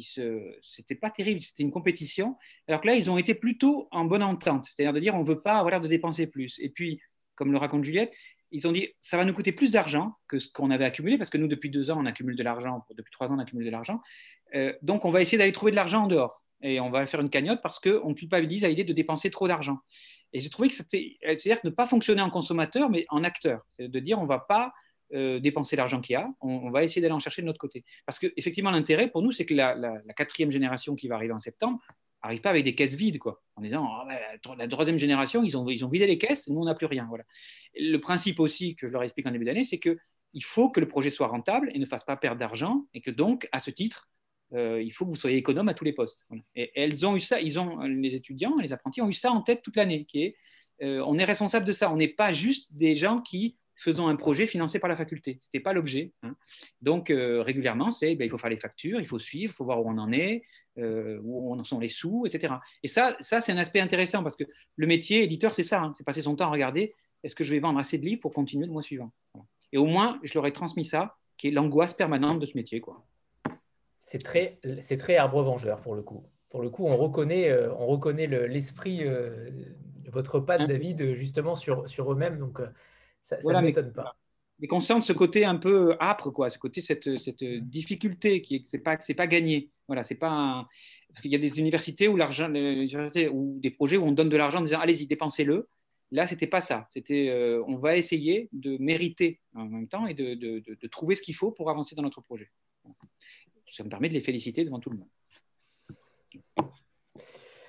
se, 0.03 0.57
c'était 0.63 0.95
pas 0.95 1.11
terrible, 1.11 1.41
c'était 1.41 1.63
une 1.63 1.73
compétition. 1.73 2.37
Alors 2.69 2.81
que 2.81 2.87
là, 2.87 2.95
ils 2.95 3.11
ont 3.11 3.19
été 3.19 3.35
plutôt 3.35 3.89
en 3.91 4.05
bonne 4.05 4.23
entente, 4.23 4.67
c'est-à-dire 4.67 4.93
de 4.93 5.01
dire 5.01 5.15
on 5.15 5.23
veut 5.23 5.41
pas 5.41 5.55
avoir 5.55 5.71
l'air 5.71 5.81
de 5.81 5.89
dépenser 5.89 6.27
plus. 6.27 6.59
Et 6.61 6.69
puis, 6.69 7.01
comme 7.35 7.53
le 7.53 7.59
raconte 7.59 7.85
Juliette, 7.85 8.13
ils 8.53 8.67
ont 8.67 8.73
dit 8.73 8.89
ça 9.01 9.17
va 9.17 9.25
nous 9.25 9.33
coûter 9.33 9.53
plus 9.53 9.73
d'argent 9.73 10.17
que 10.29 10.39
ce 10.39 10.51
qu'on 10.53 10.71
avait 10.71 10.85
accumulé 10.85 11.19
parce 11.19 11.31
que 11.31 11.39
nous 11.39 11.47
depuis 11.47 11.71
deux 11.71 11.91
ans 11.91 11.99
on 12.01 12.07
accumule 12.07 12.37
de 12.37 12.43
l'argent, 12.43 12.85
depuis 12.97 13.13
trois 13.13 13.29
ans 13.29 13.37
on 13.37 13.39
accumule 13.39 13.65
de 13.65 13.71
l'argent. 13.71 14.01
Euh, 14.55 14.73
donc 14.83 15.05
on 15.05 15.11
va 15.11 15.23
essayer 15.23 15.39
d'aller 15.39 15.53
trouver 15.53 15.71
de 15.71 15.77
l'argent 15.77 16.05
en 16.05 16.07
dehors 16.07 16.40
et 16.63 16.81
on 16.81 16.91
va 16.91 17.07
faire 17.07 17.21
une 17.21 17.31
cagnotte 17.31 17.61
parce 17.63 17.79
qu'on 17.81 18.15
culpabilise 18.15 18.65
à 18.65 18.69
l'idée 18.69 18.85
de 18.85 18.93
dépenser 18.93 19.31
trop 19.31 19.49
d'argent. 19.49 19.79
Et 20.33 20.41
j'ai 20.41 20.51
trouvé 20.51 20.69
que 20.69 20.75
c'était, 20.75 21.17
c'est-à-dire 21.23 21.61
ne 21.65 21.71
pas 21.71 21.87
fonctionner 21.87 22.23
en 22.23 22.31
consommateur 22.31 22.91
mais 22.91 23.07
en 23.09 23.25
acteur, 23.25 23.63
de 23.79 23.99
dire 23.99 24.19
on 24.21 24.27
va 24.27 24.39
pas 24.39 24.73
euh, 25.13 25.41
dépenser 25.41 25.75
l'argent 25.75 26.01
qu'il 26.01 26.13
y 26.13 26.17
a, 26.17 26.25
on, 26.41 26.71
va 26.71 26.85
essayer 26.85 27.03
d'aller 27.03 27.15
en 27.15 27.19
chercher 27.19 27.43
de 27.43 27.47
notre 27.49 27.59
côté. 27.59 27.83
Parce 28.07 28.21
qu'effectivement, 28.21 28.71
l'intérêt 28.71 29.09
pour 29.09 29.23
nous, 29.23 29.33
c'est 29.33 29.45
que 29.45 29.55
la, 29.55 29.75
quatrième 30.17 30.53
génération 30.53 30.95
qui 30.95 31.09
va 31.09 31.17
arriver 31.17 31.33
en 31.33 31.41
septembre 31.41 31.81
n'arrive 32.23 32.41
pas 32.41 32.51
avec 32.51 32.63
des 32.63 32.77
caisses 32.77 32.95
vides, 32.95 33.19
quoi, 33.19 33.43
en 33.57 33.63
disant 33.63 33.89
oh, 33.91 34.55
la 34.57 34.69
troisième 34.69 34.99
génération, 34.99 35.43
ils 35.43 35.57
ont, 35.57 35.69
ils 35.69 35.85
ont 35.85 35.89
vidé 35.89 36.07
les 36.07 36.17
caisses, 36.17 36.47
nous, 36.49 36.61
on 36.61 36.65
n'a 36.65 36.77
plus 36.77 36.87
rien. 36.87 37.07
Voilà. 37.09 37.25
Le 37.75 37.97
principe 37.97 38.39
aussi 38.39 38.77
que 38.77 38.87
je 38.87 38.93
leur 38.93 39.03
explique 39.03 39.27
en 39.27 39.33
début 39.33 39.47
d'année, 39.47 39.65
c'est 39.65 39.81
qu'il 39.81 40.45
faut 40.45 40.71
que 40.71 40.79
le 40.79 40.87
projet 40.87 41.11
soit 41.11 41.27
rentable 41.27 41.73
et 41.75 41.81
ne 41.81 41.87
fasse 41.87 42.05
pas 42.05 42.17
perdre 42.17 42.39
d'argent, 42.39 42.87
et 42.95 43.01
que 43.01 43.11
donc, 43.11 43.49
à 43.51 43.59
ce 43.59 43.73
titre, 43.73 44.09
euh, 44.53 44.83
il 44.83 44.91
faut 44.91 45.05
que 45.05 45.11
vous 45.11 45.17
soyez 45.17 45.37
économe 45.37 45.69
à 45.69 45.75
tous 45.75 45.85
les 45.85 45.93
postes. 45.93 46.27
Et, 46.55 46.71
elles 46.75 47.07
ont 47.07 47.17
eu 47.17 47.21
ça, 47.21 47.41
ils 47.41 47.59
ont, 47.59 47.81
les 47.81 48.15
étudiants, 48.15 48.55
les 48.61 48.73
apprentis 48.73 49.01
ont 49.01 49.09
eu 49.09 49.13
ça 49.13 49.31
en 49.31 49.43
tête 49.43 49.63
toute 49.63 49.77
l'année, 49.77 50.07
euh, 50.83 51.03
on 51.07 51.19
est 51.19 51.25
responsable 51.25 51.67
de 51.67 51.73
ça. 51.73 51.93
On 51.93 51.97
n'est 51.97 52.09
pas 52.09 52.33
juste 52.33 52.75
des 52.75 52.97
gens 52.97 53.21
qui 53.21 53.57
faisons 53.77 54.09
un 54.09 54.17
projet 54.17 54.47
financé 54.47 54.79
par 54.79 54.89
la 54.89 54.97
faculté. 54.97 55.39
Ce 55.41 55.49
n'était 55.49 55.63
pas 55.63 55.73
l'objet. 55.73 56.13
Hein. 56.23 56.35
Donc, 56.83 57.11
euh, 57.11 57.43
régulièrement, 57.43 57.91
c'est 57.91 58.15
ben, 58.15 58.25
il 58.25 58.31
faut 58.31 58.39
faire 58.39 58.51
les 58.51 58.59
factures, 58.59 59.01
il 59.01 59.07
faut 59.07 59.19
suivre, 59.19 59.53
il 59.53 59.57
faut 59.57 59.65
voir 59.65 59.83
où 59.83 59.89
on 59.89 59.99
en 59.99 60.13
est, 60.13 60.43
où 60.77 61.55
en 61.55 61.63
sont 61.65 61.79
les 61.79 61.91
sous, 61.91 62.25
etc. 62.27 62.55
Et 62.83 62.89
ça, 62.89 63.17
ça 63.21 63.43
c'est 63.43 63.53
un 63.53 63.59
aspect 63.59 63.81
intéressant 63.81 64.23
parce 64.23 64.37
que 64.37 64.45
le 64.77 64.87
métier 64.87 65.23
éditeur, 65.23 65.55
c'est 65.55 65.63
ça. 65.63 65.83
Hein. 65.83 65.93
c'est 65.95 66.05
passer 66.05 66.23
son 66.23 66.37
temps 66.37 66.47
à 66.47 66.51
regarder 66.51 66.95
est-ce 67.23 67.35
que 67.35 67.45
je 67.45 67.53
vais 67.53 67.61
vendre 67.61 67.79
assez 67.79 67.99
de 67.99 68.05
livres 68.05 68.21
pour 68.21 68.33
continuer 68.33 68.67
le 68.67 68.73
mois 68.73 68.83
suivant? 68.83 69.13
Et 69.73 69.79
au 69.79 69.87
moins, 69.87 70.19
je 70.23 70.35
leur 70.35 70.47
ai 70.47 70.53
transmis 70.53 70.85
ça, 70.85 71.17
qui 71.37 71.49
est 71.49 71.51
l'angoisse 71.51 71.95
permanente 71.95 72.41
de 72.41 72.47
ce 72.47 72.57
métier. 72.57 72.83
C'est 74.11 74.19
très, 74.19 74.59
c'est 74.83 74.97
très 74.97 75.17
arbre-vengeur 75.17 75.81
pour 75.83 75.95
le 75.95 76.03
coup. 76.03 76.25
Pour 76.49 76.63
le 76.63 76.69
coup, 76.69 76.85
on 76.85 76.97
reconnaît, 76.97 77.49
euh, 77.49 77.73
on 77.75 77.87
reconnaît 77.87 78.27
l'esprit, 78.27 79.05
votre 80.07 80.41
patte, 80.41 80.63
hein? 80.63 80.67
David, 80.67 81.15
justement 81.15 81.55
sur, 81.55 81.89
sur 81.89 82.11
eux-mêmes. 82.13 82.37
Donc, 82.41 82.59
ça 83.23 83.37
ne 83.37 83.61
m'étonne 83.61 83.93
pas. 83.93 84.17
Mais 84.59 84.67
conscient 84.67 84.99
de 84.99 85.05
ce 85.05 85.13
côté 85.13 85.45
un 85.45 85.55
peu 85.55 85.97
âpre, 86.01 86.31
quoi, 86.31 86.51
ce 86.51 86.59
côté, 86.59 86.81
cette, 86.81 87.19
cette 87.19 87.45
difficulté 87.45 88.43
qui 88.43 88.57
est, 88.57 88.67
c'est 88.67 88.81
pas, 88.81 88.99
c'est 88.99 89.15
pas 89.15 89.29
gagné. 89.29 89.71
Voilà, 89.87 90.03
c'est 90.03 90.17
pas 90.17 90.67
parce 91.09 91.23
qu'il 91.23 91.31
y 91.31 91.37
a 91.37 91.39
des 91.39 91.61
universités 91.61 92.09
où 92.09 92.17
l'argent, 92.17 92.53
ou 92.53 93.61
des 93.61 93.71
projets 93.71 93.97
où 93.97 94.05
on 94.05 94.13
donne 94.13 94.29
de 94.29 94.37
l'argent 94.37 94.59
en 94.59 94.63
disant 94.63 94.81
allez-y, 94.81 95.07
dépensez-le. 95.07 95.69
Là, 96.11 96.27
c'était 96.27 96.49
pas 96.49 96.61
ça. 96.61 96.89
C'était 96.91 97.29
euh, 97.29 97.63
on 97.69 97.77
va 97.77 97.97
essayer 97.97 98.49
de 98.53 98.77
mériter 98.79 99.41
en 99.55 99.67
même 99.67 99.87
temps 99.87 100.09
et 100.09 100.15
de, 100.15 100.35
de, 100.35 100.59
de, 100.59 100.89
trouver 100.89 101.15
ce 101.15 101.23
qu'il 101.23 101.37
faut 101.37 101.53
pour 101.53 101.71
avancer 101.71 101.95
dans 101.95 102.03
notre 102.03 102.21
projet. 102.21 102.51
Ça 103.71 103.85
me 103.85 103.89
permet 103.89 104.09
de 104.09 104.15
les 104.15 104.21
féliciter 104.21 104.65
devant 104.65 104.81
tout 104.81 104.91
le 104.91 104.99
monde. 104.99 105.09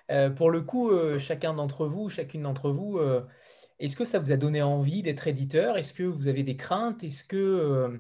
Euh, 0.10 0.30
pour 0.30 0.52
le 0.52 0.62
coup, 0.62 0.92
euh, 0.92 1.20
chacun 1.20 1.54
d'entre 1.54 1.86
vous, 1.86 2.10
chacune 2.10 2.42
d'entre 2.42 2.72
vous, 2.72 3.00
est-ce 3.82 3.96
que 3.96 4.06
ça 4.06 4.20
vous 4.20 4.32
a 4.32 4.38
donné 4.38 4.62
envie 4.62 5.02
d'être 5.02 5.28
éditeur? 5.28 5.76
Est-ce 5.76 5.94
que 5.94 6.04
vous 6.04 6.28
avez 6.28 6.44
des 6.44 6.56
craintes? 6.56 7.04
Est-ce 7.04 7.24
que 7.24 7.36
euh, 7.36 7.98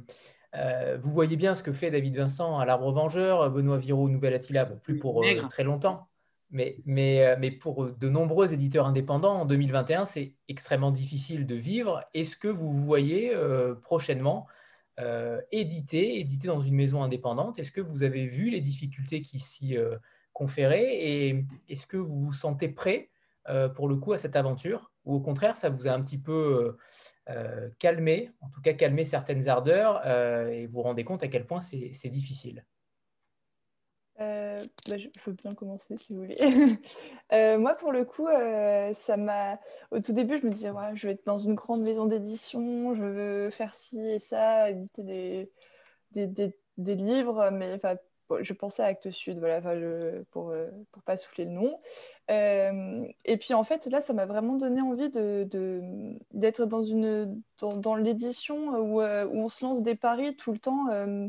euh, 0.56 0.98
vous 1.02 1.12
voyez 1.12 1.36
bien 1.36 1.56
ce 1.56 1.64
que 1.64 1.74
fait 1.74 1.90
David 1.90 2.18
Vincent 2.18 2.60
à 2.60 2.66
l'Arbre 2.66 2.92
Vengeur, 2.92 3.50
Benoît 3.50 3.80
Viraud, 3.80 4.08
Nouvelle 4.08 4.36
Attila, 4.36 4.66
plus 4.66 5.00
pour 5.00 5.24
euh, 5.24 5.48
très 5.50 5.64
longtemps, 5.64 6.08
mais, 6.52 6.78
mais, 6.86 7.36
mais, 7.38 7.50
pour 7.50 7.88
de 7.88 8.10
nombreux 8.10 8.54
éditeurs 8.54 8.86
indépendants, 8.86 9.40
en 9.40 9.46
2021, 9.46 10.06
c'est 10.06 10.36
extrêmement 10.48 10.92
difficile 10.92 11.48
de 11.48 11.56
vivre. 11.56 12.04
Est-ce 12.14 12.38
que 12.38 12.48
vous 12.48 12.72
voyez 12.72 13.34
prochainement 13.82 14.46
éditer, 15.52 16.20
éditer 16.20 16.48
dans 16.48 16.62
une 16.62 16.76
maison 16.76 17.04
indépendante. 17.04 17.60
Est-ce 17.60 17.72
que 17.72 17.82
vous 17.82 18.04
avez 18.04 18.26
vu 18.26 18.50
les 18.50 18.62
difficultés 18.62 19.22
qui 19.22 19.40
s'y 19.40 19.78
conféraient 20.34 20.96
Et 20.96 21.46
est-ce 21.70 21.86
que 21.88 21.98
vous 21.98 22.26
vous 22.26 22.34
sentez 22.34 22.70
prêt 22.70 23.10
pour 23.76 23.88
le 23.88 23.96
coup 23.96 24.14
à 24.14 24.18
cette 24.18 24.36
aventure 24.36 24.92
ou 25.06 25.16
au 25.16 25.20
contraire, 25.20 25.58
ça 25.58 25.70
vous 25.70 25.88
a 25.88 25.92
un 25.92 26.02
petit 26.02 26.18
peu 26.18 26.78
euh, 27.30 27.34
euh, 27.34 27.70
calmé, 27.80 28.32
en 28.42 28.50
tout 28.50 28.62
cas 28.62 28.74
calmé 28.74 29.06
certaines 29.06 29.48
ardeurs, 29.50 30.02
euh, 30.06 30.50
et 30.50 30.68
vous 30.68 30.82
rendez 30.82 31.04
compte 31.04 31.24
à 31.24 31.28
quel 31.28 31.46
point 31.46 31.60
c'est 31.60 32.10
difficile? 32.10 32.66
Bah, 34.90 34.98
je 34.98 35.08
peux 35.24 35.32
bien 35.32 35.52
commencer 35.52 35.96
si 35.98 36.14
vous 36.14 36.22
voulez. 36.22 36.36
moi, 37.58 37.76
pour 37.76 37.92
le 37.92 38.06
coup, 38.06 38.28
ça 38.96 39.18
m'a. 39.18 39.60
Au 39.92 40.00
tout 40.00 40.14
début, 40.14 40.40
je 40.40 40.46
me 40.46 40.52
disais, 40.52 40.70
ouais, 40.70 40.92
je 40.96 41.08
vais 41.08 41.14
être 41.14 41.26
dans 41.26 41.38
une 41.38 41.56
grande 41.56 41.82
maison 41.82 42.06
d'édition, 42.06 42.94
je 42.96 43.04
veux 43.04 43.50
faire 43.50 43.76
ci 43.76 44.00
et 44.00 44.20
ça, 44.20 44.70
éditer 44.70 45.04
des, 45.04 46.28
des, 46.28 46.56
des, 46.78 46.96
livres, 46.96 47.50
mais 47.52 47.80
je 48.42 48.54
pensais 48.54 48.84
à 48.84 48.88
Actes 48.88 49.12
Sud, 49.12 49.40
voilà, 49.40 49.62
pour 50.32 50.52
ne 50.52 51.02
pas 51.06 51.18
souffler 51.18 51.46
le 51.46 51.52
nom. 51.52 51.80
Euh, 52.32 53.06
et 53.26 53.38
puis 53.38 53.54
en 53.54 53.64
fait, 53.64 53.88
là, 53.88 54.00
ça 54.00 54.14
m'a 54.14 54.26
vraiment 54.26 54.56
donné 54.56 54.82
envie 54.82 55.10
d'être 55.10 55.52
de, 55.52 56.66
dans, 56.66 56.84
une, 56.84 57.42
dans, 57.60 57.96
l'édition 57.96 58.70
où, 58.78 59.02
euh, 59.02 59.26
où, 59.26 59.38
on 59.38 59.48
se 59.50 59.66
lance 59.66 59.82
des 59.82 59.96
paris 59.96 60.36
tout 60.36 60.54
le 60.54 60.60
temps, 60.60 60.88
euh, 60.90 61.28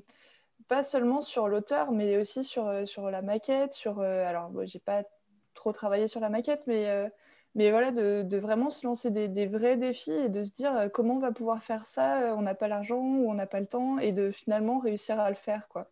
pas 0.73 0.83
seulement 0.83 1.21
sur 1.21 1.49
l'auteur, 1.49 1.93
mais 1.93 2.17
aussi 2.17 2.43
sur, 2.45 2.89
sur 2.89 3.11
la 3.11 3.21
maquette. 3.21 3.75
Sur, 3.75 4.01
alors, 4.01 4.49
bon, 4.49 4.67
j'ai 4.67 4.79
pas 4.79 5.05
trop 5.53 5.71
travaillé 5.71 6.09
sur 6.09 6.19
la 6.19 6.31
maquette, 6.31 6.67
mais, 6.67 7.11
mais 7.55 7.71
voilà, 7.71 7.91
de, 7.91 8.37
vraiment 8.39 8.71
se 8.71 8.87
lancer 8.87 9.11
des, 9.11 9.47
vrais 9.47 9.77
défis 9.77 10.13
et 10.13 10.31
de 10.31 10.43
se 10.43 10.51
dire 10.53 10.89
comment 10.95 11.17
on 11.17 11.19
va 11.19 11.31
pouvoir 11.31 11.63
faire 11.63 11.85
ça, 11.85 12.35
on 12.39 12.41
n'a 12.41 12.55
pas 12.55 12.69
l'argent 12.69 12.97
ou 12.97 13.31
on 13.31 13.35
n'a 13.35 13.47
pas 13.47 13.61
le 13.61 13.67
temps, 13.67 13.99
et 13.99 14.13
de 14.13 14.31
finalement 14.31 14.79
réussir 14.79 15.21
à 15.21 15.29
le 15.29 15.37
faire, 15.37 15.69
quoi. 15.69 15.91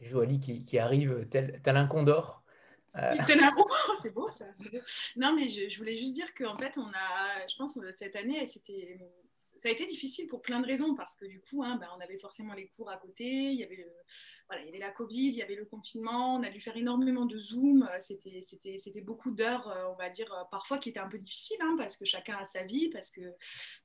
Joali 0.00 0.40
qui, 0.40 0.78
arrive 0.78 1.28
tel, 1.28 1.60
un 1.66 1.86
condor. 1.86 2.42
Euh. 2.96 3.12
C'est 4.02 4.10
beau 4.10 4.30
ça. 4.30 4.46
Non, 5.16 5.34
mais 5.34 5.48
je, 5.48 5.76
voulais 5.78 5.96
juste 5.96 6.14
dire 6.14 6.32
qu'en 6.34 6.56
fait, 6.56 6.78
on 6.78 6.86
a, 6.86 7.46
je 7.48 7.56
pense 7.56 7.74
que 7.74 7.94
cette 7.94 8.16
année, 8.16 8.46
c'était, 8.46 8.98
ça 9.56 9.68
a 9.68 9.72
été 9.72 9.84
difficile 9.86 10.26
pour 10.26 10.40
plein 10.40 10.60
de 10.60 10.66
raisons 10.66 10.94
parce 10.94 11.14
que 11.14 11.26
du 11.26 11.40
coup, 11.40 11.62
hein, 11.62 11.76
ben, 11.76 11.88
on 11.96 12.00
avait 12.00 12.18
forcément 12.18 12.54
les 12.54 12.68
cours 12.68 12.90
à 12.90 12.96
côté, 12.96 13.24
il 13.24 13.54
y 13.54 13.64
avait, 13.64 13.86
la 14.78 14.90
Covid, 14.90 15.28
il 15.28 15.34
y 15.34 15.42
avait 15.42 15.54
le 15.54 15.64
confinement, 15.64 16.36
on 16.36 16.42
a 16.42 16.50
dû 16.50 16.60
faire 16.60 16.76
énormément 16.76 17.26
de 17.26 17.38
Zoom, 17.38 17.88
c'était, 17.98 18.40
c'était, 18.42 19.00
beaucoup 19.00 19.32
d'heures, 19.32 19.68
euh, 19.68 19.92
on 19.92 19.96
va 19.96 20.08
dire, 20.08 20.32
euh, 20.32 20.44
parfois 20.50 20.78
qui 20.78 20.88
étaient 20.88 21.00
un 21.00 21.08
peu 21.08 21.18
difficiles 21.18 21.58
hein, 21.60 21.74
parce 21.76 21.96
que 21.96 22.04
chacun 22.04 22.36
a 22.38 22.44
sa 22.44 22.62
vie, 22.62 22.88
parce, 22.90 23.10
que, 23.10 23.34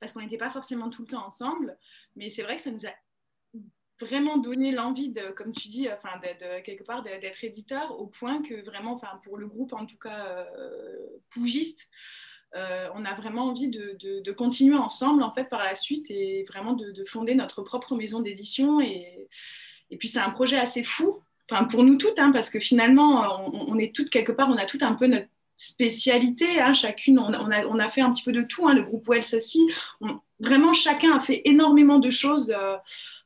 parce 0.00 0.12
qu'on 0.12 0.20
n'était 0.20 0.38
pas 0.38 0.50
forcément 0.50 0.88
tout 0.88 1.02
le 1.02 1.08
temps 1.08 1.26
ensemble. 1.26 1.78
Mais 2.16 2.28
c'est 2.28 2.42
vrai 2.42 2.56
que 2.56 2.62
ça 2.62 2.70
nous 2.70 2.86
a 2.86 2.92
vraiment 4.00 4.38
donné 4.38 4.72
l'envie 4.72 5.10
de, 5.10 5.30
comme 5.30 5.52
tu 5.52 5.68
dis, 5.68 5.88
enfin, 5.90 6.18
de, 6.22 6.60
quelque 6.62 6.84
part 6.84 7.02
d'être 7.02 7.44
éditeur 7.44 7.98
au 7.98 8.06
point 8.06 8.42
que 8.42 8.64
vraiment, 8.64 8.94
enfin, 8.94 9.20
pour 9.24 9.36
le 9.36 9.46
groupe 9.46 9.72
en 9.72 9.86
tout 9.86 9.98
cas 9.98 10.46
euh, 10.58 11.06
pougiste, 11.30 11.88
on 12.54 13.04
a 13.04 13.14
vraiment 13.14 13.44
envie 13.44 13.68
de, 13.68 14.32
continuer 14.32 14.76
ensemble 14.76 15.22
en 15.22 15.30
fait 15.30 15.48
par 15.48 15.62
la 15.62 15.74
suite 15.76 16.10
et 16.10 16.44
vraiment 16.48 16.72
de, 16.72 17.04
fonder 17.04 17.34
notre 17.34 17.62
propre 17.62 17.94
maison 17.94 18.20
d'édition. 18.20 18.80
Et, 18.80 19.28
et 19.90 19.96
puis 19.96 20.08
c'est 20.08 20.18
un 20.18 20.30
projet 20.30 20.56
assez 20.56 20.82
fou, 20.82 21.18
enfin 21.48 21.64
pour 21.64 21.84
nous 21.84 21.96
toutes, 21.96 22.18
hein, 22.18 22.32
parce 22.32 22.50
que 22.50 22.58
finalement 22.58 23.48
on, 23.52 23.78
est 23.78 23.94
toutes 23.94 24.10
quelque 24.10 24.32
part, 24.32 24.48
on 24.48 24.56
a 24.56 24.66
tout 24.66 24.78
un 24.80 24.94
peu 24.94 25.06
notre 25.06 25.28
spécialité. 25.60 26.60
Hein, 26.60 26.72
chacune, 26.72 27.18
on, 27.18 27.32
a, 27.32 27.66
on, 27.66 27.78
a, 27.78 27.88
fait 27.90 28.00
un 28.00 28.10
petit 28.12 28.22
peu 28.22 28.32
de 28.32 28.42
tout. 28.42 28.66
Hein, 28.66 28.74
le 28.74 28.82
groupe 28.82 29.06
Wells 29.06 29.34
aussi. 29.34 29.70
vraiment, 30.38 30.72
chacun 30.72 31.14
a 31.14 31.20
fait 31.20 31.42
énormément 31.44 31.98
de 31.98 32.08
choses. 32.08 32.50
Euh, 32.56 32.76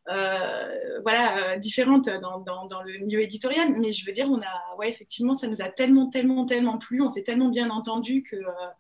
voilà, 0.07 1.55
euh, 1.55 1.57
différentes 1.57 2.09
dans, 2.09 2.41
dans, 2.41 2.83
le 2.83 2.99
milieu 2.99 3.21
éditorial. 3.21 3.73
Mais 3.79 3.93
je 3.93 4.07
veux 4.07 4.13
dire, 4.13 4.27
on 4.31 4.41
a, 4.41 4.77
ouais, 4.79 4.91
effectivement, 4.91 5.35
ça 5.35 5.47
nous 5.47 5.63
a 5.63 5.69
tellement, 5.69 6.09
tellement, 6.09 6.47
tellement 6.47 6.79
plu. 6.79 7.01
On 7.01 7.09
s'est 7.09 7.23
tellement 7.23 7.49
bien 7.49 7.71
entendu 7.71 8.23
que, 8.23 8.37
euh, 8.37 8.71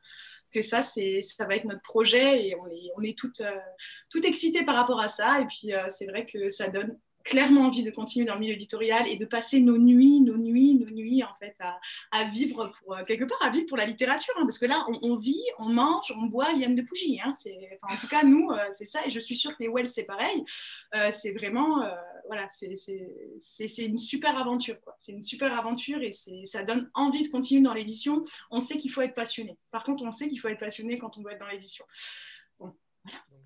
que 0.52 0.60
ça, 0.60 0.82
ça 0.82 1.46
va 1.46 1.56
être 1.56 1.64
notre 1.64 1.82
projet 1.82 2.46
et 2.46 2.56
on 2.56 2.66
est, 2.66 2.90
on 2.96 3.02
est 3.02 3.18
toutes, 3.18 3.42
toutes 4.10 4.24
excitées 4.24 4.64
par 4.64 4.76
rapport 4.76 5.00
à 5.00 5.08
ça. 5.08 5.40
Et 5.40 5.46
puis, 5.46 5.72
c'est 5.88 6.06
vrai 6.06 6.26
que 6.26 6.48
ça 6.48 6.68
donne 6.68 6.96
clairement 7.24 7.62
envie 7.62 7.82
de 7.82 7.90
continuer 7.90 8.26
dans 8.26 8.34
le 8.34 8.40
milieu 8.40 8.54
éditorial 8.54 9.08
et 9.08 9.16
de 9.16 9.24
passer 9.24 9.60
nos 9.60 9.78
nuits, 9.78 10.20
nos 10.20 10.36
nuits, 10.36 10.74
nos 10.74 10.90
nuits 10.90 11.24
en 11.24 11.34
fait 11.34 11.56
à, 12.12 12.24
vivre 12.24 12.72
pour 12.78 12.96
quelque 13.06 13.24
part 13.24 13.42
à 13.42 13.50
vivre 13.50 13.66
pour 13.66 13.76
la 13.76 13.86
littérature, 13.86 14.34
hein, 14.36 14.42
parce 14.42 14.58
que 14.58 14.66
là 14.66 14.86
on, 15.02 15.16
vit, 15.16 15.42
on 15.58 15.66
mange, 15.66 16.12
on 16.16 16.26
boit 16.26 16.52
Liane 16.52 16.74
de 16.74 16.82
Pougy. 16.82 17.18
Hein, 17.24 17.32
en 17.82 17.96
tout 17.96 18.08
cas 18.08 18.22
nous 18.22 18.50
c'est 18.72 18.84
ça 18.84 19.00
et 19.06 19.10
je 19.10 19.18
suis 19.18 19.34
sûre 19.34 19.56
que 19.56 19.62
les 19.62 19.68
Wells 19.68 19.86
c'est 19.86 20.04
pareil. 20.04 20.44
Euh, 20.94 21.10
c'est 21.10 21.32
vraiment 21.32 21.82
euh, 21.82 21.94
voilà 22.26 22.48
c'est 22.50 23.84
une 23.84 23.98
super 23.98 24.38
aventure. 24.38 24.76
C'est 24.98 25.12
une 25.12 25.22
super 25.22 25.58
aventure 25.58 26.00
et 26.02 26.12
ça 26.44 26.62
donne 26.62 26.90
envie 26.94 27.22
de 27.22 27.28
continuer 27.28 27.62
dans 27.62 27.74
l'édition. 27.74 28.24
On 28.50 28.60
sait 28.60 28.76
qu'il 28.76 28.90
faut 28.90 29.00
être 29.00 29.14
passionné. 29.14 29.56
Par 29.70 29.82
contre 29.82 30.04
on 30.04 30.10
sait 30.10 30.28
qu'il 30.28 30.40
faut 30.40 30.48
être 30.48 30.60
passionné 30.60 30.98
quand 30.98 31.16
on 31.16 31.22
doit 31.22 31.32
être 31.32 31.40
dans 31.40 31.48
l'édition. 31.48 31.84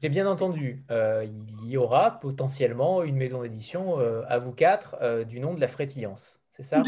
J'ai 0.00 0.08
bien 0.10 0.28
entendu, 0.28 0.84
euh, 0.92 1.26
il 1.26 1.68
y 1.68 1.76
aura 1.76 2.20
potentiellement 2.20 3.02
une 3.02 3.16
maison 3.16 3.42
d'édition 3.42 3.98
euh, 3.98 4.22
à 4.28 4.38
vous 4.38 4.52
quatre 4.52 4.96
euh, 5.02 5.24
du 5.24 5.40
nom 5.40 5.54
de 5.54 5.60
la 5.60 5.66
frétillance. 5.66 6.40
C'est 6.50 6.62
ça? 6.62 6.82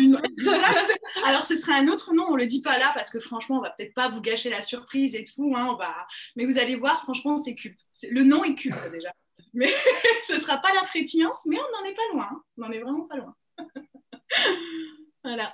Alors, 1.27 1.45
ce 1.45 1.57
serait 1.57 1.75
un 1.75 1.89
autre 1.89 2.14
nom, 2.14 2.25
on 2.29 2.35
ne 2.35 2.41
le 2.41 2.47
dit 2.47 2.62
pas 2.62 2.79
là 2.79 2.93
parce 2.95 3.11
que 3.11 3.18
franchement, 3.18 3.59
on 3.59 3.62
va 3.62 3.71
peut-être 3.71 3.95
pas 3.95 4.09
vous 4.09 4.21
gâcher 4.21 4.49
la 4.49 4.62
surprise 4.62 5.16
et 5.16 5.25
tout. 5.25 5.53
Hein, 5.57 5.66
on 5.71 5.77
va... 5.77 6.07
Mais 6.37 6.45
vous 6.45 6.59
allez 6.59 6.77
voir, 6.77 7.03
franchement, 7.03 7.37
c'est 7.37 7.55
culte. 7.57 7.81
Le 8.09 8.23
nom 8.23 8.45
est 8.45 8.55
culte 8.55 8.91
déjà. 8.93 9.12
Mais 9.55 9.68
ce 10.27 10.35
ne 10.35 10.39
sera 10.39 10.59
pas 10.59 10.73
la 10.73 10.83
frétillance, 10.83 11.45
mais 11.47 11.57
on 11.57 11.83
n'en 11.83 11.91
est 11.91 11.95
pas 11.95 12.03
loin. 12.12 12.29
Hein. 12.31 12.43
On 12.59 12.62
n'en 12.62 12.71
est 12.71 12.81
vraiment 12.81 13.07
pas 13.09 13.16
loin. 13.16 13.35
voilà. 15.25 15.53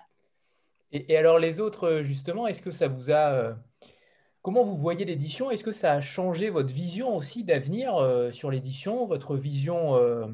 Et, 0.93 1.12
et, 1.12 1.17
alors, 1.17 1.39
les 1.39 1.61
autres, 1.61 2.01
justement, 2.03 2.47
est-ce 2.47 2.61
que 2.61 2.71
ça 2.71 2.89
vous 2.89 3.11
a 3.11 3.57
Comment 4.47 4.63
vous 4.63 4.77
voyez 4.77 5.05
l'édition? 5.05 5.51
Est-ce 5.51 5.65
que 5.65 5.73
ça 5.73 5.95
a 5.95 6.01
changé 6.01 6.51
votre 6.51 6.73
vision 6.73 7.17
aussi 7.17 7.43
d'avenir 7.43 7.97
euh, 7.97 8.31
sur 8.31 8.49
l'édition, 8.49 9.05
votre 9.05 9.37
vision 9.37 9.97
euh, 9.97 10.29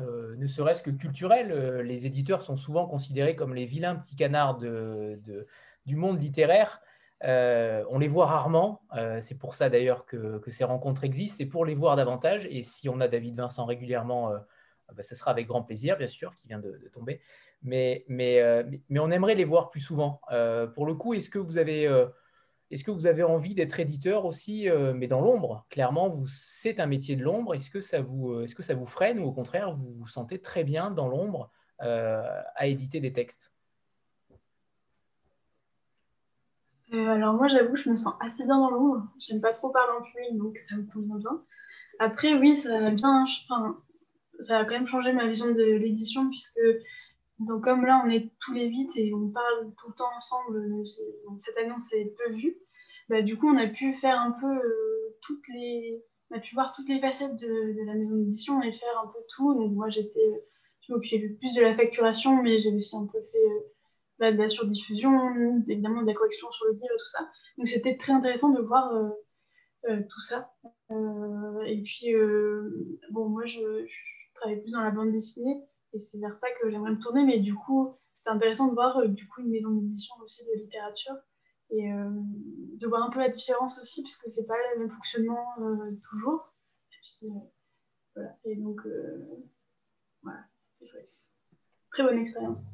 euh, 0.00 0.34
ne 0.36 0.48
serait-ce 0.48 0.82
que 0.82 0.88
culturelle? 0.90 1.82
Les 1.82 2.06
éditeurs 2.06 2.42
sont 2.42 2.56
souvent 2.56 2.86
considérés 2.86 3.36
comme 3.36 3.54
les 3.54 3.66
vilains 3.66 3.94
petits 3.96 4.16
canards 4.16 4.56
du 4.56 5.96
monde 5.96 6.22
littéraire. 6.22 6.80
on 7.20 7.98
les 7.98 8.08
voit 8.08 8.24
rarement. 8.24 8.80
c'est 9.20 9.36
pour 9.36 9.54
ça 9.54 9.68
d'ailleurs 9.68 10.06
que, 10.06 10.40
ces 10.50 10.64
rencontres 10.64 11.04
existent. 11.04 11.36
C'est 11.36 11.44
pour 11.44 11.66
les 11.66 11.74
voir 11.74 11.96
davantage. 11.96 12.46
Et 12.50 12.62
si 12.62 12.88
on 12.88 13.02
a 13.02 13.06
David 13.06 13.36
Vincent 13.36 13.66
régulièrement, 13.66 14.32
bah, 14.94 15.02
ce 15.02 15.14
sera 15.14 15.30
avec 15.30 15.46
grand 15.46 15.62
plaisir, 15.62 15.98
bien 15.98 16.08
sûr, 16.08 16.34
qui 16.34 16.48
vient 16.48 16.58
de, 16.58 16.90
tomber. 16.90 17.20
Mais, 17.62 18.06
mais, 18.08 18.64
mais, 18.88 18.98
on 18.98 19.10
aimerait 19.10 19.34
les 19.34 19.44
voir 19.44 19.68
plus 19.68 19.80
souvent. 19.80 20.22
pour 20.72 20.86
le 20.86 20.94
coup, 20.94 21.12
est-ce 21.12 21.28
que 21.28 21.38
vous 21.38 21.58
avez 21.58 21.86
est-ce 22.74 22.82
que 22.82 22.90
vous 22.90 23.06
avez 23.06 23.22
envie 23.22 23.54
d'être 23.54 23.78
éditeur 23.78 24.24
aussi, 24.24 24.68
euh, 24.68 24.94
mais 24.94 25.06
dans 25.06 25.20
l'ombre? 25.20 25.64
Clairement, 25.70 26.24
c'est 26.26 26.80
un 26.80 26.86
métier 26.86 27.14
de 27.14 27.22
l'ombre. 27.22 27.54
Est-ce 27.54 27.70
que, 27.70 27.80
ça 27.80 28.00
vous, 28.00 28.32
euh, 28.32 28.42
est-ce 28.42 28.56
que 28.56 28.64
ça 28.64 28.74
vous 28.74 28.84
freine 28.84 29.20
ou 29.20 29.26
au 29.26 29.32
contraire, 29.32 29.72
vous 29.72 29.94
vous 29.94 30.08
sentez 30.08 30.40
très 30.40 30.64
bien 30.64 30.90
dans 30.90 31.06
l'ombre 31.06 31.52
euh, 31.82 32.20
à 32.56 32.66
éditer 32.66 32.98
des 32.98 33.12
textes? 33.12 33.52
Alors 36.92 37.34
moi, 37.34 37.46
j'avoue, 37.46 37.76
je 37.76 37.90
me 37.90 37.94
sens 37.94 38.14
assez 38.18 38.44
bien 38.44 38.58
dans 38.58 38.70
l'ombre. 38.70 39.06
J'aime 39.20 39.40
pas 39.40 39.52
trop 39.52 39.70
parler 39.70 39.92
en 39.96 40.02
public, 40.02 40.36
donc 40.36 40.58
ça 40.58 40.74
me 40.74 40.82
convient 40.82 41.18
bien. 41.18 41.44
Après, 42.00 42.34
oui, 42.34 42.56
ça 42.56 42.74
a 42.76 42.90
bien, 42.90 43.22
enfin, 43.22 43.78
ça 44.40 44.58
a 44.58 44.64
quand 44.64 44.74
même 44.74 44.88
changé 44.88 45.12
ma 45.12 45.28
vision 45.28 45.46
de 45.46 45.62
l'édition 45.62 46.28
puisque 46.28 46.58
donc 47.38 47.62
comme 47.62 47.84
là, 47.84 48.02
on 48.04 48.10
est 48.10 48.32
tous 48.40 48.52
les 48.52 48.66
huit 48.66 48.90
et 48.96 49.12
on 49.12 49.28
parle 49.28 49.72
tout 49.78 49.88
le 49.88 49.94
temps 49.94 50.10
ensemble, 50.16 50.84
cette 51.38 51.56
année, 51.58 51.72
on 51.72 51.80
s'est 51.80 52.12
peu 52.18 52.32
vu. 52.32 52.56
Bah, 53.08 53.22
du 53.22 53.36
coup, 53.36 53.48
on 53.48 53.58
a 53.58 53.66
pu 53.66 53.94
faire 53.94 54.18
un 54.18 54.32
peu 54.32 54.46
euh, 54.46 55.16
toutes 55.22 55.46
les... 55.48 56.02
On 56.30 56.36
a 56.36 56.40
pu 56.40 56.54
voir 56.54 56.74
toutes 56.74 56.88
les 56.88 57.00
facettes 57.00 57.36
de, 57.36 57.84
la 57.86 57.94
maison 57.94 58.16
d'édition 58.16 58.62
et 58.62 58.72
faire 58.72 58.98
un 59.02 59.08
peu 59.08 59.18
tout. 59.34 59.54
Donc 59.54 59.72
moi, 59.72 59.88
j'étais... 59.90 60.44
Je 60.80 60.92
m'occupais 60.92 61.28
plus 61.28 61.54
de 61.54 61.62
la 61.62 61.74
facturation, 61.74 62.42
mais 62.42 62.60
j'ai 62.60 62.74
aussi 62.74 62.96
un 62.96 63.06
peu 63.06 63.18
fait 63.32 63.38
euh, 63.38 63.60
bah, 64.18 64.32
de 64.32 64.38
la 64.38 64.48
surdiffusion, 64.48 65.62
évidemment 65.66 66.02
de 66.02 66.06
la 66.06 66.14
correction 66.14 66.50
sur 66.50 66.66
le 66.66 66.72
livre, 66.72 66.94
tout 66.98 67.06
ça. 67.06 67.26
Donc 67.56 67.66
c'était 67.66 67.96
très 67.96 68.12
intéressant 68.12 68.50
de 68.50 68.60
voir 68.60 68.92
euh, 68.92 70.00
tout 70.10 70.20
ça. 70.20 70.52
et 71.66 71.82
puis, 71.82 72.14
bon, 73.10 73.28
moi, 73.28 73.46
je, 73.46 73.86
travaille 74.34 74.60
plus 74.60 74.72
dans 74.72 74.82
la 74.82 74.90
bande 74.90 75.12
dessinée 75.12 75.62
et 75.94 75.98
c'est 75.98 76.18
vers 76.18 76.36
ça 76.36 76.48
que 76.60 76.70
j'aimerais 76.70 76.90
me 76.90 76.98
tourner. 76.98 77.24
Mais 77.24 77.38
du 77.38 77.54
coup, 77.54 77.96
c'était 78.14 78.30
intéressant 78.30 78.68
de 78.68 78.74
voir 78.74 79.08
du 79.08 79.26
coup 79.28 79.40
une 79.40 79.50
maison 79.50 79.70
d'édition 79.70 80.14
aussi 80.22 80.44
de 80.44 80.60
littérature 80.60 81.14
et 81.70 81.92
euh, 81.92 82.10
de 82.10 82.86
voir 82.86 83.02
un 83.02 83.10
peu 83.10 83.20
la 83.20 83.28
différence 83.28 83.78
aussi, 83.80 84.02
puisque 84.02 84.26
c'est 84.26 84.46
pas 84.46 84.54
le 84.74 84.80
même 84.80 84.90
fonctionnement 84.90 85.46
euh, 85.60 85.92
toujours. 86.10 86.52
Et, 86.92 86.96
puis, 87.00 87.28
voilà. 88.14 88.36
et 88.44 88.56
donc, 88.56 88.80
euh, 88.86 89.44
voilà, 90.22 90.40
c'était 90.72 90.90
chouette. 90.90 91.10
Très 91.90 92.02
bonne 92.02 92.18
expérience. 92.18 92.64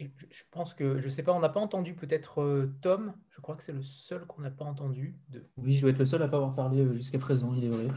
Je 0.00 0.42
pense 0.50 0.74
que, 0.74 0.98
je 0.98 1.08
sais 1.08 1.22
pas, 1.22 1.32
on 1.32 1.40
n'a 1.40 1.48
pas 1.48 1.60
entendu 1.60 1.94
peut-être 1.94 2.68
Tom, 2.82 3.14
je 3.30 3.40
crois 3.40 3.54
que 3.54 3.62
c'est 3.62 3.72
le 3.72 3.82
seul 3.82 4.26
qu'on 4.26 4.42
n'a 4.42 4.50
pas 4.50 4.64
entendu. 4.64 5.16
De... 5.28 5.46
Oui, 5.56 5.74
je 5.74 5.82
dois 5.82 5.90
être 5.90 5.98
le 5.98 6.04
seul 6.04 6.22
à 6.22 6.28
pas 6.28 6.36
avoir 6.36 6.54
parlé 6.54 6.84
jusqu'à 6.94 7.18
présent, 7.18 7.54
il 7.54 7.64
est 7.64 7.68
vrai. 7.70 7.88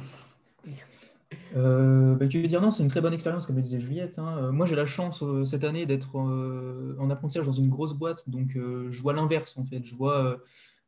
Euh, 1.55 2.15
bah, 2.15 2.25
dire 2.27 2.61
non, 2.61 2.71
c'est 2.71 2.83
une 2.83 2.89
très 2.89 3.01
bonne 3.01 3.13
expérience, 3.13 3.45
comme 3.45 3.59
disait 3.61 3.79
Juliette. 3.79 4.19
Hein. 4.19 4.37
Euh, 4.39 4.51
moi, 4.51 4.65
j'ai 4.65 4.75
la 4.75 4.85
chance 4.85 5.23
euh, 5.23 5.45
cette 5.45 5.63
année 5.63 5.85
d'être 5.85 6.17
euh, 6.17 6.95
en 6.99 7.09
apprentissage 7.09 7.45
dans 7.45 7.51
une 7.51 7.69
grosse 7.69 7.93
boîte, 7.93 8.29
donc 8.29 8.51
je 8.55 9.01
vois 9.01 9.13
l'inverse 9.13 9.57
en 9.57 9.65
fait. 9.65 9.83
Je 9.83 9.95
vois 9.95 10.37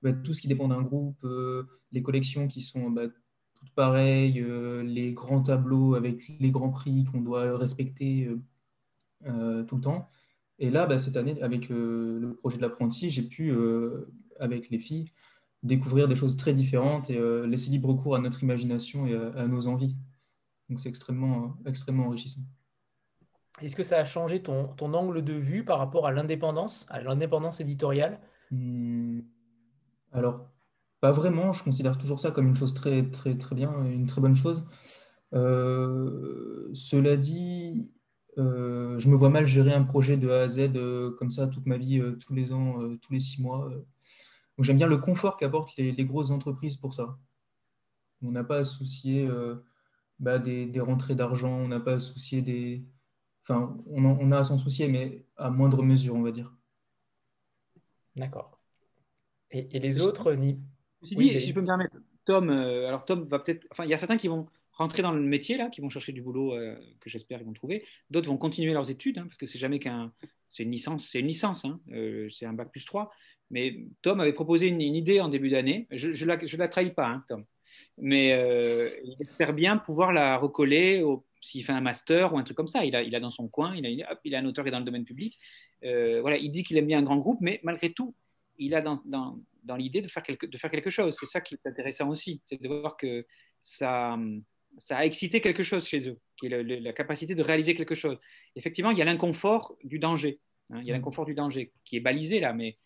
bah, 0.01 0.13
tout 0.13 0.33
ce 0.33 0.41
qui 0.41 0.47
dépend 0.47 0.67
d'un 0.67 0.81
groupe, 0.81 1.25
les 1.91 2.03
collections 2.03 2.47
qui 2.47 2.61
sont 2.61 2.89
bah, 2.89 3.03
toutes 3.55 3.71
pareilles, 3.71 4.45
les 4.83 5.13
grands 5.13 5.41
tableaux 5.41 5.95
avec 5.95 6.21
les 6.39 6.51
grands 6.51 6.69
prix 6.69 7.05
qu'on 7.05 7.21
doit 7.21 7.57
respecter 7.57 8.29
tout 9.23 9.75
le 9.75 9.81
temps. 9.81 10.09
Et 10.59 10.69
là, 10.69 10.97
cette 10.97 11.17
année, 11.17 11.41
avec 11.41 11.69
le 11.69 12.37
projet 12.39 12.57
de 12.57 12.61
l'apprenti, 12.61 13.09
j'ai 13.09 13.23
pu, 13.23 13.53
avec 14.39 14.69
les 14.69 14.79
filles, 14.79 15.11
découvrir 15.63 16.07
des 16.07 16.15
choses 16.15 16.37
très 16.37 16.53
différentes 16.53 17.09
et 17.09 17.19
laisser 17.47 17.69
libre 17.69 17.93
cours 17.93 18.15
à 18.15 18.19
notre 18.19 18.43
imagination 18.43 19.05
et 19.07 19.15
à 19.15 19.47
nos 19.47 19.67
envies. 19.67 19.95
Donc 20.69 20.79
c'est 20.79 20.89
extrêmement, 20.89 21.57
extrêmement 21.65 22.05
enrichissant. 22.05 22.41
Est-ce 23.61 23.75
que 23.75 23.83
ça 23.83 23.97
a 23.97 24.05
changé 24.05 24.41
ton, 24.41 24.67
ton, 24.67 24.93
angle 24.93 25.23
de 25.23 25.33
vue 25.33 25.65
par 25.65 25.79
rapport 25.79 26.07
à 26.07 26.11
l'indépendance, 26.11 26.85
à 26.89 27.01
l'indépendance 27.01 27.59
éditoriale? 27.59 28.19
Hmm. 28.51 29.21
Alors, 30.11 30.49
pas 31.01 31.11
vraiment. 31.11 31.51
Je 31.51 31.63
considère 31.63 31.97
toujours 31.97 32.19
ça 32.19 32.31
comme 32.31 32.47
une 32.47 32.55
chose 32.55 32.73
très, 32.73 33.09
très, 33.09 33.37
très 33.37 33.55
bien, 33.55 33.83
une 33.85 34.07
très 34.07 34.21
bonne 34.21 34.35
chose. 34.35 34.67
Euh, 35.33 36.69
cela 36.73 37.17
dit, 37.17 37.93
euh, 38.37 38.97
je 38.97 39.09
me 39.09 39.15
vois 39.15 39.29
mal 39.29 39.45
gérer 39.45 39.73
un 39.73 39.83
projet 39.83 40.17
de 40.17 40.29
A 40.29 40.43
à 40.43 40.47
Z 40.47 40.71
euh, 40.75 41.11
comme 41.17 41.29
ça 41.29 41.47
toute 41.47 41.65
ma 41.65 41.77
vie, 41.77 42.01
tous 42.19 42.33
les 42.33 42.53
ans, 42.53 42.79
tous 43.01 43.13
les 43.13 43.19
six 43.19 43.41
mois. 43.41 43.69
Donc 44.57 44.65
j'aime 44.65 44.77
bien 44.77 44.87
le 44.87 44.97
confort 44.97 45.37
qu'apportent 45.37 45.75
les, 45.77 45.91
les, 45.91 46.05
grosses 46.05 46.31
entreprises 46.31 46.77
pour 46.77 46.93
ça. 46.93 47.17
On 48.21 48.31
n'a 48.31 48.43
pas 48.43 48.57
à 48.57 48.63
soucier 48.63 49.29
bah, 50.19 50.37
des, 50.39 50.79
rentrées 50.79 51.15
d'argent, 51.15 51.51
on 51.51 51.67
n'a 51.67 51.79
pas 51.79 51.93
à 51.93 51.99
soucier 51.99 52.41
des. 52.41 52.83
Enfin, 53.43 53.77
on, 53.87 54.31
a 54.31 54.39
à 54.39 54.43
s'en 54.43 54.57
soucier, 54.57 54.87
mais 54.87 55.25
à 55.37 55.49
moindre 55.49 55.81
mesure, 55.81 56.15
on 56.15 56.21
va 56.21 56.31
dire. 56.31 56.53
D'accord. 58.15 58.59
Et, 59.51 59.79
les 59.79 60.01
autres, 60.01 60.33
ni. 60.33 60.59
si 61.03 61.39
je 61.39 61.53
peux 61.53 61.61
me 61.61 61.65
permettre, 61.65 61.95
Tom, 62.25 62.49
euh, 62.49 62.87
alors 62.87 63.05
Tom 63.05 63.27
va 63.27 63.39
peut-être. 63.39 63.65
Enfin, 63.71 63.85
il 63.85 63.89
y 63.89 63.93
a 63.93 63.97
certains 63.97 64.17
qui 64.17 64.27
vont 64.27 64.45
rentrer 64.73 65.01
dans 65.01 65.11
le 65.11 65.21
métier, 65.21 65.57
là, 65.57 65.69
qui 65.69 65.81
vont 65.81 65.89
chercher 65.89 66.11
du 66.11 66.21
boulot 66.21 66.53
euh, 66.53 66.75
que 66.99 67.09
j'espère 67.09 67.39
qu'ils 67.39 67.47
vont 67.47 67.53
trouver. 67.53 67.85
D'autres 68.09 68.27
vont 68.27 68.37
continuer 68.37 68.73
leurs 68.73 68.91
études, 68.91 69.17
hein, 69.17 69.23
parce 69.23 69.37
que 69.37 69.45
c'est 69.45 69.57
jamais 69.57 69.79
qu'un. 69.79 70.13
C'est 70.47 70.63
une 70.63 70.71
licence, 70.71 71.07
c'est 71.07 71.19
une 71.19 71.27
licence, 71.27 71.65
hein, 71.65 71.79
euh, 71.91 72.29
c'est 72.29 72.45
un 72.45 72.53
bac 72.53 72.71
plus 72.71 72.85
3. 72.85 73.09
Mais 73.51 73.87
Tom 74.03 74.19
avait 74.19 74.33
proposé 74.33 74.67
une, 74.67 74.81
idée 74.81 75.21
en 75.21 75.29
début 75.29 75.49
d'année. 75.49 75.87
Je 75.91 76.09
ne 76.09 76.25
la, 76.27 76.45
je 76.45 76.57
la 76.57 76.67
trahis 76.67 76.91
pas, 76.91 77.07
hein, 77.07 77.23
Tom 77.27 77.45
mais 77.97 78.33
euh, 78.33 78.89
il 79.03 79.21
espère 79.21 79.53
bien 79.53 79.77
pouvoir 79.77 80.13
la 80.13 80.37
recoller 80.37 81.03
s'il 81.41 81.63
fait 81.63 81.71
un 81.71 81.81
master 81.81 82.33
ou 82.33 82.37
un 82.37 82.43
truc 82.43 82.57
comme 82.57 82.67
ça. 82.67 82.85
Il 82.85 82.95
a, 82.95 83.03
il 83.03 83.15
a 83.15 83.19
dans 83.19 83.31
son 83.31 83.47
coin, 83.47 83.75
il 83.75 84.03
a, 84.03 84.19
il 84.23 84.35
a 84.35 84.39
un 84.39 84.45
auteur 84.45 84.63
qui 84.63 84.69
est 84.69 84.71
dans 84.71 84.79
le 84.79 84.85
domaine 84.85 85.05
public. 85.05 85.37
Euh, 85.83 86.21
voilà, 86.21 86.37
il 86.37 86.51
dit 86.51 86.63
qu'il 86.63 86.77
aime 86.77 86.87
bien 86.87 86.99
un 86.99 87.03
grand 87.03 87.17
groupe, 87.17 87.39
mais 87.41 87.59
malgré 87.63 87.91
tout, 87.91 88.15
il 88.57 88.75
a 88.75 88.81
dans, 88.81 88.95
dans, 89.05 89.75
l'idée 89.75 90.01
de 90.01 90.07
faire, 90.07 90.23
quelque, 90.23 90.45
de 90.45 90.57
faire 90.57 90.71
quelque 90.71 90.89
chose. 90.89 91.15
C'est 91.19 91.25
ça 91.25 91.41
qui 91.41 91.55
est 91.55 91.67
intéressant 91.67 92.09
aussi, 92.09 92.41
c'est 92.45 92.61
de 92.61 92.67
voir 92.67 92.97
que 92.97 93.21
ça, 93.61 94.17
ça 94.77 94.97
a 94.97 95.05
excité 95.05 95.41
quelque 95.41 95.63
chose 95.63 95.87
chez 95.87 96.09
eux, 96.09 96.19
qui 96.37 96.47
est 96.47 96.63
la 96.63 96.93
capacité 96.93 97.35
de 97.35 97.41
réaliser 97.41 97.75
quelque 97.75 97.95
chose. 97.95 98.17
Effectivement, 98.55 98.91
il 98.91 98.97
y 98.97 99.01
a 99.01 99.05
l'inconfort 99.05 99.77
du 99.83 99.99
danger. 99.99 100.39
Hein, 100.71 100.79
il 100.81 100.87
y 100.87 100.91
a 100.91 100.93
l'inconfort 100.93 101.25
du 101.25 101.33
danger 101.33 101.71
qui 101.85 101.95
est 101.95 102.01
balisé 102.01 102.39
là, 102.39 102.53
mais 102.53 102.77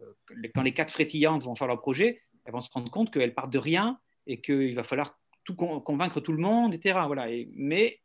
euh, 0.00 0.48
quand 0.54 0.62
les 0.62 0.72
quatre 0.72 0.92
frétillantes 0.92 1.42
vont 1.42 1.54
faire 1.54 1.66
leur 1.66 1.80
projet, 1.80 2.22
elles 2.44 2.52
vont 2.52 2.60
se 2.60 2.70
rendre 2.70 2.90
compte 2.90 3.12
qu'elles 3.12 3.34
partent 3.34 3.52
de 3.52 3.58
rien 3.58 3.98
et 4.26 4.40
qu'il 4.40 4.74
va 4.74 4.84
falloir 4.84 5.18
convaincre 5.56 6.20
tout 6.20 6.32
le 6.32 6.42
monde, 6.42 6.74
etc. 6.74 6.98
Voilà. 7.06 7.28
mais 7.54 8.00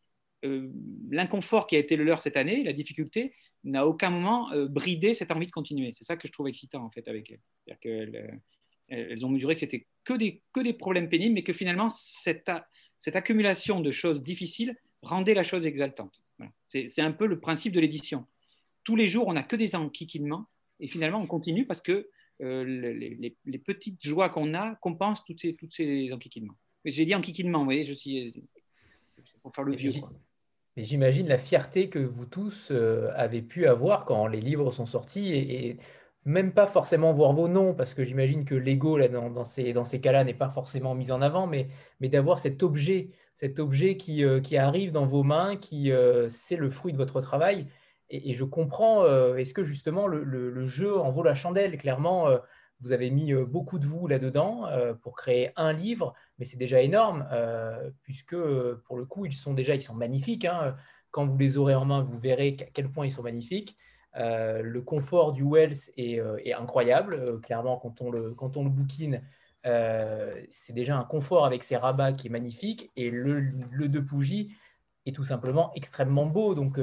euh, 0.46 0.72
l'inconfort 1.10 1.68
qui 1.68 1.76
a 1.76 1.80
été 1.80 1.96
le 1.96 2.04
leur 2.04 2.22
cette 2.22 2.38
année, 2.38 2.64
la 2.64 2.74
difficulté, 2.74 3.34
n'a 3.64 3.86
aucun 3.88 4.10
moment 4.10 4.52
euh, 4.54 4.68
bridé 4.68 5.14
cette 5.14 5.32
envie 5.32 5.48
de 5.48 5.52
continuer. 5.52 5.92
C'est 5.94 6.04
ça 6.04 6.18
que 6.18 6.28
je 6.28 6.34
trouve 6.34 6.48
excitant 6.48 6.84
en 6.84 6.90
fait 6.90 7.08
avec 7.08 7.32
elles. 7.32 7.78
Qu'elles 7.80 8.42
elles 8.92 9.26
ont 9.26 9.30
mesuré 9.30 9.56
que 9.56 9.62
c'était 9.62 9.88
que 10.04 10.14
des, 10.14 10.42
que 10.54 10.60
des 10.60 10.74
problèmes 10.74 11.10
pénibles, 11.10 11.34
mais 11.34 11.44
que 11.44 11.54
finalement 11.54 11.90
cette, 11.90 12.52
cette 13.00 13.16
accumulation 13.16 13.80
de 13.80 13.90
choses 13.90 14.22
difficiles 14.22 14.76
rendait 15.02 15.34
la 15.34 15.44
chose 15.44 15.66
exaltante. 15.66 16.22
C'est 16.66 17.02
un 17.02 17.12
peu 17.12 17.28
le 17.28 17.40
principe 17.40 17.74
de 17.74 17.80
l'édition. 17.80 18.26
Tous 18.84 18.96
les 18.96 19.08
jours, 19.08 19.28
on 19.28 19.34
n'a 19.34 19.44
que 19.44 19.56
des 19.56 19.76
enquiquinements, 19.76 20.48
et 20.80 20.88
finalement, 20.88 21.20
on 21.20 21.28
continue 21.28 21.66
parce 21.66 21.82
que 21.82 22.10
euh, 22.42 22.64
les, 22.64 23.36
les, 23.46 23.58
petites 23.60 24.04
joies 24.04 24.30
qu'on 24.30 24.54
a 24.54 24.76
compensent 24.76 25.24
toutes 25.26 25.40
ces, 25.40 25.54
toutes 25.56 25.74
ces 25.74 26.12
enquiquinements. 26.12 26.56
J'ai 26.86 27.06
dit 27.06 27.16
enquiquinement, 27.16 27.60
vous 27.60 27.66
voyez, 27.66 27.84
je 27.84 27.94
suis 27.94 28.34
pour 29.42 29.54
faire 29.54 29.64
le 29.64 29.74
vieux. 29.74 29.94
Mais 30.78 30.84
j'imagine 30.84 31.28
la 31.28 31.38
fierté 31.38 31.90
que 31.90 32.00
vous 32.00 32.26
tous 32.26 32.70
euh, 32.72 33.12
avez 33.16 33.42
pu 33.42 33.68
avoir 33.68 34.06
quand 34.06 34.28
les 34.28 34.42
livres 34.42 34.72
sont 34.72 34.86
sortis 34.86 35.34
et, 35.34 35.78
même 36.24 36.54
pas 36.54 36.68
forcément 36.68 37.12
voir 37.14 37.34
vos 37.34 37.48
noms, 37.48 37.74
parce 37.74 37.96
que 37.96 38.04
j'imagine 38.04 38.46
que 38.46 38.54
l'ego 38.54 39.00
dans, 39.08 39.32
dans, 39.32 39.44
ces, 39.44 39.74
dans 39.74 39.86
ces 39.86 40.00
cas-là 40.00 40.24
n'est 40.24 40.36
pas 40.36 40.50
forcément 40.50 40.94
mis 40.94 41.12
en 41.12 41.20
avant, 41.20 41.48
mais, 41.48 41.68
mais 42.00 42.10
d'avoir 42.10 42.40
cet 42.40 42.62
objet, 42.62 43.10
cet 43.34 43.60
objet 43.60 43.98
qui, 43.98 44.24
euh, 44.24 44.40
qui, 44.40 44.56
arrive 44.56 44.92
dans 44.92 45.08
vos 45.08 45.24
mains, 45.24 45.58
qui 45.58 45.92
euh, 45.92 46.30
c'est 46.30 46.58
le 46.58 46.70
fruit 46.70 46.94
de 46.94 46.98
votre 46.98 47.22
travail. 47.22 47.66
Et, 48.12 48.34
je 48.34 48.44
comprends, 48.44 49.06
est-ce 49.36 49.54
que 49.54 49.64
justement 49.64 50.06
le, 50.06 50.68
jeu 50.68 51.00
en 51.00 51.10
vaut 51.12 51.24
la 51.24 51.34
chandelle? 51.34 51.78
Clairement, 51.78 52.28
vous 52.82 52.92
avez 52.92 53.10
mis 53.10 53.34
beaucoup 53.34 53.80
de 53.80 53.86
vous 53.86 54.06
là-dedans 54.06 54.68
pour 55.02 55.16
créer 55.16 55.52
un 55.56 55.72
livre, 55.72 56.14
mais 56.38 56.44
c'est 56.44 56.58
déjà 56.58 56.82
énorme, 56.82 57.26
puisque 58.04 58.36
pour 58.84 58.98
le 58.98 59.06
coup, 59.06 59.26
ils 59.26 59.34
sont 59.34 59.54
déjà 59.54 59.76
ils 59.76 59.82
sont 59.82 59.96
magnifiques. 59.96 60.46
Hein. 60.46 60.76
Quand 61.12 61.26
vous 61.26 61.38
les 61.38 61.58
aurez 61.58 61.74
en 61.74 61.86
main, 61.86 62.02
vous 62.02 62.20
verrez 62.20 62.58
à 62.60 62.66
quel 62.74 62.92
point 62.92 63.06
ils 63.06 63.12
sont 63.12 63.24
magnifiques. 63.24 63.78
le 64.14 64.80
confort 64.82 65.32
du 65.32 65.44
Wells 65.44 65.92
est, 65.96 66.54
incroyable. 66.54 67.40
clairement, 67.40 67.78
quand 67.78 68.02
on 68.02 68.12
le, 68.12 68.34
quand 68.34 68.58
on 68.58 68.66
le 68.66 68.70
bouquine, 68.70 69.22
c'est 69.64 70.74
déjà 70.74 70.98
un 70.98 71.06
confort 71.06 71.46
avec 71.46 71.64
ses 71.64 71.78
rabats 71.78 72.12
qui 72.12 72.28
est 72.28 72.32
magnifique. 72.32 72.92
Et 72.98 73.10
le, 73.10 73.40
le 73.40 73.88
de 73.88 74.02
Pougy 74.02 74.54
est 75.06 75.16
tout 75.16 75.24
simplement 75.24 75.72
extrêmement 75.76 76.26
beau. 76.26 76.56
Donc, 76.56 76.78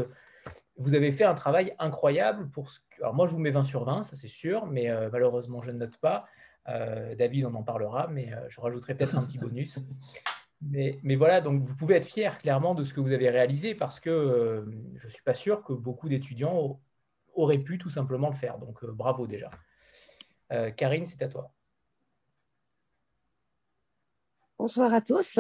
vous 0.78 0.94
avez 0.94 1.10
fait 1.12 1.24
un 1.24 1.34
travail 1.34 1.74
incroyable 1.78 2.48
pour 2.50 2.70
ce 2.70 2.78
que... 2.78 3.02
Alors 3.02 3.14
moi, 3.14 3.26
je 3.26 3.32
vous 3.32 3.40
mets 3.40 3.50
20 3.50 3.64
sur 3.64 3.84
20, 3.84 4.04
ça 4.04 4.16
c'est 4.16 4.28
sûr, 4.28 4.66
mais 4.66 4.88
euh, 4.88 5.10
malheureusement, 5.12 5.60
je 5.60 5.72
ne 5.72 5.78
note 5.78 5.98
pas. 5.98 6.26
Euh, 6.68 7.14
David, 7.16 7.46
on 7.46 7.54
en 7.54 7.64
parlera, 7.64 8.06
mais 8.06 8.32
euh, 8.32 8.46
je 8.48 8.60
rajouterai 8.60 8.94
peut-être 8.96 9.16
un 9.16 9.24
petit 9.24 9.38
bonus. 9.38 9.80
Mais, 10.60 10.98
mais, 11.04 11.14
voilà, 11.14 11.40
donc 11.40 11.62
vous 11.62 11.76
pouvez 11.76 11.94
être 11.94 12.04
fier 12.04 12.36
clairement 12.36 12.74
de 12.74 12.82
ce 12.82 12.92
que 12.92 12.98
vous 12.98 13.12
avez 13.12 13.30
réalisé 13.30 13.76
parce 13.76 14.00
que 14.00 14.66
je 14.96 15.06
ne 15.06 15.08
suis 15.08 15.22
pas 15.22 15.32
sûr 15.32 15.62
que 15.62 15.72
beaucoup 15.72 16.08
d'étudiants 16.08 16.80
auraient 17.34 17.60
pu 17.60 17.78
tout 17.78 17.90
simplement 17.90 18.28
le 18.28 18.34
faire. 18.34 18.58
Donc 18.58 18.84
bravo 18.84 19.28
déjà. 19.28 19.50
Karine, 20.76 21.06
c'est 21.06 21.22
à 21.22 21.28
toi. 21.28 21.52
Bonsoir 24.58 24.92
à 24.92 25.00
tous. 25.00 25.38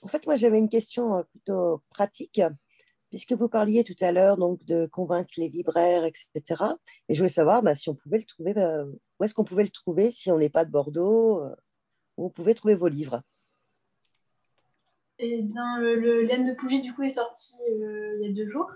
En 0.00 0.08
fait, 0.08 0.24
moi, 0.24 0.36
j'avais 0.36 0.58
une 0.58 0.70
question 0.70 1.22
plutôt 1.24 1.82
pratique 1.90 2.40
puisque 3.14 3.32
vous 3.32 3.48
parliez 3.48 3.84
tout 3.84 3.94
à 4.00 4.10
l'heure 4.10 4.36
donc 4.36 4.64
de 4.64 4.86
convaincre 4.86 5.30
les 5.36 5.48
libraires, 5.48 6.04
etc. 6.04 6.64
Et 7.08 7.14
je 7.14 7.20
voulais 7.20 7.28
savoir 7.28 7.62
bah, 7.62 7.76
si 7.76 7.88
on 7.88 7.94
pouvait 7.94 8.18
le 8.18 8.24
trouver, 8.24 8.54
bah, 8.54 8.82
où 8.84 9.24
est-ce 9.24 9.34
qu'on 9.34 9.44
pouvait 9.44 9.62
le 9.62 9.68
trouver 9.68 10.10
si 10.10 10.32
on 10.32 10.38
n'est 10.38 10.48
pas 10.48 10.64
de 10.64 10.72
Bordeaux, 10.72 11.40
euh, 11.44 11.54
où 12.16 12.26
on 12.26 12.30
pouvait 12.30 12.54
trouver 12.54 12.74
vos 12.74 12.88
livres? 12.88 13.22
Eh 15.20 15.42
bien, 15.42 15.80
euh, 15.80 15.94
le 15.94 16.22
Laine 16.22 16.44
de 16.44 16.54
Pougy, 16.54 16.82
du 16.82 16.92
coup, 16.92 17.04
est 17.04 17.10
sorti 17.10 17.54
euh, 17.70 18.18
il 18.20 18.26
y 18.26 18.32
a 18.32 18.34
deux 18.34 18.50
jours, 18.50 18.68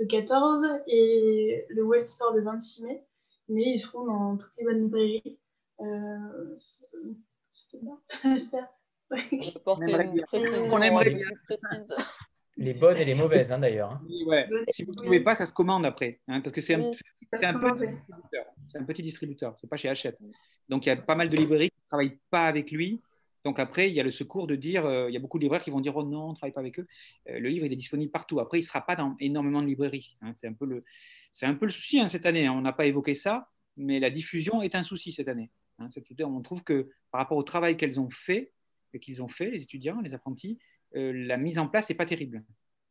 le 0.00 0.06
14, 0.06 0.66
et 0.88 1.64
le 1.68 1.84
Well 1.84 2.04
sort 2.04 2.34
le 2.34 2.42
26 2.42 2.82
mai. 2.82 3.04
Mais 3.48 3.70
ils 3.74 3.78
seront 3.78 4.04
dans 4.04 4.36
toutes 4.36 4.50
les 4.58 4.64
bonnes 4.64 4.82
librairies. 4.82 5.38
Euh, 5.80 6.58
c'est 7.52 7.80
bien, 7.80 8.00
j'espère. 8.24 8.66
On 10.72 10.82
aimerait 10.82 11.10
bien. 11.10 11.28
Les 12.58 12.72
bonnes 12.72 12.96
et 12.96 13.04
les 13.04 13.14
mauvaises, 13.14 13.52
hein, 13.52 13.58
d'ailleurs. 13.58 13.92
Hein. 13.92 14.00
Si 14.68 14.84
vous 14.84 14.92
ne 14.92 14.96
trouvez 14.96 15.20
pas, 15.20 15.34
ça 15.34 15.44
se 15.44 15.52
commande 15.52 15.84
après. 15.84 16.20
Hein, 16.26 16.40
parce 16.40 16.54
que 16.54 16.60
c'est 16.62 16.74
un, 16.74 16.80
un, 16.80 16.92
petit 16.92 17.86
distributeur. 17.86 18.44
C'est 18.68 18.78
un 18.78 18.84
petit 18.84 19.02
distributeur. 19.02 19.58
Ce 19.58 19.66
n'est 19.66 19.68
pas 19.68 19.76
chez 19.76 19.88
Hachette. 19.88 20.18
Donc, 20.68 20.86
il 20.86 20.88
y 20.88 20.92
a 20.92 20.96
pas 20.96 21.14
mal 21.14 21.28
de 21.28 21.36
librairies 21.36 21.68
qui 21.68 21.82
ne 21.84 21.88
travaillent 21.88 22.18
pas 22.30 22.46
avec 22.46 22.70
lui. 22.70 23.02
Donc, 23.44 23.58
après, 23.58 23.90
il 23.90 23.94
y 23.94 24.00
a 24.00 24.02
le 24.02 24.10
secours 24.10 24.46
de 24.46 24.56
dire 24.56 24.86
euh, 24.86 25.08
il 25.10 25.12
y 25.12 25.16
a 25.16 25.20
beaucoup 25.20 25.38
de 25.38 25.42
libraires 25.42 25.62
qui 25.62 25.70
vont 25.70 25.80
dire 25.80 25.94
oh 25.96 26.02
non, 26.02 26.28
on 26.28 26.30
ne 26.30 26.34
travaille 26.34 26.52
pas 26.52 26.60
avec 26.60 26.78
eux. 26.78 26.86
Euh, 27.28 27.38
le 27.38 27.48
livre, 27.50 27.66
il 27.66 27.72
est 27.72 27.76
disponible 27.76 28.10
partout. 28.10 28.40
Après, 28.40 28.58
il 28.58 28.62
ne 28.62 28.66
sera 28.66 28.84
pas 28.84 28.96
dans 28.96 29.16
énormément 29.20 29.60
de 29.60 29.66
librairies. 29.66 30.14
c'est 30.32 30.48
un, 30.48 30.54
peu 30.54 30.64
le, 30.64 30.80
un 31.42 31.54
peu 31.54 31.66
le 31.66 31.72
souci 31.72 32.02
cette 32.08 32.24
année. 32.24 32.48
On 32.48 32.62
n'a 32.62 32.72
pas 32.72 32.86
évoqué 32.86 33.12
ça, 33.12 33.50
mais 33.76 34.00
la 34.00 34.08
diffusion 34.08 34.62
est 34.62 34.74
un 34.74 34.82
souci 34.82 35.12
cette 35.12 35.28
année. 35.28 35.50
on 35.78 36.40
trouve 36.40 36.64
que 36.64 36.88
par 37.10 37.20
rapport 37.20 37.36
au 37.36 37.42
travail 37.42 37.76
qu'elles 37.76 38.00
ont 38.00 38.10
fait, 38.10 38.52
qu'ils 39.00 39.22
ont 39.22 39.28
fait, 39.28 39.50
les 39.50 39.62
étudiants, 39.62 40.00
les 40.00 40.14
apprentis, 40.14 40.58
la 40.92 41.36
mise 41.36 41.58
en 41.58 41.68
place 41.68 41.88
n'est 41.88 41.96
pas 41.96 42.06
terrible. 42.06 42.44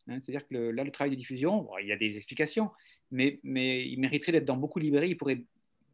Hein, 0.08 0.20
c'est-à-dire 0.24 0.48
que 0.48 0.56
là, 0.56 0.84
le 0.84 0.92
travail 0.92 1.12
de 1.12 1.16
diffusion, 1.16 1.68
il 1.82 1.88
y 1.88 1.92
a 1.92 1.98
des 1.98 2.16
explications, 2.18 2.72
mais, 3.12 3.40
il 3.44 4.00
mériterait 4.00 4.32
d'être 4.32 4.46
dans 4.46 4.58
beaucoup 4.58 4.80
de 4.80 4.86
librairies, 4.86 5.10
il 5.10 5.18
pourrait 5.18 5.44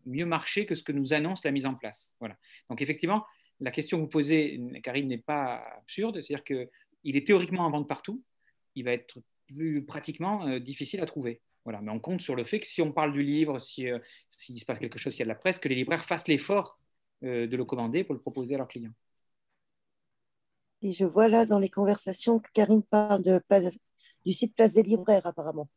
mieux 0.05 0.25
marcher 0.25 0.65
que 0.65 0.75
ce 0.75 0.83
que 0.83 0.91
nous 0.91 1.13
annonce 1.13 1.43
la 1.43 1.51
mise 1.51 1.65
en 1.65 1.75
place. 1.75 2.13
Voilà. 2.19 2.35
Donc 2.69 2.81
effectivement, 2.81 3.25
la 3.59 3.71
question 3.71 3.97
que 3.97 4.03
vous 4.03 4.09
posez, 4.09 4.59
Karine, 4.83 5.07
n'est 5.07 5.17
pas 5.17 5.63
absurde, 5.77 6.19
c'est-à-dire 6.19 6.43
qu'il 6.43 7.15
est 7.15 7.25
théoriquement 7.25 7.65
en 7.65 7.71
vente 7.71 7.87
partout, 7.87 8.23
il 8.75 8.83
va 8.83 8.91
être 8.91 9.19
plus 9.47 9.85
pratiquement 9.85 10.47
euh, 10.47 10.59
difficile 10.59 11.01
à 11.01 11.05
trouver. 11.05 11.41
Voilà. 11.65 11.81
Mais 11.81 11.91
on 11.91 11.99
compte 11.99 12.21
sur 12.21 12.35
le 12.35 12.43
fait 12.43 12.59
que 12.59 12.67
si 12.67 12.81
on 12.81 12.91
parle 12.91 13.13
du 13.13 13.21
livre, 13.21 13.57
euh, 13.79 13.99
s'il 14.29 14.59
se 14.59 14.65
passe 14.65 14.79
quelque 14.79 14.97
chose 14.97 15.15
qui 15.15 15.21
a 15.21 15.25
de 15.25 15.29
la 15.29 15.35
presse, 15.35 15.59
que 15.59 15.69
les 15.69 15.75
libraires 15.75 16.03
fassent 16.03 16.27
l'effort 16.27 16.77
de 17.21 17.55
le 17.55 17.65
commander 17.65 18.03
pour 18.03 18.15
le 18.15 18.19
proposer 18.19 18.55
à 18.55 18.57
leurs 18.57 18.67
clients. 18.67 18.95
Et 20.81 20.91
je 20.91 21.05
vois 21.05 21.27
là 21.27 21.45
dans 21.45 21.59
les 21.59 21.69
conversations 21.69 22.39
que 22.39 22.49
Karine 22.53 22.83
parle 22.83 23.21
de, 23.21 23.41
du 24.25 24.33
site 24.33 24.55
Place 24.55 24.73
des 24.73 24.83
Libraires, 24.83 25.25
apparemment. 25.25 25.69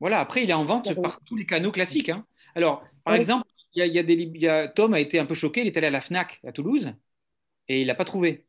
Voilà, 0.00 0.20
après, 0.20 0.42
il 0.42 0.50
est 0.50 0.54
en 0.54 0.64
vente 0.64 0.94
par 1.00 1.20
tous 1.20 1.36
les 1.36 1.46
canaux 1.46 1.70
classiques. 1.70 2.08
Hein. 2.08 2.26
Alors, 2.54 2.82
par 3.04 3.14
exemple, 3.14 3.46
il 3.74 3.86
y 3.86 3.98
a, 3.98 4.02
des, 4.02 4.72
Tom 4.74 4.94
a 4.94 5.00
été 5.00 5.18
un 5.18 5.26
peu 5.26 5.34
choqué, 5.34 5.60
il 5.60 5.66
est 5.66 5.76
allé 5.76 5.86
à 5.86 5.90
la 5.90 6.00
FNAC 6.00 6.40
à 6.44 6.52
Toulouse 6.52 6.92
et 7.68 7.80
il 7.80 7.86
n'a 7.86 7.94
pas 7.94 8.04
trouvé. 8.04 8.46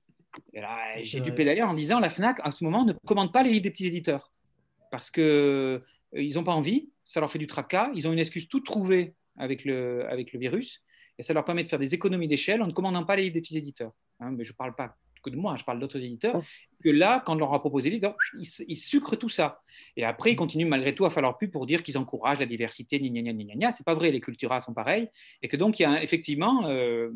J'ai 1.02 1.22
dû 1.22 1.34
pédaler 1.34 1.62
en 1.62 1.74
disant 1.74 2.00
la 2.00 2.10
FNAC, 2.10 2.46
en 2.46 2.52
ce 2.52 2.64
moment, 2.64 2.86
ne 2.86 2.94
commande 3.06 3.32
pas 3.32 3.44
les 3.44 3.52
livres 3.52 3.64
des 3.64 3.72
petits 3.72 3.86
éditeurs 3.86 4.32
parce 4.92 5.10
qu'ils 5.10 5.24
euh, 5.24 5.80
n'ont 6.14 6.44
pas 6.44 6.54
envie, 6.54 6.92
ça 7.06 7.20
leur 7.20 7.32
fait 7.32 7.40
du 7.40 7.48
tracas, 7.48 7.90
ils 7.96 8.08
ont 8.08 8.14
une 8.14 8.20
excuse 8.20 8.48
toute 8.48 8.66
trouvée 8.66 9.16
avec 9.38 9.66
le, 9.66 10.08
avec 10.10 10.34
le 10.34 10.40
virus 10.40 10.84
et 11.18 11.24
ça 11.24 11.34
leur 11.34 11.46
permet 11.46 11.64
de 11.64 11.70
faire 11.70 11.80
des 11.80 11.94
économies 11.94 12.28
d'échelle 12.28 12.62
en 12.62 12.68
ne 12.68 12.72
commandant 12.72 13.04
pas 13.04 13.16
les 13.16 13.24
livres 13.24 13.36
des 13.36 13.42
petits 13.42 13.58
éditeurs. 13.58 13.92
Hein, 14.20 14.32
mais 14.32 14.44
je 14.44 14.52
ne 14.52 14.56
parle 14.56 14.76
pas 14.76 14.96
que 15.24 15.30
de 15.30 15.38
moi, 15.38 15.56
je 15.56 15.64
parle 15.64 15.80
d'autres 15.80 15.98
éditeurs, 15.98 16.44
que 16.84 16.90
là, 16.90 17.24
quand 17.26 17.34
on 17.34 17.40
leur 17.40 17.54
a 17.54 17.60
proposé 17.62 17.90
les 17.90 17.98
livres, 17.98 18.16
ils, 18.38 18.76
sucrent 18.76 19.16
tout 19.16 19.30
ça. 19.30 19.62
Et 19.96 20.04
après, 20.04 20.34
ils 20.34 20.36
continuent 20.36 20.68
malgré 20.68 20.94
tout 20.94 21.06
à 21.06 21.10
faire 21.10 21.24
leur 21.24 21.38
pub 21.38 21.50
pour 21.50 21.66
dire 21.66 21.82
qu'ils 21.82 21.98
encouragent 21.98 22.40
la 22.40 22.46
diversité, 22.46 23.00
gna 23.00 23.22
gna 23.22 23.34
gna 23.34 23.56
gna 23.56 23.72
C'est 23.72 23.86
pas 23.86 23.94
vrai, 23.94 24.12
les 24.12 24.20
culturas 24.20 24.60
sont 24.60 24.74
pareilles. 24.74 25.08
Et 25.42 25.48
que 25.48 25.56
donc, 25.56 25.80
il 25.80 25.84
y 25.84 25.86
a 25.86 26.04
effectivement, 26.04 26.68
euh, 26.68 27.12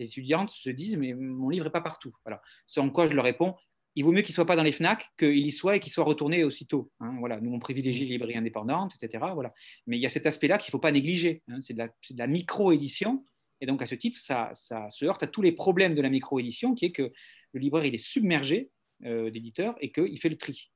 les 0.00 0.06
étudiantes 0.06 0.50
se 0.50 0.70
disent, 0.70 0.96
mais 0.96 1.12
mon 1.12 1.50
livre 1.50 1.66
n'est 1.66 1.70
pas 1.70 1.82
partout. 1.82 2.14
Voilà. 2.24 2.40
Ce 2.66 2.80
en 2.80 2.88
quoi 2.88 3.06
je 3.06 3.12
leur 3.12 3.24
réponds, 3.24 3.54
il 3.94 4.04
vaut 4.04 4.12
mieux 4.12 4.22
qu'il 4.22 4.32
ne 4.32 4.36
soit 4.36 4.46
pas 4.46 4.56
dans 4.56 4.62
les 4.62 4.72
FNAC 4.72 5.10
qu'il 5.18 5.46
y 5.46 5.50
soit 5.50 5.76
et 5.76 5.80
qu'il 5.80 5.92
soit 5.92 6.04
retourné 6.04 6.44
aussitôt. 6.44 6.90
Hein, 7.00 7.16
voilà. 7.18 7.40
Nous, 7.40 7.52
on 7.52 7.58
privilégie 7.58 8.06
les 8.06 8.12
librairies 8.12 8.38
indépendantes, 8.38 8.94
etc. 9.00 9.24
Voilà. 9.34 9.50
Mais 9.86 9.98
il 9.98 10.00
y 10.00 10.06
a 10.06 10.08
cet 10.08 10.26
aspect-là 10.26 10.58
qu'il 10.58 10.68
ne 10.68 10.72
faut 10.72 10.78
pas 10.78 10.92
négliger. 10.92 11.42
Hein. 11.48 11.58
C'est 11.60 11.74
de 11.74 12.18
la, 12.18 12.26
micro-édition. 12.26 13.24
Et 13.62 13.66
donc, 13.66 13.80
à 13.80 13.86
ce 13.86 13.94
titre, 13.94 14.18
ça, 14.18 14.50
ça, 14.54 14.90
se 14.90 15.04
heurte 15.04 15.22
à 15.22 15.28
tous 15.28 15.40
les 15.40 15.52
problèmes 15.52 15.94
de 15.94 16.02
la 16.02 16.10
micro-édition, 16.10 16.74
qui 16.74 16.86
est 16.86 16.90
que 16.90 17.08
le 17.52 17.60
libraire 17.60 17.84
il 17.84 17.94
est 17.94 18.04
submergé 18.04 18.70
euh, 19.04 19.30
d'éditeurs 19.30 19.76
et 19.80 19.92
qu'il 19.92 20.20
fait 20.20 20.28
le 20.28 20.36
tri. 20.36 20.72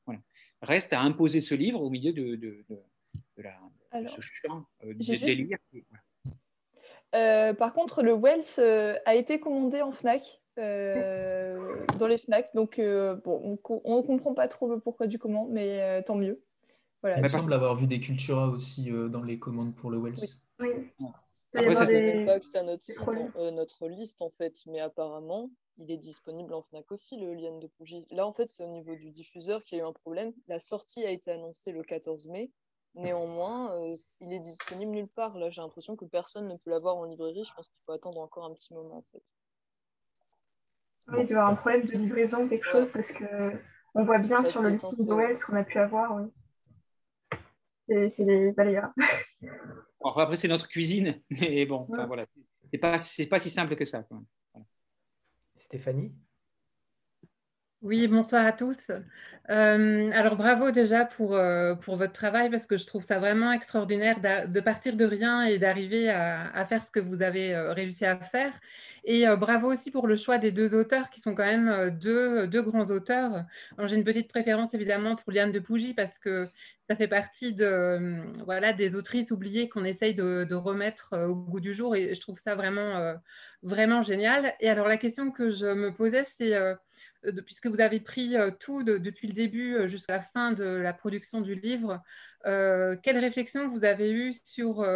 Reste 0.62 0.92
à 0.92 1.00
imposer 1.00 1.40
ce 1.40 1.56
livre 1.56 1.82
au 1.82 1.90
milieu 1.90 2.12
de, 2.12 2.36
de, 2.36 2.64
la, 3.38 3.58
ce 4.06 4.20
champ 4.20 4.64
euh, 4.84 4.94
euh, 7.14 7.54
par 7.54 7.72
contre, 7.72 8.02
le 8.04 8.14
Wells 8.14 9.00
a 9.04 9.14
été 9.16 9.40
commandé 9.40 9.82
en 9.82 9.90
Fnac, 9.90 10.40
dans 10.56 12.06
les 12.08 12.18
Fnac, 12.18 12.54
donc 12.54 12.78
bon, 12.78 13.58
on 13.84 13.96
ne 13.96 14.06
comprend 14.06 14.32
pas 14.32 14.46
trop 14.46 14.68
le 14.68 14.78
pourquoi 14.78 15.08
du 15.08 15.18
comment, 15.18 15.48
mais 15.50 16.04
tant 16.04 16.14
mieux. 16.14 16.40
Voilà. 17.02 17.16
Il 17.16 17.22
me 17.22 17.28
semble 17.28 17.52
avoir 17.52 17.74
vu 17.74 17.88
des 17.88 17.98
Cultura 17.98 18.48
aussi 18.48 18.90
dans 19.10 19.22
les 19.22 19.40
commandes 19.40 19.74
pour 19.74 19.90
le 19.90 19.98
Wells. 19.98 20.38
Oui. 20.60 20.68
Après, 21.54 21.74
ça 21.74 21.86
pas 21.86 22.38
que 22.38 22.44
c'est 22.44 22.62
notre, 22.62 23.38
euh, 23.38 23.50
notre 23.50 23.88
liste 23.88 24.20
en 24.20 24.30
fait, 24.30 24.54
mais 24.66 24.80
apparemment, 24.80 25.50
il 25.78 25.90
est 25.90 25.96
disponible 25.96 26.52
en 26.54 26.62
Fnac 26.62 26.90
aussi, 26.90 27.18
le 27.18 27.34
lien 27.34 27.56
de 27.58 27.66
Pougy. 27.66 28.06
Là, 28.10 28.26
en 28.26 28.32
fait, 28.32 28.46
c'est 28.46 28.64
au 28.64 28.68
niveau 28.68 28.94
du 28.94 29.10
diffuseur 29.10 29.62
qu'il 29.62 29.78
y 29.78 29.80
a 29.80 29.84
eu 29.84 29.86
un 29.86 29.92
problème. 29.92 30.32
La 30.48 30.58
sortie 30.58 31.04
a 31.04 31.10
été 31.10 31.30
annoncée 31.30 31.72
le 31.72 31.82
14 31.82 32.28
mai. 32.28 32.50
Néanmoins, 32.94 33.74
euh, 33.74 33.96
il 34.20 34.32
est 34.32 34.40
disponible 34.40 34.92
nulle 34.92 35.08
part. 35.08 35.36
Là, 35.36 35.50
j'ai 35.50 35.60
l'impression 35.60 35.96
que 35.96 36.06
personne 36.06 36.48
ne 36.48 36.56
peut 36.56 36.70
l'avoir 36.70 36.96
en 36.96 37.04
librairie. 37.04 37.44
Je 37.44 37.52
pense 37.52 37.68
qu'il 37.68 37.78
faut 37.84 37.92
attendre 37.92 38.20
encore 38.20 38.46
un 38.46 38.54
petit 38.54 38.72
moment, 38.72 38.98
en 38.98 39.04
fait. 39.12 39.22
Oui, 41.08 41.18
il 41.20 41.26
doit 41.26 41.36
y 41.36 41.38
avoir 41.38 41.48
un 41.48 41.56
problème 41.56 41.86
de 41.86 41.92
livraison 41.92 42.44
ou 42.44 42.48
quelque 42.48 42.66
chose 42.66 42.90
parce 42.90 43.12
que 43.12 43.24
on 43.94 44.04
voit 44.04 44.18
bien 44.18 44.42
sur 44.42 44.62
le 44.62 44.70
listing 44.70 45.06
Noël 45.06 45.36
ce 45.36 45.44
qu'on 45.44 45.56
a 45.56 45.64
pu 45.64 45.78
avoir. 45.78 46.20
C'est 47.88 48.24
des 48.24 48.52
balayeurs. 48.52 48.92
Après, 50.08 50.36
c'est 50.36 50.48
notre 50.48 50.68
cuisine, 50.68 51.22
mais 51.30 51.66
bon, 51.66 51.86
voilà. 51.88 52.26
C'est 52.70 52.78
pas, 52.78 52.96
pas 53.30 53.38
si 53.38 53.50
simple 53.50 53.76
que 53.76 53.84
ça. 53.84 54.06
Stéphanie? 55.56 56.12
Oui, 57.86 58.08
bonsoir 58.08 58.44
à 58.44 58.50
tous. 58.52 58.90
Euh, 59.48 60.10
alors 60.12 60.34
bravo 60.34 60.72
déjà 60.72 61.04
pour, 61.04 61.36
euh, 61.36 61.76
pour 61.76 61.96
votre 61.96 62.12
travail 62.12 62.50
parce 62.50 62.66
que 62.66 62.76
je 62.76 62.84
trouve 62.84 63.04
ça 63.04 63.20
vraiment 63.20 63.52
extraordinaire 63.52 64.18
de 64.20 64.60
partir 64.60 64.96
de 64.96 65.04
rien 65.04 65.44
et 65.44 65.60
d'arriver 65.60 66.10
à, 66.10 66.66
faire 66.68 66.82
ce 66.82 66.90
que 66.90 66.98
vous 66.98 67.22
avez 67.22 67.54
euh, 67.54 67.72
réussi 67.72 68.04
à 68.04 68.16
faire. 68.18 68.52
Et 69.04 69.24
bravo 69.36 69.72
aussi 69.72 69.92
pour 69.92 70.08
le 70.08 70.16
choix 70.16 70.38
des 70.38 70.50
deux 70.50 70.74
auteurs 70.74 71.10
qui 71.10 71.20
sont 71.20 71.36
quand 71.36 71.44
même 71.44 71.90
deux, 71.90 72.48
deux 72.48 72.62
grands 72.62 72.90
auteurs. 72.90 73.44
J'ai 73.84 73.94
une 73.94 74.02
petite 74.02 74.26
préférence 74.26 74.74
évidemment 74.74 75.14
pour 75.14 75.32
Liane 75.32 75.52
de 75.52 75.60
Pougy 75.60 75.94
parce 75.94 76.18
que 76.18 76.48
ça 76.82 76.96
fait 76.96 77.06
partie 77.06 77.54
de, 77.54 78.20
voilà, 78.44 78.72
des 78.72 78.96
autrices 78.96 79.30
oubliées 79.30 79.68
qu'on 79.68 79.84
essaye 79.84 80.16
de, 80.16 80.42
de, 80.42 80.56
remettre 80.56 81.16
au 81.28 81.36
goût 81.36 81.60
du 81.60 81.72
jour 81.72 81.94
et 81.94 82.16
je 82.16 82.20
trouve 82.20 82.40
ça 82.40 82.56
vraiment, 82.56 83.14
vraiment 83.62 84.02
génial. 84.02 84.52
Et 84.58 84.68
alors 84.68 84.88
la 84.88 84.96
question 84.96 85.30
que 85.30 85.50
je 85.50 85.66
me 85.66 85.94
posais, 85.94 86.24
c'est 86.24 86.52
euh, 87.26 87.42
puisque 87.44 87.66
vous 87.66 87.80
avez 87.80 88.00
pris 88.00 88.36
euh, 88.36 88.50
tout 88.58 88.82
depuis 88.82 89.28
le 89.28 89.32
début 89.32 89.74
euh, 89.74 89.86
jusqu'à 89.86 90.14
la 90.14 90.22
fin 90.22 90.52
de 90.52 90.64
la 90.64 90.92
production 90.92 91.40
du 91.40 91.54
livre, 91.54 92.02
quelle 92.44 93.18
réflexion 93.18 93.68
vous 93.68 93.84
avez 93.84 94.12
eue 94.12 94.32
sur 94.44 94.86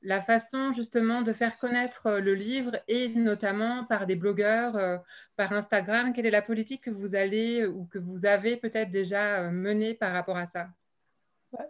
la 0.00 0.22
façon 0.22 0.72
justement 0.72 1.20
de 1.20 1.34
faire 1.34 1.58
connaître 1.58 2.12
le 2.12 2.32
livre 2.32 2.78
et 2.88 3.10
notamment 3.10 3.84
par 3.84 4.06
des 4.06 4.16
blogueurs, 4.16 5.02
par 5.36 5.52
Instagram? 5.52 6.14
Quelle 6.14 6.24
est 6.24 6.30
la 6.30 6.40
politique 6.40 6.84
que 6.84 6.90
vous 6.90 7.14
allez 7.14 7.66
ou 7.66 7.84
que 7.84 7.98
vous 7.98 8.24
avez 8.24 8.56
peut-être 8.56 8.90
déjà 8.90 9.50
menée 9.50 9.92
par 9.92 10.14
rapport 10.14 10.38
à 10.38 10.46
ça? 10.46 10.68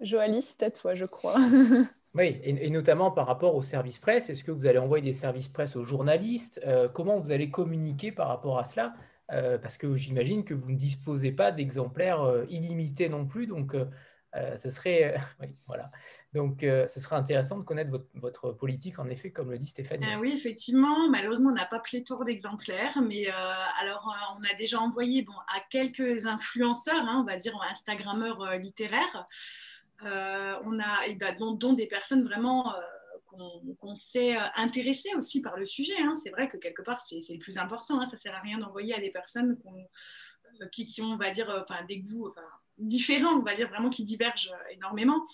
Joalie, 0.00 0.42
c'est 0.42 0.62
à 0.62 0.70
toi, 0.70 0.92
je 0.92 1.04
crois. 1.04 1.34
oui, 2.14 2.38
et, 2.44 2.70
notamment 2.70 3.10
par 3.10 3.26
rapport 3.26 3.56
aux 3.56 3.64
services 3.64 3.98
presse. 3.98 4.30
Est-ce 4.30 4.44
que 4.44 4.52
vous 4.52 4.66
allez 4.66 4.78
envoyer 4.78 5.04
des 5.04 5.14
services 5.14 5.48
presse 5.48 5.74
aux 5.74 5.82
journalistes? 5.82 6.64
Comment 6.94 7.18
vous 7.18 7.32
allez 7.32 7.50
communiquer 7.50 8.12
par 8.12 8.28
rapport 8.28 8.60
à 8.60 8.62
cela? 8.62 8.94
euh, 8.94 9.17
parce 9.28 9.76
que 9.76 9.94
j'imagine 9.94 10.44
que 10.44 10.54
vous 10.54 10.70
ne 10.70 10.76
disposez 10.76 11.32
pas 11.32 11.52
d'exemplaires 11.52 12.22
euh, 12.22 12.46
illimités 12.48 13.08
non 13.08 13.26
plus, 13.26 13.46
donc 13.46 13.74
euh, 13.74 14.56
ce 14.56 14.70
serait 14.70 15.16
voilà. 15.66 15.90
Donc, 16.34 16.60
ce 16.60 17.00
serait 17.00 17.16
intéressant 17.16 17.58
de 17.58 17.64
connaître 17.64 17.90
votre, 18.14 18.52
politique, 18.52 18.98
en 18.98 19.08
effet, 19.08 19.32
comme 19.32 19.50
le 19.50 19.58
dit 19.58 19.66
Stéphanie. 19.66 20.06
oui, 20.20 20.34
effectivement. 20.36 21.08
Malheureusement, 21.08 21.50
on 21.50 21.54
n'a 21.54 21.64
pas 21.64 21.80
pléthore 21.80 22.26
d'exemplaires, 22.26 23.00
mais 23.00 23.28
alors, 23.80 24.14
on 24.38 24.42
a 24.44 24.54
déjà 24.58 24.78
envoyé 24.78 25.22
bon, 25.22 25.32
à 25.56 25.60
quelques 25.70 26.26
influenceurs, 26.26 27.02
hein, 27.08 27.22
on 27.22 27.24
va 27.24 27.38
dire 27.38 27.58
Instagrammeurs 27.70 28.56
littéraires, 28.58 29.26
on 30.02 30.78
a, 30.78 31.32
dont, 31.38 31.52
dont, 31.52 31.72
des 31.72 31.86
personnes 31.86 32.22
vraiment 32.22 32.74
qu'on 33.28 33.94
s'est 33.94 34.36
euh, 34.36 34.42
intéressé 34.56 35.10
aussi 35.16 35.40
par 35.40 35.56
le 35.56 35.64
sujet. 35.64 35.96
Hein. 36.00 36.12
C'est 36.14 36.30
vrai 36.30 36.48
que 36.48 36.56
quelque 36.56 36.82
part, 36.82 37.00
c'est 37.00 37.20
le 37.30 37.38
plus 37.38 37.58
important. 37.58 38.00
Hein. 38.00 38.06
Ça 38.06 38.16
ne 38.16 38.20
sert 38.20 38.34
à 38.34 38.40
rien 38.40 38.58
d'envoyer 38.58 38.94
à 38.94 39.00
des 39.00 39.10
personnes 39.10 39.58
euh, 40.60 40.66
qui, 40.72 41.00
ont, 41.00 41.12
on 41.12 41.16
va 41.16 41.30
dire, 41.30 41.50
euh, 41.50 41.62
enfin, 41.68 41.84
des 41.84 41.98
goûts 41.98 42.32
différents, 42.78 43.34
on 43.38 43.42
va 43.42 43.54
dire 43.54 43.68
vraiment 43.68 43.90
qui 43.90 44.04
divergent 44.04 44.52
énormément. 44.70 45.24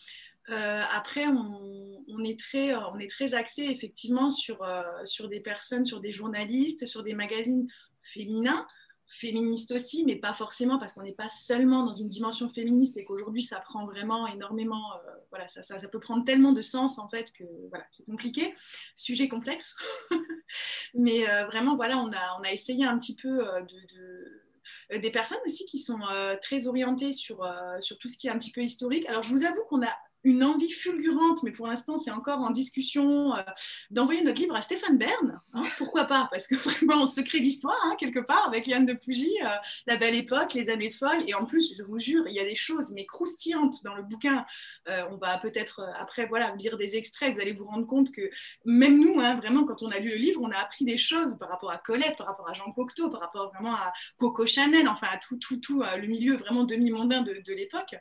après, 0.48 1.26
on, 1.26 2.24
est 2.24 2.38
très, 2.38 2.74
on 2.74 2.98
est 2.98 3.10
très 3.10 3.34
axé 3.34 3.64
effectivement 3.64 4.30
sur, 4.30 4.66
sur 5.04 5.28
des 5.28 5.40
personnes, 5.40 5.84
sur 5.84 6.00
des 6.00 6.10
journalistes, 6.10 6.86
sur 6.86 7.02
des 7.02 7.14
magazines 7.14 7.66
féminins 8.02 8.66
féministe 9.06 9.72
aussi, 9.72 10.04
mais 10.04 10.16
pas 10.16 10.32
forcément 10.32 10.78
parce 10.78 10.92
qu'on 10.92 11.02
n'est 11.02 11.12
pas 11.12 11.28
seulement 11.28 11.84
dans 11.84 11.92
une 11.92 12.08
dimension 12.08 12.48
féministe 12.48 12.96
et 12.96 13.04
qu'aujourd'hui 13.04 13.42
ça 13.42 13.60
prend 13.60 13.86
vraiment 13.86 14.26
énormément, 14.26 14.94
euh, 14.94 15.10
voilà, 15.30 15.46
ça, 15.46 15.62
ça, 15.62 15.88
peut 15.88 16.00
prendre 16.00 16.24
tellement 16.24 16.52
de 16.52 16.62
sens 16.62 16.98
en 16.98 17.08
fait 17.08 17.30
que 17.32 17.44
voilà, 17.68 17.84
c'est 17.90 18.06
compliqué, 18.06 18.54
sujet 18.96 19.28
complexe. 19.28 19.76
mais 20.94 21.28
euh, 21.28 21.46
vraiment, 21.46 21.76
voilà, 21.76 21.98
on 21.98 22.10
a, 22.12 22.38
on 22.40 22.44
a 22.44 22.52
essayé 22.52 22.84
un 22.84 22.98
petit 22.98 23.14
peu 23.14 23.46
euh, 23.46 23.62
de, 23.62 24.98
des 24.98 25.10
personnes 25.10 25.38
aussi 25.44 25.66
qui 25.66 25.78
sont 25.78 26.00
très 26.40 26.66
orientées 26.66 27.12
sur, 27.12 27.46
sur 27.80 27.98
tout 27.98 28.08
ce 28.08 28.16
qui 28.16 28.28
est 28.28 28.30
un 28.30 28.38
petit 28.38 28.50
peu 28.50 28.62
historique. 28.62 29.06
Alors 29.06 29.22
je 29.22 29.30
vous 29.30 29.44
avoue 29.44 29.62
qu'on 29.68 29.82
a 29.82 29.94
une 30.24 30.42
envie 30.42 30.70
fulgurante, 30.70 31.42
mais 31.42 31.50
pour 31.50 31.66
l'instant 31.66 31.98
c'est 31.98 32.10
encore 32.10 32.40
en 32.40 32.50
discussion, 32.50 33.36
euh, 33.36 33.42
d'envoyer 33.90 34.22
notre 34.22 34.40
livre 34.40 34.56
à 34.56 34.62
Stéphane 34.62 34.98
Bern. 34.98 35.40
Hein. 35.52 35.62
pourquoi 35.78 36.04
pas 36.04 36.28
Parce 36.30 36.46
que 36.46 36.54
vraiment 36.86 37.02
en 37.02 37.06
secret 37.06 37.40
d'histoire, 37.40 37.78
hein, 37.84 37.94
quelque 37.98 38.20
part, 38.20 38.46
avec 38.48 38.66
Yann 38.66 38.86
de 38.86 38.94
Pougy, 38.94 39.36
euh, 39.42 39.48
la 39.86 39.96
belle 39.96 40.14
époque, 40.14 40.54
les 40.54 40.70
années 40.70 40.90
folles. 40.90 41.24
Et 41.26 41.34
en 41.34 41.44
plus, 41.44 41.76
je 41.76 41.82
vous 41.82 41.98
jure, 41.98 42.26
il 42.26 42.34
y 42.34 42.40
a 42.40 42.44
des 42.44 42.54
choses 42.54 42.92
mais 42.92 43.06
croustillantes 43.06 43.82
dans 43.84 43.94
le 43.94 44.02
bouquin. 44.02 44.44
Euh, 44.88 45.02
on 45.10 45.16
va 45.16 45.38
peut-être 45.38 45.86
après 45.98 46.26
voilà 46.26 46.54
lire 46.56 46.76
des 46.76 46.96
extraits. 46.96 47.34
Vous 47.34 47.40
allez 47.40 47.52
vous 47.52 47.64
rendre 47.64 47.86
compte 47.86 48.10
que 48.10 48.30
même 48.64 48.98
nous, 48.98 49.20
hein, 49.20 49.36
vraiment, 49.36 49.64
quand 49.64 49.82
on 49.82 49.90
a 49.90 49.98
lu 49.98 50.10
le 50.10 50.16
livre, 50.16 50.40
on 50.42 50.50
a 50.50 50.58
appris 50.58 50.84
des 50.84 50.96
choses 50.96 51.38
par 51.38 51.48
rapport 51.50 51.70
à 51.70 51.78
Colette, 51.78 52.16
par 52.16 52.26
rapport 52.26 52.48
à 52.48 52.54
Jean 52.54 52.72
Cocteau, 52.72 53.10
par 53.10 53.20
rapport 53.20 53.52
vraiment 53.52 53.74
à 53.74 53.92
Coco 54.18 54.46
Chanel, 54.46 54.88
enfin 54.88 55.08
à 55.12 55.18
tout, 55.18 55.36
tout, 55.36 55.58
tout 55.58 55.82
le 55.82 56.06
milieu 56.06 56.36
vraiment 56.36 56.64
demi-mondain 56.64 57.22
de, 57.22 57.54
l'époque. 57.54 57.94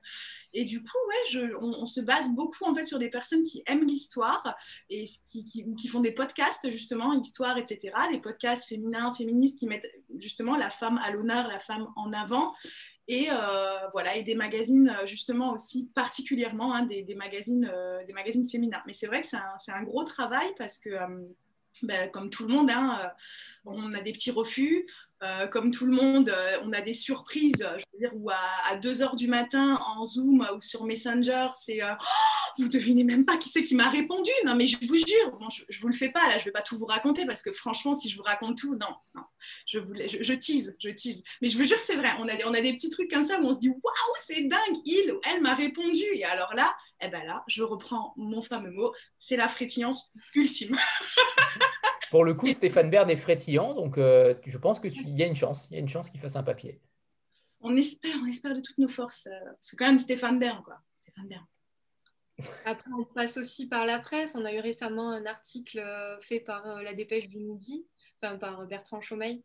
Et 0.53 0.65
du 0.65 0.83
coup, 0.83 0.97
ouais, 1.07 1.31
je, 1.31 1.55
on, 1.59 1.85
se 1.85 2.01
base 2.13 2.29
beaucoup 2.29 2.65
en 2.65 2.73
fait 2.73 2.85
sur 2.85 2.99
des 2.99 3.09
personnes 3.09 3.43
qui 3.43 3.63
aiment 3.65 3.85
l'histoire 3.85 4.55
et 4.89 5.05
qui, 5.25 5.45
qui, 5.45 5.87
font 5.87 5.99
des 5.99 6.11
podcasts 6.11 6.69
justement, 6.69 7.13
histoire, 7.13 7.57
etc. 7.57 7.93
Des 8.11 8.19
podcasts 8.19 8.65
féminins, 8.65 9.11
féministes 9.13 9.59
qui 9.59 9.67
mettent 9.67 9.89
justement 10.17 10.55
la 10.55 10.69
femme 10.69 10.99
à 11.03 11.11
l'honneur, 11.11 11.47
la 11.47 11.59
femme 11.59 11.87
en 11.95 12.13
avant. 12.13 12.53
Et 13.07 13.27
euh, 13.29 13.87
voilà, 13.91 14.15
et 14.15 14.23
des 14.23 14.35
magazines 14.35 14.95
justement 15.05 15.51
aussi 15.51 15.91
particulièrement 15.93 16.73
hein, 16.73 16.85
des, 16.85 17.15
magazines, 17.15 17.69
euh, 17.71 18.03
des 18.05 18.13
magazines 18.13 18.47
féminins. 18.47 18.81
Mais 18.87 18.93
c'est 18.93 19.07
vrai 19.07 19.21
que 19.21 19.27
c'est 19.27 19.37
un, 19.37 19.75
un, 19.75 19.83
gros 19.83 20.03
travail 20.03 20.47
parce 20.57 20.77
que 20.77 20.89
euh, 20.89 21.07
ben, 21.81 22.09
comme 22.11 22.29
tout 22.29 22.47
le 22.47 22.53
monde, 22.53 22.69
hein, 22.69 23.11
on 23.65 23.91
a 23.93 24.01
des 24.01 24.13
petits 24.13 24.31
refus. 24.31 24.85
Euh, 25.23 25.47
comme 25.47 25.71
tout 25.71 25.85
le 25.85 25.93
monde, 25.93 26.29
euh, 26.29 26.57
on 26.63 26.73
a 26.73 26.81
des 26.81 26.93
surprises, 26.93 27.65
je 27.77 27.83
veux 27.93 27.99
dire, 27.99 28.11
où 28.13 28.29
à, 28.29 28.75
2 28.75 29.01
heures 29.01 29.15
du 29.15 29.27
matin 29.27 29.79
en 29.95 30.03
Zoom 30.03 30.45
ou 30.53 30.59
sur 30.59 30.83
Messenger, 30.83 31.47
c'est 31.53 31.81
euh, 31.81 31.93
oh, 31.97 32.61
vous 32.61 32.67
devinez 32.67 33.05
même 33.05 33.23
pas 33.23 33.37
qui 33.37 33.47
c'est 33.47 33.63
qui 33.63 33.75
m'a 33.75 33.89
répondu. 33.89 34.31
Non, 34.45 34.55
mais 34.55 34.67
je 34.67 34.77
vous 34.85 34.97
jure, 34.97 35.37
bon, 35.39 35.47
je, 35.49 35.63
ne 35.63 35.81
vous 35.81 35.87
le 35.87 35.93
fais 35.93 36.09
pas 36.09 36.27
là, 36.27 36.37
je 36.37 36.43
vais 36.43 36.51
pas 36.51 36.61
tout 36.61 36.77
vous 36.77 36.85
raconter 36.85 37.25
parce 37.25 37.41
que 37.41 37.53
franchement, 37.53 37.93
si 37.93 38.09
je 38.09 38.17
vous 38.17 38.23
raconte 38.23 38.57
tout, 38.57 38.75
non, 38.75 38.95
non, 39.15 39.23
je, 39.65 39.79
voulais, 39.79 40.09
je, 40.09 40.33
tease, 40.33 40.75
je 40.77 40.89
tease. 40.89 41.23
Mais 41.41 41.47
je 41.47 41.57
vous 41.57 41.63
jure, 41.63 41.79
c'est 41.83 41.95
vrai, 41.95 42.09
on 42.19 42.27
a, 42.27 42.33
on 42.45 42.53
a 42.53 42.59
des 42.59 42.73
petits 42.73 42.89
trucs 42.89 43.09
comme 43.09 43.23
ça 43.23 43.39
où 43.39 43.45
on 43.45 43.53
se 43.53 43.59
dit 43.59 43.69
waouh, 43.69 44.15
c'est 44.25 44.41
dingue, 44.41 44.77
il 44.85 45.13
ou 45.13 45.21
elle 45.23 45.41
m'a 45.41 45.53
répondu. 45.53 46.03
Et 46.13 46.25
alors 46.25 46.53
là, 46.53 46.75
eh 47.01 47.07
ben 47.07 47.23
là, 47.25 47.45
je 47.47 47.63
reprends 47.63 48.13
mon 48.17 48.41
fameux 48.41 48.71
mot, 48.71 48.91
c'est 49.19 49.37
la 49.37 49.47
frétillance 49.47 50.11
ultime. 50.35 50.75
Pour 52.13 52.25
le 52.25 52.35
coup, 52.35 52.51
Stéphane 52.51 52.91
Bern 52.91 53.09
est 53.09 53.15
frétillant, 53.15 53.73
donc 53.73 53.97
euh, 53.97 54.35
je 54.45 54.59
pense 54.59 54.79
qu'il 54.79 55.17
y 55.17 55.23
a 55.23 55.25
une 55.25 55.35
chance, 55.35 55.67
il 55.71 55.73
y 55.73 55.77
a 55.77 55.79
une 55.79 55.89
chance 55.89 56.11
qu'il 56.11 56.19
fasse 56.19 56.35
un 56.35 56.43
papier. 56.43 56.79
On 57.59 57.75
espère, 57.75 58.15
on 58.23 58.27
espère 58.27 58.53
de 58.53 58.61
toutes 58.61 58.77
nos 58.77 58.87
forces. 58.87 59.25
Euh, 59.25 59.45
parce 59.45 59.71
que 59.71 59.75
quand 59.77 59.87
même, 59.87 59.97
Stéphane 59.97 60.37
Bern, 60.37 60.61
quoi. 60.61 60.79
Stéphane 60.93 61.27
Bern. 61.27 61.47
Après, 62.65 62.91
on 62.99 63.03
passe 63.03 63.37
aussi 63.37 63.67
par 63.67 63.87
la 63.87 63.97
presse. 63.97 64.35
On 64.35 64.45
a 64.45 64.53
eu 64.53 64.59
récemment 64.59 65.09
un 65.09 65.25
article 65.25 65.79
euh, 65.79 66.19
fait 66.19 66.39
par 66.39 66.83
la 66.83 66.93
Dépêche 66.93 67.27
du 67.29 67.39
Midi, 67.39 67.87
enfin 68.21 68.37
par 68.37 68.67
Bertrand 68.67 69.01
Chaumeil, 69.01 69.43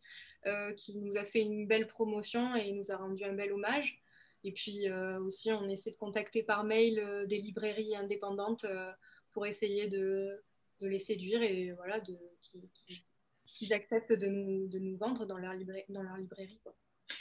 qui 0.77 0.99
nous 0.99 1.17
a 1.17 1.25
fait 1.25 1.41
une 1.41 1.67
belle 1.67 1.87
promotion 1.87 2.55
et 2.55 2.71
nous 2.73 2.91
a 2.91 2.97
rendu 2.97 3.25
un 3.25 3.33
bel 3.33 3.51
hommage. 3.51 3.99
Et 4.45 4.53
puis 4.53 4.91
aussi, 5.23 5.51
on 5.53 5.67
essaie 5.71 5.91
de 5.91 5.97
contacter 5.97 6.43
par 6.43 6.65
mail 6.65 7.25
des 7.29 7.39
librairies 7.39 7.97
indépendantes 7.97 8.67
pour 9.33 9.47
essayer 9.47 9.89
de 9.89 10.43
de 10.81 10.87
les 10.89 10.99
séduire 10.99 11.43
et 11.43 11.73
voilà, 11.73 12.01
de, 12.01 12.17
qu'ils, 13.47 13.73
acceptent 13.73 14.13
de 14.13 14.29
nous, 14.29 14.69
de 14.69 14.79
nous, 14.79 14.97
vendre 14.97 15.27
dans 15.27 15.39
leur, 15.39 15.55
dans 15.89 16.03
leur 16.03 16.17
librairie. 16.17 16.61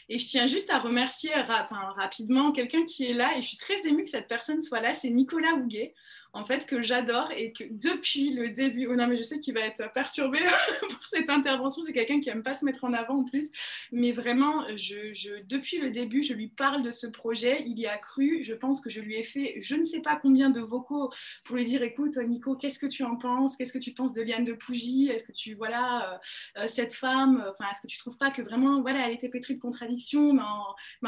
Et 0.09 0.17
je 0.17 0.27
tiens 0.27 0.47
juste 0.47 0.69
à 0.69 0.79
remercier 0.79 1.31
enfin, 1.35 1.91
rapidement 1.95 2.51
quelqu'un 2.51 2.85
qui 2.85 3.05
est 3.05 3.13
là, 3.13 3.37
et 3.37 3.41
je 3.41 3.47
suis 3.47 3.57
très 3.57 3.87
émue 3.87 4.03
que 4.03 4.09
cette 4.09 4.27
personne 4.27 4.61
soit 4.61 4.81
là, 4.81 4.93
c'est 4.93 5.09
Nicolas 5.09 5.53
Houguet. 5.53 5.93
En 6.37 6.45
fait, 6.45 6.67
que 6.67 6.83
j'adore 6.83 7.31
et 7.35 7.51
que 7.51 7.63
depuis 7.71 8.31
le 8.31 8.49
début, 8.49 8.87
oh 8.89 8.95
non, 8.95 9.07
mais 9.07 9.17
je 9.17 9.23
sais 9.23 9.39
qu'il 9.39 9.55
va 9.55 9.61
être 9.61 9.91
perturbé 9.93 10.37
pour 10.89 11.03
cette 11.03 11.29
intervention, 11.29 11.81
c'est 11.81 11.93
quelqu'un 11.93 12.19
qui 12.19 12.29
aime 12.29 12.43
pas 12.43 12.55
se 12.55 12.63
mettre 12.63 12.83
en 12.83 12.93
avant 12.93 13.21
en 13.21 13.23
plus, 13.23 13.49
mais 13.91 14.11
vraiment, 14.11 14.65
je, 14.75 15.41
depuis 15.45 15.79
le 15.79 15.89
début, 15.89 16.21
je 16.21 16.33
lui 16.33 16.49
parle 16.49 16.83
de 16.83 16.91
ce 16.91 17.07
projet, 17.07 17.63
il 17.65 17.79
y 17.79 17.87
a 17.87 17.97
cru, 17.97 18.43
je 18.43 18.53
pense 18.53 18.81
que 18.81 18.89
je 18.89 19.01
lui 19.01 19.15
ai 19.15 19.23
fait 19.23 19.55
je 19.59 19.75
ne 19.75 19.83
sais 19.83 20.01
pas 20.01 20.15
combien 20.15 20.49
de 20.49 20.61
vocaux 20.61 21.11
pour 21.43 21.55
lui 21.55 21.65
dire, 21.65 21.81
écoute, 21.81 22.17
Nico, 22.17 22.55
qu'est-ce 22.55 22.79
que 22.79 22.85
tu 22.85 23.03
en 23.03 23.15
penses? 23.15 23.55
Qu'est-ce 23.55 23.73
que 23.73 23.79
tu 23.79 23.93
penses 23.93 24.13
de 24.13 24.21
Liane 24.21 24.43
de 24.43 24.53
Pougy? 24.53 25.09
Est-ce 25.09 25.23
que 25.23 25.31
tu, 25.31 25.55
voilà, 25.55 26.13
euh, 26.13 26.17
euh, 26.61 26.67
cette 26.67 26.93
femme, 26.93 27.43
enfin, 27.51 27.69
est-ce 27.71 27.81
que 27.81 27.87
tu 27.87 27.97
trouves 27.97 28.17
pas 28.17 28.29
que 28.29 28.41
vraiment, 28.43 28.81
voilà, 28.81 29.07
elle 29.07 29.13
était 29.13 29.29
pétrie 29.29 29.55
de 29.55 29.61
contradictions, 29.61 30.33
mais 30.33 30.43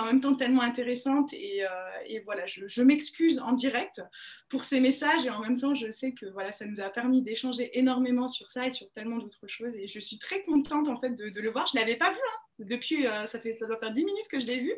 en, 0.02 0.06
même 0.06 0.22
temps 0.22 0.34
tellement 0.34 0.64
intéressante 0.64 1.34
et, 1.34 1.64
et 2.08 2.22
voilà, 2.22 2.48
je, 2.48 2.66
je 2.66 2.82
m'excuse 2.82 3.40
en 3.40 3.52
direct 3.52 4.02
pour 4.48 4.64
ces 4.64 4.80
messages 4.80 5.19
et 5.26 5.30
en 5.30 5.40
même 5.40 5.58
temps, 5.58 5.74
je 5.74 5.90
sais 5.90 6.14
que 6.14 6.26
voilà, 6.28 6.52
ça 6.52 6.66
nous 6.66 6.80
a 6.82 6.90
permis 6.90 7.22
d'échanger 7.22 7.78
énormément 7.78 8.28
sur 8.28 8.50
ça 8.50 8.66
et 8.66 8.70
sur 8.70 8.90
tellement 8.92 9.18
d'autres 9.18 9.48
choses. 9.48 9.74
Et 9.76 9.88
je 9.88 10.00
suis 10.00 10.18
très 10.18 10.44
contente 10.44 10.88
en 10.88 11.00
fait 11.00 11.12
de, 11.12 11.40
le 11.40 11.52
voir. 11.52 11.68
Je 11.68 11.78
ne 11.78 11.84
l'avais 11.84 11.98
pas 11.98 12.12
vu 12.12 12.18
hein. 12.18 12.66
depuis, 12.66 13.08
euh, 13.08 13.26
ça, 13.26 13.40
fait, 13.40 13.54
ça 13.54 13.66
doit 13.66 13.78
faire 13.78 13.92
10 13.92 14.06
minutes 14.06 14.28
que 14.30 14.40
je 14.40 14.48
l'ai 14.48 14.60
vu. 14.60 14.74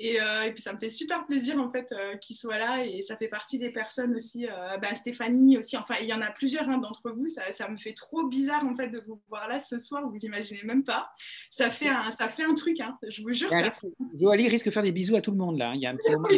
Euh, 0.00 0.42
et, 0.42 0.52
puis 0.52 0.62
ça 0.62 0.72
me 0.72 0.78
fait 0.78 0.88
super 0.88 1.26
plaisir 1.26 1.60
en 1.60 1.70
fait 1.70 1.92
euh, 1.92 2.16
qu'il 2.16 2.34
soit 2.34 2.58
là 2.58 2.84
et 2.84 3.02
ça 3.02 3.16
fait 3.16 3.28
partie 3.28 3.58
des 3.58 3.70
personnes 3.70 4.14
aussi, 4.16 4.46
bah, 4.80 4.94
Stéphanie 4.94 5.58
aussi, 5.58 5.76
enfin 5.76 5.94
il 6.00 6.08
y 6.08 6.12
en 6.12 6.22
a 6.22 6.30
plusieurs 6.30 6.68
hein, 6.68 6.78
d'entre 6.78 7.10
vous, 7.10 7.26
ça, 7.26 7.52
ça, 7.52 7.68
me 7.68 7.76
fait 7.76 7.92
trop 7.92 8.26
bizarre 8.26 8.64
en 8.64 8.74
fait 8.74 8.88
de 8.88 9.00
vous 9.06 9.20
voir 9.28 9.48
là 9.48 9.60
ce 9.60 9.78
soir, 9.78 10.02
vous 10.08 10.18
imaginez 10.24 10.62
même 10.64 10.82
pas. 10.82 11.10
Ça 11.50 11.70
fait 11.70 11.88
un, 11.88 12.14
ça 12.18 12.28
fait 12.28 12.44
un 12.44 12.54
truc, 12.54 12.80
hein, 12.80 12.98
je 13.06 13.22
vous 13.22 13.32
jure. 13.32 13.50
Ça 13.50 13.70
Joali 14.14 14.48
risque 14.48 14.66
de 14.66 14.70
faire 14.70 14.82
des 14.82 14.92
bisous 14.92 15.16
à 15.16 15.20
tout 15.20 15.30
le 15.30 15.36
monde 15.36 15.58
là, 15.58 15.72
il 15.74 15.80
y 15.80 15.86
a 15.86 15.90
un 15.90 15.96
petit 15.96 16.10
moment. 16.10 16.28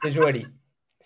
C'est 0.00 0.10
Joali. 0.10 0.46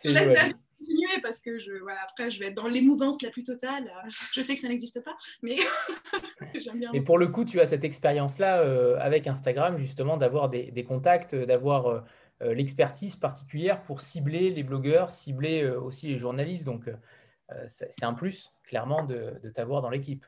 Je 0.04 0.10
laisse 0.10 0.54
continuer 0.80 1.20
parce 1.22 1.40
que 1.40 1.58
je, 1.58 1.72
voilà, 1.82 2.00
après, 2.08 2.30
je 2.30 2.40
vais 2.40 2.46
être 2.46 2.54
dans 2.54 2.66
l'émouvance 2.66 3.22
la 3.22 3.30
plus 3.30 3.42
totale. 3.42 3.90
Je 4.32 4.40
sais 4.40 4.54
que 4.54 4.60
ça 4.60 4.68
n'existe 4.68 5.00
pas, 5.02 5.16
mais 5.42 5.56
j'aime 6.54 6.80
bien. 6.80 6.92
Et 6.92 7.00
pour 7.00 7.18
le 7.18 7.28
coup, 7.28 7.44
tu 7.44 7.60
as 7.60 7.66
cette 7.66 7.84
expérience-là 7.84 8.60
euh, 8.60 8.98
avec 9.00 9.26
Instagram, 9.26 9.76
justement, 9.76 10.16
d'avoir 10.16 10.48
des, 10.48 10.84
contacts, 10.84 11.34
d'avoir 11.34 11.86
euh, 11.86 12.00
euh, 12.42 12.54
l'expertise 12.54 13.16
particulière 13.16 13.82
pour 13.82 14.00
cibler 14.00 14.50
les 14.50 14.62
blogueurs, 14.62 15.10
cibler 15.10 15.68
aussi 15.68 16.08
les 16.08 16.18
journalistes. 16.18 16.64
Donc, 16.64 16.90
c'est 17.66 18.04
un 18.04 18.14
plus, 18.14 18.50
clairement, 18.64 19.04
de 19.04 19.50
t'avoir 19.52 19.82
dans 19.82 19.90
l'équipe. 19.90 20.24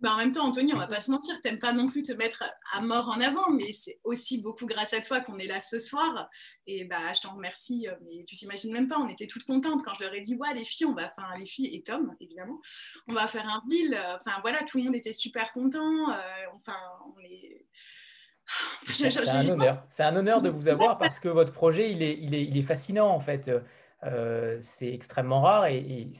Bah, 0.00 0.10
en 0.12 0.18
même 0.18 0.32
temps, 0.32 0.46
Anthony, 0.46 0.74
on 0.74 0.78
va 0.78 0.86
pas 0.86 1.00
se 1.00 1.10
mentir, 1.10 1.34
tu 1.42 1.48
n'aimes 1.48 1.58
pas 1.58 1.72
non 1.72 1.88
plus 1.88 2.02
te 2.02 2.12
mettre 2.12 2.44
à 2.72 2.82
mort 2.82 3.08
en 3.08 3.20
avant, 3.20 3.50
mais 3.50 3.72
c'est 3.72 3.98
aussi 4.04 4.42
beaucoup 4.42 4.66
grâce 4.66 4.92
à 4.92 5.00
toi 5.00 5.20
qu'on 5.20 5.38
est 5.38 5.46
là 5.46 5.58
ce 5.58 5.78
soir. 5.78 6.28
Et 6.66 6.84
bah, 6.84 7.12
je 7.14 7.22
t'en 7.22 7.34
remercie, 7.34 7.88
euh, 7.88 7.94
mais 8.04 8.24
tu 8.26 8.36
t'imagines 8.36 8.72
même 8.72 8.88
pas, 8.88 8.98
on 8.98 9.08
était 9.08 9.26
toutes 9.26 9.44
contentes 9.44 9.82
quand 9.82 9.94
je 9.94 10.04
leur 10.04 10.12
ai 10.12 10.20
dit, 10.20 10.36
ouais, 10.36 10.52
les 10.54 10.64
filles, 10.64 10.86
on 10.86 10.94
va 10.94 11.08
faire, 11.08 11.32
les 11.38 11.46
filles 11.46 11.74
et 11.74 11.82
Tom, 11.82 12.14
évidemment, 12.20 12.60
on 13.08 13.14
va 13.14 13.26
faire 13.26 13.46
un 13.48 13.62
reel. 13.70 13.98
Enfin 14.20 14.38
voilà, 14.42 14.62
tout 14.64 14.76
le 14.78 14.84
monde 14.84 14.96
était 14.96 15.14
super 15.14 15.52
content. 15.52 16.10
Euh, 16.10 16.46
enfin, 16.54 16.76
on 17.16 17.20
est. 17.20 17.64
C'est 18.92 19.28
un 19.30 19.48
honneur. 19.48 19.84
C'est 19.88 20.04
un 20.04 20.14
honneur 20.14 20.40
de 20.40 20.50
vous 20.50 20.68
avoir 20.68 20.98
parce 20.98 21.18
que 21.18 21.28
votre 21.28 21.52
projet, 21.52 21.90
il 21.90 22.02
est, 22.02 22.18
il 22.20 22.34
est, 22.34 22.44
il 22.44 22.56
est 22.56 22.62
fascinant 22.62 23.08
en 23.08 23.20
fait. 23.20 23.50
Euh, 24.04 24.58
c'est 24.60 24.92
extrêmement 24.92 25.40
rare 25.40 25.66
et, 25.66 25.78
et 25.78 26.12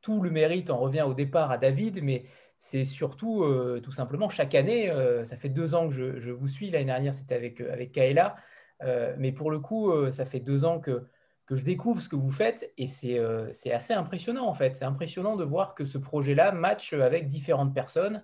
tout 0.00 0.22
le 0.22 0.30
mérite 0.30 0.70
en 0.70 0.78
revient 0.78 1.02
au 1.02 1.14
départ 1.14 1.50
à 1.50 1.58
David, 1.58 2.02
mais 2.02 2.24
c'est 2.58 2.84
surtout, 2.84 3.44
euh, 3.44 3.80
tout 3.80 3.92
simplement, 3.92 4.28
chaque 4.28 4.54
année, 4.54 4.90
euh, 4.90 5.24
ça 5.24 5.36
fait 5.36 5.48
deux 5.48 5.74
ans 5.74 5.88
que 5.88 5.94
je, 5.94 6.30
vous 6.30 6.48
suis, 6.48 6.70
l'année 6.70 6.86
dernière 6.86 7.14
c'était 7.14 7.34
avec, 7.34 7.60
euh, 7.60 7.72
avec 7.72 7.92
Kaela, 7.92 8.36
mais 9.16 9.32
pour 9.32 9.50
le 9.50 9.58
coup, 9.58 9.92
ça 10.12 10.24
fait 10.24 10.38
deux 10.38 10.64
ans 10.64 10.78
que, 10.78 11.06
je 11.50 11.64
découvre 11.64 12.00
ce 12.00 12.08
que 12.10 12.14
vous 12.14 12.30
faites 12.30 12.72
et 12.76 12.86
c'est 12.86 13.72
assez 13.72 13.92
impressionnant 13.92 14.46
en 14.46 14.52
fait. 14.52 14.76
C'est 14.76 14.84
impressionnant 14.84 15.34
de 15.34 15.44
voir 15.44 15.74
que 15.74 15.84
ce 15.84 15.98
projet-là 15.98 16.52
match 16.52 16.92
avec 16.92 17.28
différentes 17.28 17.74
personnes. 17.74 18.22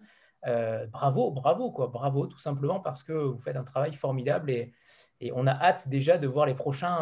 bravo, 0.93 1.33
bravo, 1.33 1.73
quoi, 1.73 1.89
bravo, 1.89 2.29
tout 2.29 2.39
simplement 2.39 2.79
parce 2.79 3.03
que 3.03 3.13
vous 3.13 3.39
faites 3.39 3.57
un 3.57 3.65
travail 3.65 3.95
formidable 3.95 4.51
et 4.51 5.33
on 5.35 5.49
a 5.49 5.53
hâte 5.53 5.89
déjà 5.89 6.19
de 6.19 6.29
voir 6.29 6.47
les 6.47 6.55
prochains 6.55 7.01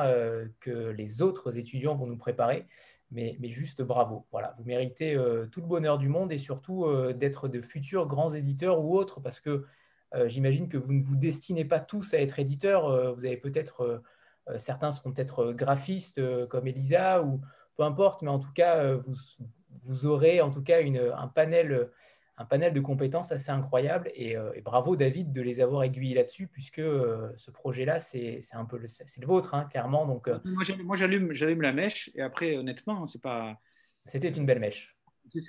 que 0.60 0.88
les 0.88 1.20
autres 1.20 1.58
étudiants 1.58 1.94
vont 1.94 2.06
nous 2.06 2.16
préparer 2.16 2.66
mais, 3.12 3.36
juste 3.50 3.82
bravo. 3.82 4.26
Voilà, 4.32 4.54
vous 4.58 4.64
méritez 4.64 5.14
euh, 5.14 5.46
tout 5.46 5.60
le 5.60 5.66
bonheur 5.66 5.98
du 5.98 6.08
monde 6.08 6.32
et 6.32 6.38
surtout 6.38 6.86
euh, 6.86 7.12
d'être 7.12 7.46
de 7.48 7.60
futurs 7.60 8.06
grands 8.06 8.30
éditeurs 8.30 8.80
ou 8.80 8.96
autres, 8.96 9.20
parce 9.20 9.40
que 9.40 9.66
euh, 10.14 10.28
j'imagine 10.28 10.68
que 10.68 10.78
vous 10.78 10.92
ne 10.92 11.02
vous 11.02 11.16
destinez 11.16 11.64
pas 11.64 11.80
tous 11.80 12.14
à 12.14 12.18
être 12.18 12.38
éditeurs. 12.38 13.14
vous 13.14 13.24
avez 13.26 13.36
peut-être, 13.36 14.02
certains 14.56 14.92
seront 14.92 15.12
peut-être 15.12 15.52
graphistes 15.52 16.20
comme 16.48 16.66
Elisa 16.66 17.22
ou 17.22 17.40
peu 17.76 17.82
importe, 17.82 18.22
mais 18.22 18.30
en 18.30 18.38
tout 18.38 18.52
cas, 18.52 18.94
vous, 18.94 19.14
vous 19.84 20.06
aurez 20.06 20.40
en 20.40 20.50
tout 20.50 20.62
cas 20.62 20.80
une, 20.80 20.98
un 20.98 21.28
panel 21.28 21.90
un 22.38 22.44
panel 22.44 22.72
de 22.72 22.80
compétences 22.80 23.32
assez 23.32 23.50
incroyable. 23.50 24.10
Euh, 24.18 24.52
et, 24.54 24.60
bravo, 24.60 24.96
David, 24.96 25.32
de 25.32 25.42
les 25.42 25.60
avoir 25.60 25.82
aiguillés 25.82 26.14
là-dessus, 26.14 26.46
puisque 26.46 26.78
euh, 26.78 27.30
ce 27.36 27.50
projet-là, 27.50 28.00
c'est 28.00 28.40
un 28.52 28.64
peu 28.64 28.78
le, 28.78 28.88
c'est 28.88 29.20
le 29.20 29.26
vôtre, 29.26 29.54
hein, 29.54 29.66
clairement. 29.70 30.06
Donc, 30.06 30.28
euh, 30.28 30.38
Moi, 30.44 30.96
j'allume 30.96 31.62
la 31.62 31.72
mèche, 31.72 32.10
et 32.14 32.22
après, 32.22 32.56
honnêtement, 32.56 33.06
c'est 33.06 33.22
pas. 33.22 33.58
C'était 34.06 34.30
une 34.30 34.46
belle 34.46 34.60
mèche. 34.60 34.96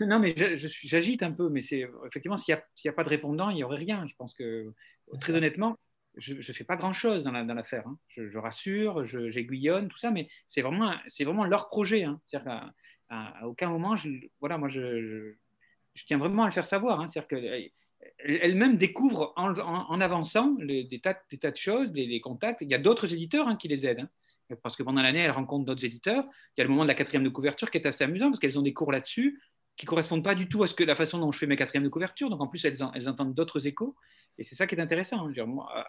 Non, 0.02 0.20
mais 0.20 0.34
j'agite 0.36 1.24
un 1.24 1.32
peu, 1.32 1.50
mais 1.50 1.62
c'est 1.62 1.90
effectivement, 2.06 2.38
s'il 2.38 2.56
n'y 2.86 2.90
a, 2.90 2.94
pas 2.94 3.04
de 3.04 3.10
répondant, 3.10 3.50
il 3.50 3.56
n'y 3.56 3.64
aurait 3.64 3.78
rien. 3.78 4.06
Je 4.08 4.16
pense 4.16 4.34
que, 4.34 4.72
très 5.20 5.36
honnêtement, 5.36 5.78
je 6.16 6.36
ne 6.36 6.42
fais 6.42 6.64
pas 6.64 6.76
grand-chose 6.76 7.24
dans 7.24 7.32
l'affaire. 7.32 7.88
Hein. 7.88 7.98
Je, 8.10 8.38
rassure, 8.38 9.04
j'aiguillonne, 9.04 9.88
tout 9.88 9.98
ça, 9.98 10.12
mais 10.12 10.30
c'est 10.48 10.62
vraiment, 10.62 10.94
vraiment 11.20 11.46
leur 11.46 11.70
projet. 11.70 12.04
Hein. 12.04 12.22
C'est-à-dire 12.26 12.52
qu'à 13.10 13.48
aucun 13.48 13.70
moment, 13.70 13.96
je, 13.96 14.10
voilà, 14.40 14.60
moi, 14.60 14.70
je, 14.70 15.36
je 15.94 16.06
tiens 16.06 16.18
vraiment 16.18 16.44
à 16.44 16.48
le 16.48 16.52
faire 16.52 16.65
savoir. 16.65 16.99
Hein. 16.99 17.07
C'est-à-dire 17.07 17.28
qu'elle-même 17.28 18.78
découvre 18.78 19.34
en, 19.36 20.02
avançant 20.02 20.56
des, 20.60 21.02
tas, 21.02 21.15
de 21.32 21.57
choses, 21.57 21.91
des, 21.91 22.22
contacts. 22.22 22.61
Il 22.61 22.70
y 22.70 22.76
a 22.76 22.80
d'autres 22.80 23.14
éditeurs 23.14 23.48
hein, 23.48 23.56
qui 23.56 23.68
les 23.68 23.86
aident. 23.86 24.10
Hein. 24.49 24.57
Parce 24.61 24.76
que 24.76 24.84
pendant 24.84 25.02
l'année, 25.02 25.22
elle 25.22 25.32
rencontre 25.32 25.65
d'autres 25.65 25.86
éditeurs. 25.86 26.24
Il 26.56 26.60
y 26.60 26.61
a 26.61 26.64
le 26.64 26.70
moment 26.70 26.84
de 26.84 26.90
la 26.90 26.95
quatrième 26.95 27.24
de 27.24 27.30
couverture 27.30 27.72
qui 27.72 27.78
est 27.78 27.88
assez 27.88 28.03
amusant 28.03 28.30
parce 28.30 28.40
qu'elles 28.40 28.60
ont 28.60 28.64
des 28.64 28.74
cours 28.74 28.91
là-dessus 28.91 29.41
qui 29.76 29.86
correspondent 29.86 30.24
pas 30.24 30.36
du 30.36 30.48
tout 30.48 30.61
à 30.61 30.68
ce 30.68 30.76
que, 30.76 30.84
la 30.84 30.95
façon 30.95 31.18
dont 31.18 31.32
je 31.32 31.40
fais 31.40 31.48
mes 31.48 31.56
quatrièmes 31.56 31.84
de 31.84 31.90
couverture. 31.90 32.30
Donc 32.30 32.41
en 32.41 32.48
plus, 32.48 32.64
elles, 32.65 32.78
elles 32.94 33.10
entendent 33.10 33.34
d'autres 33.34 33.65
échos. 33.65 33.95
Et 34.38 34.44
c'est 34.44 34.56
ça 34.56 34.68
qui 34.68 34.76
est 34.76 34.80
intéressant. 34.80 35.28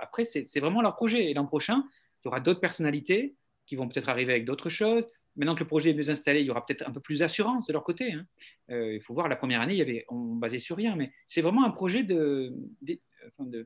après, 0.01 0.25
c'est 0.25 0.61
vraiment 0.61 0.83
leur 0.83 0.97
projet. 0.97 1.31
Et 1.31 1.35
l'an 1.35 1.47
prochain, 1.47 1.85
il 2.21 2.27
y 2.27 2.29
aura 2.29 2.41
d'autres 2.41 2.61
personnalités 2.61 3.37
qui 3.67 3.77
vont 3.77 3.89
peut-être 3.89 4.09
arriver 4.09 4.33
avec 4.33 4.45
d'autres 4.45 4.69
choses. 4.69 5.07
Maintenant 5.37 5.55
que 5.55 5.61
le 5.61 5.67
projet 5.67 5.91
est 5.91 5.95
mieux 5.95 6.11
installé, 6.11 6.41
il 6.41 6.47
y 6.47 6.51
aura 6.51 6.65
peut-être 6.65 6.87
un 6.89 6.93
peu 6.93 7.01
plus 7.01 7.19
d'assurance 7.19 7.67
de 7.67 7.73
leur 7.73 7.83
côté. 7.83 8.13
Hein. 8.13 8.27
Euh, 8.71 8.95
il 8.95 9.01
faut 9.01 9.15
voir, 9.15 9.29
la 9.29 9.37
première 9.37 9.61
année, 9.61 9.75
il 9.75 9.79
y 9.79 9.83
avait, 9.83 10.05
on 10.09 10.37
basait 10.37 10.59
sur 10.59 10.77
rien, 10.77 10.95
mais 10.97 11.13
c'est 11.27 11.43
vraiment 11.43 11.65
un 11.65 11.71
projet 11.71 12.05
de, 12.05 12.51
de, 12.83 13.65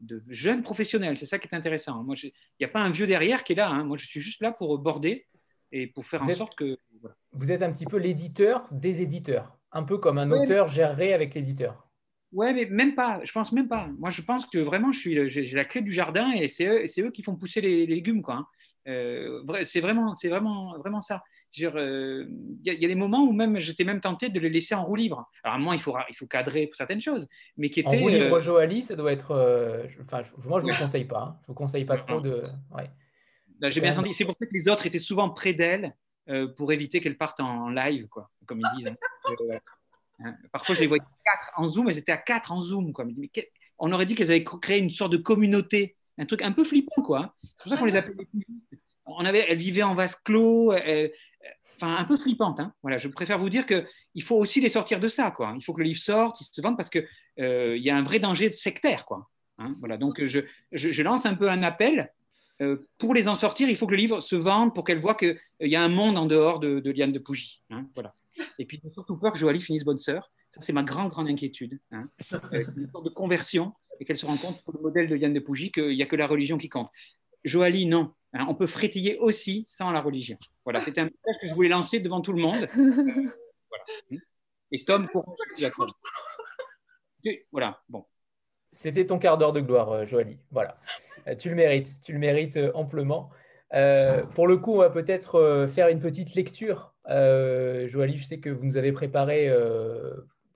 de, 0.00 0.22
jeunes 0.28 0.62
professionnels. 0.62 1.18
C'est 1.18 1.26
ça 1.26 1.38
qui 1.38 1.46
est 1.46 1.54
intéressant. 1.54 2.02
Moi, 2.04 2.16
il 2.22 2.32
n'y 2.58 2.66
a 2.66 2.68
pas 2.68 2.80
un 2.80 2.90
vieux 2.90 3.06
derrière 3.06 3.44
qui 3.44 3.52
est 3.52 3.56
là. 3.56 3.68
Hein. 3.68 3.84
Moi, 3.84 3.96
je 3.96 4.06
suis 4.06 4.20
juste 4.20 4.40
là 4.40 4.52
pour 4.52 4.78
border 4.78 5.26
et 5.72 5.86
pour 5.86 6.06
faire 6.06 6.22
en 6.22 6.30
sorte 6.30 6.56
que. 6.56 6.78
Vous 7.32 7.52
êtes 7.52 7.62
un 7.62 7.70
petit 7.70 7.86
peu 7.86 7.96
l'éditeur 7.96 8.64
des 8.72 9.02
éditeurs, 9.02 9.56
un 9.72 9.82
peu 9.82 9.98
comme 9.98 10.18
un 10.18 10.30
auteur 10.30 10.68
gérerait 10.68 11.12
avec 11.12 11.34
l'éditeur. 11.34 11.89
Ouais, 12.32 12.52
mais 12.52 12.66
même 12.66 12.94
pas. 12.94 13.20
Je 13.24 13.32
pense 13.32 13.52
même 13.52 13.68
pas. 13.68 13.88
Moi, 13.98 14.10
je 14.10 14.22
pense 14.22 14.46
que 14.46 14.58
vraiment, 14.58 14.92
je 14.92 14.98
suis, 14.98 15.28
j'ai 15.28 15.56
la 15.56 15.64
clé 15.64 15.80
du 15.80 15.90
jardin 15.90 16.30
et 16.32 16.48
c'est 16.48 16.66
eux, 16.66 16.84
eux, 17.06 17.10
qui 17.10 17.22
font 17.22 17.34
pousser 17.34 17.60
les, 17.60 17.86
légumes, 17.86 18.22
quoi. 18.22 18.34
Hein. 18.34 18.46
Euh, 18.88 19.42
c'est 19.64 19.80
vraiment, 19.80 20.14
c'est 20.14 20.28
vraiment, 20.28 20.78
vraiment 20.78 21.00
ça. 21.00 21.22
Euh, 21.60 22.24
il 22.64 22.72
y, 22.72 22.84
a 22.84 22.88
des 22.88 22.94
moments 22.94 23.24
où 23.24 23.32
même 23.32 23.58
j'étais 23.58 23.82
même 23.82 24.00
tenté 24.00 24.28
de 24.28 24.38
les 24.38 24.48
laisser 24.48 24.74
en 24.76 24.84
roue 24.84 24.94
libre. 24.94 25.28
Alors, 25.42 25.54
à 25.54 25.56
un 25.56 25.58
moment, 25.58 25.72
il 25.72 25.80
faut, 25.80 25.96
il 26.08 26.14
faut 26.14 26.26
cadrer 26.26 26.68
pour 26.68 26.76
certaines 26.76 27.00
choses, 27.00 27.26
mais 27.56 27.70
qui 27.70 27.80
était. 27.80 27.88
En 27.88 28.00
roue 28.00 28.08
libre, 28.08 28.36
euh... 28.36 28.40
Joali, 28.40 28.84
ça 28.84 28.94
doit 28.94 29.12
être. 29.12 29.32
Enfin, 30.04 30.22
moi, 30.46 30.60
je 30.60 30.66
ne 30.66 30.72
vous 30.72 30.78
conseille 30.78 31.06
pas. 31.06 31.20
Hein. 31.20 31.36
Je 31.42 31.46
vous 31.48 31.54
conseille 31.54 31.84
pas 31.84 31.96
trop 31.96 32.20
de. 32.20 32.44
Ouais. 32.70 32.90
J'ai 33.70 33.80
bien 33.80 33.92
senti. 33.92 34.14
C'est 34.14 34.24
pour 34.24 34.36
ça 34.40 34.46
que 34.46 34.54
les 34.54 34.68
autres 34.68 34.86
étaient 34.86 34.98
souvent 34.98 35.30
près 35.30 35.52
d'elle 35.52 35.96
pour 36.56 36.72
éviter 36.72 37.00
qu'elle 37.00 37.18
parte 37.18 37.40
en 37.40 37.70
live, 37.70 38.06
quoi, 38.06 38.30
comme 38.46 38.60
ils 38.60 38.78
disent. 38.78 38.86
Hein. 38.86 39.58
Hein. 40.24 40.34
Parfois, 40.52 40.74
je 40.74 40.80
les 40.80 40.86
voyais 40.86 41.02
quatre 41.24 41.50
en 41.56 41.68
zoom, 41.68 41.88
elles 41.88 41.98
étaient 41.98 42.12
à 42.12 42.16
quatre 42.16 42.52
en 42.52 42.60
zoom. 42.60 42.92
Quoi. 42.92 43.06
On 43.78 43.92
aurait 43.92 44.06
dit 44.06 44.14
qu'elles 44.14 44.30
avaient 44.30 44.44
créé 44.44 44.78
une 44.78 44.90
sorte 44.90 45.12
de 45.12 45.16
communauté 45.16 45.96
un 46.18 46.26
truc 46.26 46.42
un 46.42 46.52
peu 46.52 46.64
flippant, 46.64 47.02
quoi. 47.02 47.34
C'est 47.42 47.62
pour 47.62 47.72
ça 47.72 47.78
qu'on 47.78 47.86
les 47.86 47.96
appelle 47.96 48.14
on 49.06 49.24
avait, 49.24 49.46
Elle 49.48 49.58
vivait 49.58 49.82
en 49.82 49.94
vase 49.94 50.14
clos, 50.16 50.72
enfin 51.76 51.96
un 51.96 52.04
peu 52.04 52.18
flippante. 52.18 52.60
Hein. 52.60 52.72
Voilà, 52.82 52.98
je 52.98 53.08
préfère 53.08 53.38
vous 53.38 53.50
dire 53.50 53.66
qu'il 53.66 54.22
faut 54.22 54.36
aussi 54.36 54.60
les 54.60 54.68
sortir 54.68 55.00
de 55.00 55.08
ça, 55.08 55.30
quoi. 55.30 55.54
Il 55.56 55.64
faut 55.64 55.72
que 55.72 55.80
le 55.80 55.86
livre 55.86 56.00
sorte, 56.00 56.40
il 56.40 56.44
se 56.44 56.60
vende 56.60 56.76
parce 56.76 56.90
qu'il 56.90 57.06
euh, 57.40 57.76
y 57.78 57.90
a 57.90 57.96
un 57.96 58.02
vrai 58.02 58.18
danger 58.18 58.52
sectaire, 58.52 59.06
quoi. 59.06 59.28
Hein. 59.58 59.76
voilà, 59.80 59.98
donc 59.98 60.24
je, 60.24 61.02
lance 61.02 61.26
un 61.26 61.34
peu 61.34 61.50
un 61.50 61.62
appel. 61.62 62.12
Euh, 62.62 62.86
pour 62.98 63.14
les 63.14 63.26
en 63.26 63.36
sortir, 63.36 63.70
il 63.70 63.76
faut 63.76 63.86
que 63.86 63.92
le 63.92 63.98
livre 63.98 64.20
se 64.20 64.36
vende 64.36 64.74
pour 64.74 64.84
qu'elle 64.84 65.00
voit 65.00 65.14
qu'il 65.14 65.30
euh, 65.30 65.66
y 65.66 65.76
a 65.76 65.82
un 65.82 65.88
monde 65.88 66.18
en 66.18 66.26
dehors 66.26 66.60
de, 66.60 66.80
de 66.80 66.90
Liane 66.90 67.12
de 67.12 67.18
Pougy. 67.18 67.62
Hein, 67.70 67.86
voilà. 67.94 68.14
Et 68.58 68.66
puis, 68.66 68.80
j'ai 68.82 68.90
surtout 68.90 69.16
peur 69.16 69.32
que 69.32 69.38
Joali 69.38 69.60
finisse 69.60 69.84
bonne 69.84 69.98
sœur. 69.98 70.28
Ça, 70.50 70.60
c'est 70.60 70.72
ma 70.72 70.82
grande, 70.82 71.10
grande 71.10 71.28
inquiétude. 71.28 71.78
Hein. 71.92 72.08
une 72.52 72.88
sorte 72.90 73.04
de 73.04 73.10
conversion 73.10 73.72
et 74.00 74.04
qu'elle 74.04 74.16
se 74.16 74.26
rend 74.26 74.36
compte, 74.36 74.62
pour 74.64 74.74
le 74.74 74.80
modèle 74.80 75.08
de 75.08 75.16
Yann 75.16 75.32
de 75.32 75.40
Pougy, 75.40 75.70
qu'il 75.70 75.94
n'y 75.94 76.02
a 76.02 76.06
que 76.06 76.16
la 76.16 76.26
religion 76.26 76.56
qui 76.56 76.68
compte. 76.68 76.88
Joali, 77.44 77.86
non. 77.86 78.14
Hein, 78.32 78.46
on 78.48 78.54
peut 78.54 78.66
frétiller 78.66 79.18
aussi 79.18 79.64
sans 79.68 79.90
la 79.90 80.00
religion. 80.00 80.38
Voilà, 80.64 80.80
c'était 80.80 81.00
un 81.00 81.04
message 81.04 81.40
que 81.40 81.48
je 81.48 81.54
voulais 81.54 81.68
lancer 81.68 82.00
devant 82.00 82.20
tout 82.20 82.32
le 82.32 82.40
monde. 82.40 82.68
voilà. 82.74 84.22
Et 84.72 84.76
Stom, 84.76 85.08
pour 85.08 85.36
Voilà, 87.50 87.82
bon. 87.88 88.04
C'était 88.72 89.04
ton 89.04 89.18
quart 89.18 89.36
d'heure 89.36 89.52
de 89.52 89.60
gloire, 89.60 89.90
euh, 89.90 90.06
Joali. 90.06 90.38
Voilà, 90.52 90.78
euh, 91.26 91.34
tu 91.34 91.48
le 91.48 91.56
mérites, 91.56 92.00
tu 92.02 92.12
le 92.12 92.18
mérites 92.18 92.56
euh, 92.56 92.70
amplement. 92.74 93.30
pour 94.34 94.46
le 94.46 94.56
coup, 94.58 94.74
on 94.74 94.78
va 94.78 94.90
peut-être 94.90 95.66
faire 95.68 95.88
une 95.88 96.00
petite 96.00 96.34
lecture. 96.34 96.94
Euh, 97.10 97.88
Joali, 97.88 98.16
je 98.16 98.24
sais 98.24 98.38
que 98.38 98.50
vous 98.50 98.64
nous 98.64 98.76
avez 98.76 98.92
préparé 98.92 99.52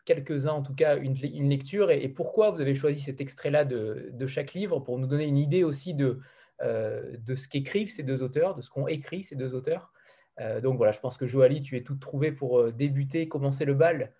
quelques-uns, 0.04 0.52
en 0.52 0.62
tout 0.62 0.74
cas, 0.74 0.96
une, 0.96 1.14
lecture. 1.48 1.90
Et, 1.90 2.08
pourquoi 2.08 2.50
vous 2.50 2.60
avez 2.60 2.74
choisi 2.74 3.00
cet 3.00 3.20
extrait-là 3.20 3.64
de, 3.64 4.10
de, 4.12 4.26
chaque 4.26 4.54
livre? 4.54 4.80
Pour 4.80 4.98
nous 4.98 5.06
donner 5.06 5.26
une 5.26 5.38
idée 5.38 5.64
aussi 5.64 5.94
de, 5.94 6.20
euh, 6.62 7.16
de 7.18 7.34
ce 7.34 7.48
qu'écrivent 7.48 7.90
ces 7.90 8.04
deux 8.04 8.22
auteurs, 8.22 8.54
de 8.54 8.62
ce 8.62 8.70
qu'ont 8.70 8.86
écrit 8.86 9.24
ces 9.24 9.34
deux 9.34 9.54
auteurs. 9.54 9.92
Euh, 10.40 10.60
donc 10.60 10.76
voilà, 10.76 10.92
je 10.92 11.00
pense 11.00 11.16
que 11.16 11.26
Joali, 11.26 11.62
tu 11.62 11.76
es 11.76 11.82
toute 11.82 12.00
trouvée 12.00 12.30
pour 12.30 12.60
euh, 12.60 12.72
débuter, 12.72 13.28
commencer 13.28 13.64
le 13.64 13.74
bal, 13.74 14.14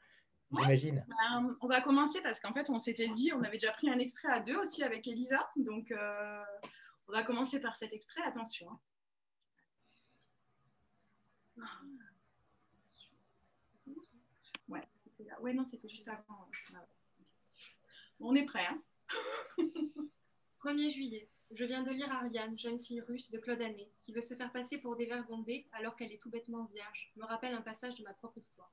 j'imagine. 0.51 1.06
Ben, 1.09 1.56
on 1.61 1.69
va 1.69 1.81
commencer 1.81 2.20
parce 2.23 2.40
qu'en 2.40 2.52
fait, 2.52 2.70
on 2.70 2.78
s'était 2.78 3.09
dit, 3.09 3.32
on 3.32 3.43
avait 3.43 3.59
déjà 3.59 3.70
pris 3.70 3.89
un 3.89 3.98
extrait 3.98 4.32
à 4.32 4.40
deux 4.40 4.56
aussi 4.56 4.82
avec 4.82 5.06
Elisa. 5.06 5.48
Donc 5.56 5.94
on 7.09 7.12
va 7.12 7.23
commencer 7.23 7.61
par 7.61 7.77
cet 7.77 7.93
extrait, 7.93 8.23
attention. 8.27 8.69
Hein. 8.70 8.81
Ouais, 14.69 14.82
là. 15.35 15.43
ouais, 15.43 15.52
non, 15.52 15.65
c'était 15.66 15.89
juste 15.89 16.09
avant. 16.09 16.48
on 18.20 18.35
est 18.35 18.44
prêt. 18.44 18.66
Hein 18.66 18.82
1er 20.65 20.90
juillet. 20.90 21.28
Je 21.51 21.65
viens 21.65 21.82
de 21.82 21.90
lire 21.90 22.11
Ariane, 22.11 22.59
jeune 22.59 22.82
fille 22.82 23.02
russe 23.02 23.31
de 23.31 23.39
Claude 23.39 23.61
Anet, 23.61 23.90
qui 24.01 24.12
veut 24.12 24.23
se 24.23 24.35
faire 24.35 24.51
passer 24.51 24.78
pour 24.78 24.97
dévergondée 24.97 25.69
alors 25.73 25.94
qu'elle 25.94 26.11
est 26.11 26.20
tout 26.20 26.31
bêtement 26.31 26.65
vierge, 26.65 27.12
me 27.16 27.24
rappelle 27.24 27.55
un 27.55 27.61
passage 27.61 27.94
de 27.97 28.02
ma 28.02 28.15
propre 28.15 28.39
histoire. 28.39 28.73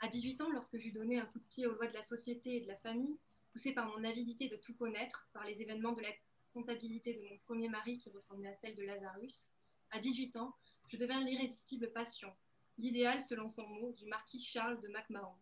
À 0.00 0.08
18 0.08 0.40
ans, 0.42 0.50
lorsque 0.50 0.78
j'eus 0.78 0.92
donné 0.92 1.18
un 1.18 1.26
coup 1.26 1.40
de 1.40 1.44
pied 1.44 1.66
aux 1.66 1.74
lois 1.74 1.88
de 1.88 1.94
la 1.94 2.04
société 2.04 2.56
et 2.56 2.60
de 2.60 2.68
la 2.68 2.76
famille, 2.76 3.18
poussée 3.52 3.72
par 3.74 3.88
mon 3.88 4.04
avidité 4.04 4.48
de 4.48 4.56
tout 4.56 4.74
connaître, 4.74 5.28
par 5.32 5.44
les 5.44 5.60
événements 5.60 5.92
de 5.92 6.02
la 6.02 6.12
comptabilité 6.54 7.14
de 7.14 7.28
mon 7.28 7.36
premier 7.38 7.68
mari 7.68 7.98
qui 7.98 8.10
ressemblait 8.10 8.50
à 8.50 8.56
celle 8.56 8.76
de 8.76 8.84
Lazarus, 8.84 9.50
à 9.90 9.98
18 9.98 10.36
ans, 10.36 10.54
je 10.88 10.96
devins 10.96 11.20
l'irrésistible 11.20 11.92
passion, 11.92 12.32
l'idéal, 12.78 13.22
selon 13.22 13.50
son 13.50 13.66
mot, 13.66 13.92
du 13.92 14.06
marquis 14.06 14.40
Charles 14.40 14.80
de 14.80 14.88
MacMahon. 14.88 15.34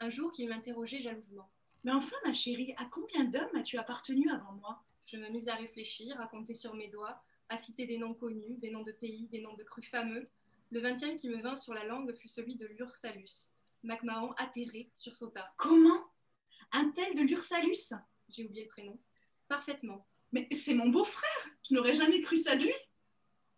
Un 0.00 0.10
jour 0.10 0.32
qu'il 0.32 0.48
m'interrogeait 0.48 1.00
jalousement. 1.00 1.50
Mais 1.84 1.92
enfin, 1.92 2.16
ma 2.24 2.32
chérie, 2.32 2.74
à 2.76 2.84
combien 2.86 3.24
d'hommes 3.24 3.54
as-tu 3.56 3.78
appartenu 3.78 4.30
avant 4.30 4.52
moi? 4.52 4.82
Je 5.06 5.16
me 5.16 5.28
mis 5.28 5.48
à 5.48 5.54
réfléchir, 5.54 6.18
à 6.20 6.26
compter 6.26 6.54
sur 6.54 6.74
mes 6.74 6.88
doigts, 6.88 7.22
à 7.48 7.58
citer 7.58 7.86
des 7.86 7.98
noms 7.98 8.14
connus, 8.14 8.56
des 8.56 8.70
noms 8.70 8.82
de 8.82 8.92
pays, 8.92 9.28
des 9.28 9.40
noms 9.40 9.54
de 9.54 9.62
crus 9.62 9.88
fameux. 9.90 10.24
Le 10.70 10.80
vingtième 10.80 11.18
qui 11.18 11.28
me 11.28 11.40
vint 11.42 11.56
sur 11.56 11.74
la 11.74 11.84
langue 11.84 12.14
fut 12.14 12.28
celui 12.28 12.56
de 12.56 12.66
l'Ursalus. 12.66 13.50
MacMahon, 13.82 14.32
atterré, 14.38 14.90
sursauta. 14.96 15.52
Comment? 15.56 16.04
Un 16.72 16.90
tel 16.90 17.14
de 17.14 17.22
l'Ursalus? 17.22 17.92
J'ai 18.30 18.44
oublié 18.44 18.64
le 18.64 18.68
prénom. 18.70 18.98
Parfaitement. 19.48 20.06
Mais 20.32 20.48
c'est 20.52 20.74
mon 20.74 20.88
beau-frère 20.88 21.50
Je 21.68 21.74
n'aurais 21.74 21.94
jamais 21.94 22.20
cru 22.22 22.36
ça 22.36 22.56
de 22.56 22.64
lui 22.64 22.72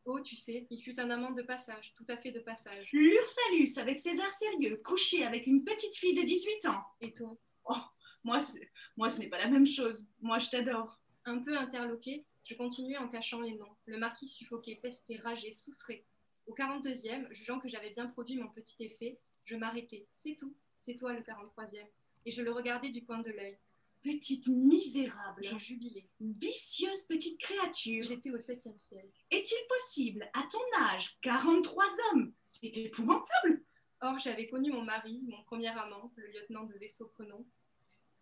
Oh, 0.09 0.21
tu 0.21 0.37
sais, 0.37 0.69
il 0.71 0.81
fut 0.81 0.99
un 1.01 1.11
amant 1.11 1.33
de 1.33 1.43
passage, 1.43 1.93
tout 1.97 2.05
à 2.09 2.17
fait 2.17 2.31
de 2.31 2.39
passage. 2.39 2.89
L'Ursalus, 2.93 3.77
avec 3.77 3.99
César 3.99 4.31
sérieux, 4.39 4.81
couché 4.85 5.25
avec 5.25 5.49
une 5.49 5.65
petite 5.65 5.97
fille 5.97 6.15
de 6.15 6.23
18 6.23 6.67
ans. 6.67 6.85
Et 7.01 7.13
toi? 7.13 7.37
Oh, 7.65 7.75
moi, 8.23 8.39
moi 8.97 9.11
ce 9.11 9.19
n'est 9.19 9.27
pas 9.27 9.39
la 9.39 9.49
même 9.49 9.67
chose. 9.67 10.07
Moi, 10.21 10.39
je 10.39 10.49
t'adore. 10.49 11.01
Un 11.25 11.39
peu 11.39 11.59
interloqué, 11.59 12.25
je 12.45 12.55
continuais 12.55 12.99
en 12.99 13.09
cachant 13.09 13.41
les 13.41 13.55
noms. 13.55 13.77
Le 13.87 13.99
marquis 13.99 14.29
suffoquait, 14.29 14.77
pestait, 14.77 15.17
rageait, 15.17 15.51
souffrait. 15.51 16.05
Au 16.47 16.55
42e, 16.55 17.33
jugeant 17.35 17.59
que 17.59 17.69
j'avais 17.69 17.91
bien 17.91 18.07
produit 18.07 18.37
mon 18.37 18.49
petit 18.49 18.77
effet, 18.85 19.19
je 19.45 19.57
m'arrêtais. 19.57 20.07
C'est 20.13 20.37
tout, 20.37 20.55
c'est 20.83 20.95
toi 20.95 21.15
le 21.15 21.23
43e. 21.23 21.85
Et 22.27 22.31
je 22.31 22.43
le 22.43 22.53
regardais 22.53 22.91
du 22.91 23.05
coin 23.05 23.19
de 23.19 23.31
l'œil. 23.33 23.59
Petite 24.03 24.47
misérable. 24.49 25.45
Je 25.45 25.59
jubilais. 25.59 26.09
Vicieuse 26.21 27.03
petite 27.03 27.41
créature. 27.41 28.05
J'étais 28.05 28.31
au 28.31 28.39
septième 28.39 28.79
ciel. 28.79 29.09
Est-il 29.31 29.67
possible, 29.69 30.29
à 30.33 30.43
ton 30.51 30.85
âge, 30.85 31.19
43 31.23 31.85
hommes? 32.13 32.33
C'est 32.47 32.77
épouvantable. 32.77 33.65
Or, 34.01 34.19
j'avais 34.19 34.47
connu 34.49 34.71
mon 34.71 34.83
mari, 34.83 35.23
mon 35.27 35.43
premier 35.45 35.69
amant, 35.69 36.13
le 36.17 36.27
lieutenant 36.29 36.65
de 36.65 36.75
vaisseau 36.75 37.09
Prenon, 37.09 37.45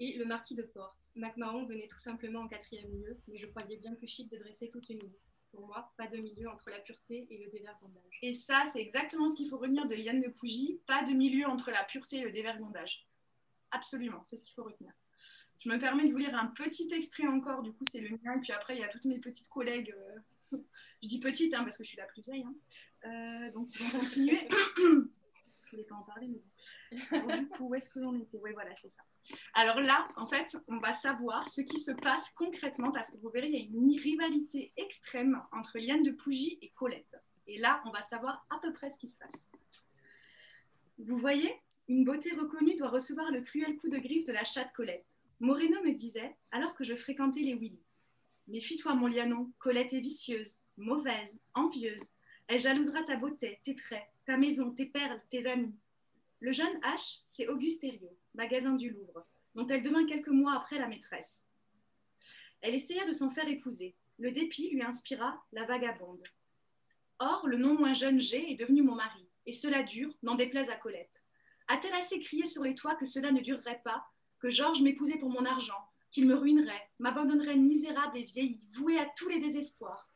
et 0.00 0.16
le 0.16 0.24
marquis 0.24 0.54
de 0.54 0.62
Porte. 0.62 1.10
MacMahon 1.14 1.66
venait 1.66 1.88
tout 1.88 1.98
simplement 1.98 2.40
en 2.40 2.48
quatrième 2.48 2.90
lieu, 2.90 3.20
mais 3.28 3.38
je 3.38 3.46
croyais 3.46 3.76
bien 3.76 3.94
plus 3.94 4.08
chic 4.08 4.30
de 4.30 4.38
dresser 4.38 4.70
toute 4.70 4.88
une 4.88 5.00
liste. 5.00 5.32
Pour 5.50 5.66
moi, 5.66 5.92
pas 5.96 6.08
de 6.08 6.16
milieu 6.16 6.48
entre 6.48 6.70
la 6.70 6.80
pureté 6.80 7.28
et 7.30 7.38
le 7.38 7.50
dévergondage. 7.50 8.18
Et 8.22 8.32
ça, 8.32 8.64
c'est 8.72 8.80
exactement 8.80 9.28
ce 9.28 9.36
qu'il 9.36 9.48
faut 9.48 9.58
retenir 9.58 9.86
de 9.86 9.94
Liane 9.94 10.20
de 10.20 10.28
Pougy, 10.28 10.80
pas 10.86 11.04
de 11.04 11.12
milieu 11.12 11.46
entre 11.46 11.70
la 11.70 11.84
pureté 11.84 12.16
et 12.16 12.24
le 12.24 12.32
dévergondage. 12.32 13.06
Absolument, 13.70 14.22
c'est 14.24 14.36
ce 14.36 14.44
qu'il 14.44 14.54
faut 14.54 14.64
retenir. 14.64 14.92
Je 15.64 15.70
me 15.70 15.78
permets 15.78 16.06
de 16.06 16.12
vous 16.12 16.18
lire 16.18 16.34
un 16.34 16.46
petit 16.48 16.92
extrait 16.92 17.26
encore, 17.26 17.62
du 17.62 17.72
coup 17.72 17.84
c'est 17.90 18.00
le 18.00 18.10
mien, 18.10 18.36
et 18.36 18.40
puis 18.40 18.52
après 18.52 18.76
il 18.76 18.80
y 18.80 18.84
a 18.84 18.88
toutes 18.88 19.06
mes 19.06 19.18
petites 19.18 19.48
collègues, 19.48 19.94
euh, 20.52 20.58
je 21.02 21.08
dis 21.08 21.20
petites 21.20 21.54
hein, 21.54 21.62
parce 21.64 21.78
que 21.78 21.84
je 21.84 21.88
suis 21.88 21.96
la 21.96 22.06
plus 22.06 22.22
vieille, 22.22 22.44
hein. 22.44 22.54
euh, 23.08 23.52
donc 23.52 23.68
ils 23.74 23.86
vont 23.86 23.98
continuer. 24.00 24.46
je 24.76 25.70
voulais 25.70 25.84
pas 25.84 25.94
en 25.94 26.02
parler, 26.02 26.28
mais 26.28 27.18
bon. 27.18 27.36
du 27.38 27.48
coup, 27.48 27.68
où 27.68 27.74
est-ce 27.74 27.88
que 27.88 27.98
l'on 27.98 28.14
était? 28.14 28.38
Oui, 28.42 28.50
voilà, 28.52 28.74
c'est 28.76 28.90
ça. 28.90 29.02
Alors 29.54 29.80
là, 29.80 30.06
en 30.16 30.26
fait, 30.26 30.54
on 30.68 30.78
va 30.78 30.92
savoir 30.92 31.48
ce 31.48 31.62
qui 31.62 31.78
se 31.78 31.92
passe 31.92 32.28
concrètement 32.36 32.92
parce 32.92 33.10
que 33.10 33.16
vous 33.16 33.30
verrez, 33.30 33.48
il 33.48 33.54
y 33.54 33.62
a 33.62 33.64
une 33.64 33.98
rivalité 33.98 34.72
extrême 34.76 35.42
entre 35.52 35.78
Liane 35.78 36.02
de 36.02 36.10
Pougy 36.10 36.58
et 36.60 36.70
Colette. 36.76 37.16
Et 37.46 37.58
là, 37.58 37.82
on 37.86 37.90
va 37.90 38.02
savoir 38.02 38.46
à 38.50 38.58
peu 38.60 38.72
près 38.72 38.90
ce 38.90 38.98
qui 38.98 39.08
se 39.08 39.16
passe. 39.16 39.48
Vous 40.98 41.16
voyez, 41.18 41.52
une 41.88 42.04
beauté 42.04 42.32
reconnue 42.32 42.76
doit 42.76 42.90
recevoir 42.90 43.30
le 43.30 43.40
cruel 43.40 43.76
coup 43.76 43.88
de 43.88 43.98
griffe 43.98 44.26
de 44.26 44.32
la 44.32 44.44
chatte 44.44 44.72
Colette. 44.74 45.06
Moreno 45.44 45.82
me 45.82 45.92
disait, 45.92 46.34
alors 46.52 46.74
que 46.74 46.84
je 46.84 46.96
fréquentais 46.96 47.40
les 47.40 47.54
Willy. 47.54 47.84
Méfie-toi, 48.48 48.94
mon 48.94 49.08
lianon, 49.08 49.52
Colette 49.58 49.92
est 49.92 50.00
vicieuse, 50.00 50.58
mauvaise, 50.78 51.38
envieuse. 51.52 52.14
Elle 52.46 52.60
jalousera 52.60 53.02
ta 53.02 53.16
beauté, 53.16 53.60
tes 53.62 53.74
traits, 53.74 54.06
ta 54.24 54.38
maison, 54.38 54.70
tes 54.70 54.86
perles, 54.86 55.20
tes 55.28 55.46
amis. 55.46 55.74
Le 56.40 56.50
jeune 56.50 56.80
H, 56.80 57.24
c'est 57.28 57.46
Auguste 57.48 57.84
Herriot, 57.84 58.16
magasin 58.32 58.72
du 58.72 58.88
Louvre, 58.88 59.26
dont 59.54 59.66
elle 59.66 59.82
devint 59.82 60.06
quelques 60.06 60.28
mois 60.28 60.54
après 60.54 60.78
la 60.78 60.88
maîtresse. 60.88 61.44
Elle 62.62 62.74
essaya 62.74 63.04
de 63.04 63.12
s'en 63.12 63.28
faire 63.28 63.46
épouser. 63.46 63.94
Le 64.18 64.32
dépit 64.32 64.70
lui 64.70 64.82
inspira 64.82 65.44
la 65.52 65.66
vagabonde. 65.66 66.22
Or, 67.18 67.46
le 67.46 67.58
non 67.58 67.74
moins 67.74 67.92
jeune 67.92 68.18
G 68.18 68.50
est 68.50 68.56
devenu 68.56 68.80
mon 68.80 68.94
mari, 68.94 69.28
et 69.44 69.52
cela 69.52 69.82
dure, 69.82 70.14
n'en 70.22 70.36
déplaise 70.36 70.70
à 70.70 70.76
Colette. 70.76 71.22
A-t-elle 71.68 71.92
assez 71.92 72.18
crié 72.18 72.46
sur 72.46 72.62
les 72.62 72.74
toits 72.74 72.94
que 72.94 73.04
cela 73.04 73.30
ne 73.30 73.40
durerait 73.40 73.82
pas, 73.84 74.06
que 74.44 74.50
Georges 74.50 74.82
m'épousait 74.82 75.16
pour 75.16 75.30
mon 75.30 75.46
argent, 75.46 75.88
qu'il 76.10 76.26
me 76.26 76.34
ruinerait, 76.34 76.90
m'abandonnerait 76.98 77.56
misérable 77.56 78.18
et 78.18 78.24
vieilli, 78.24 78.60
vouée 78.72 78.98
à 78.98 79.06
tous 79.16 79.26
les 79.30 79.38
désespoirs 79.38 80.12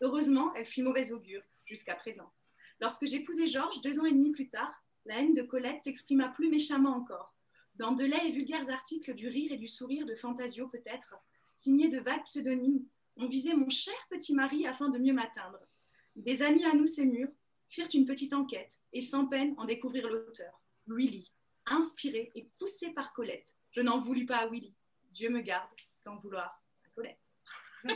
Heureusement, 0.00 0.52
elle 0.56 0.66
fut 0.66 0.82
mauvaise 0.82 1.12
augure, 1.12 1.44
jusqu'à 1.64 1.94
présent. 1.94 2.28
Lorsque 2.80 3.06
j'épousai 3.06 3.46
Georges, 3.46 3.80
deux 3.80 4.00
ans 4.00 4.04
et 4.04 4.10
demi 4.10 4.32
plus 4.32 4.48
tard, 4.48 4.82
la 5.04 5.20
haine 5.20 5.32
de 5.32 5.42
Colette 5.42 5.84
s'exprima 5.84 6.28
plus 6.30 6.50
méchamment 6.50 6.96
encore. 6.96 7.36
Dans 7.76 7.92
de 7.92 8.04
laids 8.04 8.26
et 8.26 8.32
vulgaires 8.32 8.68
articles 8.68 9.14
du 9.14 9.28
rire 9.28 9.52
et 9.52 9.58
du 9.58 9.68
sourire 9.68 10.06
de 10.06 10.16
Fantasio 10.16 10.66
peut-être, 10.66 11.14
signés 11.56 11.88
de 11.88 12.00
vagues 12.00 12.24
pseudonymes, 12.24 12.84
on 13.16 13.28
visait 13.28 13.54
mon 13.54 13.68
cher 13.68 13.94
petit 14.10 14.34
mari 14.34 14.66
afin 14.66 14.88
de 14.88 14.98
mieux 14.98 15.14
m'atteindre. 15.14 15.60
Des 16.16 16.42
amis 16.42 16.64
à 16.64 16.74
nous 16.74 16.86
s'émurent, 16.86 17.30
firent 17.68 17.94
une 17.94 18.06
petite 18.06 18.32
enquête 18.32 18.80
et 18.92 19.02
sans 19.02 19.26
peine 19.26 19.54
en 19.56 19.66
découvrirent 19.66 20.08
l'auteur, 20.08 20.60
Willy, 20.88 21.32
inspiré 21.66 22.32
et 22.34 22.48
poussé 22.58 22.90
par 22.90 23.12
Colette. 23.12 23.54
Je 23.72 23.80
n'en 23.80 24.00
voulus 24.00 24.26
pas 24.26 24.38
à 24.38 24.48
Willy. 24.48 24.74
Dieu 25.12 25.30
me 25.30 25.40
garde 25.40 25.68
d'en 26.04 26.16
vouloir 26.16 26.62
à 26.84 26.90
Colette. 26.94 27.18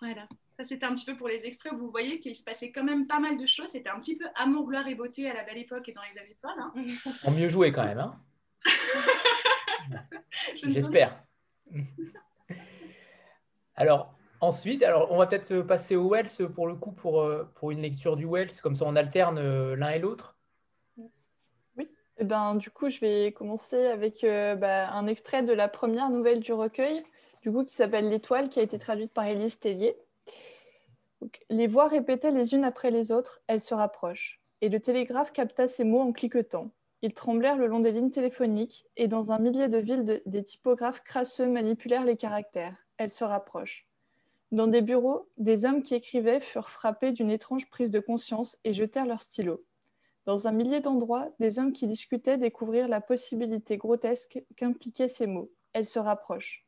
voilà. 0.00 0.28
Ça, 0.58 0.64
c'était 0.64 0.86
un 0.86 0.94
petit 0.94 1.04
peu 1.04 1.16
pour 1.16 1.28
les 1.28 1.46
extraits 1.46 1.72
où 1.72 1.78
vous 1.78 1.90
voyez 1.90 2.18
qu'il 2.18 2.34
se 2.34 2.42
passait 2.42 2.72
quand 2.72 2.82
même 2.82 3.06
pas 3.06 3.20
mal 3.20 3.38
de 3.38 3.46
choses. 3.46 3.68
C'était 3.68 3.90
un 3.90 4.00
petit 4.00 4.16
peu 4.16 4.24
amour, 4.34 4.66
gloire 4.66 4.88
et 4.88 4.96
beauté 4.96 5.30
à 5.30 5.34
la 5.34 5.44
belle 5.44 5.58
époque 5.58 5.88
et 5.88 5.92
dans 5.92 6.02
les 6.02 6.18
années 6.20 6.36
folles. 6.40 6.58
Hein. 6.58 6.72
En 7.24 7.30
mieux 7.30 7.48
joué 7.48 7.70
quand 7.70 7.84
même. 7.84 8.00
Hein 8.00 8.20
J'espère. 10.56 11.22
alors, 13.76 14.12
ensuite, 14.40 14.82
alors, 14.82 15.12
on 15.12 15.18
va 15.18 15.28
peut-être 15.28 15.62
passer 15.62 15.94
au 15.94 16.10
Wells 16.10 16.48
pour 16.54 16.66
le 16.66 16.74
coup, 16.74 16.90
pour, 16.90 17.22
euh, 17.22 17.44
pour 17.54 17.70
une 17.70 17.80
lecture 17.80 18.16
du 18.16 18.26
Wells. 18.26 18.60
Comme 18.60 18.74
ça, 18.74 18.84
on 18.84 18.96
alterne 18.96 19.38
euh, 19.38 19.76
l'un 19.76 19.90
et 19.90 20.00
l'autre. 20.00 20.37
Eh 22.18 22.24
ben, 22.24 22.56
du 22.56 22.70
coup, 22.70 22.88
je 22.88 23.00
vais 23.00 23.32
commencer 23.32 23.86
avec 23.86 24.24
euh, 24.24 24.54
bah, 24.56 24.90
un 24.92 25.06
extrait 25.06 25.42
de 25.42 25.52
la 25.52 25.68
première 25.68 26.10
nouvelle 26.10 26.40
du 26.40 26.52
recueil, 26.52 27.02
du 27.42 27.52
coup, 27.52 27.64
qui 27.64 27.74
s'appelle 27.74 28.08
L'étoile, 28.08 28.48
qui 28.48 28.58
a 28.58 28.62
été 28.62 28.78
traduite 28.78 29.12
par 29.12 29.26
Élise 29.26 29.60
Tellier 29.60 29.96
les 31.50 31.66
voix 31.66 31.88
répétaient 31.88 32.30
les 32.30 32.54
unes 32.54 32.64
après 32.64 32.90
les 32.90 33.12
autres, 33.12 33.42
elles 33.46 33.60
se 33.60 33.74
rapprochent. 33.74 34.40
Et 34.60 34.68
le 34.68 34.80
télégraphe 34.80 35.32
capta 35.32 35.68
ces 35.68 35.84
mots 35.84 36.00
en 36.00 36.12
cliquetant. 36.12 36.70
Ils 37.02 37.14
tremblèrent 37.14 37.56
le 37.56 37.66
long 37.66 37.80
des 37.80 37.92
lignes 37.92 38.10
téléphoniques, 38.10 38.86
et 38.96 39.08
dans 39.08 39.30
un 39.30 39.38
millier 39.38 39.68
de 39.68 39.78
villes, 39.78 40.22
des 40.26 40.42
typographes 40.42 41.02
crasseux 41.04 41.46
manipulèrent 41.46 42.04
les 42.04 42.16
caractères. 42.16 42.76
Elles 42.96 43.10
se 43.10 43.24
rapprochent. 43.24 43.86
Dans 44.50 44.66
des 44.66 44.80
bureaux, 44.80 45.28
des 45.36 45.64
hommes 45.64 45.82
qui 45.82 45.94
écrivaient 45.94 46.40
furent 46.40 46.70
frappés 46.70 47.12
d'une 47.12 47.30
étrange 47.30 47.68
prise 47.68 47.90
de 47.90 48.00
conscience 48.00 48.58
et 48.64 48.72
jetèrent 48.72 49.06
leurs 49.06 49.22
stylos. 49.22 49.62
Dans 50.28 50.46
un 50.46 50.52
millier 50.52 50.80
d'endroits, 50.80 51.30
des 51.40 51.58
hommes 51.58 51.72
qui 51.72 51.86
discutaient 51.86 52.36
découvrirent 52.36 52.86
la 52.86 53.00
possibilité 53.00 53.78
grotesque 53.78 54.44
qu'impliquaient 54.56 55.08
ces 55.08 55.26
mots. 55.26 55.50
Elle 55.72 55.86
se 55.86 55.98
rapproche. 55.98 56.66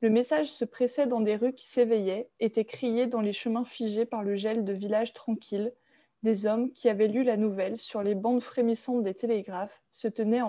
Le 0.00 0.10
message 0.10 0.46
se 0.46 0.64
pressait 0.64 1.08
dans 1.08 1.20
des 1.20 1.34
rues 1.34 1.52
qui 1.52 1.66
s'éveillaient, 1.66 2.30
était 2.38 2.64
crié 2.64 3.08
dans 3.08 3.20
les 3.20 3.32
chemins 3.32 3.64
figés 3.64 4.06
par 4.06 4.22
le 4.22 4.36
gel 4.36 4.64
de 4.64 4.72
villages 4.72 5.12
tranquilles. 5.12 5.74
Des 6.22 6.46
hommes 6.46 6.70
qui 6.72 6.88
avaient 6.88 7.08
lu 7.08 7.24
la 7.24 7.36
nouvelle 7.36 7.76
sur 7.76 8.04
les 8.04 8.14
bandes 8.14 8.44
frémissantes 8.44 9.02
des 9.02 9.14
télégraphes 9.14 9.82
se 9.90 10.06
tenaient 10.06 10.42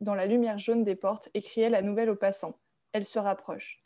dans 0.00 0.14
la 0.14 0.26
lumière 0.26 0.58
jaune 0.58 0.84
des 0.84 0.94
portes 0.94 1.28
et 1.34 1.42
criaient 1.42 1.70
la 1.70 1.82
nouvelle 1.82 2.10
aux 2.10 2.14
passants. 2.14 2.56
Elle 2.92 3.04
se 3.04 3.18
rapproche. 3.18 3.82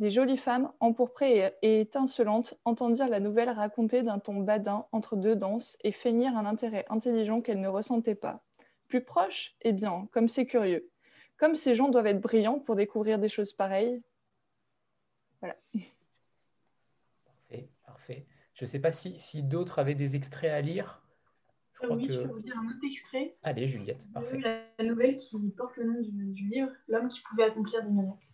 Des 0.00 0.10
jolies 0.10 0.38
femmes, 0.38 0.72
empourprées 0.80 1.52
et 1.60 1.80
étincelantes, 1.82 2.58
entendirent 2.64 3.10
la 3.10 3.20
nouvelle 3.20 3.50
racontée 3.50 4.02
d'un 4.02 4.18
ton 4.18 4.40
badin 4.40 4.86
entre 4.92 5.14
deux 5.14 5.36
danses 5.36 5.76
et 5.84 5.92
feignirent 5.92 6.38
un 6.38 6.46
intérêt 6.46 6.86
intelligent 6.88 7.42
qu'elles 7.42 7.60
ne 7.60 7.68
ressentaient 7.68 8.14
pas. 8.14 8.42
Plus 8.88 9.04
proche 9.04 9.54
Eh 9.60 9.74
bien, 9.74 10.08
comme 10.10 10.26
c'est 10.26 10.46
curieux. 10.46 10.88
Comme 11.36 11.54
ces 11.54 11.74
gens 11.74 11.90
doivent 11.90 12.06
être 12.06 12.22
brillants 12.22 12.60
pour 12.60 12.76
découvrir 12.76 13.18
des 13.18 13.28
choses 13.28 13.52
pareilles. 13.52 14.00
Voilà. 15.42 15.56
Parfait, 17.26 17.68
parfait. 17.84 18.26
Je 18.54 18.64
ne 18.64 18.68
sais 18.68 18.80
pas 18.80 18.92
si, 18.92 19.18
si 19.18 19.42
d'autres 19.42 19.80
avaient 19.80 19.94
des 19.94 20.16
extraits 20.16 20.50
à 20.50 20.62
lire. 20.62 21.02
Je 21.74 21.86
oui, 21.88 22.06
je 22.10 22.20
peux 22.20 22.28
vous 22.28 22.40
dire 22.40 22.56
un 22.58 22.70
autre 22.70 22.86
extrait. 22.86 23.36
Allez, 23.42 23.66
Juliette, 23.66 24.10
parfait. 24.14 24.40
La 24.78 24.84
nouvelle 24.84 25.16
qui 25.16 25.50
porte 25.50 25.76
le 25.76 25.84
nom 25.84 26.00
du, 26.00 26.10
du 26.10 26.48
livre, 26.48 26.70
L'homme 26.88 27.08
qui 27.08 27.20
pouvait 27.20 27.44
accomplir 27.44 27.82
des 27.82 27.90
miracles. 27.90 28.30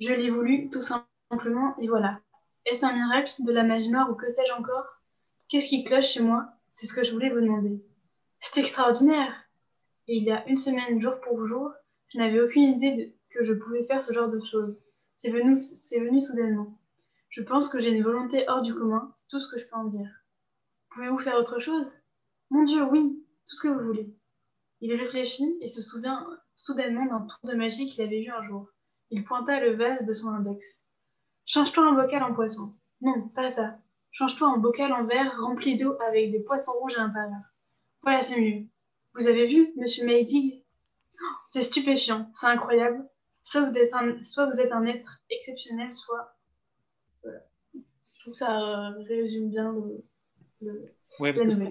Je 0.00 0.14
l'ai 0.14 0.30
voulu, 0.30 0.70
tout 0.70 0.80
simplement, 0.80 1.76
et 1.78 1.86
voilà. 1.86 2.20
Est-ce 2.64 2.86
un 2.86 2.92
miracle, 2.94 3.34
de 3.40 3.52
la 3.52 3.62
magie 3.62 3.90
noire 3.90 4.10
ou 4.10 4.14
que 4.14 4.28
sais-je 4.28 4.52
encore? 4.52 4.86
Qu'est-ce 5.48 5.68
qui 5.68 5.84
cloche 5.84 6.08
chez 6.12 6.22
moi? 6.22 6.48
C'est 6.72 6.86
ce 6.86 6.94
que 6.94 7.04
je 7.04 7.12
voulais 7.12 7.28
vous 7.28 7.40
demander. 7.40 7.84
C'est 8.38 8.60
extraordinaire 8.60 9.32
Et 10.08 10.16
il 10.16 10.24
y 10.24 10.30
a 10.30 10.46
une 10.48 10.56
semaine, 10.56 11.00
jour 11.00 11.20
pour 11.20 11.46
jour, 11.46 11.72
je 12.08 12.18
n'avais 12.18 12.40
aucune 12.40 12.62
idée 12.62 13.14
que 13.28 13.44
je 13.44 13.52
pouvais 13.52 13.84
faire 13.84 14.02
ce 14.02 14.14
genre 14.14 14.28
de 14.28 14.42
choses. 14.42 14.86
C'est 15.14 15.30
venu, 15.30 15.54
venu 15.54 16.22
soudainement. 16.22 16.78
Je 17.28 17.42
pense 17.42 17.68
que 17.68 17.78
j'ai 17.78 17.90
une 17.90 18.02
volonté 18.02 18.44
hors 18.48 18.62
du 18.62 18.74
commun, 18.74 19.12
c'est 19.14 19.28
tout 19.28 19.40
ce 19.40 19.50
que 19.50 19.58
je 19.58 19.66
peux 19.66 19.76
en 19.76 19.84
dire. 19.84 20.08
Pouvez-vous 20.90 21.18
faire 21.18 21.36
autre 21.36 21.60
chose? 21.60 21.98
Mon 22.48 22.64
Dieu, 22.64 22.82
oui, 22.84 23.22
tout 23.46 23.56
ce 23.56 23.62
que 23.62 23.68
vous 23.68 23.84
voulez. 23.84 24.14
Il 24.80 24.94
réfléchit 24.94 25.58
et 25.60 25.68
se 25.68 25.82
souvient 25.82 26.26
soudainement 26.56 27.04
d'un 27.04 27.26
tour 27.26 27.38
de 27.44 27.54
magie 27.54 27.88
qu'il 27.88 28.02
avait 28.02 28.22
vu 28.22 28.30
un 28.30 28.42
jour. 28.42 28.66
Il 29.10 29.24
pointa 29.24 29.60
le 29.60 29.74
vase 29.74 30.04
de 30.04 30.14
son 30.14 30.28
index. 30.28 30.84
Change-toi 31.46 31.84
un 31.84 31.92
bocal 31.94 32.22
en 32.22 32.32
poisson. 32.32 32.74
Non, 33.00 33.28
pas 33.28 33.50
ça. 33.50 33.78
Change-toi 34.12 34.48
en 34.48 34.58
bocal 34.58 34.92
en 34.92 35.04
verre 35.04 35.34
rempli 35.40 35.76
d'eau 35.76 35.96
avec 36.06 36.30
des 36.30 36.40
poissons 36.40 36.72
rouges 36.72 36.96
à 36.96 37.02
l'intérieur. 37.02 37.40
Voilà, 38.02 38.22
c'est 38.22 38.40
mieux. 38.40 38.66
Vous 39.14 39.26
avez 39.26 39.46
vu, 39.46 39.72
monsieur 39.76 40.06
Maydig 40.06 40.64
C'est 41.48 41.62
stupéfiant, 41.62 42.30
c'est 42.32 42.46
incroyable. 42.46 43.08
Soit 43.42 43.68
vous, 43.68 43.76
êtes 43.76 43.94
un, 43.94 44.22
soit 44.22 44.46
vous 44.46 44.60
êtes 44.60 44.72
un 44.72 44.84
être 44.86 45.20
exceptionnel, 45.30 45.92
soit. 45.92 46.36
Voilà. 47.22 47.40
Je 47.74 48.20
trouve 48.20 48.32
que 48.32 48.38
ça 48.38 48.90
résume 49.08 49.50
bien 49.50 49.72
le. 49.72 50.04
le 50.60 50.84
ouais, 51.18 51.32
parce 51.32 51.56
que 51.56 51.64
ce 51.64 51.70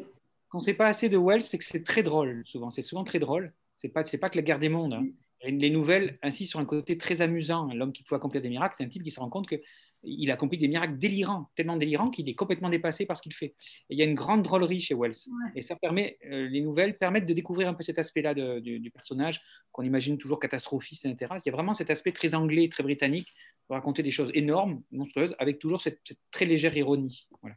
qu'on 0.49 0.57
ne 0.57 0.63
sait 0.63 0.73
pas 0.73 0.87
assez 0.87 1.09
de 1.09 1.17
Wells, 1.17 1.43
c'est 1.43 1.57
que 1.57 1.63
c'est 1.63 1.83
très 1.83 2.01
drôle, 2.01 2.41
souvent. 2.45 2.71
C'est 2.71 2.81
souvent 2.81 3.03
très 3.03 3.19
drôle. 3.19 3.53
C'est 3.77 3.89
pas, 3.89 4.03
pas 4.03 4.29
que 4.29 4.37
la 4.37 4.41
guerre 4.41 4.59
des 4.59 4.67
mondes. 4.67 4.93
Hein. 4.93 5.05
Les 5.43 5.69
nouvelles 5.69 6.17
insistent 6.21 6.51
sur 6.51 6.59
un 6.59 6.65
côté 6.65 6.97
très 6.97 7.21
amusant. 7.21 7.73
L'homme 7.73 7.93
qui 7.93 8.03
pouvait 8.03 8.17
accomplir 8.17 8.41
des 8.41 8.49
miracles, 8.49 8.75
c'est 8.77 8.83
un 8.83 8.89
type 8.89 9.03
qui 9.03 9.11
se 9.11 9.19
rend 9.19 9.29
compte 9.29 9.47
qu'il 9.47 10.29
a 10.31 10.33
accompli 10.33 10.57
des 10.57 10.67
miracles 10.67 10.97
délirants, 10.97 11.49
tellement 11.55 11.77
délirants 11.77 12.09
qu'il 12.09 12.27
est 12.27 12.35
complètement 12.35 12.69
dépassé 12.69 13.05
par 13.05 13.17
ce 13.17 13.21
qu'il 13.21 13.33
fait. 13.33 13.55
il 13.89 13.97
y 13.97 14.01
a 14.01 14.05
une 14.05 14.15
grande 14.15 14.43
drôlerie 14.43 14.81
chez 14.81 14.95
Wells. 14.95 15.15
Et 15.55 15.61
ça 15.61 15.77
permet, 15.77 16.17
euh, 16.25 16.47
les 16.49 16.61
nouvelles 16.61 16.97
permettent 16.97 17.25
de 17.25 17.33
découvrir 17.33 17.69
un 17.69 17.73
peu 17.73 17.83
cet 17.83 17.99
aspect-là 17.99 18.33
du, 18.33 18.91
personnage, 18.91 19.39
qu'on 19.71 19.83
imagine 19.83 20.17
toujours 20.17 20.39
catastrophiste, 20.39 21.05
etc. 21.05 21.35
Il 21.45 21.49
y 21.49 21.49
a 21.49 21.53
vraiment 21.53 21.73
cet 21.73 21.89
aspect 21.89 22.11
très 22.11 22.35
anglais, 22.35 22.67
très 22.69 22.83
britannique, 22.83 23.29
de 23.69 23.75
raconter 23.75 24.03
des 24.03 24.11
choses 24.11 24.31
énormes, 24.33 24.83
monstrueuses, 24.91 25.35
avec 25.39 25.59
toujours 25.59 25.81
cette, 25.81 26.17
très 26.31 26.45
légère 26.45 26.75
ironie. 26.75 27.27
Voilà. 27.41 27.55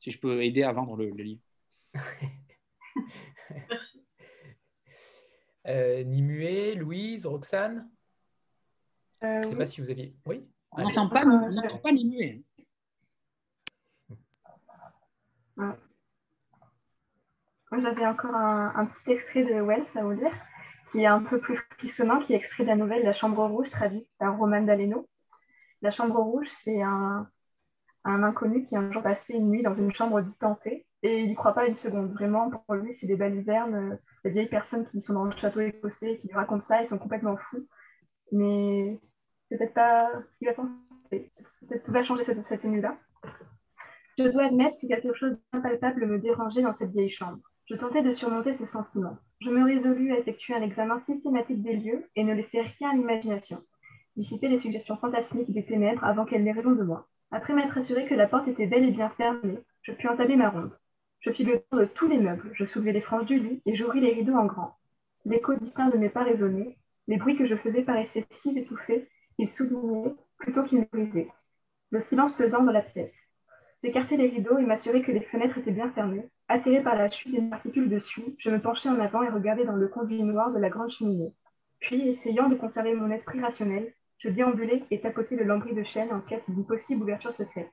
Si 0.00 0.10
je 0.10 0.18
peux 0.18 0.42
aider 0.44 0.62
à 0.62 0.72
vendre 0.72 0.96
le, 0.96 1.10
le 1.10 1.22
livre. 1.22 1.40
Merci. 3.70 4.02
Euh, 5.68 6.02
Nimue, 6.02 6.74
Louise, 6.74 7.26
Roxane? 7.26 7.88
Euh, 9.22 9.42
Je 9.42 9.46
ne 9.46 9.52
sais 9.52 9.56
pas 9.56 9.66
si 9.66 9.80
vous 9.80 9.90
aviez. 9.90 10.14
Oui 10.26 10.44
On 10.72 10.82
n'entend 10.82 11.08
pas, 11.08 11.24
euh, 11.24 11.78
pas 11.82 11.92
Nimue. 11.92 12.42
Moi, 15.56 15.76
j'avais 17.80 18.06
encore 18.06 18.34
un, 18.34 18.86
petit 18.86 19.12
extrait 19.12 19.44
de 19.44 19.62
Wells 19.62 19.86
à 19.94 20.02
vous 20.02 20.10
lire, 20.10 20.34
qui 20.90 21.00
est 21.00 21.06
un 21.06 21.22
peu 21.22 21.40
plus 21.40 21.56
frissonnant, 21.78 22.20
qui 22.20 22.34
est 22.34 22.36
extrait 22.36 22.64
de 22.64 22.68
la 22.68 22.76
nouvelle 22.76 23.04
La 23.04 23.14
Chambre 23.14 23.46
Rouge, 23.46 23.70
traduite 23.70 24.08
par 24.18 24.36
Roman 24.36 24.62
Daleno. 24.62 25.08
La 25.80 25.90
Chambre 25.90 26.20
Rouge, 26.20 26.48
c'est 26.48 26.82
un, 26.82 27.30
un, 28.04 28.22
inconnu 28.22 28.66
qui 28.66 28.76
a 28.76 28.80
un 28.80 28.92
jour 28.92 29.02
passé 29.02 29.34
une 29.34 29.48
nuit 29.48 29.62
dans 29.62 29.74
une 29.74 29.94
chambre 29.94 30.20
dite 30.20 30.42
et 31.02 31.20
il 31.20 31.28
n'y 31.28 31.34
croit 31.34 31.54
pas 31.54 31.66
une 31.66 31.74
seconde. 31.74 32.12
Vraiment, 32.12 32.50
pour 32.50 32.74
lui, 32.74 32.94
c'est 32.94 33.06
des 33.06 33.16
balivernes, 33.16 33.98
des 34.24 34.30
vieilles 34.30 34.48
personnes 34.48 34.86
qui 34.86 35.00
sont 35.00 35.14
dans 35.14 35.24
le 35.24 35.36
château 35.36 35.60
écossais, 35.60 36.18
qui 36.18 36.28
lui 36.28 36.34
racontent 36.34 36.60
ça, 36.60 36.82
ils 36.82 36.88
sont 36.88 36.98
complètement 36.98 37.36
fous. 37.36 37.66
Mais 38.30 39.00
peut-être 39.50 39.74
pas 39.74 40.10
ce 40.32 40.38
qu'il 40.38 40.48
va 40.48 40.54
penser. 40.54 41.32
Peut-être 41.68 41.84
tout 41.84 41.92
va 41.92 42.04
changer 42.04 42.24
cette, 42.24 42.46
cette 42.48 42.64
nuit-là. 42.64 42.96
Je 44.18 44.24
dois 44.24 44.44
admettre 44.44 44.76
que 44.80 44.86
quelque 44.86 45.14
chose 45.14 45.36
d'impalpable 45.52 46.06
me 46.06 46.18
dérangeait 46.18 46.62
dans 46.62 46.74
cette 46.74 46.92
vieille 46.92 47.10
chambre. 47.10 47.38
Je 47.66 47.74
tentais 47.76 48.02
de 48.02 48.12
surmonter 48.12 48.52
ce 48.52 48.66
sentiment. 48.66 49.16
Je 49.40 49.50
me 49.50 49.64
résolus 49.64 50.12
à 50.12 50.18
effectuer 50.18 50.54
un 50.54 50.62
examen 50.62 51.00
systématique 51.00 51.62
des 51.62 51.76
lieux 51.76 52.08
et 52.14 52.22
ne 52.22 52.34
laisser 52.34 52.60
rien 52.60 52.90
à 52.90 52.94
l'imagination. 52.94 53.62
Dissiper 54.16 54.48
les 54.48 54.58
suggestions 54.58 54.96
fantasmiques 54.98 55.52
des 55.52 55.64
ténèbres 55.64 56.04
avant 56.04 56.24
qu'elles 56.24 56.44
n'aient 56.44 56.52
raison 56.52 56.72
de 56.72 56.82
moi. 56.82 57.08
Après 57.30 57.54
m'être 57.54 57.78
assuré 57.78 58.06
que 58.06 58.14
la 58.14 58.28
porte 58.28 58.46
était 58.48 58.66
bel 58.66 58.84
et 58.84 58.90
bien 58.90 59.08
fermée, 59.10 59.58
je 59.82 59.92
pus 59.92 60.08
entamer 60.08 60.36
ma 60.36 60.50
ronde. 60.50 60.70
Je 61.22 61.30
fis 61.30 61.44
le 61.44 61.60
tour 61.60 61.78
de 61.78 61.84
tous 61.84 62.08
les 62.08 62.18
meubles, 62.18 62.50
je 62.52 62.64
soulevai 62.64 62.92
les 62.92 63.00
franges 63.00 63.26
du 63.26 63.38
lit 63.38 63.62
et 63.64 63.76
j'ouvris 63.76 64.00
les 64.00 64.12
rideaux 64.12 64.34
en 64.34 64.46
grand. 64.46 64.76
L'écho 65.24 65.54
distinct 65.54 65.90
de 65.90 65.96
mes 65.96 66.08
pas 66.08 66.24
résonnait, 66.24 66.76
les 67.06 67.16
bruits 67.16 67.36
que 67.36 67.46
je 67.46 67.54
faisais 67.54 67.82
paraissaient 67.82 68.26
si 68.30 68.58
étouffés 68.58 69.08
qu'ils 69.36 69.48
soulignaient 69.48 70.16
plutôt 70.38 70.64
qu'ils 70.64 70.84
brisaient. 70.92 71.28
Le 71.92 72.00
silence 72.00 72.32
pesant 72.32 72.64
dans 72.64 72.72
la 72.72 72.82
pièce. 72.82 73.14
J'écartai 73.84 74.16
les 74.16 74.30
rideaux 74.30 74.58
et 74.58 74.66
m'assurai 74.66 75.02
que 75.02 75.12
les 75.12 75.20
fenêtres 75.20 75.58
étaient 75.58 75.70
bien 75.70 75.90
fermées. 75.90 76.28
Attiré 76.48 76.82
par 76.82 76.96
la 76.96 77.08
chute 77.08 77.32
d'une 77.32 77.50
particule 77.50 77.88
dessus, 77.88 78.34
je 78.38 78.50
me 78.50 78.60
penchai 78.60 78.88
en 78.88 78.98
avant 78.98 79.22
et 79.22 79.28
regardai 79.28 79.64
dans 79.64 79.76
le 79.76 79.86
conduit 79.86 80.24
noir 80.24 80.52
de 80.52 80.58
la 80.58 80.70
grande 80.70 80.90
cheminée. 80.90 81.32
Puis, 81.78 82.08
essayant 82.08 82.48
de 82.48 82.56
conserver 82.56 82.94
mon 82.94 83.12
esprit 83.12 83.40
rationnel, 83.40 83.92
je 84.18 84.28
déambulai 84.28 84.82
et 84.90 85.00
tapotai 85.00 85.36
le 85.36 85.44
lambris 85.44 85.74
de 85.74 85.84
chêne 85.84 86.12
en 86.12 86.20
quête 86.20 86.44
d'une 86.48 86.66
possible 86.66 87.02
ouverture 87.02 87.34
secrète. 87.34 87.70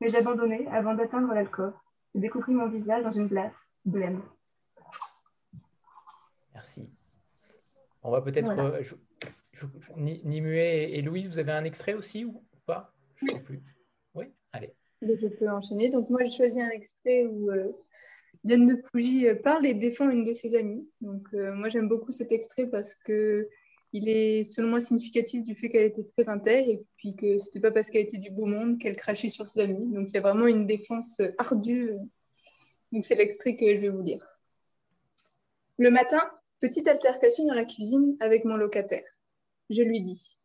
Mais 0.00 0.10
j'abandonnai 0.10 0.66
avant 0.68 0.94
d'atteindre 0.94 1.32
l'alcôve, 1.32 1.72
je 2.14 2.20
découvris 2.20 2.52
mon 2.52 2.68
visage 2.68 3.04
dans 3.04 3.12
une 3.12 3.28
glace 3.28 3.70
blême. 3.84 4.22
Merci. 6.54 6.90
On 8.02 8.10
va 8.10 8.20
peut-être. 8.20 8.52
Voilà. 8.52 8.78
Euh, 8.78 8.82
Nimue 9.96 10.56
et 10.56 11.02
Louise, 11.02 11.28
vous 11.28 11.38
avez 11.38 11.52
un 11.52 11.64
extrait 11.64 11.94
aussi 11.94 12.24
ou 12.24 12.42
pas? 12.66 12.92
Je 13.16 13.26
ne 13.26 13.30
sais 13.30 13.42
plus. 13.42 13.62
Oui, 14.14 14.26
allez. 14.52 14.74
Je 15.02 15.26
peux 15.28 15.48
enchaîner. 15.48 15.90
Donc, 15.90 16.08
moi, 16.10 16.22
j'ai 16.24 16.30
choisi 16.30 16.60
un 16.60 16.70
extrait 16.70 17.26
où 17.26 17.50
euh, 17.50 17.72
Diane 18.44 18.66
de 18.66 18.74
Pougy 18.74 19.28
euh, 19.28 19.34
parle 19.34 19.66
et 19.66 19.74
défend 19.74 20.10
une 20.10 20.24
de 20.24 20.32
ses 20.32 20.54
amies. 20.56 20.88
Donc, 21.00 21.26
euh, 21.34 21.52
moi, 21.54 21.68
j'aime 21.68 21.88
beaucoup 21.88 22.12
cet 22.12 22.32
extrait 22.32 22.66
parce 22.66 22.94
que 22.94 23.48
il 23.92 24.08
est 24.08 24.44
selon 24.44 24.68
moi 24.68 24.80
significatif 24.80 25.44
du 25.44 25.54
fait 25.54 25.68
qu'elle 25.68 25.84
était 25.84 26.04
très 26.04 26.28
intègre 26.28 26.70
et 26.70 26.82
puis 26.96 27.14
que 27.14 27.38
c'était 27.38 27.60
pas 27.60 27.70
parce 27.70 27.90
qu'elle 27.90 28.02
était 28.02 28.18
du 28.18 28.30
beau 28.30 28.46
monde 28.46 28.78
qu'elle 28.78 28.96
crachait 28.96 29.28
sur 29.28 29.46
ses 29.46 29.60
amis. 29.60 29.86
Donc 29.92 30.08
il 30.08 30.14
y 30.14 30.16
a 30.16 30.22
vraiment 30.22 30.46
une 30.46 30.66
défense 30.66 31.20
ardue. 31.38 31.92
Donc 32.90 33.04
c'est 33.04 33.14
l'extrait 33.14 33.56
que 33.56 33.66
je 33.74 33.80
vais 33.80 33.90
vous 33.90 34.02
lire. 34.02 34.26
Le 35.78 35.90
matin, 35.90 36.22
petite 36.60 36.88
altercation 36.88 37.46
dans 37.46 37.54
la 37.54 37.64
cuisine 37.64 38.16
avec 38.20 38.44
mon 38.44 38.56
locataire. 38.56 39.04
Je 39.68 39.82
lui 39.82 40.00
dis 40.00 40.38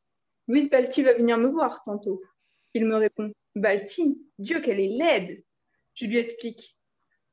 Louise 0.48 0.70
Balti 0.70 1.04
va 1.04 1.14
venir 1.14 1.38
me 1.38 1.48
voir 1.48 1.82
tantôt. 1.82 2.22
Il 2.74 2.86
me 2.86 2.96
répond 2.96 3.32
Balti, 3.56 4.22
Dieu 4.38 4.60
qu'elle 4.60 4.80
est 4.80 4.88
laide 4.90 5.44
Je 5.94 6.06
lui 6.06 6.18
explique 6.18 6.74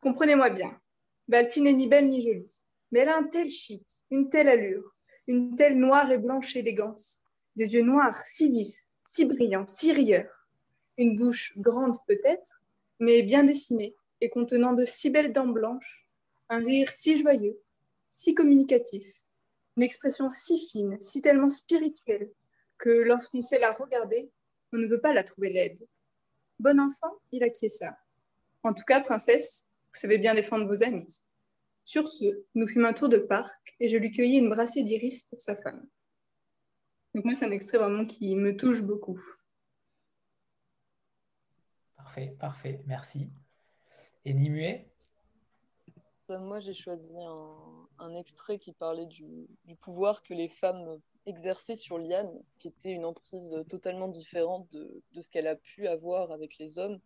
Comprenez-moi 0.01 0.51
bien, 0.51 0.79
Balti 1.29 1.61
n'est 1.61 1.73
ni 1.73 1.89
belle 1.89 2.09
ni 2.09 2.21
jolie, 2.21 2.63
mais 2.93 3.01
elle 3.01 3.09
a 3.09 3.17
un 3.17 3.25
tel 3.25 3.49
chic, 3.49 3.87
une 4.11 4.29
telle 4.29 4.49
allure 4.49 4.94
une 5.27 5.57
telle 5.57 5.79
noire 5.79 6.11
et 6.11 6.19
blanche 6.19 6.57
élégance, 6.57 7.21
des 7.57 7.75
yeux 7.75 7.83
noirs 7.83 8.25
si 8.27 8.51
vifs, 8.51 8.77
si 9.11 9.25
brillants, 9.25 9.67
si 9.67 9.93
rieurs, 9.93 10.49
une 10.99 11.17
bouche 11.17 11.53
grande 11.57 11.97
peut-être, 12.07 12.61
mais 13.01 13.23
bien 13.23 13.45
dessinée 13.45 13.95
et 14.21 14.29
contenant 14.31 14.73
de 14.73 14.85
si 14.85 15.11
belles 15.11 15.33
dents 15.33 15.47
blanches, 15.47 16.07
un 16.49 16.59
rire 16.59 16.93
si 16.93 17.17
joyeux, 17.17 17.59
si 18.09 18.35
communicatif, 18.35 19.07
une 19.77 19.83
expression 19.83 20.31
si 20.31 20.67
fine, 20.69 21.01
si 21.01 21.21
tellement 21.21 21.51
spirituelle, 21.51 22.31
que 22.79 22.91
lorsqu'on 22.91 23.43
sait 23.43 23.59
la 23.59 23.73
regarder, 23.73 24.31
on 24.73 24.79
ne 24.79 24.87
veut 24.87 25.01
pas 25.01 25.13
la 25.13 25.25
trouver 25.25 25.51
laide. 25.51 25.79
Bon 26.59 26.79
enfant, 26.81 27.15
il 27.33 27.43
acquiesça. 27.43 27.97
En 28.63 28.73
tout 28.73 28.85
cas, 28.85 29.01
princesse, 29.01 29.67
vous 29.93 30.01
savez 30.01 30.19
bien 30.19 30.35
défendre 30.35 30.67
vos 30.67 30.83
amis. 30.83 31.25
Sur 31.85 32.09
ce, 32.09 32.25
nous 32.55 32.67
fûmes 32.67 32.87
un 32.87 32.95
tour 32.95 33.11
de 33.11 33.19
parc 33.19 33.77
et 33.79 33.89
je 33.89 33.99
lui 33.99 34.11
cueillis 34.11 34.39
une 34.39 34.49
brassée 34.49 34.83
d'iris 34.83 35.23
pour 35.25 35.41
sa 35.43 35.55
femme. 35.55 35.87
Donc 37.15 37.27
moi, 37.27 37.35
c'est 37.35 37.45
un 37.45 37.51
extrait 37.51 37.77
vraiment 37.77 38.07
qui 38.07 38.35
me 38.37 38.57
touche 38.57 38.81
beaucoup. 38.81 39.21
Parfait, 41.95 42.35
parfait, 42.41 42.83
merci. 42.87 43.31
Et 44.25 44.33
Nimue 44.33 44.87
Moi, 46.31 46.61
j'ai 46.61 46.73
choisi 46.73 47.15
un, 47.99 48.15
extrait 48.15 48.59
qui 48.59 48.73
parlait 48.73 49.07
du, 49.07 49.47
pouvoir 49.81 50.23
que 50.23 50.33
les 50.33 50.49
femmes 50.49 50.99
exerçaient 51.27 51.77
sur 51.77 51.99
Liane, 51.99 52.33
qui 52.59 52.69
était 52.69 52.93
une 52.93 53.05
emprise 53.05 53.65
totalement 53.69 54.09
différente 54.09 54.71
de, 54.73 55.03
de 55.13 55.21
ce 55.21 55.29
qu'elle 55.29 55.47
a 55.47 55.57
pu 55.57 55.87
avoir 55.87 56.33
avec 56.33 56.57
les 56.59 56.79
hommes 56.79 56.99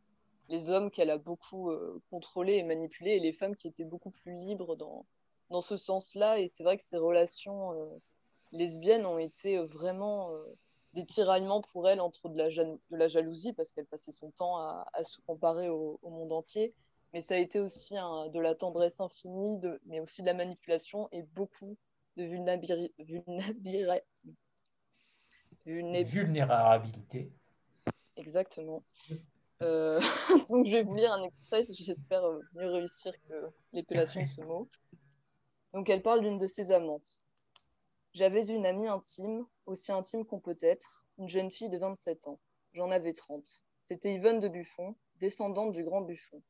les 0.49 0.71
hommes 0.71 0.91
qu'elle 0.91 1.11
a 1.11 1.19
beaucoup 1.19 1.71
euh, 1.71 2.03
contrôlés 2.11 2.55
et 2.55 2.63
manipulés 2.63 3.13
et 3.13 3.21
les 3.21 3.33
femmes 3.33 3.57
qui 3.57 3.69
étaient 3.69 3.85
beaucoup 3.85 4.11
plus 4.11 4.33
libres 4.33 4.77
dans, 4.77 5.07
dans 5.51 5.61
ce 5.61 5.77
sens-là. 5.77 6.39
Et 6.39 6.49
c'est 6.49 6.65
vrai 6.65 6.77
que 6.77 6.83
ces 6.83 6.97
relations 6.97 7.73
euh, 7.73 8.01
lesbiennes 8.53 9.07
ont 9.07 9.19
été 9.19 9.59
vraiment 9.59 10.33
euh, 10.33 10.45
des 10.95 11.05
tiraillements 11.05 11.61
pour 11.61 11.89
elle 11.89 12.01
entre 12.01 12.29
de 12.29 12.39
la, 12.39 12.49
de 12.49 12.79
la 12.91 13.09
jalousie 13.09 13.53
parce 13.53 13.73
qu'elle 13.73 13.87
passait 13.87 14.13
son 14.13 14.31
temps 14.31 14.57
à, 14.59 14.87
se 15.05 15.21
comparer 15.27 15.69
au, 15.69 15.99
monde 16.03 16.33
entier. 16.33 16.75
Mais 17.13 17.21
ça 17.21 17.35
a 17.35 17.39
été 17.39 17.61
aussi 17.61 17.95
de 17.95 18.39
la 18.39 18.55
tendresse 18.55 19.01
infinie, 19.01 19.59
de, 19.59 19.81
mais 19.87 20.01
aussi 20.01 20.23
de 20.23 20.27
la 20.27 20.35
manipulation 20.35 21.09
et 21.13 21.23
beaucoup 21.23 21.77
de 22.17 22.25
vulnérabilité. 22.25 22.93
Exactement. 28.17 28.83
Euh, 29.63 30.01
donc 30.51 30.67
je 30.67 30.73
vais 30.73 30.83
vous 30.83 30.95
lire 30.95 31.13
un 31.13 31.23
extrait, 31.23 31.63
j'espère 31.63 32.25
euh, 32.25 32.41
mieux 32.55 32.71
réussir 32.71 33.13
que 33.29 33.51
l'épellation 33.73 34.23
de 34.23 34.27
ce 34.27 34.41
mot. 34.43 34.69
Donc 35.73 35.89
elle 35.91 36.03
parle 36.03 36.21
d'une 36.21 36.39
de 36.39 36.47
ses 36.47 36.71
amantes. 36.73 37.27
J'avais 38.13 38.47
une 38.47 38.67
amie 38.67 38.87
intime, 38.87 39.47
aussi 39.67 39.93
intime 39.93 40.25
qu'on 40.25 40.41
peut 40.41 40.59
être, 40.61 41.07
une 41.19 41.29
jeune 41.29 41.51
fille 41.51 41.69
de 41.69 41.79
27 41.79 42.29
ans. 42.29 42.41
J'en 42.73 42.91
avais 42.91 43.13
30. 43.13 43.65
C'était 43.85 44.15
Yvonne 44.15 44.41
de 44.41 44.49
Buffon, 44.49 44.95
descendante 45.17 45.73
du 45.73 45.83
grand 45.83 46.03
Buffon. 46.03 46.43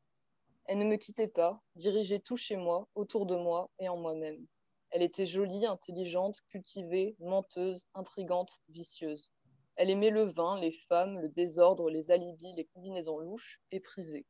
Elle 0.66 0.78
ne 0.78 0.84
me 0.84 0.96
quittait 0.96 1.28
pas, 1.28 1.62
dirigeait 1.76 2.20
tout 2.20 2.36
chez 2.36 2.56
moi, 2.56 2.88
autour 2.94 3.26
de 3.26 3.36
moi 3.36 3.70
et 3.78 3.88
en 3.88 3.96
moi-même. 3.96 4.46
Elle 4.90 5.02
était 5.02 5.26
jolie, 5.26 5.66
intelligente, 5.66 6.40
cultivée, 6.50 7.16
menteuse, 7.20 7.88
intrigante, 7.94 8.60
vicieuse. 8.68 9.32
Elle 9.78 9.90
aimait 9.90 10.10
le 10.10 10.24
vin, 10.24 10.58
les 10.58 10.72
femmes, 10.72 11.20
le 11.20 11.28
désordre, 11.28 11.88
les 11.88 12.10
alibis, 12.10 12.52
les 12.56 12.64
combinaisons 12.64 13.18
louches 13.18 13.62
et 13.70 13.78
prisées. 13.78 14.26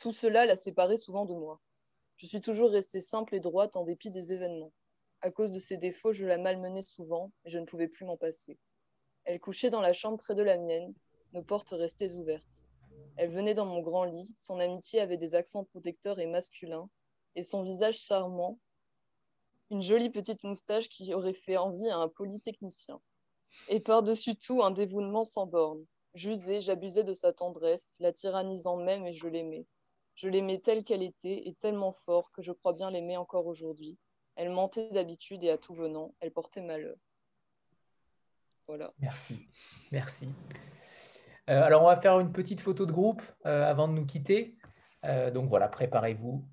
Tout 0.00 0.10
cela 0.10 0.44
la 0.44 0.56
séparait 0.56 0.96
souvent 0.96 1.24
de 1.24 1.34
moi. 1.34 1.60
Je 2.16 2.26
suis 2.26 2.40
toujours 2.40 2.70
restée 2.70 3.00
simple 3.00 3.36
et 3.36 3.40
droite 3.40 3.76
en 3.76 3.84
dépit 3.84 4.10
des 4.10 4.32
événements. 4.32 4.72
À 5.20 5.30
cause 5.30 5.52
de 5.52 5.60
ses 5.60 5.76
défauts, 5.76 6.12
je 6.12 6.26
la 6.26 6.36
malmenais 6.36 6.82
souvent 6.82 7.30
et 7.44 7.50
je 7.50 7.60
ne 7.60 7.64
pouvais 7.64 7.86
plus 7.86 8.04
m'en 8.04 8.16
passer. 8.16 8.58
Elle 9.24 9.38
couchait 9.38 9.70
dans 9.70 9.80
la 9.80 9.92
chambre 9.92 10.18
près 10.18 10.34
de 10.34 10.42
la 10.42 10.58
mienne, 10.58 10.92
nos 11.32 11.44
portes 11.44 11.70
restaient 11.70 12.16
ouvertes. 12.16 12.66
Elle 13.16 13.30
venait 13.30 13.54
dans 13.54 13.66
mon 13.66 13.82
grand 13.82 14.02
lit, 14.02 14.34
son 14.36 14.58
amitié 14.58 14.98
avait 15.00 15.16
des 15.16 15.36
accents 15.36 15.62
protecteurs 15.62 16.18
et 16.18 16.26
masculins, 16.26 16.90
et 17.36 17.44
son 17.44 17.62
visage 17.62 18.00
charmant, 18.00 18.58
une 19.70 19.82
jolie 19.82 20.10
petite 20.10 20.42
moustache 20.42 20.88
qui 20.88 21.14
aurait 21.14 21.34
fait 21.34 21.56
envie 21.56 21.88
à 21.88 21.98
un 21.98 22.08
polytechnicien 22.08 23.00
et 23.68 23.80
par-dessus 23.80 24.36
tout 24.36 24.62
un 24.62 24.70
dévouement 24.70 25.24
sans 25.24 25.46
borne. 25.46 25.84
J'usais, 26.14 26.60
j'abusais 26.60 27.04
de 27.04 27.12
sa 27.12 27.32
tendresse, 27.32 27.96
la 28.00 28.12
tyrannisant 28.12 28.76
même 28.76 29.06
et 29.06 29.12
je 29.12 29.28
l'aimais. 29.28 29.66
Je 30.14 30.28
l'aimais 30.28 30.58
telle 30.58 30.82
qu'elle 30.82 31.02
était 31.02 31.46
et 31.46 31.54
tellement 31.54 31.92
fort 31.92 32.32
que 32.32 32.40
je 32.40 32.52
crois 32.52 32.72
bien 32.72 32.90
l'aimer 32.90 33.18
encore 33.18 33.46
aujourd'hui. 33.46 33.98
Elle 34.34 34.50
mentait 34.50 34.90
d'habitude 34.90 35.44
et 35.44 35.50
à 35.50 35.58
tout 35.58 35.74
venant, 35.74 36.14
elle 36.20 36.32
portait 36.32 36.62
malheur. 36.62 36.96
Voilà. 38.66 38.92
Merci, 38.98 39.46
merci. 39.92 40.28
Euh, 41.48 41.62
alors 41.62 41.82
on 41.82 41.86
va 41.86 42.00
faire 42.00 42.18
une 42.18 42.32
petite 42.32 42.60
photo 42.60 42.86
de 42.86 42.92
groupe 42.92 43.22
euh, 43.44 43.70
avant 43.70 43.86
de 43.88 43.92
nous 43.92 44.06
quitter. 44.06 44.56
Euh, 45.04 45.30
donc 45.30 45.48
voilà, 45.48 45.68
préparez-vous. 45.68 46.44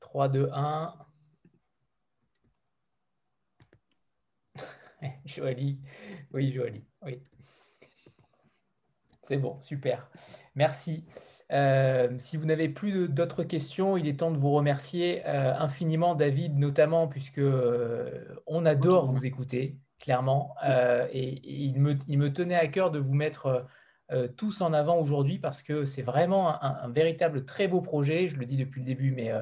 3, 0.00 0.28
2, 0.28 0.50
1. 0.52 0.94
Joali. 5.24 5.78
Oui, 6.32 6.52
Joali. 6.52 6.84
Oui. 7.02 7.20
C'est 9.22 9.38
bon, 9.38 9.60
super. 9.62 10.10
Merci. 10.54 11.06
Euh, 11.52 12.10
si 12.18 12.36
vous 12.36 12.46
n'avez 12.46 12.68
plus 12.68 13.08
d'autres 13.08 13.42
questions, 13.42 13.96
il 13.96 14.06
est 14.06 14.20
temps 14.20 14.30
de 14.30 14.36
vous 14.36 14.52
remercier 14.52 15.22
euh, 15.26 15.54
infiniment, 15.58 16.14
David, 16.14 16.58
notamment, 16.58 17.08
puisque 17.08 17.38
euh, 17.38 18.24
on 18.46 18.66
adore 18.66 19.06
vous 19.06 19.24
écouter, 19.24 19.78
clairement. 19.98 20.54
Et, 21.10 21.40
il, 21.42 21.80
me, 21.80 22.32
tenait 22.32 22.54
à 22.54 22.68
cœur 22.68 22.90
de 22.90 22.98
vous 22.98 23.14
mettre 23.14 23.66
tous 24.36 24.60
en 24.60 24.74
avant 24.74 24.98
aujourd'hui 24.98 25.38
parce 25.38 25.62
que 25.62 25.86
c'est 25.86 26.02
vraiment 26.02 26.62
un, 26.62 26.88
véritable 26.90 27.46
très 27.46 27.68
beau 27.68 27.80
projet. 27.80 28.28
Je 28.28 28.38
le 28.38 28.44
dis 28.44 28.56
depuis 28.56 28.80
le 28.80 28.86
début, 28.86 29.12
mais, 29.12 29.32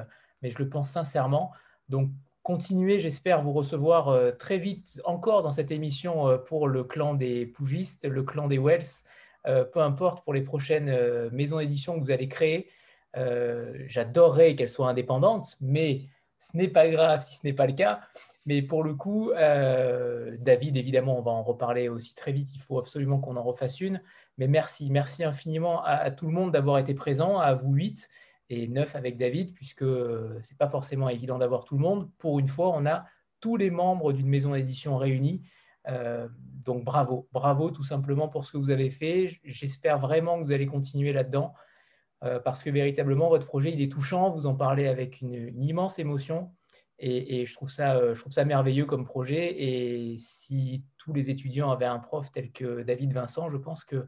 mais 0.41 0.49
je 0.49 0.59
le 0.59 0.69
pense 0.69 0.89
sincèrement. 0.89 1.51
Donc, 1.89 2.09
continuer, 2.43 2.99
j'espère 2.99 3.41
vous 3.41 3.53
recevoir 3.53 4.09
euh, 4.09 4.31
très 4.31 4.57
vite 4.57 5.01
encore 5.05 5.41
dans 5.41 5.53
cette 5.53 5.71
émission 5.71 6.27
euh, 6.27 6.37
pour 6.37 6.67
le 6.67 6.83
clan 6.83 7.15
des 7.15 7.45
Pougistes, 7.45 8.05
le 8.05 8.21
clan 8.21 8.47
des 8.47 8.59
Wells, 8.59 8.83
euh, 9.47 9.63
peu 9.63 9.79
importe 9.79 10.23
pour 10.23 10.33
les 10.33 10.41
prochaines 10.41 11.29
maisons 11.31 11.59
d'édition 11.59 11.99
que 11.99 12.05
vous 12.05 12.11
allez 12.11 12.27
créer. 12.27 12.69
J'adorerais 13.85 14.55
qu'elles 14.55 14.69
soient 14.69 14.89
indépendantes, 14.89 15.57
mais 15.61 16.01
ce 16.39 16.57
n'est 16.57 16.67
pas 16.67 16.87
grave 16.87 17.21
si 17.21 17.35
ce 17.35 17.41
n'est 17.43 17.53
pas 17.53 17.67
le 17.67 17.73
cas. 17.73 18.01
Mais 18.45 18.61
pour 18.61 18.83
le 18.83 18.95
coup, 18.95 19.31
David, 20.39 20.77
évidemment, 20.77 21.19
on 21.19 21.21
va 21.21 21.29
en 21.29 21.43
reparler 21.43 21.89
aussi 21.89 22.15
très 22.15 22.31
vite. 22.31 22.55
Il 22.55 22.59
faut 22.59 22.79
absolument 22.79 23.19
qu'on 23.19 23.35
en 23.35 23.43
refasse 23.43 23.81
une. 23.81 24.01
Mais 24.39 24.47
merci, 24.47 24.89
merci 24.89 25.23
infiniment 25.23 25.83
à, 25.83 25.91
à 25.91 26.09
tout 26.09 26.25
le 26.25 26.31
monde 26.33 26.51
d'avoir 26.51 26.79
été 26.79 26.95
présent, 26.95 27.37
à 27.37 27.53
vous 27.53 27.73
huit 27.73 28.09
et 28.49 28.67
neuf 28.67 28.95
avec 28.95 29.17
David, 29.17 29.53
puisque 29.53 29.83
ce 29.83 30.33
n'est 30.35 30.57
pas 30.57 30.67
forcément 30.67 31.09
évident 31.09 31.37
d'avoir 31.37 31.65
tout 31.65 31.75
le 31.75 31.81
monde. 31.81 32.09
Pour 32.17 32.39
une 32.39 32.47
fois, 32.47 32.69
on 32.75 32.85
a 32.85 33.05
tous 33.39 33.57
les 33.57 33.71
membres 33.71 34.13
d'une 34.13 34.27
maison 34.27 34.53
d'édition 34.53 34.97
réunis. 34.97 35.43
Euh, 35.89 36.29
donc 36.65 36.85
bravo, 36.85 37.27
bravo 37.33 37.71
tout 37.71 37.83
simplement 37.83 38.29
pour 38.29 38.45
ce 38.45 38.53
que 38.53 38.57
vous 38.57 38.69
avez 38.69 38.89
fait. 38.89 39.39
J'espère 39.43 39.99
vraiment 39.99 40.39
que 40.39 40.45
vous 40.45 40.53
allez 40.53 40.65
continuer 40.65 41.11
là-dedans, 41.11 41.53
euh, 42.23 42.39
parce 42.39 42.63
que 42.63 42.69
véritablement, 42.69 43.27
votre 43.27 43.45
projet, 43.45 43.73
il 43.73 43.81
est 43.81 43.91
touchant. 43.91 44.31
Vous 44.31 44.45
en 44.45 44.55
parlez 44.55 44.87
avec 44.87 45.19
une, 45.21 45.61
immense 45.61 45.99
émotion. 45.99 46.53
Et, 46.99 47.45
je, 47.45 47.53
trouve 47.53 47.69
ça, 47.69 47.97
euh, 47.97 48.13
je 48.13 48.21
trouve 48.21 48.31
ça 48.31 48.45
merveilleux 48.45 48.85
comme 48.85 49.03
projet. 49.03 49.61
Et 49.61 50.17
si 50.17 50.85
tous 50.97 51.11
les 51.11 51.29
étudiants 51.29 51.69
avaient 51.69 51.83
un 51.85 51.99
prof 51.99 52.31
tel 52.31 52.51
que 52.53 52.83
David 52.83 53.11
Vincent, 53.11 53.49
je 53.49 53.57
pense 53.57 53.83
que 53.83 54.07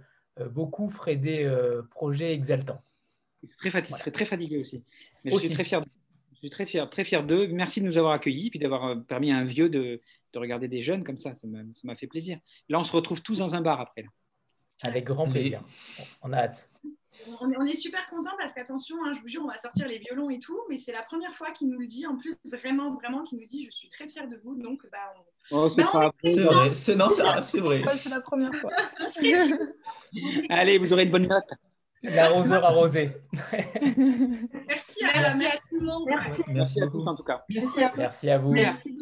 beaucoup 0.52 0.88
feraient 0.90 1.18
des 1.18 1.50
projets 1.92 2.34
exaltants. 2.34 2.82
Très 3.58 3.72
fatigué, 3.72 3.98
serait 3.98 4.12
très 4.12 4.26
fatigué 4.26 4.58
aussi. 4.58 4.84
Mais 5.24 5.32
je 5.32 5.38
suis 5.38 5.50
très 5.50 5.64
fier. 5.64 5.84
Je 6.34 6.40
suis 6.40 6.50
très 6.50 6.66
fier, 6.66 6.90
très 6.90 7.04
fier 7.04 7.24
d'eux. 7.24 7.48
Merci 7.48 7.82
de 7.82 7.86
nous 7.86 7.98
avoir 7.98 8.14
accueillis, 8.14 8.50
puis 8.50 8.60
d'avoir 8.60 8.86
euh, 8.86 8.96
permis 8.96 9.32
à 9.32 9.38
un 9.38 9.46
vieux 9.46 9.70
de, 9.70 10.02
de 10.34 10.40
regarder 10.40 10.68
des 10.68 10.82
jeunes 10.82 11.04
comme 11.04 11.18
ça. 11.18 11.34
Ça 11.34 11.48
m'a 11.84 11.96
fait 11.96 12.08
plaisir. 12.08 12.40
Là, 12.70 12.80
on 12.80 12.84
se 12.84 12.92
retrouve 12.92 13.22
tous 13.22 13.40
dans 13.40 13.56
un 13.56 13.62
bar 13.62 13.80
après. 13.80 14.04
Là. 14.04 14.10
Avec 14.84 15.06
grand 15.06 15.30
plaisir. 15.30 15.64
On 16.22 16.34
a 16.34 16.38
hâte. 16.38 16.70
On 17.40 17.66
est, 17.66 17.76
super 17.76 18.06
content 18.10 18.32
parce 18.38 18.52
qu'attention, 18.52 18.98
hein, 19.06 19.14
je 19.14 19.22
vous 19.22 19.28
jure, 19.28 19.42
on 19.42 19.48
va 19.48 19.58
sortir 19.58 19.88
les 19.88 20.00
violons 20.00 20.30
et 20.30 20.38
tout, 20.38 20.60
mais 20.70 20.78
c'est 20.78 20.92
la 20.92 21.02
première 21.02 21.32
fois 21.32 21.52
qu'il 21.52 21.70
nous 21.70 21.80
le 21.80 21.88
dit. 21.88 22.06
En 22.06 22.18
plus, 22.18 22.36
vraiment, 22.44 22.94
vraiment, 22.94 23.24
qu'il 23.24 23.40
nous 23.40 23.46
dit 23.46 23.64
Je 23.64 23.72
suis 23.72 23.88
très 23.88 24.08
fier 24.08 24.28
de 24.28 24.38
vous. 24.44 24.56
Donc, 24.56 24.82
bah, 24.92 25.14
oh, 25.52 25.70
c'est 25.70 25.82
bah, 25.84 26.12
vrai. 26.12 26.74
C'est 26.74 27.60
vrai. 27.60 27.82
C'est 27.96 28.10
la 28.10 28.20
première 28.20 28.54
fois. 28.56 28.72
Allez, 30.50 30.78
vous 30.78 30.92
aurez 30.92 31.04
une 31.04 31.12
bonne 31.12 31.28
note. 31.28 31.50
L'arroseur 32.14 32.64
arrosé. 32.66 33.12
merci, 34.68 35.04
à, 35.04 35.34
tout 35.70 35.80
le 35.80 35.86
monde. 35.86 36.08
Merci, 36.48 36.82
à 36.82 36.88
tous 36.88 37.08
en 37.08 37.16
tout 37.16 37.24
cas. 37.24 37.44
Merci 37.98 38.30
à, 38.30 38.38
vous. 38.38 38.54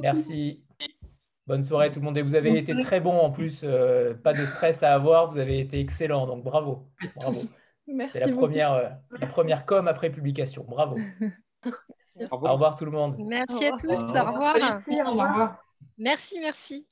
Merci. 0.02 0.64
Bonne 1.46 1.64
soirée 1.64 1.92
tout 1.92 2.00
le 2.00 2.06
monde. 2.06 2.18
Et 2.18 2.22
vous 2.22 2.36
avez 2.36 2.58
été 2.58 2.74
très 2.80 3.02
bon 3.02 3.20
en 3.20 3.30
plus. 3.32 3.62
Euh, 3.64 4.14
pas 4.14 4.34
de 4.34 4.46
stress 4.46 4.84
à 4.84 4.94
avoir. 4.94 5.30
Vous 5.30 5.38
avez 5.38 5.60
été 5.60 5.80
excellent. 5.80 6.26
Donc 6.26 6.44
bravo. 6.44 6.88
Bravo. 7.16 7.42
C'est 8.08 8.26
la 8.26 8.34
première, 8.34 8.74
euh, 8.74 8.90
la 9.20 9.28
première 9.28 9.66
com 9.66 9.88
après 9.88 10.10
publication. 10.10 10.66
Bravo. 10.68 10.98
Au 12.32 12.54
revoir 12.54 12.76
tout 12.76 12.86
le 12.86 12.92
monde. 12.92 13.18
Merci 13.20 13.66
à 13.66 13.72
tous. 13.72 14.04
Au 14.04 14.32
revoir. 14.32 14.82
Au 14.88 15.12
revoir. 15.12 15.58
Merci, 15.98 16.40
merci. 16.40 16.88